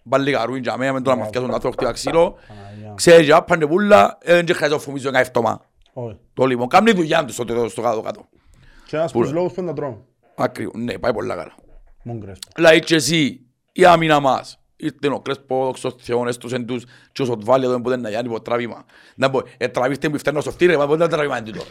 πάλι 0.08 0.32
καρούιν 0.32 0.62
για 0.62 0.76
μένα, 0.76 0.92
με 0.92 1.00
τον 1.00 1.12
αμαθιά 1.12 1.40
τον 1.40 1.54
άνθρωπο 1.54 1.74
χτύπα 1.74 1.92
ξύλο. 1.92 2.36
Παναγιά. 2.48 2.92
Ξέρεις, 2.94 3.26
για 3.26 3.42
πάνε 3.42 3.66
πουλά, 3.66 4.18
ε, 4.20 4.34
δεν 4.34 4.44
χρειάζεται 4.44 4.68
να 4.68 4.78
φουμίζω 4.78 5.08
ένα 5.08 5.18
εφτωμά. 5.18 5.60
Όχι. 5.92 6.18
Το 6.34 6.44
λοιπόν, 6.44 6.68
κάνει 6.68 6.92
δουλειά 6.92 7.24
του 7.24 7.32
στο 7.32 7.44
τέλος, 7.44 7.72
στο 7.72 7.82
κάτω 7.82 8.00
κάτω. 8.00 8.28
Και 8.86 8.96
ένας 8.96 9.10
από 9.10 9.20
τους 9.20 9.32
λόγους 9.32 9.52
που 9.52 9.60
είναι 9.60 9.70
να 9.70 9.76
τρώμε. 9.76 9.98
Ακριβώς, 10.34 10.74
ναι, 10.76 10.98
πάει 10.98 11.12
πολλά 11.12 11.34
καλά. 11.34 11.54
Μον 12.02 12.20
κρέσπο. 12.20 12.48
Δηλαδή 12.54 12.80
και 12.80 12.94
εσύ, 12.94 13.46
η 13.76 13.84
άμυνα 13.84 14.20
μας, 14.20 14.58
ήρθε 14.76 15.08
ο 15.08 15.20
Κρέσπο, 15.20 15.64
δόξα 15.64 15.90
τω 15.90 15.98
Θεό, 15.98 16.28
έστωσεν 16.28 16.66
τους 16.66 16.84
και 17.12 17.22
όσο 17.22 17.36
του 17.36 17.44
βάλει 17.44 17.64
εδώ 17.64 17.80
ποτέ 17.80 17.96
να 17.96 18.08
γιάνει 18.08 18.40
τράβημα. 18.40 18.84
Να 19.14 19.30
πω, 19.30 19.42
ε, 19.56 19.68
τραβήστε 19.68 20.08
μου 20.08 20.18
φταίνω 20.18 20.40
στο 20.40 20.50
φτύρε, 20.50 20.76
μα 20.76 20.86
ποτέ 20.86 21.02
να 21.02 21.08
τραβήμα 21.08 21.38
είναι 21.38 21.50
τούτο. 21.50 21.64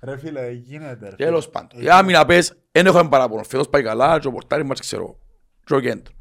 Ρε 0.00 0.18
φίλε, 0.18 0.50
γίνεται 0.50 1.08
ρε. 1.08 1.16
Τέλος 1.16 1.48
πάντων. 1.48 1.82
Η 1.82 1.88
άμυνα 1.88 2.24
πες, 2.24 2.56
δεν 2.72 2.86
έχω 2.86 3.08
παράπονο. 3.08 3.42
Φέτος 3.42 3.68
πάει 3.68 3.82
καλά 3.82 4.18
και 4.18 4.26
ο 4.26 4.32
πορτάρι 4.32 4.64
μας 4.64 4.80
ξέρω. 4.80 5.18
Και 5.64 5.74
ο 5.74 5.80
κέντρο. 5.80 6.12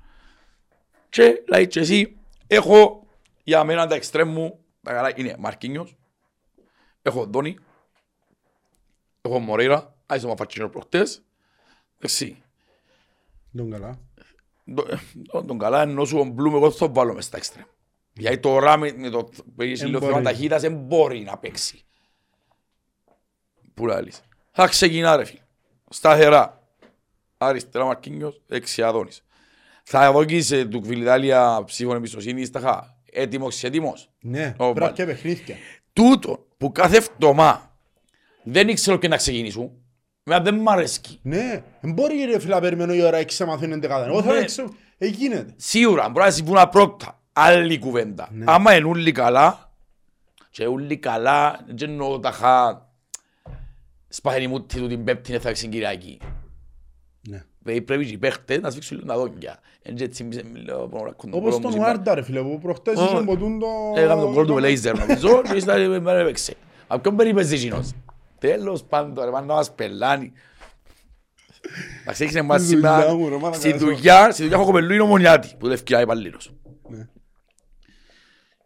Και 1.09 1.43
λέει 1.47 1.67
και 1.67 1.79
εσύ, 1.79 2.17
έχω 2.47 3.07
για 3.43 3.63
μένα 3.63 3.87
τα 3.87 3.95
εξτρέμ 3.95 4.29
μου, 4.29 4.59
τα 4.81 4.93
καλά 4.93 5.11
είναι 5.15 5.35
Μαρκίνιος, 5.39 5.97
έχω 7.01 7.25
Δόνι, 7.25 7.57
έχω 9.21 9.39
Μωρέιρα, 9.39 9.95
άισε 10.05 10.27
μου 10.27 10.37
φατσίνο 10.37 10.69
προχτές, 10.69 11.23
εντάξει. 11.97 12.43
Τον 13.55 13.71
καλά. 13.71 13.99
Το- 14.75 14.85
το- 15.31 15.43
Τον 15.45 15.57
καλά 15.57 15.81
ενώ 15.81 16.05
σου 16.05 16.17
ο 16.17 16.23
Μπλουμ 16.23 16.55
εγώ 16.55 16.71
θα 16.71 16.87
το 16.87 16.93
βάλω 16.93 17.13
μες 17.13 17.25
στα 17.25 17.37
εξτρέμ. 17.37 17.65
Γιατί 18.13 18.37
τώρα 18.37 18.77
με 18.77 18.91
με 18.97 19.09
το 19.09 19.23
που 19.55 19.61
έχει 19.61 19.85
λίγο 19.85 19.99
μπορεί. 19.99 20.11
θέμα 20.11 20.21
ταχύτητας 20.23 20.61
δεν 20.61 20.73
μπορεί 20.75 21.19
να 21.19 21.37
παίξει. 21.37 21.85
Πού 23.73 23.85
λαλείς. 23.87 24.21
Θα 24.51 24.67
ξεκινά 24.67 25.15
ρε 25.15 25.23
φίλε. 25.23 25.39
Σταθερά. 25.89 26.61
Αριστερά 27.37 27.85
Μαρκίνιος, 27.85 28.41
δεξιά 28.47 28.87
Αδόνης. 28.87 29.23
Θα 29.83 30.11
δοκίσει 30.11 30.67
του 30.67 30.81
Κβιλιδάλια 30.81 31.63
ψήφων 31.65 31.95
εμπιστοσύνης, 31.95 32.49
θα 32.49 32.59
είχα 32.59 32.97
έτοιμος, 33.11 33.63
έτοιμος; 33.63 34.11
Ναι, 34.21 34.53
Ω, 34.57 34.63
πρέπει 34.65 34.79
βάλε. 34.79 34.91
και 34.93 35.05
παιχνίδια. 35.05 35.55
Τούτο 35.93 36.45
που 36.57 36.71
κάθε 36.71 36.99
φτωμά 37.01 37.77
δεν 38.43 38.67
ήξερα 38.67 38.97
και 38.97 39.07
να 39.07 39.17
ξεκινήσουν, 39.17 39.82
Μα 40.25 40.39
δεν 40.39 40.55
μ' 40.55 40.69
αρέσκει. 40.69 41.19
Ναι, 41.21 41.63
δεν 41.81 41.93
μπορεί 41.93 42.23
ρε 42.23 42.39
φίλε 42.39 42.53
να 42.53 42.59
περιμένω 42.61 42.93
η 42.93 43.01
ώρα 43.01 43.19
6 43.19 43.25
να 43.37 43.45
μαθαίνω 43.45 43.73
εντεκάδα. 43.73 44.05
Εγώ 44.05 44.21
θέλω 44.21 44.33
Ναι. 44.33 44.39
να 44.39 44.45
ξέρω, 44.45 44.69
ε, 44.97 45.05
γίνεται. 45.07 45.53
Σίγουρα, 45.57 46.09
μπορεί 46.09 46.25
να 46.25 46.31
συμβούν 46.31 46.57
απρόπτα. 46.57 47.19
Άλλη 47.33 47.79
κουβέντα. 47.79 48.29
Ναι. 48.31 48.43
Άμα 48.47 48.75
είναι 48.75 48.87
όλοι 48.87 49.11
καλά, 49.11 49.71
και 50.49 50.65
όλοι 50.65 50.97
καλά, 50.97 51.59
δεν 51.65 51.89
εννοώ 51.89 52.19
τα 52.19 52.31
χα... 52.31 52.81
Σπάχαινη 54.07 54.47
μου 54.47 54.65
του 54.65 54.87
την 54.87 55.03
πέπτη 55.03 55.37
θα 55.39 55.49
έξω 55.49 55.67
Κυριακή. 55.67 56.19
Ναι. 57.29 57.43
Πρέπει 57.63 57.81
πρέπει 57.81 58.05
και 58.05 58.13
οι 58.13 58.17
παίχτες 58.17 58.59
να 58.59 58.69
σφίξουν 58.69 58.97
λίγο 58.97 59.09
τα 59.09 59.17
δόντια. 59.17 59.59
Εν 59.81 59.95
και 59.95 60.03
έτσι 60.03 60.23
μισέ 60.23 60.43
μιλώ, 60.53 60.87
μπορώ 60.91 61.05
να 61.05 61.11
κοντώ, 61.11 61.37
Όπως 61.37 61.49
μπορώ 61.49 61.61
τον 61.61 61.71
μουσικά. 61.71 61.85
Βάρντα 61.85 62.15
ρε 62.15 62.21
φίλε 62.23 62.41
που 62.41 62.59
προχτές 62.61 62.97
Ω, 62.99 63.03
είχε 63.03 63.23
ποτούν 63.23 63.59
το... 63.59 63.67
Έκαμε 63.95 64.21
τον 64.21 64.33
κόλ 64.33 64.45
του 64.45 64.57
Λέιζερ 64.57 64.97
νομίζω 64.97 65.41
και 65.41 65.55
ήρθα 65.55 65.77
με 65.77 66.19
έπαιξε. 66.21 66.55
Απ' 66.87 67.01
ποιον 67.01 67.15
περίπεζε 67.15 67.55
εκείνος. 67.55 67.91
Τέλος 68.43 68.83
πάντων, 68.83 69.25
ρε, 69.25 69.31
μάνα 69.31 69.45
να 69.45 69.53
μας 69.53 69.73
πελάνει. 69.73 70.33
Να 72.05 72.11
ξέρεις 72.11 72.35
εμάς 72.35 72.61
Στη 72.61 72.75
δουλειά 72.75 72.99
σήμερα, 72.99 73.15
μου, 73.15 73.29
ρε, 73.29 73.37
μάνα, 73.37 73.55
στη 73.55 73.67
καλά, 73.67 73.79
δουλειά, 73.79 74.31
στη 74.31 74.41
δουλειά 74.41 74.57
έχω 74.57 74.65
κοπελού 74.65 74.93
είναι 74.93 75.01
ομονιάτη, 75.01 75.47
που 75.47 75.57
δουλεύει 75.59 76.01
υπαλλήλος. 76.01 76.53
Ναι. 76.89 77.07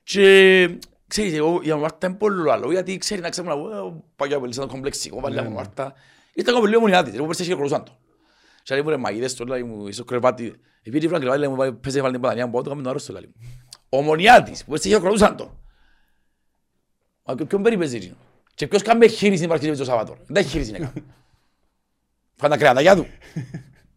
Και 0.04 0.78
ξέρεις, 1.08 1.34
εγώ 1.34 1.60
για 1.64 1.78
Μάρτα 1.78 2.08
είναι 2.08 2.16
πολύ 2.16 2.52
άλλο, 2.52 2.72
γιατί 2.72 2.98
ξέρει 2.98 3.22
να 3.22 3.30
ξέρουμε 3.30 3.54
να 3.54 3.60
πάω 4.16 4.28
για 4.28 4.40
πελίσσα 4.40 4.62
το 4.62 4.68
κομπλεξικό, 4.68 5.20
βάλει 5.20 5.40
από 5.40 5.50
Μάρτα. 5.50 5.94
Ήρθα 6.34 6.52
κοπελού 6.52 6.74
ομονιάτη, 6.78 7.12
εγώ 7.16 7.26
πέρσι 7.26 7.42
είχε 7.42 7.54
κρολούσαν 7.54 7.84
το. 7.84 7.98
Και 8.64 8.74
λέει 8.74 8.84
μου 8.84 8.90
ρε 8.90 8.98
μαγίδες 8.98 9.36
το 9.36 9.46
λέει 9.46 9.64
μου, 9.64 9.88
είσαι 9.88 10.04
κρεβάτι. 10.04 10.56
Επειδή 10.84 11.06
ήρθα 11.06 11.20
κρεβάτι, 11.20 11.40
λέει 11.40 11.50
μου, 11.50 11.56
«Βάλε, 11.56 11.72
πες 11.72 11.96
έβαλε 11.96 12.14
την 12.14 12.22
πατανία 12.22 12.46
μου, 12.46 12.52
πάω 12.52 12.62
το 12.62 12.68
κάνουμε 12.68 12.84
το 12.84 12.90
άρρωστο, 12.90 13.14
λέει 13.14 13.32
μου. 13.36 13.50
Ομονιάτης, 13.90 14.64
που 14.64 14.72
πέρσι 14.72 14.88
είχε 14.88 15.00
κρολούσαν 15.00 15.36
το. 15.36 15.60
Μα 17.24 17.36
και 17.36 17.46
ποιον 17.46 17.62
περίπεζε 17.62 17.96
εκείνο; 17.96 18.16
Και 18.58 18.68
ποιος 18.68 18.82
κάνει 18.82 19.08
χείριση 19.08 19.36
στην 19.36 19.48
Παρασκευή 19.48 19.78
το 19.78 19.84
Σαββάτο. 19.84 20.18
Δεν 20.26 20.36
έχει 20.36 20.50
χείριση 20.50 20.72
να 20.72 20.78
κάνει. 20.78 21.04
Φάνε 22.36 22.54
τα 22.54 22.60
κρεατάκια 22.60 22.96
του. 22.96 23.08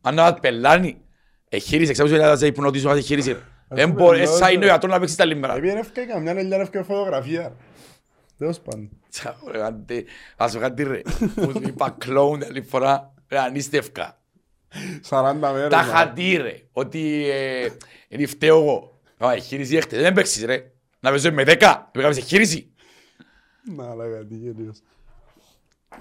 Αν 0.00 0.14
να 0.14 0.34
πελάνει. 0.34 1.00
Εχείρισε, 1.48 1.92
ξέρω 1.92 2.08
ότι 2.08 2.38
θα 2.40 2.46
υπνοτήσω 2.46 2.88
να 2.88 3.00
χείρισε. 3.00 3.42
Δεν 3.68 3.90
μπορεί, 3.90 4.18
πελώνω, 4.18 4.36
εσά 4.36 4.50
είναι 4.50 4.58
ο 4.58 4.61
ρε. 4.61 4.66
γιατρός 4.66 4.92
να 4.92 4.98
παίξει 5.00 5.16
τα 5.16 5.24
λίμμερα. 5.24 5.54
Επειδή 5.54 5.78
έφυγε 5.78 6.06
καμιά 6.06 6.32
ελιά 6.32 6.56
έφυγε 6.56 6.82
φωτογραφία. 6.82 7.56
Τέλος 8.38 8.61
πάντων. 8.61 8.90
Τσάω, 9.11 9.50
ρε, 9.50 9.62
άντε, 9.62 10.04
Ας 10.36 10.50
σου 10.52 10.58
κάτι 10.58 10.82
ρε. 10.82 11.00
Μου 11.36 11.50
σου 11.50 11.62
είπα 11.66 11.94
κλόουν 11.98 12.42
άλλη 12.42 12.62
φορά. 12.62 13.14
Ρε, 13.28 13.38
ανίστευκα. 13.38 14.20
40 15.11 15.34
μέρες. 15.40 15.68
Τα 15.68 15.76
μα. 15.76 15.82
χατή 15.82 16.36
ρε. 16.36 16.62
Ότι 16.72 17.30
ε, 17.30 17.68
είναι 18.08 18.26
φταίω 18.26 18.58
εγώ. 18.58 19.00
Α, 19.26 19.32
Εχείριση 19.32 19.76
έχετε. 19.76 20.00
Δεν 20.00 20.12
παίξεις 20.12 20.44
ρε. 20.44 20.72
Να 21.00 21.11
παίζω 21.11 21.32
με 21.32 21.44
10. 21.46 21.76
Πήγαμε 21.92 22.14
σε 22.14 22.20
χείριση. 22.20 22.69
Να 23.76 23.94
λέγα 23.94 24.26
τι 24.26 24.34
γελίος. 24.36 24.78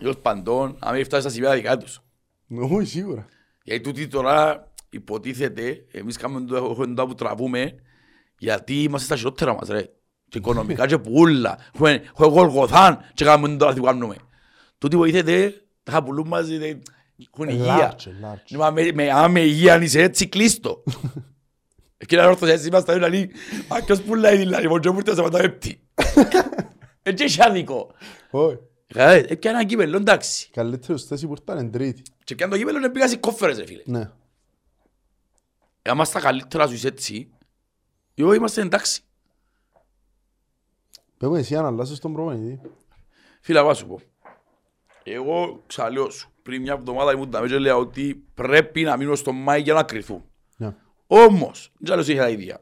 Ως 0.06 0.18
παντών, 0.18 0.76
αν 0.80 0.96
μην 0.96 1.04
φτάσει 1.06 1.22
στα 1.22 1.32
σημεία 1.32 1.56
δικά 1.56 1.78
τους. 1.78 2.02
Όχι 2.60 2.86
σίγουρα. 2.90 3.26
Γιατί 3.64 3.84
τούτοι 3.84 4.08
τώρα 4.08 4.72
υποτίθεται, 4.90 5.86
εμείς 5.92 6.18
κάνουμε 6.18 6.46
το 6.46 6.56
έχουμε 6.56 6.94
το 6.94 7.08
που 7.08 7.16
τραβούμε, 7.16 7.76
γιατί 8.38 8.84
είμαστε 8.84 9.06
στα 9.06 9.16
χειρότερα 9.16 9.54
μας 9.54 9.68
ρε. 9.68 9.90
Και 10.30 10.38
οικονομικά 10.38 10.88
και 10.88 10.98
πουλά. 10.98 11.58
Έχουμε 11.74 11.92
έχουμε 11.92 12.28
γολγοθάν 12.28 13.00
και 13.14 13.26
κάνουμε 13.26 13.56
τώρα 13.58 13.74
τι 13.74 13.82
κάνουμε. 13.82 14.16
Τούτοι 14.78 14.96
βοηθείτε, 14.98 15.54
τα 15.84 15.92
χαπουλούν 15.92 16.28
μας, 16.28 16.50
ε, 16.50 16.80
έχουν 17.34 17.50
υγεία. 17.50 17.96
Large, 17.96 18.26
large. 18.54 18.58
Μα 18.58 18.72
με- 18.72 18.92
με- 18.94 19.12
Αν 19.12 19.32
με 19.32 19.40
υγεία 19.40 19.74
αν 19.74 19.82
είσαι 19.82 20.02
έτσι, 20.02 20.28
κλείστο. 20.28 20.84
Και 22.08 22.16
να 22.16 22.28
όρθος 22.28 22.50
έτσι 22.50 22.68
είμαστε, 22.68 22.94
δηλαδή, 22.94 23.32
α, 23.68 23.84
ποιος 23.84 24.02
πουλάει 24.02 24.38
δηλαδή, 24.38 24.68
μόνο 24.68 24.80
και 24.80 24.90
μου 24.90 24.98
ήρθε 25.06 25.16
σε 25.16 25.30
πέπτη. 25.30 25.82
Έτσι 27.10 27.24
έχει 27.24 27.44
άδικο. 27.44 27.92
Όχι. 28.32 28.60
Ε, 28.88 29.18
Έπιανε 29.18 29.58
ένα 29.58 29.66
κύπελλο, 29.66 29.98
εντάξει. 29.98 30.50
Καλύτερος 30.52 31.04
θέση 31.06 31.28
που 31.28 31.32
ήρθαν 31.32 31.60
είναι 31.60 31.70
τρίτη. 31.70 32.02
Και 32.24 32.36
πιάνε 32.36 32.52
το 32.52 32.58
κύπελλο, 32.58 32.78
είναι 32.78 32.90
πήγα 32.90 33.08
σε 33.08 33.18
κόφερες, 33.18 33.58
ρε 33.58 33.66
φίλε. 33.66 33.82
Ναι. 33.86 34.12
Άμα 35.82 36.06
στα 36.06 36.20
καλύτερα 36.20 36.68
σου 36.68 36.74
είσαι 36.74 36.88
έτσι, 36.88 37.30
εγώ 38.16 38.34
είμαστε 38.34 38.62
εντάξει. 38.62 39.02
Πες 41.18 41.30
εσύ 41.34 41.56
αν 41.56 41.66
αλλάσεις 41.66 42.00
τον 42.00 42.14
προπονητή. 42.14 42.62
Φίλα, 43.42 43.64
πάω 43.64 43.74
σου 43.74 43.88
πω. 43.88 44.02
Εγώ 45.04 45.64
ξαλέω 45.68 46.10
σου. 46.10 46.32
Πριν 46.42 46.62
μια 46.62 46.74
εβδομάδα 46.74 47.12
ήμουν 47.12 47.30
τα 47.30 47.42
μέτια 47.42 47.60
λέω 47.60 47.80
ότι 47.80 48.24
πρέπει 48.34 48.82
να 48.82 48.98
μείνω 48.98 49.16
στο 49.16 49.32
Μάη 49.32 49.62
για 49.62 49.74
να 49.74 49.84
κρυθούν. 49.84 50.24
Ναι. 50.58 50.76
Όμως, 51.08 51.72
δεν 51.78 51.94
άλλος 51.94 52.08
είχα 52.08 52.30
ιδέα. 52.30 52.60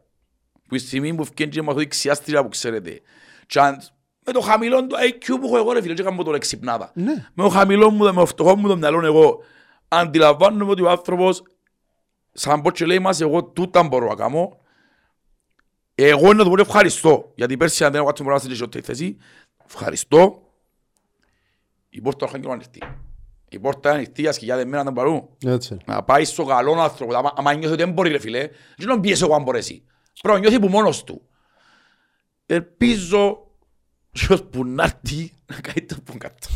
Που 0.68 0.76
η 0.76 0.80
στιγμή 0.80 1.16
που 1.16 1.26
φκένει 1.26 1.52
και 1.52 1.62
μαθώ 1.62 1.78
δεξιάστρια 1.78 2.44
που 2.44 2.50
ξέρετε. 2.50 3.02
Και 3.46 3.60
αν 3.60 3.82
με 4.28 4.34
το 4.34 4.42
χαμηλό 4.42 4.88
του 4.88 4.96
IQ 4.96 5.26
που 5.40 5.46
έχω 5.46 5.58
εγώ 5.58 5.72
ρε 5.72 5.82
φίλε 5.82 5.94
και 5.94 6.04
κάνω 6.04 6.24
τον 6.24 6.36
εξυπνάδα. 6.36 6.92
Ναι. 6.94 7.14
Με 7.34 7.44
το 7.44 7.50
χαμηλό 7.50 7.90
μου, 7.90 8.04
με 8.04 8.12
το 8.12 8.26
φτωχό 8.26 8.56
μου 8.56 8.68
το 8.68 8.78
μυαλό 8.78 9.06
εγώ. 9.06 9.40
Αντιλαμβάνομαι 9.88 10.72
ότι 10.72 10.82
ο 10.82 10.90
άνθρωπος 10.90 11.44
σαν 12.32 12.62
πως 12.62 12.74
και 12.74 12.86
λέει 12.86 13.00
μας 13.00 13.22
εγώ 13.22 13.44
τούτα 13.44 13.84
μπορώ 13.84 14.08
να 14.08 14.16
κάνω. 14.16 14.58
Εγώ 15.96 16.34
να 16.34 16.44
του 16.44 16.50
πω 16.50 16.62
ευχαριστώ 16.62 17.32
γιατί 17.36 17.58
πέρσι 17.58 17.84
αν 17.84 17.92
δεν 17.92 18.00
έχω 18.00 18.10
κάτι 18.10 18.24
μπορώ 18.24 18.36
να 18.36 18.42
σε 18.42 18.50
χειρότερη 18.50 18.86
θέση 18.86 19.18
ευχαριστώ. 19.66 20.42
Η 21.90 22.02
πόρτα 22.02 22.18
του 22.18 22.26
Αρχάγγελου 22.26 22.54
είναι 22.54 22.64
ανοιχτή 22.64 22.98
η 23.50 23.60
πόρτα 23.60 23.90
είναι 23.90 23.98
ανοιχτή 23.98 24.22
για 24.22 24.32
σκυλιάδες 24.32 24.66
μένα 24.66 24.84
να 24.84 24.92
μπορούν 24.92 25.30
Έτσι. 25.46 25.78
να 25.86 26.04
πάει 26.04 26.26
στο 26.26 26.46
καλό 26.46 26.82
άνθρωπο. 26.82 27.16
Άμα, 27.16 27.34
άμα 27.36 27.54
νιώθει 27.54 27.74
ότι 27.74 27.84
δεν 27.84 27.94
μπορεί 27.94 28.12
ρε 28.12 28.20
φίλε 28.20 28.50
δεν 28.78 28.88
τον 28.88 29.02
πιέσω 29.02 29.26
εγώ 29.26 29.36
αν 29.36 29.44
μπορέσει. 29.44 29.84
Πρέπει 30.22 30.40
να 30.40 30.50
νιώθει 30.50 30.60
που 30.60 30.68
μόνος 30.68 31.04
του. 31.04 31.22
Ελπίζω 32.46 33.47
ποιος 34.26 34.44
που 34.44 34.66
να 34.66 34.84
έρθει 34.84 35.32
να 35.46 35.60
κάνει 35.62 35.86
το 35.88 35.96
που 36.04 36.18
κάτω 36.18 36.48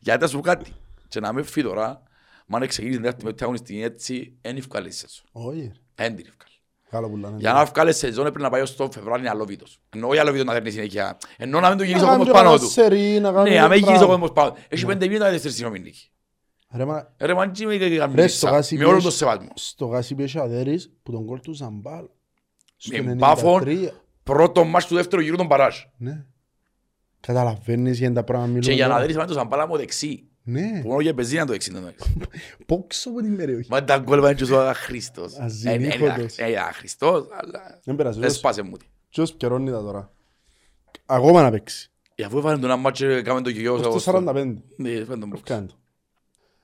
γιατί 0.00 0.20
θα 0.22 0.28
σου 0.28 0.36
πω 0.36 0.42
κάτι 0.42 0.72
και 1.08 1.20
να 1.20 1.32
με 1.32 1.42
φύγει 1.42 1.66
τώρα 1.66 2.02
μα 2.46 2.58
αν 2.58 2.66
ξεκινήσει 2.66 3.00
να 3.00 3.08
έρθει 3.08 3.24
με 3.24 3.32
την 3.32 3.42
αγωνιστική 3.44 3.82
έτσι 3.82 4.36
δεν 4.40 4.56
ευκαλείς 4.56 4.96
σεζόν 4.98 5.24
Όχι. 5.32 5.60
ρε. 5.60 5.72
δεν 5.94 6.16
την 6.16 6.26
ευκαλείς 6.28 6.48
Καλό 6.90 7.08
που 7.08 7.16
λένε. 7.16 7.36
για 7.38 7.52
να 7.52 7.64
βγάλεις 7.64 7.96
σεζόν 7.96 8.24
πρέπει 8.24 8.40
να 8.40 8.50
πάει 8.50 8.60
ως 8.62 8.76
το 8.76 8.88
Φεβρουάριο 8.92 9.30
αλόβητος 9.30 9.80
εννοώ 9.90 10.08
όχι 10.10 10.18
αλόβητος 10.18 10.46
να 10.46 10.52
φέρνει 10.52 10.70
συνέχεια 10.70 11.18
εννοώ 11.36 11.60
να 11.60 11.68
μην 11.68 11.78
το 11.78 11.84
γυρίσει 11.84 12.04
ο 12.04 12.06
Να 12.06 12.16
κόσμος 12.16 12.32
κάνει 12.32 12.38
πάνω 12.44 12.54
ένα 12.54 12.64
του 12.64 12.70
σερί, 12.70 13.20
να 13.20 13.32
κάνει 13.32 13.50
ναι, 13.50 13.56
να 13.56 13.62
μην 13.62 13.72
ένα 13.72 13.74
γυρίσει 13.74 13.90
ο 14.02 14.06
πράγμα. 14.06 14.06
κόσμος 14.06 14.32
πάνω 14.32 14.56
έχει 14.68 14.86
πέντε 14.86 15.06
μήνες 15.06 15.20
να 15.20 15.30
δεύτερη 15.30 15.54
συνομιλική 15.54 16.10
Ρε, 16.74 16.84
μα, 16.84 17.14
ρε 17.18 17.34
μαντζί 17.34 17.66
με 17.66 17.76
Ρε, 17.76 17.88
στο 17.88 17.98
καμπνίσα 17.98 18.50
γάσι 18.50 18.76
με 18.76 18.84
όλο 18.84 18.92
πιες- 18.92 19.04
το 19.04 19.10
σεβασμό 19.10 19.50
στο 19.54 19.86
γάσι 19.86 20.14
πιέσαι 20.14 20.40
αδέρης 20.40 20.90
που 21.02 21.12
τον 21.12 21.26
κόλ 21.26 21.40
του 21.40 21.52
Ζαμπάλ. 21.52 22.04
Στο 22.76 23.02
με 23.02 23.14
μπάφον 23.14 23.62
93. 23.66 23.88
πρώτο 24.22 24.64
μάτς 24.64 24.86
του 24.86 24.94
δεύτερου 24.94 25.22
γύρου 25.22 25.36
τον 25.36 25.48
παράζ 25.48 25.76
Ναι. 25.96 26.24
Καταλαβαίνεις 27.20 27.98
για 27.98 28.12
τα 28.12 28.24
πράγματα 28.24 28.48
μιλούν. 28.48 28.68
και 28.68 28.72
για 28.72 28.86
να 28.86 28.94
τώρα. 28.94 29.06
δεις 29.06 29.14
πάνω 29.16 29.26
το 29.28 29.32
Σαμπάλα 29.34 29.66
μου 29.66 29.76
δεξί 29.76 30.28
Ναι. 30.42 30.80
που 30.82 30.88
μόνο 30.88 31.00
για 31.00 31.14
πεζίνα 31.14 31.46
το 31.46 31.52
δεξί 31.52 31.70
δεν 31.72 31.80
το 31.80 31.86
δεξί 31.86 32.16
Πόξω 32.66 33.10
από 33.10 33.20
την 33.20 33.36
περιοχή. 33.36 33.68
Μα 33.70 33.84
τα 33.84 33.98
γκολ 33.98 34.20
πάνε 34.20 34.34
και 34.34 34.44
σου 34.44 34.56
άγα 34.58 34.74
Χριστός 34.74 35.38
Αζηνίχωτος. 35.38 36.38
Ε, 36.38 36.44
ε, 36.44 36.56
Χριστός 36.72 37.26
αλλά 37.30 37.80
Δεν 37.84 37.96
πειράζει. 37.96 38.18
δεν 38.18 38.26
ποιος- 38.26 38.38
σπάσε 38.38 38.62
μου 38.62 38.76
τι 38.76 38.86
Ποιος 39.08 39.34
πιερώνει 39.34 39.70
τα 39.70 39.80
τώρα. 39.82 40.12
Ακόμα 41.06 41.42
να 41.42 41.50
παίξει. 41.50 41.90
Ε, 42.14 42.24
αφού 42.24 42.38
έβαλαν 42.38 42.60
τον 42.60 42.70
ένα 42.70 42.78
μάτσο 42.78 43.06
και 43.06 43.12
έκαμε 43.12 43.40
το 43.40 43.50
γεγιό 43.50 43.74
Ως 43.74 43.82
το 43.82 44.12
45. 44.12 44.62
Ναι, 44.76 44.90
φαίνεται 44.90 45.26
μου 45.26 45.40
Κάνει 45.44 45.66
το. 45.66 45.74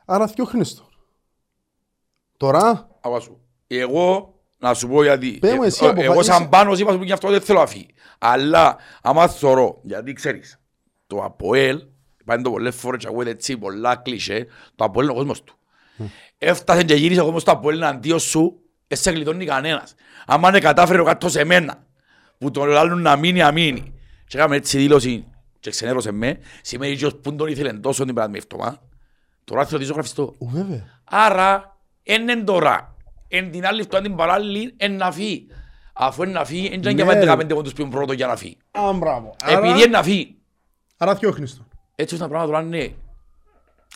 Άρα 0.05 0.27
θκιόχνεις 0.27 0.75
το. 0.75 0.89
Τώρα, 2.37 2.89
Άκουα 3.01 3.21
σου. 3.21 3.41
Εγώ, 3.67 4.35
να 4.59 4.75
σου 4.75 4.89
πω 4.89 5.03
γιατί. 5.03 5.39
Πες 5.41 5.53
μου 5.55 5.63
ε, 5.63 5.67
εσύ, 5.67 5.85
ε, 5.85 5.89
αποφα- 5.89 6.05
Εγώ 6.05 6.23
σαν 6.23 6.37
είσαι- 6.41 6.49
πάνω 6.49 6.73
είπα 6.73 6.93
σου 6.93 6.99
και 6.99 7.13
αυτό 7.13 7.31
δεν 7.31 7.41
θέλω 7.41 7.59
να 7.59 7.67
φύγει. 7.67 7.89
Αλλά, 8.19 8.77
άμα 9.03 9.29
θωρώ, 9.29 9.81
γιατί 9.83 10.13
ξέρεις, 10.13 10.59
το 11.07 11.23
ΑΠΟΕΛ, 11.25 11.81
πάνε 12.25 12.43
το 12.43 12.51
πολλές 12.51 12.75
φορές 12.75 13.01
και 13.03 13.09
ακούγεται 13.09 13.31
έτσι 13.31 13.57
πολλά 13.57 13.97
κλισέ, 13.97 14.47
το 14.75 14.85
ΑΠΟΕΛ 14.85 15.05
είναι 15.07 15.15
ο 15.15 15.17
κόσμος 15.19 15.43
του. 15.45 15.57
Έφτασε 16.39 16.83
και 16.83 16.95
γύρισε 16.95 17.21
ο 17.21 17.25
κόσμος 17.25 17.45
του 17.45 17.51
ΑΠΟΕΛ 17.51 17.77
εναντίον 17.77 18.19
σου, 18.19 18.61
δεν 18.87 18.99
σε 18.99 19.11
γλιτώνει 19.11 19.45
κανένας. 19.45 19.95
Άμα 20.27 20.51
δεν 20.51 20.61
κατάφερε 20.61 21.01
ο 21.01 21.05
κάτω 21.05 21.29
σε 21.29 21.45
μένα, 21.45 21.85
που 22.39 22.51
τον 22.51 22.77
άλλον 22.77 23.03
να 23.03 23.17
μείνει, 23.17 23.43
αμείνει. 23.43 23.95
Και 24.27 24.37
έκαμε 24.39 24.57
έτσι 24.57 24.79
δήλωση 24.79 25.27
και 25.61 25.71
ξενέρωσε 25.71 26.13
με, 26.13 26.39
σημαίνει 26.63 26.97
και 26.97 27.07
ως 27.07 27.17
που 27.17 27.35
τον 27.35 27.49
ήθελε 27.49 27.73
τόσο 27.73 28.05
την 28.05 28.15
πράγμα 28.15 28.37
εύτομα. 28.37 28.79
Τώρα 29.45 29.65
θέλω 29.65 29.77
ότι 29.77 29.85
ζωγραφιστώ. 29.87 30.35
ου, 30.39 30.49
βέβαια. 30.51 30.85
Άρα, 31.05 31.77
εν 32.03 32.29
εν 32.29 32.45
τώρα. 32.45 32.96
Εν 33.29 33.51
την 33.51 33.67
άλλη 33.67 33.81
αυτό, 33.81 34.01
την 34.01 34.15
παράλληλη, 34.17 34.75
εν 34.77 34.97
να 34.97 35.13
φύγει. 35.13 35.47
Αφού 35.93 36.23
εν 36.23 36.31
να 36.31 36.45
φύγει, 36.45 36.67
εν 36.73 36.81
και 36.81 36.93
Ναι. 36.93 37.03
για 37.03 37.37
15 37.37 37.55
πόντους 37.55 37.73
που 37.73 37.81
είναι 37.83 37.91
πρώτο 37.91 38.13
για 38.13 38.27
να 38.27 38.37
φύγει. 38.37 38.57
Α, 38.71 38.93
μπράβο. 38.93 39.37
Επειδή 39.47 39.69
Άρα, 39.69 39.83
εν 39.83 39.91
να 39.91 40.03
φύγει. 40.03 40.37
άρα 40.97 41.15
θκιόχνεις 41.15 41.57
το. 41.57 41.67
Έτσι 41.95 42.15
ώστε 42.15 42.27
τα 42.27 42.31
πράγματα 42.33 42.53
τώρα 42.65 42.67
είναι 42.79 42.95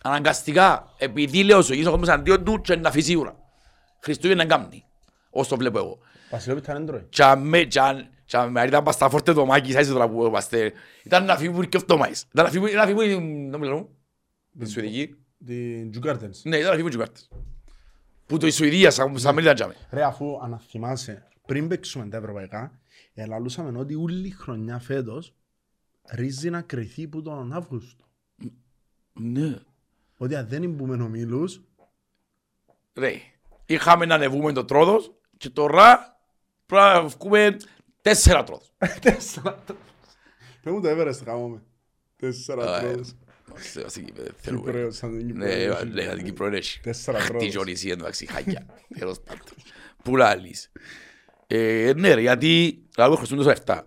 αναγκαστικά. 0.03 0.95
Επειδή 0.99 1.45
λέω 1.45 1.63
σου, 1.63 1.73
είσαι 1.75 1.89
ο 1.89 1.91
κόσμος 1.91 2.09
αντίον 2.09 2.45
του 2.45 2.61
και 2.61 2.73
εν 2.73 2.81
να 2.81 2.91
φύγει 2.91 3.05
σίγουρα. 3.05 3.37
Χριστούγεννα 4.01 4.47
κάνει. 4.47 4.85
Όσο 5.31 5.49
το 5.51 5.57
βλέπω 5.57 5.79
εγώ. 5.79 5.99
Βασιλόπιτα 6.31 6.73
δεν 6.73 6.87
τρώει. 6.87 7.07
Και 7.09 7.23
αν 7.25 7.47
με, 7.49 7.61
και 7.63 7.81
αν, 7.81 8.09
και 8.25 8.37
αν 8.37 8.51
με 8.51 8.63
ήταν 8.65 8.83
πας 8.85 8.95
στα 8.95 9.09
φόρτε 9.09 9.33
το 9.33 9.47
μάκι, 9.47 9.73
σας 9.73 9.87
τώρα 9.89 10.09
που 10.09 10.27
είμαστε. 10.27 10.73
Ήταν 11.05 11.25
να 11.25 11.37
φύγει 11.37 11.51
που 11.51 11.63
και 11.63 11.77
αυτό 11.77 11.97
μάις. 11.97 12.27
Ήταν 12.33 12.45
να 12.45 12.51
φύγει 12.51 12.63
που, 12.65 12.67
ήταν 12.71 12.79
να 12.95 12.97
φύγει 13.01 13.15
που, 13.15 13.21
να 13.51 13.59
μιλώ, 13.59 13.89
την 14.59 14.69
Σουηδική. 14.69 15.15
Την 15.47 15.91
Τζουγκάρτενς. 15.91 16.43
Ναι, 16.45 16.57
ήταν 16.57 16.69
να 16.69 16.73
φύγει 16.75 16.83
που 16.83 16.89
τζουκάρτες. 16.89 17.29
Που 18.31 18.39
το 18.39 18.47
η 18.47 18.51
Σουηδία, 18.51 18.91
σαν 18.91 19.19
σαν 19.19 19.35
μίλητα 19.35 19.55
τζάμε. 19.55 19.75
Ρε, 19.91 20.03
αφού 20.03 20.39
αναθυμάσαι, 20.43 21.29
πριν 21.47 21.69
παίξουμε 21.69 22.09
τα 22.09 22.17
ευρωπαϊκά, 22.17 22.81
ελαλούσαμε 23.15 23.79
ότι 23.79 23.95
όλη 23.95 24.27
η 24.27 24.31
χρονιά 24.31 24.79
φέτος 24.79 25.35
ρίζει 26.11 26.51
να 26.51 26.61
κρυθεί 26.61 27.09
που 27.09 27.23
τον 27.23 27.53
Αύγουστο. 27.53 28.05
Ναι. 29.13 29.59
ότι 30.17 30.35
αν 30.37 30.49
δεν 30.49 30.71
μπούμε 30.71 31.03
ομίλους, 31.03 31.61
Ρε, 32.95 33.13
είχαμε 33.67 34.07
να 34.07 34.15
ανεβούμε 34.15 34.53
το 34.53 34.65
τρόδος 34.65 35.13
και 35.37 35.51
τώρα 35.51 36.17
πρέπει 36.67 36.85
να 36.85 37.07
βγούμε 37.07 37.57
τέσσερα 38.03 38.45
τρόδος. 38.45 38.73
τέσσερα 39.01 39.65
Πες 40.63 40.73
μου 40.73 40.81
το 40.81 40.89
Everest 40.89 41.21
χάμαμε. 41.25 41.63
Τέσσερα 42.17 42.77
Α, 42.77 42.95
τρόδους. 43.51 43.75
Είμαστε 43.75 43.89
στην 43.89 44.05
Κύπρο, 44.05 44.23
δεν 44.23 44.35
θέλουμε. 44.37 44.73
Κύπρος, 44.73 44.97
σαν 44.97 45.19
την 45.19 45.27
Κύπρο. 45.27 45.45
Ναι, 45.45 45.53
έχει. 45.53 45.89
ναι, 45.93 46.15
την 46.15 46.25
Κύπρο 46.25 46.47
έχει. 46.47 46.81
Τέσσερα 46.81 47.19
Αχ, 47.19 47.27
τρόδους. 47.27 47.47
Τι 47.47 47.53
ζωνισία 47.53 47.93
εντάξει, 47.93 48.27
χάκια. 48.27 48.67
Τέλος 48.99 49.21
πάντων. 49.21 49.55
Πού 50.03 50.17
λαλείς. 50.17 50.71
Ε, 51.47 51.93
Ναι 51.97 52.15
ρε, 52.15 52.21
γιατί 52.21 52.83
λάβουμε 52.97 53.17
χρησιμοποιούν 53.19 53.55
το 53.55 53.63
7. 53.67 53.81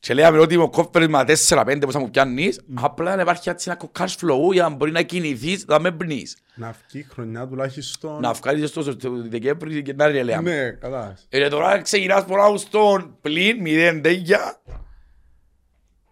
Και 0.00 0.14
λέγαμε 0.14 0.38
ότι 0.38 0.56
ο 0.56 0.70
κόφερες 0.70 1.08
με 1.08 1.24
4-5 1.48 1.78
που 1.80 1.92
θα 1.92 1.98
μου 1.98 2.10
πιάνεις, 2.10 2.60
απλά 2.74 3.16
να 3.16 3.22
υπάρχει 3.22 3.48
έτσι 3.48 3.70
ένα 3.70 3.90
cash 3.98 4.06
flow 4.26 4.52
για 4.52 4.62
να 4.62 4.68
μπορεί 4.68 4.90
να 4.90 5.02
κινηθείς, 5.02 5.64
να 5.66 5.80
με 5.80 5.92
πνείς. 5.92 6.36
Να 6.54 6.74
βγει 6.88 7.06
χρονιά 7.10 7.46
τουλάχιστον. 7.46 8.20
Να 8.20 8.32
βγάλεις 8.32 8.68
στο 8.68 8.82
Δεκέμβρη 9.28 9.82
και 9.82 9.92
να 9.92 10.06
ρε 10.06 10.22
λέγαμε. 10.22 10.50
Ναι, 10.50 10.70
κατάλαβες. 10.70 11.26
Ε, 11.28 11.48
τώρα 11.48 11.82
ξεκινάς 11.82 12.24
por 12.28 12.36
Αύγουστον 12.40 13.16
πλην, 13.20 13.60
μηδέν 13.60 14.02
τέγια 14.02 14.60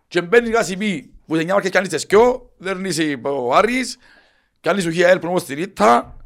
και 0.09 0.23
μπαίνεις 0.23 0.51
κασιπί 0.51 1.13
που 1.31 1.37
σε 1.37 1.43
9 1.43 1.47
μάρκες 1.53 1.71
κάνεις 1.71 1.89
τεσκιό, 1.89 2.51
δέρνεις 2.59 2.99
ο 3.23 3.55
Άρης, 3.55 3.99
κάνεις 4.61 4.87
ο 4.87 4.91
Χιαέλ 4.91 5.19
πρόμος 5.19 5.43
στην 5.43 5.59
Ήττα, 5.59 6.17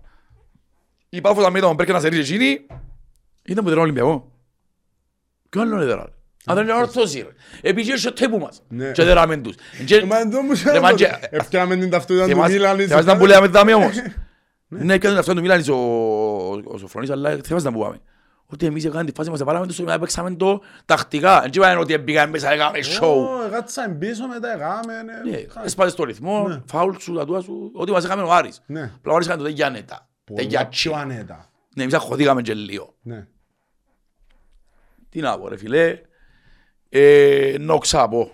η 1.09 1.21
Πάφος 1.21 1.45
αμύτα 1.45 1.69
μου 1.69 1.75
πέρκε 1.75 1.93
να 1.93 2.01
σε 2.01 2.09
ρίξει 2.09 2.35
εκείνη, 2.35 2.67
ήταν 3.45 3.65
που 3.65 3.71
ήταν 3.71 3.83
Ολυμπιακό. 3.83 4.33
Ποιο 5.49 5.61
άλλο 5.61 5.77
είναι 5.77 5.85
τώρα. 5.91 6.07
Αν 6.45 6.55
δεν 6.55 6.65
είναι 6.65 6.73
όρθωση 6.75 7.19
ρε. 7.21 7.29
Επειδή 7.69 7.91
ήρθε 7.91 8.09
ο 8.09 8.13
τέπου 8.13 8.39
μας 8.39 8.63
Ναι. 8.69 8.91
και 8.93 9.05
δεν 9.05 9.15
ράμε 9.15 9.37
τους. 9.37 9.55
Και- 9.87 9.97
Ε, 9.97 10.05
Μα 10.05 10.19
εδώ 10.21 10.43
μου 10.43 10.53
Ρε, 10.73 10.81
μα 10.81 10.93
και- 10.93 11.19
Έφτιαμε 11.31 11.77
την 11.77 11.91
ταυτότητα 11.91 12.25
του 12.25 12.31
Θυμάσαι 12.31 12.53
Μίλαν. 12.53 12.77
θυμάσαι 12.79 13.07
να 13.07 13.17
που 13.17 13.27
λέγαμε 13.27 13.47
δάμε 13.47 13.75
όμως; 13.75 13.95
Ναι, 14.69 14.99
και 14.99 15.09
αυτό 15.09 15.35
το 15.35 15.41
Μίλανης 15.41 15.69
ο, 15.69 15.75
ο 16.65 16.79
Σοφρονής, 16.79 17.11
αλλά 17.11 17.39
θυμάσαι 17.45 17.67
να 17.67 17.73
που 17.73 17.81
πάμε. 17.81 18.01
Ότι 18.47 18.67
εμείς 18.67 18.85
έκαναμε 18.85 19.05
τη 19.11 19.13
φάση 19.17 19.31
μας, 19.31 19.43
πάραμε 19.45 19.67
το 19.67 19.73
στο 19.73 19.83
να 19.83 19.99
παίξαμε 19.99 20.35
το 20.35 20.63
τακτικά. 20.85 21.41
Δεν 21.41 21.51
είπαμε 21.55 21.79
ότι 21.81 21.99
πήγαμε 21.99 22.31
μέσα, 22.31 22.53
έκαμε 22.53 22.79
show. 23.01 23.51
Γάτσα 23.51 23.97
πίσω 23.99 24.27
μετά, 24.29 24.53
έκαμε. 24.55 25.03
ναι. 25.03 25.31
Ναι, 25.31 25.45
έσπασες 25.65 25.95
το 25.95 26.05
ρυθμό, 26.05 26.49
Ναι. 26.49 26.63
φάουλ 26.67 26.97
σου, 26.99 27.15
τα 27.15 27.25
τούα 27.25 27.41
σου, 27.41 27.71
ό,τι 27.75 27.91
μας 27.91 28.05
έκαμε 28.05 28.23
ο 28.23 28.33
Άρης. 28.33 28.63
Ναι. 28.67 28.93
Απλά 28.97 29.13
ο 29.13 29.15
Άρης 29.15 29.27
έκανε 29.27 29.43
το 29.43 29.49
τέτοια 29.49 29.71
νέτα. 29.71 30.09
Τέτοια 30.25 30.45
Πολλά 30.49 30.69
τσι. 30.69 30.89
πιο 30.89 30.99
ανέτα. 30.99 31.51
Ναι, 31.77 31.83
εμείς 31.83 31.95
αχωθήκαμε 31.95 32.43
και 32.43 32.55
λίγο. 32.55 32.95
Ναι. 33.03 33.27
Τι 35.09 35.21
να 35.21 35.39
πω 35.39 35.49
ρε 35.49 35.57
φίλε, 35.57 36.01
ε, 36.89 37.55
να 37.61 37.79
ξαπώ 37.79 38.31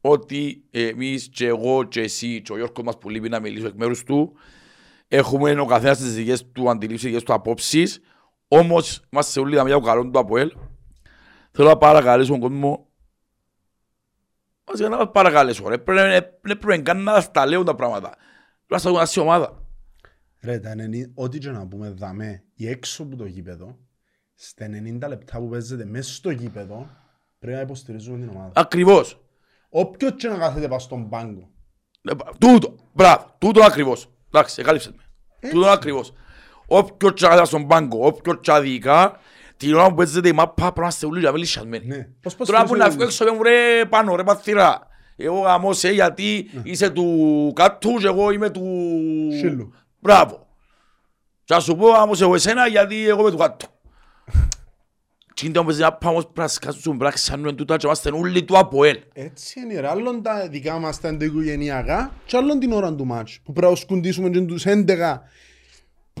ότι 0.00 0.64
εμείς 0.70 1.28
και 1.32 1.46
εγώ 1.46 1.84
και 1.84 2.00
εσύ 2.00 2.42
και 2.42 2.52
ο 2.52 2.56
Γιώργος 2.56 2.84
μας 2.84 2.98
που 2.98 3.08
λείπει 3.10 3.28
να 3.28 3.40
μιλήσω 3.40 3.66
εκ 3.66 3.74
μέρους 3.76 4.04
του 4.04 4.32
έχουμε 5.08 5.60
ο 5.60 5.64
καθένας 5.66 5.98
τις 5.98 6.14
δικές 6.14 6.50
του 6.52 6.70
αντιλήψεις, 6.70 7.00
τις 7.02 7.10
δικές 7.10 7.22
του 7.22 7.32
απόψεις 7.32 8.00
όμως 8.48 9.02
είμαστε 9.10 9.40
όλοι 9.40 9.56
τα 9.56 9.64
μια 9.64 9.80
καλό 9.80 10.10
του 10.10 10.18
ΑΠΟΕΛ 10.18 10.52
θέλω 11.50 11.68
να 11.68 11.76
παρακαλέσω 11.76 12.30
τον 12.30 12.40
κόσμο 12.40 12.88
μας 14.66 14.80
να 14.80 14.96
μας 14.96 15.10
παρακαλέσω 15.12 15.68
ρε 15.68 15.78
πρέπει 15.78 16.08
δεν 16.46 16.58
πρέπει 16.58 16.82
καν 16.82 17.02
να 17.02 17.30
τα 17.30 17.46
λέω 17.46 17.62
τα 17.62 17.74
πράγματα 17.74 18.08
πρέπει 18.66 18.88
να 18.88 19.04
στα 19.04 19.22
ομάδα 19.22 19.66
Ρε, 20.40 20.58
τα 20.58 20.74
90 20.74 21.10
ό,τι 21.14 21.38
και 21.38 21.50
να 21.50 21.66
πούμε 21.66 21.90
δαμέ 21.90 22.44
ή 22.54 22.68
έξω 22.68 23.02
από 23.02 23.16
το 23.16 23.24
γήπεδο, 23.24 23.78
στα 24.34 24.66
90 24.66 25.08
λεπτά 25.08 25.38
που 25.38 25.48
παίζεται 25.48 25.84
μέσα 25.84 26.14
στο 26.14 26.30
γήπεδο, 26.30 26.90
πρέπει 27.38 27.56
να 27.56 27.62
υποστηρίζουμε 27.62 28.18
την 28.18 28.28
ομάδα. 28.28 28.50
ακριβώς 28.54 29.20
Όποιος 29.68 30.12
και 30.16 30.28
να 30.28 30.38
κάθεται 30.38 30.68
πας 30.68 30.82
στον 30.82 31.08
πάγκο. 31.08 31.50
Ε, 32.02 32.12
Τούτο, 32.38 32.76
μπράβο, 32.92 33.34
τούτο 33.38 33.64
ακριβώς. 33.64 34.10
Εντάξει, 34.26 34.60
εκάλυψες 34.60 34.92
με. 34.92 35.02
Τούτο 35.50 35.68
ακριβώς. 35.68 36.12
Όποιος 36.66 37.12
τσάδια 37.14 37.44
στον 37.44 37.66
πάγκο, 37.66 38.06
όποιος 38.06 38.38
τσαδικά, 38.40 39.20
την 39.56 39.74
ώρα 39.74 39.88
που 39.88 39.94
παίζεται 39.94 40.28
η 40.28 40.32
μάπα 40.32 40.62
πρέπει 40.62 40.80
να 40.80 40.86
είστε 40.86 41.06
όλοι 41.06 41.20
για 41.20 41.32
λυσιασμένοι. 41.36 41.86
Ναι. 41.86 42.08
Πώς 42.22 42.34
πώς 42.34 42.46
Τώρα 42.46 42.64
που 42.64 42.76
να 42.76 42.84
στηρίζουμε 42.84 43.04
βγω 43.04 43.24
έξω 43.24 43.34
μου 43.34 43.42
ρε 43.42 43.84
πάνω 43.88 44.16
ρε 44.16 44.22
παθήρα. 44.22 44.88
Εγώ 45.16 45.40
γαμώ 45.40 45.72
σε 45.72 45.90
γιατί 45.90 46.50
είσαι 46.62 46.90
του 46.90 47.52
κάτου 47.54 47.94
και 47.94 48.06
εγώ 48.06 48.30
είμαι 48.30 48.50
του... 48.50 48.88
Σύλλου. 49.38 49.72
Μπράβο. 50.00 50.46
Και 51.44 51.54
να 51.54 51.60
σου 51.60 51.76
πω 51.76 51.88
γαμώ 51.88 52.12
εγώ 52.20 52.34
εσένα 52.34 52.66
γιατί 52.66 53.08
εγώ 53.08 53.20
είμαι 53.20 53.30
του 53.30 53.36
κάτου. 53.36 53.66
Τι 55.34 55.46
είναι 55.46 55.58
όμως 55.58 55.78
να 55.78 55.92
πάμε 55.92 56.12
όμως 56.12 56.24
πρέπει 56.24 56.40
να 56.40 56.48
σκάσουν, 56.48 56.82
πρέπει 56.82 57.02
να 57.02 57.10
ξάνουν 57.10 57.56
τούτα 57.56 57.76
και 57.76 57.86
είμαστε 57.86 58.10
όλοι 58.10 58.44
του 58.44 58.58
ΑΠΟΕΛ. 58.58 58.98
Έτσι 59.12 59.60
είναι 59.60 59.80
ρε, 59.80 59.88
άλλον 59.88 60.22
τα 60.22 60.48
δικά 60.48 60.78
μας 60.78 61.00
τα 61.00 61.08
ενδοοικογενειακά 61.08 62.12
και 62.26 62.36
άλλον 62.36 62.58
την 62.58 62.72
ώρα 62.72 62.94
του 62.94 63.06
μάτς 63.06 63.40
που 63.44 63.52
πρέπει 63.52 63.72
να 63.72 63.78
σκουντήσουμε 63.78 64.28
και 64.28 64.40
τους 64.40 64.64
11 64.66 64.84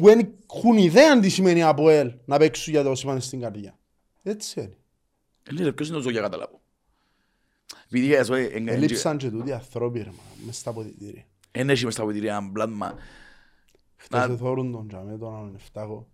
που 0.00 0.04
δεν 0.06 0.28
έχουν 0.54 0.76
ιδέα 0.76 1.18
τι 1.20 1.28
σημαίνει 1.28 1.62
από 1.62 1.90
ελ 1.90 2.12
να 2.24 2.38
παίξουν 2.38 2.72
για 2.72 2.82
το 2.82 2.94
σημαίνει 2.94 3.20
στην 3.20 3.40
καρδιά. 3.40 3.78
Έτσι 4.22 4.60
είναι. 4.60 4.76
Ε, 5.42 5.52
Λέει, 5.62 5.72
ποιος 5.72 5.88
είναι 5.88 5.96
ο 5.96 6.00
Ζω 6.00 6.10
για 6.10 6.20
να 6.20 6.26
καταλάβω. 6.28 6.60
Επειδή 7.86 8.16
ας 8.16 8.26
πούμε, 8.26 8.40
εν- 8.40 8.68
εν- 8.68 8.68
Ελείψαν 8.68 9.16
και 9.16 9.30
τούτοι 9.30 9.52
ανθρώποι 9.52 9.98
ρε, 9.98 10.04
μα, 10.10 10.22
μες 10.46 10.56
στα 10.56 10.70
αποδητήρια. 10.70 11.24
εν 11.50 11.70
έχει 11.70 11.84
μες 11.84 11.94
στα 11.94 12.04
βοηθήρια 12.04 12.36
ένα 12.36 12.50
πλάσμα. 12.52 12.94
Χτες 13.96 14.26
Να- 14.26 14.32
εθώρουν 14.34 14.72
τον 14.72 14.88
τζαμέ 14.88 15.18
τον 15.18 15.36
άλλον 15.36 15.54
εφτάκο. 15.54 16.06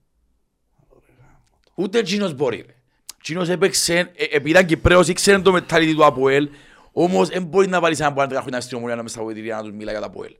Ούτε 1.74 1.98
εκείνος 1.98 2.34
μπορεί. 2.34 2.64
ρε. 2.66 2.74
Εκείνος 3.18 3.48
έπαιξε, 3.48 3.94
ε, 3.98 4.24
επειδή 4.30 4.50
ήταν 4.50 4.66
Κυπρέος, 4.66 5.08
ήξερε 5.08 5.38
το 5.38 5.52
μετάλλητη 5.52 5.94
του 5.94 6.04
ΑΠΟΕΛ, 6.04 6.48
όμως 6.92 7.28
δεν 7.28 7.44
μπορεί 7.44 7.68
να 7.68 7.80
βάλεις 7.80 8.00
έναν 8.00 8.14
που 8.14 8.20
είναι 8.20 8.28
10 8.34 8.40
χρόνια 8.40 8.60
στην 8.60 8.76
ομονία 8.76 8.96
να 8.96 9.02
μες 9.02 9.10
στα 9.10 9.22
βοηθήρια 9.22 9.56
να 9.56 9.62
τους 9.62 9.72
μιλά 9.72 9.90
για 9.90 10.00
το 10.00 10.06
ΑΠΟΕΛ. 10.06 10.32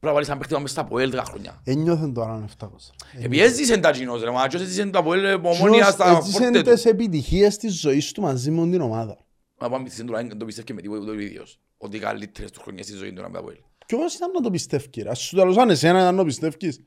Πρέπει 0.00 0.06
να 0.06 0.12
βάλεις 0.12 0.26
έναν 0.28 0.38
παίχτη 0.38 0.52
να 0.54 0.60
μες 0.60 0.70
στα 0.70 0.80
ΑΠΟΕΛ 0.80 1.12
10 1.16 1.22
χρόνια. 1.24 1.60
Ένιωθεν 1.64 2.12
το 2.14 2.22
άλλον 2.22 2.44
εφτάκος. 2.44 2.92
Επειδή 3.16 3.40
έζησε 3.40 3.78
τα 3.78 3.88
εκείνος 3.88 4.22
ρε, 4.22 4.30
μα 4.30 4.46
και 4.48 4.56
έζησε 4.56 4.86
το 4.86 4.98
ΑΠΟΕΛ 4.98 5.24
ε, 5.24 5.32
ομόνια 5.32 5.84
στα 5.90 6.16
Έτσι 6.16 6.30
φόρτε 6.30 6.46
είναι 6.46 6.62
του. 6.62 6.70
τις 6.72 6.84
επιτυχίες 6.84 7.56
της 7.56 7.80
ζωής 7.80 8.12
του 8.12 8.20
μαζί 8.20 8.50
με 8.50 8.70
την 8.70 8.80
ομάδα. 8.80 9.18
Μα 9.60 9.68
πάμε 9.68 9.88
στην 9.88 10.06
τώρα, 10.06 10.18
δεν 10.22 10.38
το 10.38 10.44
πιστεύει 10.44 10.72
με 10.72 10.80
τίποτα 10.80 11.00
ούτε 11.02 11.10
ο 11.10 11.14
ίδιος. 11.20 11.58
Ότι 11.78 11.96
οι 11.96 12.00
καλύτερες 12.00 12.50
του 12.50 12.60
χρονιές 12.60 12.86
στη 12.86 12.96
ζωή 12.96 13.12
του 13.12 13.22
να 13.22 13.28
με 13.28 13.38
ΑΠΟΕΛ. 13.38 13.56
Ποιος 13.86 14.14
ήταν 14.14 14.30
να 14.30 14.40
το 14.40 14.50
πιστεύει 14.50 15.02
ρε, 15.02 15.10
ας 15.10 15.18
σου 15.20 15.36
τέλος 15.36 15.56
εσένα 15.56 15.98
ήταν 16.00 16.14
να 16.14 16.20
το 16.20 16.24
πιστεύεις. 16.24 16.80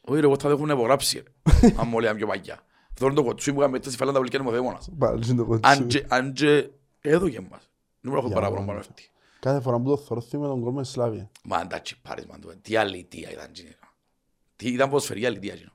Όχι 0.00 0.20
ρε, 0.20 0.26
εγώ 0.26 0.36
θα 0.38 0.48
το 0.48 0.54
έχουν 0.54 0.68
υπογράψει 0.68 1.16
ρε. 1.18 1.52
Αν 1.80 1.88
μου 1.88 1.98
λέγαν 2.00 2.16
πιο 2.16 2.26
παγιά. 2.26 2.58
Αυτό 2.92 3.06
είναι 3.06 3.14
το 3.14 3.22
κοτσούι 3.22 3.52
που 3.54 3.60
είχαμε 3.60 3.78
στη 3.82 3.96
φαλάντα 3.96 4.20
βελκένει 4.20 4.44
μου 4.44 4.50
δαίμονας. 4.50 4.88
Πάλι 4.98 5.22
είναι 5.26 5.36
το 5.36 5.44
κότσο. 5.44 5.70
Αν 5.70 5.86
και- 5.86 6.04
Αν 6.08 6.32
και 6.32 6.68
έδωκε 7.00 7.40
μας. 7.50 7.70
Δεν 8.00 8.12
μπορώ 8.12 8.20
να 8.22 8.26
έχω 8.28 8.34
παράπονο 8.34 8.66
πάνω 8.66 8.78
αυτή. 8.78 9.10
Κάθε 9.40 9.60
φορά 9.60 9.78
που 9.80 9.88
το 9.88 9.96
θωρώ 9.96 10.22
με 10.32 10.46
τον 10.46 10.60
κόσμο 10.60 10.84
στη 10.84 10.92
Σλάβια. 10.92 11.30
Μα 11.44 11.56
αν 11.56 11.68
τα 11.68 11.80
τσιπάρεις 11.80 12.24
man, 12.30 12.36
του, 12.40 12.52
τι 12.62 12.76
αλήθεια 12.76 13.30
ήταν 13.30 13.46
εκείνη. 13.48 13.74
Τι 14.56 14.68
ήταν 14.68 14.88
ποδοσφαιρική 14.88 15.26
αλήθεια 15.26 15.52
εκείνο. 15.52 15.70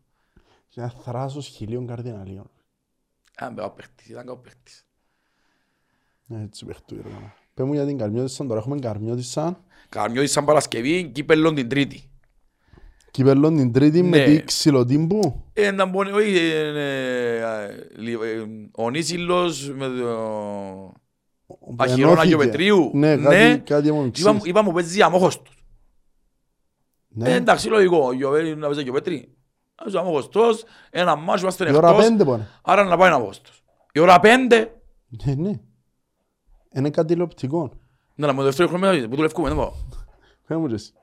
Και 0.70 0.80
ένα 0.82 0.90
θράσος 0.90 1.48
χιλίων 1.48 1.88
καρδιναλίων. 1.88 2.50
Αν 3.38 3.54
πέω 3.54 3.70
παίχτης, 3.70 4.10
ήταν 4.10 4.26
καλό 4.26 4.38
παίχτης. 4.38 4.86
Έτσι 6.30 6.66
παιχτούει 6.66 7.02
ρε. 7.04 7.10
μάνα. 7.10 7.34
Πες 7.54 7.66
μου 7.66 7.74
για 7.74 7.86
την 7.86 7.98
Καρμιώτισσα, 7.98 8.46
τώρα 8.46 8.60
έχουμε 8.60 8.80
Καρμιώτισσα. 8.80 9.64
Καρμιώτης 9.90 10.32
σαν 10.32 10.46
Παρασκευή, 10.46 11.10
κύπελλον 11.10 11.56
την 11.56 11.70
Τρίτη. 11.70 12.08
Κυπέλλον 13.12 13.56
την 13.56 13.72
τρίτη 13.72 14.04
με 14.04 14.18
Ναι. 14.18 14.26
τη 14.26 14.44
ξυλοτύμπου. 14.44 15.44
Ε, 15.54 15.72
να 15.72 15.86
μπορεί, 15.86 16.12
όχι, 16.12 16.38
ε, 16.38 16.68
ε, 16.68 17.64
ε, 17.66 17.88
λι- 17.98 18.22
ε, 18.22 18.46
ο 18.76 18.90
Νίσιλος 18.90 19.70
με 19.74 19.88
το 19.88 20.94
Αχυρών 21.78 22.00
Ενώθηκε. 22.00 22.22
Αγιοπετρίου. 22.22 22.92
Ναι, 22.94 23.18
κάτι, 23.18 23.62
κάτι 23.66 23.92
μου 23.92 24.12
Είπα 24.16 24.30
μου- 24.32 24.36
εξής. 24.38 24.50
Είπα 24.50 24.64
μου 24.64 24.72
παίζει 24.72 25.02
αμόχος 25.02 25.42
τους. 25.42 25.56
Ε, 27.16 27.20
Ναι. 27.20 27.34
εντάξει, 27.34 27.68
λογικό, 27.70 27.98
ο 28.08 28.14
Γιωβέρι 28.14 28.56
να 28.56 28.66
παίζει 28.66 28.80
Αγιοπέτρη. 28.80 29.36
Ας 29.76 29.94
αμόχωστος, 29.94 30.64
ένα 30.90 31.16
μάτσο 31.16 31.44
είμαστε 31.44 31.70
Η 31.72 31.76
ώρα 31.76 31.90
εκτός, 31.90 32.06
πέντε 32.08 32.26
πάνε. 32.26 32.48
άρα 32.62 32.84
να 32.84 32.98
πάει 32.98 33.10
να 33.10 33.16
αμόχωστος. 33.16 33.64
Η 33.92 34.00
ώρα 34.00 34.20
πέντε, 34.20 34.82
Ναι, 35.26 35.34
ναι. 35.34 35.60
Είναι 36.76 36.90
κάτι 36.90 37.08
τηλεοπτικό. 37.08 37.72
να 38.16 38.28
να 38.28 38.34
μου 38.34 38.40
το 38.40 38.46
δεύτερο 38.46 38.68
χρόνο 38.70 39.08
που 39.10 39.16
δουλεύουμε, 39.16 39.48
δεν 39.48 39.58
πάω. 39.58 39.72
Πες 40.48 40.58
μου 40.58 40.68
και 40.68 40.74
εσύ. 40.74 40.94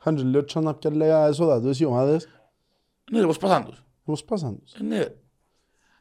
Είχαν 0.00 0.16
και 0.16 0.22
λίγο 0.22 0.44
τσάνα 0.44 0.74
πια 0.74 0.94
λέγα 0.94 1.26
έσοδα 1.26 1.60
τους 1.60 1.80
οι 1.80 1.84
ομάδες. 1.84 2.28
Ναι, 3.10 3.20
ρε, 3.20 3.26
πώς 3.26 3.38
πάσαν 3.38 3.64
τους. 3.64 3.84
Πώς 4.04 4.24
πάσαν 4.24 4.58
τους. 4.60 4.72
Ε, 4.72 4.82
Ναι. 4.82 5.04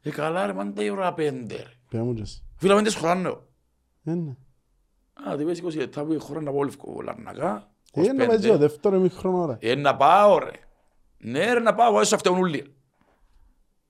Ε, 0.02 0.10
καλά 0.10 0.46
ρε, 0.46 0.54
μάντα 0.54 0.84
η 0.84 0.90
ώρα 0.90 1.14
πέντε 1.14 1.56
ρε. 1.56 1.64
Πες 1.90 2.02
μου 2.02 2.14
και 2.14 2.22
εσύ. 2.22 2.44
Φίλα 2.56 2.76
πέντε 2.76 2.90
σχολάνε. 2.90 3.38
Ναι, 4.08 4.14
ναι. 4.16 4.36
Α, 5.32 5.36
τι 5.38 5.44
πες 5.44 5.62
20 5.64 5.76
λεπτά 5.76 6.04
που 6.04 6.14
η 6.14 6.18
χώρα 6.18 6.42
να 6.42 6.52
πάω 6.52 6.64
λευκό, 6.64 7.02
λαρνακά. 7.02 7.70
Ε, 7.94 8.02
Είναι 8.02 8.14
να 8.14 8.24
25. 8.24 8.28
παίζει 8.28 8.50
ο 8.50 8.58
δεύτερο 8.58 8.96
ημίχρονο 8.96 9.46
ρε. 9.46 9.72
Ε, 9.72 9.76
να 9.76 9.96
πάω 9.96 10.38
ρε. 10.40 10.52
Ναι 11.18 11.54
ρε, 11.54 11.60
να 11.60 11.76
πάω, 11.76 11.88
εγώ 11.90 12.00
έσω 12.00 12.16
αυτόν 12.16 12.38
ούλοι. 12.38 12.76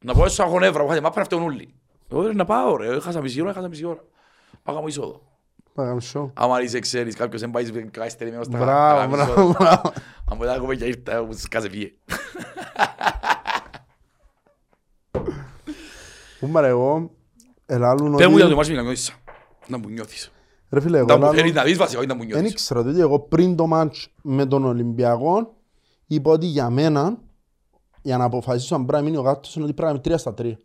Να 0.04 0.14
πάω 0.14 0.26
έσω 0.26 0.44
αγωνεύρα, 0.44 0.80
που 0.80 0.86
είχατε 0.86 1.02
μάπα 1.02 1.22
αυτόν 1.22 1.42
ούλοι. 1.42 1.74
Εγώ 2.12 2.22
ρε, 2.28 2.34
να 2.34 2.46
πάω 2.46 2.76
ρε, 2.78 2.96
έχασα 2.96 3.22
μισή 3.22 3.42
ώρα, 3.42 3.50
έχασα 3.50 3.68
μισή 3.68 3.86
ώρα. 3.86 4.04
Πάγα 4.64 4.82
μου 4.82 4.88
εισόδο. 4.88 5.22
Πάγαμε 5.74 6.02
show. 6.14 6.30
Άμα 6.34 6.62
είσαι 6.62 6.80
ξέρεις, 6.80 7.16
κάποιος 7.16 7.42
δεν 7.42 7.52
πάει 7.52 7.72
κάτι 7.72 8.10
στερημένο 8.10 8.44
στα 8.44 8.58
Μπράβο, 8.58 8.96
πάγα 8.96 9.08
μισή 9.08 9.34
μπράβο, 9.34 9.48
ώρα. 9.50 9.58
μπράβο. 9.60 9.92
Αν 10.32 10.38
μπορεί 10.38 10.50
να 10.50 10.56
έχουμε 10.56 10.76
και 10.76 10.86
ήρθα, 10.86 11.24
μου 11.24 11.34
σκάσε 11.34 11.70
φύγε. 11.70 11.92
Πού 16.40 16.48
μ' 16.48 16.58
ρε 16.58 16.68
εγώ, 16.68 17.12
ελάλουν 17.66 18.16
Πες 18.16 18.28
μου 18.28 18.32
για 18.36 18.42
το 18.42 18.46
ότι... 18.46 18.56
μάτσι 18.56 18.72
με 18.72 18.78
καμιώτησα. 18.78 19.14
Να 19.68 19.78
μου 19.78 19.90
νιώθεις. 19.90 20.32
Ρε 20.70 20.80
φίλε, 20.82 20.98
εγώ 20.98 21.08
Να 21.08 21.14
μου 21.14 21.20
ελάλουν- 21.20 21.40
θέλεις 21.40 21.54
να 21.56 21.64
δεις 21.64 21.78
βασικά, 21.78 22.00
όχι 22.00 22.08
να 22.08 22.14
μου 22.14 22.20
Δεν 22.20 22.30
νιώθεις. 22.30 22.52
ήξερα 22.52 22.80
ότι 22.80 23.00
εγώ 23.00 23.20
πριν 23.20 23.56
το 23.56 23.68
μάτς 23.68 24.14
με 24.22 24.46
τον 24.46 24.66
Ολυμπιακό 24.66 25.56
είπα 26.08 26.32
ότι 26.32 26.46
για 26.46 26.70
μένα, 26.70 27.18
για 28.02 28.18
να 28.18 28.24
αποφασίσω 28.24 28.76
αν 28.76 28.86
πρέπει 28.86 29.04
να 29.04 29.10
μείνει 29.10 29.22
ο 29.22 29.26
γάτος, 29.26 29.56
είναι 29.56 29.64
ότι 29.66 29.74
πρέπει 29.74 29.88
να 29.90 29.94
είναι 29.94 30.04
τρία 30.04 30.18
στα 30.18 30.34
τρία. 30.34 30.60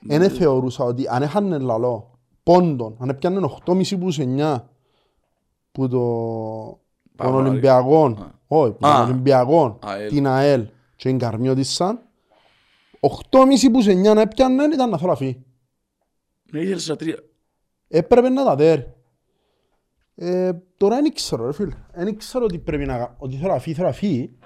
Δεν 0.00 0.30
θεωρούσα 0.30 0.84
ότι 0.84 1.04
αν 1.08 1.22
έχανε 1.22 1.58
λαλό 1.58 2.18
πόντον, 2.42 2.96
αν 3.00 3.08
έπιανε 3.08 3.40
8,5 3.64 3.98
που 3.98 4.08
9 4.12 4.68
που 5.72 5.88
το 5.88 5.98
των 7.16 7.26
Παύλο, 7.26 7.36
Ολυμπιακών, 7.48 8.32
όχι, 8.46 8.70
που 8.72 8.78
των 8.80 8.90
Α. 8.90 9.02
Ολυμπιακών, 9.02 9.78
ΑΕΛ. 9.84 10.08
την 10.08 10.26
ΑΕΛ 10.26 10.66
και 10.96 11.08
την 11.08 11.18
Καρμιώτισσα, 11.18 12.02
8,5 13.00 13.70
που 13.72 13.82
9 13.82 14.14
να 14.14 14.20
έπιανε 14.20 14.64
ήταν 14.64 14.90
να 14.90 14.98
θέλω 14.98 15.10
να 15.10 15.16
φύγει. 15.16 15.44
Ναι, 16.52 16.60
ήθελες 16.60 16.82
στα 16.82 16.96
τρία. 16.96 17.16
Έπρεπε 17.88 18.28
να 18.28 18.44
τα 18.44 18.56
δέρει. 18.56 18.94
Ε, 20.14 20.52
τώρα 20.76 20.96
δεν 21.02 21.12
ξέρω 21.14 21.46
ρε 21.46 21.52
φίλε. 21.52 21.74
Δεν 21.94 22.16
ξέρω 22.16 22.44
ότι 22.44 22.58
πρέπει 22.58 22.84
να 22.86 22.98
κα- 22.98 23.14
ότι 23.18 23.36
θέλω 23.36 23.52
να 23.52 23.58
φύγει, 23.58 23.74
θέλω 23.74 23.86
να 23.88 23.92
φύγει. 23.94 24.38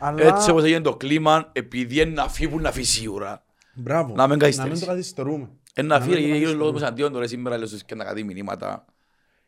Αλλά... 0.00 0.22
Έτσι 0.36 0.50
όπως 0.50 0.64
έγινε 0.64 0.80
το 0.80 0.96
κλίμα, 0.96 1.50
επειδή 1.52 2.00
είναι 2.00 2.10
να 2.10 2.28
φύγουν 2.28 2.62
να 2.62 2.72
φύγει 2.72 2.86
σίγουρα. 2.86 3.44
Μπράβο. 3.74 4.14
να 4.14 4.26
μην 4.26 4.38
καθυστερήσει. 4.38 4.68
Να 4.72 4.78
μην 4.78 4.80
το 4.86 4.86
καθυστερούμε. 4.92 5.50
Είναι 5.76 5.86
να 5.88 5.98
Να 5.98 6.04
φύγει, 6.04 6.14
μην 6.14 6.22
το 6.22 6.28
είναι 6.28 6.36
γύρω 6.38 6.50
λόγω 6.50 6.58
καθυστερούμε. 6.58 6.80
μας 6.80 6.90
αντίον 6.90 7.12
τώρα 7.12 7.26
σήμερα, 7.26 7.58
λέω 7.58 7.68
και 7.86 7.94
να 7.94 8.04
κάτι 8.04 8.24
μηνύματα. 8.24 8.84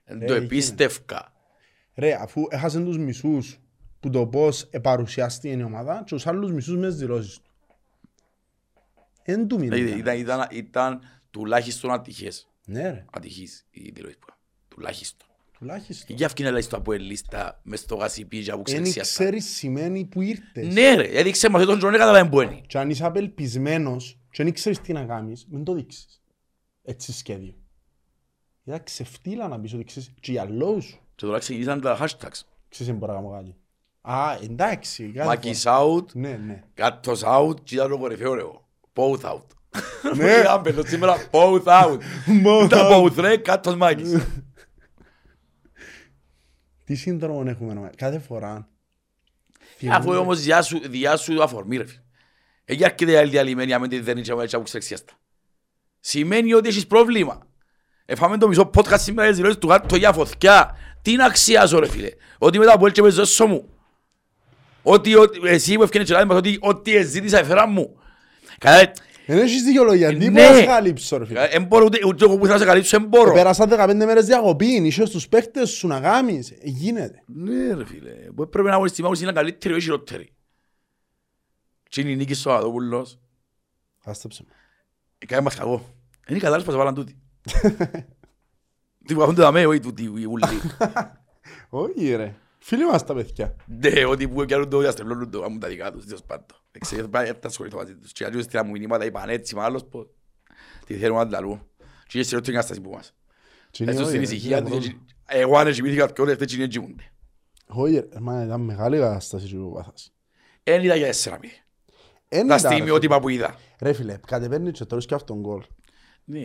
Εν 0.04 0.22
Ε, 0.22 0.24
Το 0.26 0.32
έγινε. 0.32 0.44
επίστευκα. 0.46 1.32
Ρε, 1.94 2.14
αφού 2.20 2.42
έχασαν 2.48 2.84
τους 2.84 2.98
μισούς 2.98 3.60
που 4.00 4.10
το 4.10 4.26
πώς 4.26 4.62
επαρουσιάστηκε 4.62 5.56
η 5.58 5.62
ομάδα 5.62 5.96
και 6.06 6.14
τους 6.14 6.26
άλλους 6.26 6.52
μισούς 6.52 6.76
μες 6.76 6.90
τις 6.90 6.98
δηλώσεις 7.00 7.40
του. 7.40 7.50
Εν 9.22 9.48
του 9.48 9.58
μήνα. 9.58 9.74
Δηλαδή, 9.76 9.98
Ήταν, 9.98 10.18
ήταν, 10.18 10.46
ήταν 10.50 11.00
τουλάχιστον 11.30 11.92
ατυχές. 11.92 12.50
Ναι 12.68 12.90
ρε, 12.90 13.04
Ατυχής 13.12 13.66
η 13.70 13.90
δηλώση 13.90 14.18
που 14.18 14.26
έκανα. 14.26 14.38
Τουλάχιστον. 14.68 15.28
τουλάχιστον. 15.58 16.16
Και 16.16 16.24
αυτή 16.24 16.42
είναι 16.42 16.50
λάστα 16.50 16.76
από 16.76 16.92
ελίστα 16.92 17.60
μες 17.62 17.80
στο 17.80 17.94
γασιπί 17.96 18.44
που 18.44 18.50
Εν 18.56 18.62
ξέρεις 18.62 18.96
ξέρεις 18.96 19.44
σημαίνει 19.56 20.04
που 20.04 20.20
ήρθες. 20.20 20.74
Ναι 20.74 20.94
ρε, 20.94 21.08
έδειξε 21.08 21.48
μας 21.48 21.64
τον 21.64 21.78
Τζονέ 21.78 21.96
καταλάβει 21.98 22.28
που 22.28 22.40
είναι. 22.40 22.60
Και 22.66 22.78
αν 22.78 22.90
είσαι 22.90 23.04
απελπισμένος 23.04 24.18
και 24.30 24.42
δεν 24.42 24.52
ξέρεις 24.52 24.80
τι 24.80 24.92
να 24.92 25.04
κάνεις, 25.04 25.46
μην 25.48 25.64
το 25.64 25.72
δείξεις. 25.74 26.20
Έτσι 26.82 27.12
σχέδιο. 27.12 27.54
Ήταν 28.64 28.82
ξεφτύλα 28.82 29.48
να 29.48 29.60
πεις 29.60 29.72
ότι 29.74 29.84
ξέρεις 29.84 30.12
και 30.20 30.32
για 30.32 30.44
λόγους 30.44 30.84
σου. 30.84 30.98
Και 31.14 31.26
τώρα 31.26 31.38
ξεκινήσαν 31.38 31.80
τα 31.80 31.98
hashtags. 32.00 32.40
Ξέρεις 32.68 32.92
δεν 32.92 32.96
μπορώ 32.96 33.12
να 33.12 33.18
κάνω 33.20 33.30
κάτι. 33.30 33.56
Α, 34.00 34.38
εντάξει. 34.42 35.10
κάθε 35.12 35.26
Μάκης 35.28 35.62
φορά. 35.62 35.78
out, 35.80 36.12
Ναι, 36.12 36.36
ναι. 36.36 36.62
κάτος 36.74 37.22
out 37.24 37.60
και 37.64 37.74
ήταν 37.74 37.90
το 37.90 37.98
κορυφαίος 37.98 38.34
ρε. 38.34 38.42
Both 38.94 39.20
out. 39.20 39.44
Ναι. 40.16 40.30
Είχαμε 40.32 40.62
πέτω 40.62 40.86
σήμερα 40.86 41.28
both 41.30 41.62
out. 41.64 41.98
Both 42.44 42.66
Τα 42.68 42.88
out. 42.88 43.02
both 43.04 43.14
ρε, 43.16 43.36
κάτος 43.36 43.76
Μάκης. 43.76 44.16
Τι 46.84 46.94
σύνδρομο 46.94 47.42
έχουμε 47.46 47.74
να 47.74 47.90
κάθε 47.96 48.18
φορά. 48.18 48.68
Αφού 49.90 50.12
όμως 50.12 50.40
διά 50.42 50.62
σου, 50.62 50.80
διά 50.88 51.16
σου 51.16 51.42
αφορμή 51.42 51.76
ρε 51.76 51.86
φίλε. 51.86 52.00
Εκεί 52.64 52.84
αρκετή 52.84 53.16
άλλη 53.16 53.30
διαλυμένη 53.30 53.72
άμα 53.72 53.88
τη 53.88 54.00
δεν 54.00 54.18
είσαι 54.18 54.32
έτσι 54.40 54.54
από 54.56 54.64
ξεξιάστα. 54.64 55.12
Σημαίνει 56.00 56.52
ότι 56.54 56.68
έχεις 56.68 56.86
πρόβλημα. 56.86 57.46
Εφάμε 58.04 58.38
το 58.38 58.48
μισό 58.48 58.70
podcast 58.74 58.98
σήμερα 58.98 59.28
τις 59.28 59.36
δηλώσεις 59.36 59.58
του 59.58 59.68
γάτου 59.68 59.96
για 59.96 60.12
φωτιά. 60.12 60.76
Τι 61.02 61.16
να 61.16 61.24
αξιάζω 61.24 61.78
ρε 61.78 61.88
φίλε. 61.88 62.10
Ότι 62.38 62.58
μετά 62.58 62.72
από 62.72 62.86
έτσι 62.86 63.02
με 63.02 63.08
ζώσω 63.10 63.46
μου. 63.46 63.68
Ότι 64.82 65.14
ότι- 65.14 65.40
εσύ 65.44 65.74
που 65.74 65.82
ευκαινείς 65.82 66.06
και 66.08 66.12
λάδι 66.14 66.26
μας 66.26 66.36
ότι 66.36 66.58
ό,τι 66.60 66.96
εζήτησα 66.96 67.38
εφερά 67.38 67.66
μου. 67.66 67.98
Καλά, 68.58 68.92
Δεν 69.26 69.38
έχεις 69.38 69.62
δικαιολογία. 69.62 70.08
Τι 70.08 70.16
Ναι. 70.16 70.30
μπορώ 70.30 70.48
να 70.48 70.54
σε 70.56 70.64
καλύψω 70.66 71.18
ρε 71.18 71.26
φίλε. 71.26 71.42
εν 71.44 71.64
μπορώ 71.64 71.84
ούτε 71.84 71.98
ούτε 72.06 72.24
εγώ 72.24 72.34
που 72.36 72.40
θέλω 72.40 72.52
να 72.52 72.58
σε 72.58 72.64
καλύψω, 72.64 72.96
εν 72.96 73.04
μπορώ. 73.08 73.32
Πέρασα 73.32 73.66
15 73.68 73.94
μέρες 73.96 74.26
διακοπή, 74.26 74.66
είσαι 74.66 75.04
στους 75.06 75.28
παίχτες 75.28 75.70
σου 75.70 75.86
να 75.86 76.00
κάνεις. 76.00 76.50
Ε, 76.50 76.56
Γίνεται. 76.62 77.22
Ναι 77.26 77.74
ρε 77.74 77.84
φίλε, 77.86 78.10
που 78.10 78.42
έπρεπε 78.42 78.68
να 78.68 78.74
αγωνιστεί 78.74 79.02
στιγμή 79.02 79.18
είναι 79.22 79.32
καλύτερη 79.32 79.76
ή 79.76 79.80
χειρότερη. 79.80 80.30
Τι 81.90 82.00
είναι 82.00 82.10
η 82.10 82.16
Νίκη 82.16 82.34
Σαββατόπουλος, 82.34 83.18
Άστεψε 84.04 84.42
με. 84.48 84.54
έκανε 85.18 85.42
μας 85.42 85.54
κακό. 85.54 85.94
Είναι 86.28 86.38
κατάλληλος 86.38 86.64
πως 86.66 86.76
βάλαν 86.76 86.94
τούτοι. 86.94 87.18
Τι 89.06 89.14
που 89.14 89.20
κάθονται 89.20 89.42
δαμέ, 89.42 89.66
όχι 89.66 89.80
τούτοι 89.80 90.02
οι 90.02 90.24
ούλοι. 90.24 90.44
Όχι 91.68 92.14
ρε. 92.14 92.34
Φίλοι 92.68 92.84
μας 92.86 93.04
τα 93.04 93.14
παιδιά. 93.14 93.56
Ναι, 93.66 94.04
ότι 94.04 94.28
που 94.28 94.44
κάνουν 94.48 94.68
το 94.68 94.78
διαστρεβλώνουν 94.78 95.30
το, 95.30 95.40
κάνουν 95.40 95.58
τα 95.58 95.68
δικά 95.68 95.92
τους, 95.92 96.04
τέλος 96.04 96.22
πάντων. 96.22 96.46
Δεν 96.70 96.80
ξέρω, 96.80 97.06
δεν 97.10 97.40
τα 97.40 97.48
ασχοληθώ 97.48 97.76
μαζί 97.76 97.94
τους. 97.96 98.12
Και 98.12 98.24
αλλιώς 98.24 98.44
στείλα 98.44 98.64
μου 98.64 98.70
μηνύματα, 98.70 99.04
είπαν 99.04 99.28
έτσι, 99.28 99.54
μα 99.54 99.64
άλλος 99.64 99.84
πως. 99.84 100.06
Τι 100.86 100.94
θέλουμε 100.94 101.18
να 101.24 101.28
τα 101.28 101.40
λούμε. 101.40 101.66
Και 102.06 102.18
έτσι 102.18 102.34
ρωτούν 102.34 102.52
η 102.52 102.56
κατάσταση 102.56 102.80
που 102.80 102.90
μας. 102.90 103.14
Και 103.70 103.82
είναι 103.82 103.92
Έτσι 103.92 104.02
όχι, 104.04 104.12
στην 104.16 104.28
ρε, 104.28 104.34
ησυχία 104.34 104.56
είναι 104.58 104.66
τους, 104.66 104.70
πρόβλημα. 104.76 105.02
έτσι- 105.26 105.42
εγώ 105.42 105.56
αν 105.58 105.72
κοιμήθηκα 105.72 106.10
και 106.10 106.20
όλοι 106.20 106.32
αυτές 106.32 106.54
είναι 106.54 106.66
κοιμούνται. 106.66 107.02
Όχι 107.66 107.94
ρε, 107.94 108.20
μα 108.20 108.44
ήταν 108.44 108.60
μεγάλη 108.60 108.98
κατάσταση 108.98 109.56
που 109.56 109.72
πάθας. 109.72 110.12
Εν 110.62 110.82
είδα 110.84 110.94
για 110.94 111.06
τέσσερα 111.06 111.38
μη. 111.42 111.48
Εν 112.28 112.46
Τα 112.46 112.54
ήταν, 112.54 112.68
ρε, 112.70 112.74
στιγμιότυπα 112.74 113.20
που 113.20 113.28
είδα. 113.28 113.54
Ρε 113.80 113.92
φίλε, 113.92 114.18
κατεβαίνεις 114.26 114.78
και 114.78 114.84
τώρα 114.84 115.02
και 115.02 115.14
αυτόν 115.14 115.40
γκολ. 115.40 115.62
Ναι. 116.24 116.40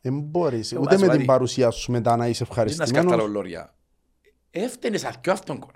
Δεν 0.00 0.20
μπορείς, 0.20 0.72
Ε, 0.72 0.76
ούτε 0.78 0.84
βάζω 0.88 0.98
με 1.00 1.06
την 1.06 1.16
κάτι. 1.16 1.24
παρουσία 1.24 1.70
σου 1.70 1.90
μετά 1.92 2.16
να 2.16 2.26
είσαι 2.28 2.44
Τι 2.44 2.76
να 2.76 3.70
σκέφτα 4.50 4.62
ευχαριστημένος. 4.62 4.62
λολόρια. 4.62 4.66
Έφτενες 4.66 5.04
αρκιό 5.04 5.32
αυτόν 5.32 5.58
κορ. 5.58 5.70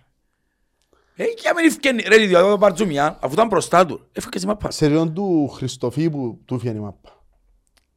Ε, 1.16 1.24
και 1.24 1.48
άμα 1.48 1.60
ευκαινεί, 1.60 2.02
ρε, 2.02 2.16
διότι 2.16 2.32
το 2.50 2.56
Μπαρτζουμιάν, 2.56 3.16
αφού 3.20 3.32
ήταν 3.32 3.46
μπροστά 3.46 3.86
του, 3.86 4.08
έφυγες 4.12 4.40
σε 4.40 4.46
μάπα. 4.46 4.70
Σε 4.70 4.86
ριόν 4.86 5.14
του 5.14 5.48
Χριστοφή 5.48 6.10
που 6.10 6.40
του 6.44 6.58
φιένει 6.58 6.78
η 6.78 6.80
μάπα. 6.80 7.22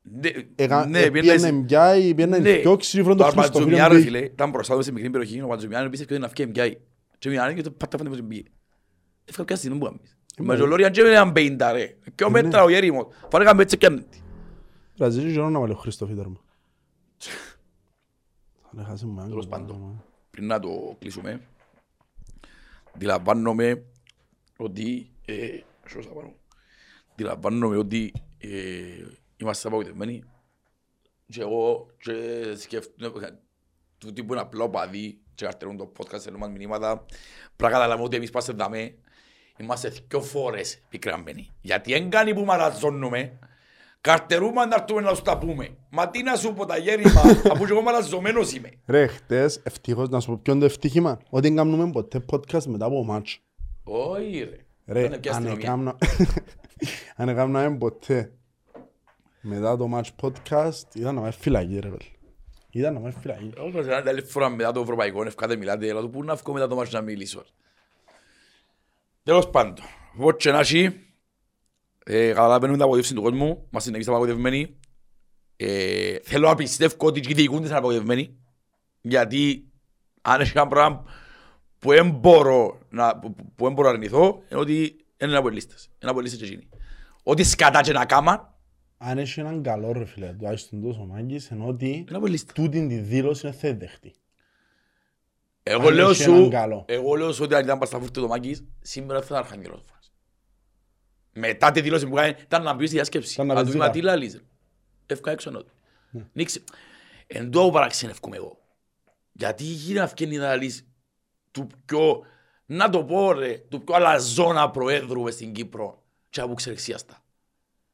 Ναι, 0.02 0.30
Εκα- 0.56 0.86
ναι, 0.86 1.00
ε, 1.02 1.10
πιένες- 1.10 1.42
Πιένε 1.42 1.58
μπιάι, 1.58 2.14
πιένε 2.16 2.38
Ναι. 2.38 2.52
δυο 2.58 2.76
ξύφρον 2.76 3.18
το 3.18 3.24
Το 3.24 3.30
Χριστοφή. 3.30 3.50
Μπαρτζουμιάν, 3.52 3.82
να 3.82 3.88
ρε 3.88 3.96
μπει. 3.96 4.02
φίλε, 4.04 4.20
ήταν 4.20 4.50
μπροστά 4.50 4.76
του 4.76 4.84
σε 4.84 4.92
μικρή 4.92 5.10
περιοχή, 5.10 5.42
ο 5.42 5.48
Μπαρτζουμιάν 5.48 5.86
επίσης 5.86 6.06
και 6.06 6.18
να 6.18 6.30
φύγει 6.30 6.50
μπιάει. 6.52 6.78
Και 7.18 7.30
μιαν 7.30 7.56
και 7.56 7.62
το 7.62 7.72
πάτα 7.72 7.98
φάνε 7.98 8.10
πως 8.10 8.22
μπιέ. 8.22 8.44
Έφυγα 9.26 9.46
πια 9.46 9.56
στιγμή 9.56 9.78
που 9.78 9.86
κάνεις. 9.86 10.18
Μα 10.40 10.56
και 10.56 10.62
ο 10.62 10.66
Λόριαν 10.66 10.92
και 10.92 11.02
είναι 11.02 11.32
πέιντα 11.32 11.72
ρε. 11.72 11.96
Και 12.16 12.24
ο 12.24 12.30
μέτρας 12.30 12.66
ο 12.66 12.70
Γέριμος. 12.70 13.06
Φάνε 13.32 13.44
κάμε 13.46 13.62
έτσι 13.62 13.78
και 13.78 13.86
αν- 13.86 14.06
Βραζίλη 14.98 15.34
και 15.34 15.40
να 15.40 15.60
βάλει 15.60 15.72
ο 15.72 15.76
Χριστοφή 15.76 16.14
τέρμα. 16.14 16.42
Θα 18.76 18.84
χάσει 18.84 19.06
μου 19.06 19.14
έναν 19.18 19.30
Τέλος 19.30 19.48
γκολ, 19.48 19.60
πάντων. 19.60 20.04
Μα. 20.42 20.44
πριν 20.44 20.48
να 20.48 20.60
το 20.60 20.96
κλείσουμε, 21.00 21.42
αντιλαμβάνομαι 22.96 23.86
ότι, 24.58 25.12
ε, 25.26 25.60
σώσα 25.88 26.10
πάνω, 26.10 26.34
αντιλαμβάνομαι 27.12 27.78
ότι 27.78 28.14
ε, 28.38 29.06
είμαστε 29.38 29.68
απογοητευμένοι 29.68 30.24
και 31.26 31.42
εγώ 31.42 31.88
και 31.98 32.56
σκέφτομαι 32.58 33.40
τούτοι 33.98 34.24
που 34.24 34.34
είναι 34.34 34.42
απλό 34.42 34.70
παδί 34.70 35.22
και 35.36 35.46
καρτερούν 35.46 35.78
το 35.78 35.92
podcast, 35.98 36.20
στέλνουν 36.20 36.42
μας 36.42 36.50
μηνύματα, 36.50 37.06
πρέπει 37.56 37.64
να 37.64 37.70
καταλάβουμε 37.70 38.06
ότι 38.06 38.16
εμείς 38.16 38.30
πάστε 38.30 38.54
δαμέ, 38.54 38.96
είμαστε 39.58 39.90
δυο 39.90 40.22
φορές 40.22 40.82
πικραμμένοι. 40.90 41.50
Γιατί 41.62 41.92
δεν 41.92 42.10
κάνει 42.10 42.34
που 42.34 42.46
μαραζώνουμε, 42.46 43.40
καρτερούμε 44.02 44.66
να 44.66 44.76
έρθουμε 44.76 45.02
να 45.02 45.14
σου 45.14 45.22
τα 45.22 45.38
πούμε. 45.38 45.70
Μα 45.90 46.10
τι 46.10 46.24
να 46.24 46.36
σου 46.36 46.54
πω 46.54 46.66
τα 46.66 46.78
γέρημα, 46.78 47.22
αφού 47.52 47.66
και 47.66 47.72
εγώ 47.72 47.82
μαραζωμένος 47.82 48.54
είμαι. 48.54 48.70
Ρε, 48.86 49.08
χτες, 49.08 49.60
ευτυχώς, 49.64 50.10
να 50.10 50.20
σου 50.20 50.28
πω 50.32 50.40
ποιο 50.44 50.52
είναι 50.54 50.62
το 50.62 50.68
ευτύχημα; 50.68 51.20
Ότι 51.30 51.48
δεν 51.48 51.56
κάνουμε 51.58 51.92
ποτέ 51.92 52.26
podcast 52.32 52.64
μετά 52.64 52.86
από 52.86 53.04
μάτσο. 53.04 53.40
Όχι 53.84 54.40
ρε. 54.44 54.58
Ρε, 54.94 55.06
Είναι 55.06 55.18
και 55.18 55.30
αν 55.30 55.36
αστυνομία. 55.36 55.66
έκανα- 55.66 55.98
αν 57.16 57.30
έκαναμε 57.30 57.78
ποτέ 57.78 58.32
μετά 59.42 59.78
το 59.78 59.90
match 59.94 60.10
podcast, 60.22 60.96
ήταν 60.96 61.16
να 61.16 61.22
με 61.22 61.32
φυλακή 61.32 61.80
ρε 61.80 61.88
παιδί. 61.90 62.12
Ήταν 62.72 62.94
να 62.94 63.00
με 63.00 63.12
φυλακή. 63.22 63.52
Όπως 63.58 63.86
είναι 63.86 63.96
άλλη 64.08 64.22
φορά 64.22 64.50
μετά 64.50 64.72
το 64.72 64.80
ευρωπαϊκό, 64.82 65.24
ευκάτε 65.26 65.56
μιλάτε, 65.56 65.90
αλλά 65.90 66.02
το 66.02 66.10
πού 66.10 66.24
να 66.24 66.36
βγω 66.36 66.54
μετά 66.54 66.68
το 66.68 66.76
μάτσο 66.76 66.98
να 66.98 67.04
μιλήσω. 67.04 67.44
Τέλος 69.24 69.50
πάντων, 69.50 69.76
όπως 70.18 70.36
και 70.38 70.52
να 70.52 70.60
έχει, 70.60 71.07
ε, 72.08 72.28
καταλαβαίνουμε 72.28 72.74
την 72.74 72.82
απογοήτευση 72.82 73.14
του 73.14 73.22
κόσμου, 73.22 73.68
μας 73.70 73.86
είναι 73.86 73.96
εμείς 73.96 74.08
απογοητευμένοι. 74.08 74.78
Ε, 75.56 76.18
θέλω 76.24 76.48
να 76.48 76.56
πιστεύω 76.56 76.96
ότι 76.98 77.20
και 77.20 77.32
οι 77.32 77.34
διοικούντες 77.34 77.70
είναι 77.70 77.78
απογοητευμένοι, 77.78 78.38
γιατί 79.02 79.72
αν 80.22 80.42
έχει 80.42 80.52
ένα 80.56 80.68
πράγμα 80.68 81.04
που 81.80 81.90
δεν 81.90 82.10
μπορώ 82.10 82.80
να, 82.90 83.20
που, 83.20 83.36
που 83.56 83.64
δεν 83.64 83.74
μπορώ 83.74 83.88
να 83.88 83.94
αρνηθώ, 83.94 84.42
είναι 84.52 84.60
ότι 84.60 85.06
είναι 85.18 85.38
από 85.38 85.50
λίστες. 85.50 85.90
Είναι 86.02 86.12
από 86.12 86.22
λίστες 86.22 86.40
και 86.40 86.46
εκείνοι. 86.46 86.70
Ό,τι 87.24 87.44
σκατά 87.44 87.82
και 87.82 87.92
να 87.92 88.06
κάμαν, 88.06 88.54
Αν 88.98 89.18
έχει 89.18 89.40
έναν 89.40 89.64
καλό 89.64 89.92
ρε 89.92 90.06
φίλε, 90.06 90.34
τουλάχιστον 90.34 90.82
τόσο 90.82 91.06
μάγκης, 91.06 91.52
ενώ 91.52 91.68
ότι 91.68 91.90
είναι 91.90 92.18
από 92.18 92.28
λίστες. 92.28 92.54
τούτη 92.54 92.88
τη 92.88 92.98
δήλωση 92.98 93.48
είναι 93.48 93.56
θα 93.56 93.74
δεχτεί. 93.74 94.14
Εγώ 95.64 95.88
Αν 95.88 95.94
λέω 95.94 96.10
έχει 96.10 96.24
έναν 96.24 96.44
σου, 96.44 96.50
καλό. 96.50 96.86
εγώ 96.88 97.16
λέω 97.16 97.32
σου 97.32 97.44
ότι 97.44 97.56
αν 97.56 97.64
ήταν 97.64 97.78
πασταφούρτη 97.80 98.20
το 98.20 98.28
Μάκης, 98.28 98.64
σήμερα 98.82 99.20
θα 99.20 99.26
ήταν 99.26 99.38
αρχαγγελός 99.38 99.82
φάση. 99.86 99.97
Μετά 101.38 101.72
τη 101.72 101.82
δήλωση 101.82 102.08
που 102.08 102.16
κάνει, 102.16 102.36
ήταν 102.42 102.64
να 102.64 102.74
μπει 102.74 102.86
στη 102.86 102.96
διάσκεψη. 102.96 103.34
Ήταν 103.34 103.48
να 103.48 103.54
Να 103.54 103.60
του 103.60 103.66
παίζει 103.66 103.78
πει, 103.78 103.84
μα 103.84 103.86
τα. 103.86 103.92
τι 104.00 104.02
λαλείς. 104.02 104.42
Εύκα 105.06 105.32
έξω 105.32 105.52
νότι. 105.52 105.72
Ναι. 106.10 106.26
Νίξε. 106.34 106.64
Εν 107.28 107.52
τω 107.52 107.70
παραξενεύκομαι 107.72 108.36
εγώ. 108.36 108.58
Γιατί 109.32 109.64
γίνεται 109.64 110.00
να 110.06 110.12
βγαίνει 110.16 110.38
να 110.38 110.46
λαλείς 110.48 110.88
του 111.52 111.68
πιο, 111.86 112.22
να 112.66 112.90
το 112.90 113.04
πω 113.04 113.32
ρε, 113.32 113.58
του 113.58 113.84
πιο 113.84 113.96
αλαζόνα 113.96 114.70
προέδρου 114.72 115.22
μες 115.22 115.34
στην 115.34 115.54
Κύπρο 115.54 116.04
και 116.30 116.42
από 116.42 116.54
ξερεξίαστα. 116.54 117.24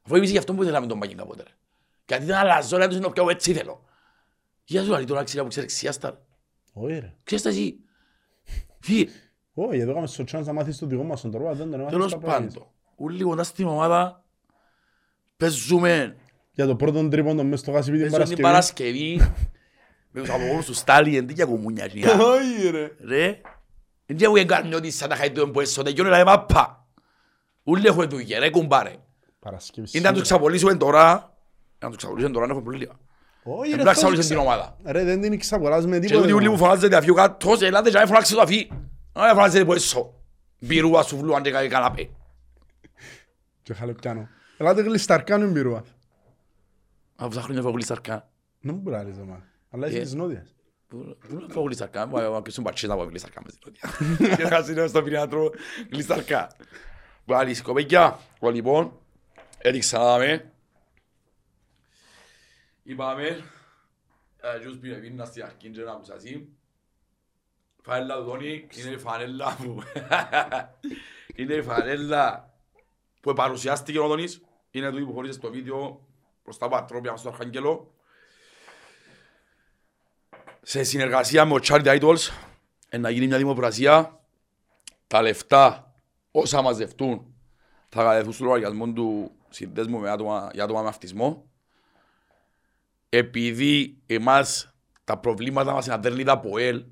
Αφού 0.02 0.16
εμείς 0.16 0.32
γι' 0.32 0.38
αυτό 0.38 0.54
που 0.54 0.62
ήθελαμε 0.64 0.88
τον 0.88 0.98
Μάκη 0.98 1.16
κάποτε 1.16 1.44
ρε. 1.44 1.50
Γιατί 2.08 2.24
ήταν 2.24 2.38
αλαζόνα, 2.38 2.88
τους 2.88 2.98
είναι 2.98 3.06
ο 3.06 3.10
πιο 3.10 3.30
έτσι 3.30 3.54
θέλω. 3.54 3.84
Για 4.64 4.84
σου 4.84 4.92
λέει 4.92 5.04
τώρα 5.04 5.24
ξέρει 5.24 5.40
από 5.40 5.50
ξερεξίαστα. 5.50 6.26
Όχι 6.74 7.00
ρε. 7.00 7.14
Ξέρεις 7.24 7.44
τα 7.44 7.50
εσύ; 7.50 7.80
Φύγε. 8.86 9.08
Όχι, 9.54 9.80
εδώ 9.80 9.92
είχαμε 9.92 10.08
στο 10.08 10.24
chance 10.32 10.44
να 10.44 10.54
μάθεις 10.54 10.78
το 10.78 10.86
δικό 10.86 11.04
μας 11.04 11.22
τον 11.22 11.32
τρόπο, 11.32 11.54
δεν 11.56 11.58
τον 11.70 11.74
έμαθες 11.74 11.92
Τέλος 11.92 12.12
τα 12.12 12.18
πράγματα. 12.18 12.54
πάντων, 12.54 12.68
όλοι 12.96 13.24
κοντά 13.24 13.44
στην 13.44 13.68
ομάδα 13.68 14.24
παίζουμε 15.38 16.16
Για 16.52 16.66
το 16.66 16.76
πρώτο 16.76 17.08
τρίποντο 17.08 17.44
μες 17.44 17.60
στο 17.60 17.72
γάσιπι 17.72 17.98
την 17.98 18.12
παίζουμε 18.12 18.36
την 18.36 18.44
Παρασκευή. 18.44 19.18
Παρασκευή 19.18 19.52
με 20.12 20.22
τους 20.22 20.30
απογόνους 20.30 20.66
του 20.66 20.74
Στάλι, 20.74 21.18
εν 21.18 21.30
για 21.30 21.46
κομμούνια 21.46 21.88
κοινιά. 21.88 22.12
Όχι 22.14 22.70
ρε. 22.72 22.92
Ρε, 23.08 23.42
εν 24.06 24.16
και 24.16 24.26
έχουν 24.26 24.46
κάνει 24.46 24.74
ότι 24.74 24.92
σαν 24.92 25.10
τα 25.10 25.16
χαϊτούν 25.16 25.52
που 25.52 25.60
έσω, 25.60 25.84
τελειώνει 25.84 26.10
la 26.14 26.24
μάπα. 26.26 26.88
Ούλοι 27.64 27.88
έχουν 27.88 28.10
δουλειά, 28.10 28.40
ρε 28.40 28.50
κουμπάρε. 28.50 28.96
Παρασκευή. 29.40 29.88
Είναι 29.92 30.08
να 30.08 30.14
τους 30.14 30.22
ξαπολύσουμε 30.22 30.76
τώρα, 30.76 31.36
να 31.80 31.88
τους 31.88 31.98
ξαπολύσουμε 31.98 32.34
τώρα, 32.34 32.46
να 32.46 32.52
έχουμε 32.54 32.70
προβλήμα. 32.70 33.00
Όχι 33.44 33.56
Δεν 33.56 33.62
ρε. 33.62 33.70
πρέπει 33.70 33.84
να 33.84 33.90
αυτό 33.92 34.02
ξαπολύσουμε 34.08 34.36
την 34.36 34.46
ξα- 34.46 34.56
ομάδα. 34.56 34.78
Ρε 34.86 35.04
δεν 35.04 35.22
την 35.22 35.40
ξαπολάς 35.40 35.86
με 35.86 36.00
Και 36.00 36.06
τίποτε. 36.06 36.22
τούτοι 36.22 36.34
ούλοι 36.34 36.46
που 36.46 36.52
ρε. 36.52 36.58
φωνάζετε 36.58 36.96
αφιού 36.96 37.14
κάτω, 37.14 37.56
σε 37.56 37.66
ελάτε 37.66 37.90
και 37.90 37.98
να 37.98 38.06
φωνάξετε 38.06 38.36
το 38.36 38.42
αφί. 38.42 38.70
Να 39.14 39.34
φωνάζετε 39.34 39.66
που 39.66 39.74
έσω. 39.74 40.14
Μπυρούα 40.60 41.04
σου 41.04 41.18
βλούαν 41.18 41.42
και 41.44 41.52
κάτι 41.52 41.68
καναπέ. 41.68 42.10
Και 43.64 43.74
χαλεπιάνω. 43.74 44.30
Ελάτε 44.58 44.82
γλισταρκάνουν 44.82 45.52
μπυρούα. 45.52 45.84
Αφού 47.16 47.36
τα 47.36 47.42
χρόνια 47.42 47.62
φαγουλή 47.62 47.84
σαρκά. 47.84 48.30
Δεν 48.60 48.76
μου 48.76 48.84
πειράζει 48.84 49.12
το 49.12 49.42
Αλλά 49.70 49.88
είσαι 49.88 49.98
Ε. 49.98 50.02
της 50.02 50.14
νότιας. 50.14 50.56
Φαγουλή 51.50 51.76
σαρκά, 51.76 52.06
μου 52.06 52.18
αρκέσουν 52.18 52.64
παρτσίες 52.64 52.92
να 52.92 52.98
πω 52.98 53.04
γλισταρκά 53.04 53.42
μες 53.44 53.58
την 53.58 53.62
νότια. 53.66 53.90
Και 54.36 54.44
να 54.44 54.50
χάσουν 54.50 54.88
στο 54.88 55.04
πυρινάτρο 55.04 55.52
γλισταρκά. 55.92 56.56
Βάλει 57.26 57.54
σκοπέκια, 57.54 58.20
εγώ 58.42 58.52
λοιπόν, 58.52 59.00
έδειξα 59.58 59.98
να 59.98 60.04
δάμε. 60.04 60.52
Είπαμε, 62.84 63.28
ε, 64.38 64.58
ποιος 64.60 64.78
πήρε 64.78 64.96
πίνα 64.96 65.26
στη 65.26 65.42
αρχή 65.42 65.70
και 65.70 65.82
να 65.82 65.92
ακουσασεί. 65.92 66.48
Φανέλα 67.82 68.16
του 68.18 68.26
Τόνι, 68.26 68.68
είναι 68.72 68.90
η 68.90 68.98
φανέλα 68.98 69.56
που... 69.56 69.82
Είναι 71.36 71.54
η 71.54 71.62
φανέλα 71.62 72.53
που 73.24 73.34
παρουσιάστηκε 73.34 74.00
ο 74.00 74.08
Τόνις. 74.08 74.42
Είναι 74.72 74.90
τούτη 74.90 75.04
που 75.04 75.14
χωρίσε 75.14 75.34
στο 75.34 75.52
βίντεο 75.52 76.08
προς 76.44 76.58
τα 76.58 76.68
πατρόπια 76.68 77.16
στο 77.16 77.30
Αρχάγγελο. 77.30 77.94
Σε 80.62 80.84
συνεργασία 80.84 81.46
με 81.46 81.54
ο 81.54 81.60
Charity 81.64 82.00
Idols, 82.00 82.30
ε, 82.90 82.98
να 82.98 83.10
γίνει 83.10 83.28
μια 83.28 83.38
δημοπρασία. 83.38 84.20
Τα 85.08 85.22
λεφτά 85.22 85.94
όσα 86.32 86.62
μαζευτούν 86.62 87.34
θα 87.90 88.04
κατευθούν 88.04 88.34
στο 88.34 88.44
λογαριασμό 88.44 88.94
του 88.94 89.32
συνδέσμου 89.50 90.00
με 90.00 90.10
άτομα, 90.10 90.50
για 90.54 90.64
άτομα 90.64 90.82
με 90.82 90.88
αυτισμό. 90.88 91.50
Επειδή 93.10 94.02
εμάς 94.06 94.74
τα 95.04 95.18
προβλήματα 95.18 95.74
μας 95.74 95.86
είναι 95.86 95.96
αδέρνητα 95.96 96.32
από 96.32 96.58
ελ 96.58 96.86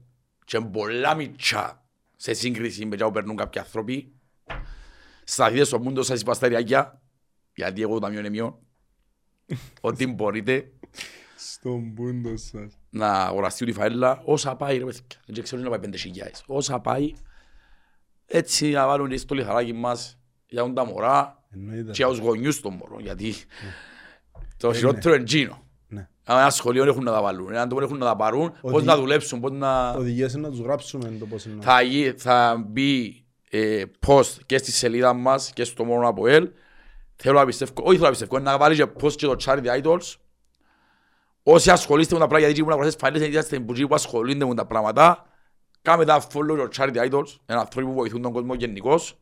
και 0.46 0.58
είναι 0.58 0.70
πολλά 0.70 1.16
μητσά 1.16 1.86
σε 2.16 2.34
σύγκριση 2.34 2.86
με 2.86 2.96
που 2.96 3.12
περνούν 3.12 3.36
κάποιοι 3.36 3.62
άνθρωποι, 3.62 4.14
σταθείτε 5.32 5.64
στο 5.64 5.80
μούντο 5.80 6.02
σας 6.04 6.22
είπα 6.22 6.34
στα 6.34 6.48
ριάκια, 6.48 7.02
γιατί 7.56 7.82
εγώ 7.82 7.94
το 7.94 8.00
ταμείο 8.00 8.20
είναι 8.20 8.30
μειό, 8.30 8.60
ότι 9.82 10.08
μπορείτε 10.08 10.72
Στον 11.38 11.94
πούντο 11.94 12.38
σας. 12.38 12.80
να 12.90 13.12
αγοραστεί 13.12 13.66
τη 13.66 13.72
φαέλα, 13.72 14.22
όσα 14.26 14.56
πάει 14.56 14.78
ρε 14.78 14.86
παιδιά, 14.86 15.04
δεν 15.26 15.44
ξέρω 15.44 15.62
να 15.62 15.70
πάει 15.70 15.80
πέντε 15.80 15.98
χιλιάες, 15.98 16.44
όσα 16.48 16.80
πάει, 16.80 17.14
έτσι 18.26 18.70
να 18.70 18.88
βάλουν 18.88 19.10
και 19.10 19.18
στο 19.18 19.36
λιθαράκι 19.36 19.74
μας 19.74 20.20
για 20.48 20.74
τα 20.74 20.86
μωρά 20.86 21.44
Εννοείται. 21.54 21.84
και 21.84 21.92
για 21.92 22.08
τους 22.08 22.18
γονιούς 22.18 22.60
των 22.62 22.74
μωρών, 22.74 23.00
γιατί 23.02 23.34
το 24.58 24.68
Είναι. 24.68 24.78
χειρότερο 24.78 25.14
είναι 25.16 25.24
εκείνο. 25.24 25.64
Ναι. 25.88 26.10
Αν 26.24 26.38
ένα 26.40 26.50
σχολείο 26.50 26.84
έχουν 26.84 27.04
να 27.04 27.12
τα 27.12 27.22
βάλουν, 27.22 27.56
αν 27.56 27.70
το 27.70 27.78
έχουν 27.82 27.98
να 27.98 28.06
τα 28.06 28.16
πάρουν, 28.16 28.52
πώς 28.62 28.74
Ότι- 28.74 28.86
να 28.86 28.98
δουλέψουν, 28.98 29.40
πώς 29.40 29.52
να... 29.52 29.92
Οδηγίες 29.92 30.34
είναι 30.34 30.42
να 30.42 30.50
τους 30.50 30.60
γράψουμε 30.60 31.16
το 31.20 31.26
πώς 31.26 31.46
είναι. 31.46 31.62
Θα, 31.62 31.82
γι- 31.82 32.12
θα 32.18 32.66
μπει 32.68 33.26
ε, 33.52 33.84
post 34.08 34.38
και 34.46 34.58
στη 34.58 34.72
σελίδα 34.72 35.14
μας 35.14 35.52
και 35.54 35.64
στο 35.64 35.84
μόνο 35.84 36.08
από 36.08 36.28
ελ. 36.28 36.52
Θέλω 37.16 37.40
να 37.40 37.46
πιστεύω, 37.46 37.74
όχι 37.76 37.92
θέλω 37.92 38.04
να 38.04 38.10
πιστεύω, 38.10 38.40
να 38.40 38.58
βάλεις 38.58 38.78
και 38.78 38.90
post 39.02 39.14
και 39.14 39.26
το 39.26 39.36
Charity 39.46 39.82
Idols. 39.84 40.16
Όσοι 41.44 41.70
ασχολείστε 41.70 42.14
με 42.14 42.20
τα 42.20 42.28
πράγματα, 42.28 42.46
γιατί 42.46 42.60
ήμουν 42.60 42.72
αγορασές 42.72 43.00
φανείς, 43.00 43.22
γιατί 43.22 43.38
είστε 43.38 43.60
που 43.60 43.96
ασχολούνται 43.96 44.46
με 44.46 44.56
τα 44.56 44.66
πράγματα, 44.66 45.26
κάμε 45.82 46.06
τα 46.06 46.22
follow 46.22 46.56
το 46.58 46.68
Charity 46.78 47.10
Idols, 47.10 47.36
ένα 47.46 47.60
άνθρωπο 47.60 47.88
που 47.88 47.94
βοηθούν 47.94 48.22
τον 48.22 48.32
κόσμο 48.32 48.54
γενικός. 48.54 49.20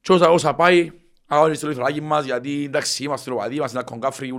Και 0.00 0.12
όσα, 0.12 0.30
όσα 0.30 0.54
πάει, 0.54 0.90
αγώνεις 1.26 1.60
το 1.60 1.68
λιθράκι 1.68 2.00
μας, 2.00 2.24
γιατί 2.24 2.64
εντάξει 2.64 3.02
είμαστε 3.02 3.30
είμαστε 3.54 3.78
ένα 3.78 3.86
κονκάφρι 3.86 4.34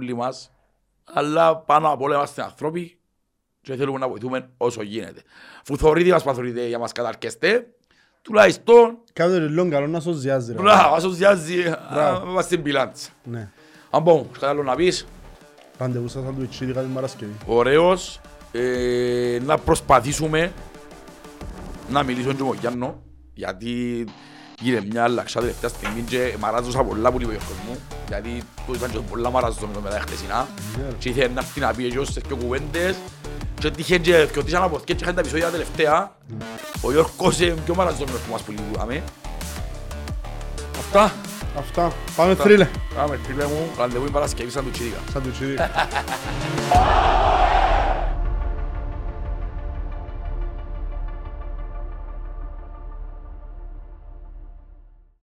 αλλά 1.03 1.57
πάνω 1.57 1.91
απ' 1.91 2.01
όλα 2.01 2.15
είμαστε 2.15 2.43
άνθρωποι 2.43 2.99
και 3.61 3.75
θέλουμε 3.75 3.99
να 3.99 4.07
βοηθούμε 4.07 4.49
όσο 4.57 4.81
γίνεται. 4.81 5.21
Μας 5.69 6.37
για 6.67 6.79
μας 6.79 6.91
καταρκέστε, 6.91 7.76
τουλάχιστον, 8.27 8.97
Κάθε 9.13 9.39
λίγο 9.39 9.69
καλό 9.69 9.87
να 9.87 9.99
σωζιάζει 9.99 10.51
ρε. 10.53 10.61
μπράβο, 10.61 10.95
ας 10.95 11.03
οσιάζει, 11.03 11.55
Μπράβο. 11.93 12.29
είμαστε 12.29 12.51
στην 12.53 12.63
πιλάντσα. 12.63 13.09
Ναι. 13.23 13.49
Αν 13.89 14.03
πω, 14.03 14.27
κάτι 14.33 14.45
άλλο 14.45 14.63
να 14.63 14.75
πεις, 14.75 15.05
Ραντεβού 15.77 16.07
σας 16.07 16.23
θα 16.23 16.31
του 16.31 16.41
ετσίδικα 16.41 16.81
την 16.81 16.93
Παρασκευή. 16.93 17.31
ωραίος, 17.45 18.19
ε, 18.51 19.39
να 19.45 19.57
προσπαθήσουμε 19.57 20.51
να 21.89 22.03
μιλήσω 22.03 22.27
και 22.33 22.43
με 22.43 22.49
τον 22.49 22.57
Γιάννο, 22.59 23.01
γιατί 23.33 24.05
γίνεται 24.61 24.85
μια 24.91 25.03
αλλαξά 25.03 25.39
τελευταία 25.39 25.69
στιγμή 25.69 26.01
και 26.01 26.35
μαράζωσα 26.39 26.83
πολλά 26.83 27.11
που 27.11 27.17
είπε 27.21 27.25
ο 27.25 27.31
Γιώργος 27.31 27.57
μου, 27.67 27.77
γιατί 28.07 28.43
του 28.65 28.73
ήταν 28.73 28.91
και 28.91 28.99
πολλά 28.99 29.29
μαράζω 29.29 29.67
με 29.67 29.73
το 29.73 29.79
μετά 29.79 29.99
χτεσινά. 29.99 30.47
Ναι, 30.77 30.83
ρε. 30.83 30.95
Και 30.99 31.09
ήθελε 31.09 31.27
να 31.27 31.39
έρθει 31.39 31.59
να 31.59 31.73
πει 31.73 31.89
και 31.89 31.99
όσες 31.99 32.23
πιο 32.27 32.35
κουβέντες 32.35 32.95
και 33.59 33.71
τύχε 33.71 33.97
και 33.97 34.27
και 34.33 34.39
ότι 34.39 34.49
είχαν 34.49 34.63
αποθηκές 34.63 34.95
και 34.95 35.03
είχαν 35.03 35.15
τα 35.15 35.21
επεισόδια 35.21 35.49
τελευταία. 35.49 36.11
Ο 36.81 36.91
Γιώργος 36.91 37.39
είναι 37.39 37.55
πιο 37.65 37.75
μαραζόμενος 37.75 38.19
που 38.19 38.31
μας 38.31 38.41
που 38.41 38.51
λιγούσαμε. 38.51 39.03
Αυτά. 40.77 41.11
Αυτά. 41.57 41.91
Πάμε 42.15 42.35
θρύλε. 42.35 42.69
Πάμε 42.95 43.19
φίλε 43.27 43.45
μου, 43.45 43.69
ραντεβού 43.77 44.05
η 44.05 44.09
Παρασκευή 44.09 44.51
σαν 44.51 44.63
του 44.63 44.71
Τσίδικα. 44.71 44.97
Σαν 45.11 45.21
του 45.21 45.27
ετσίδικα. 45.29 45.69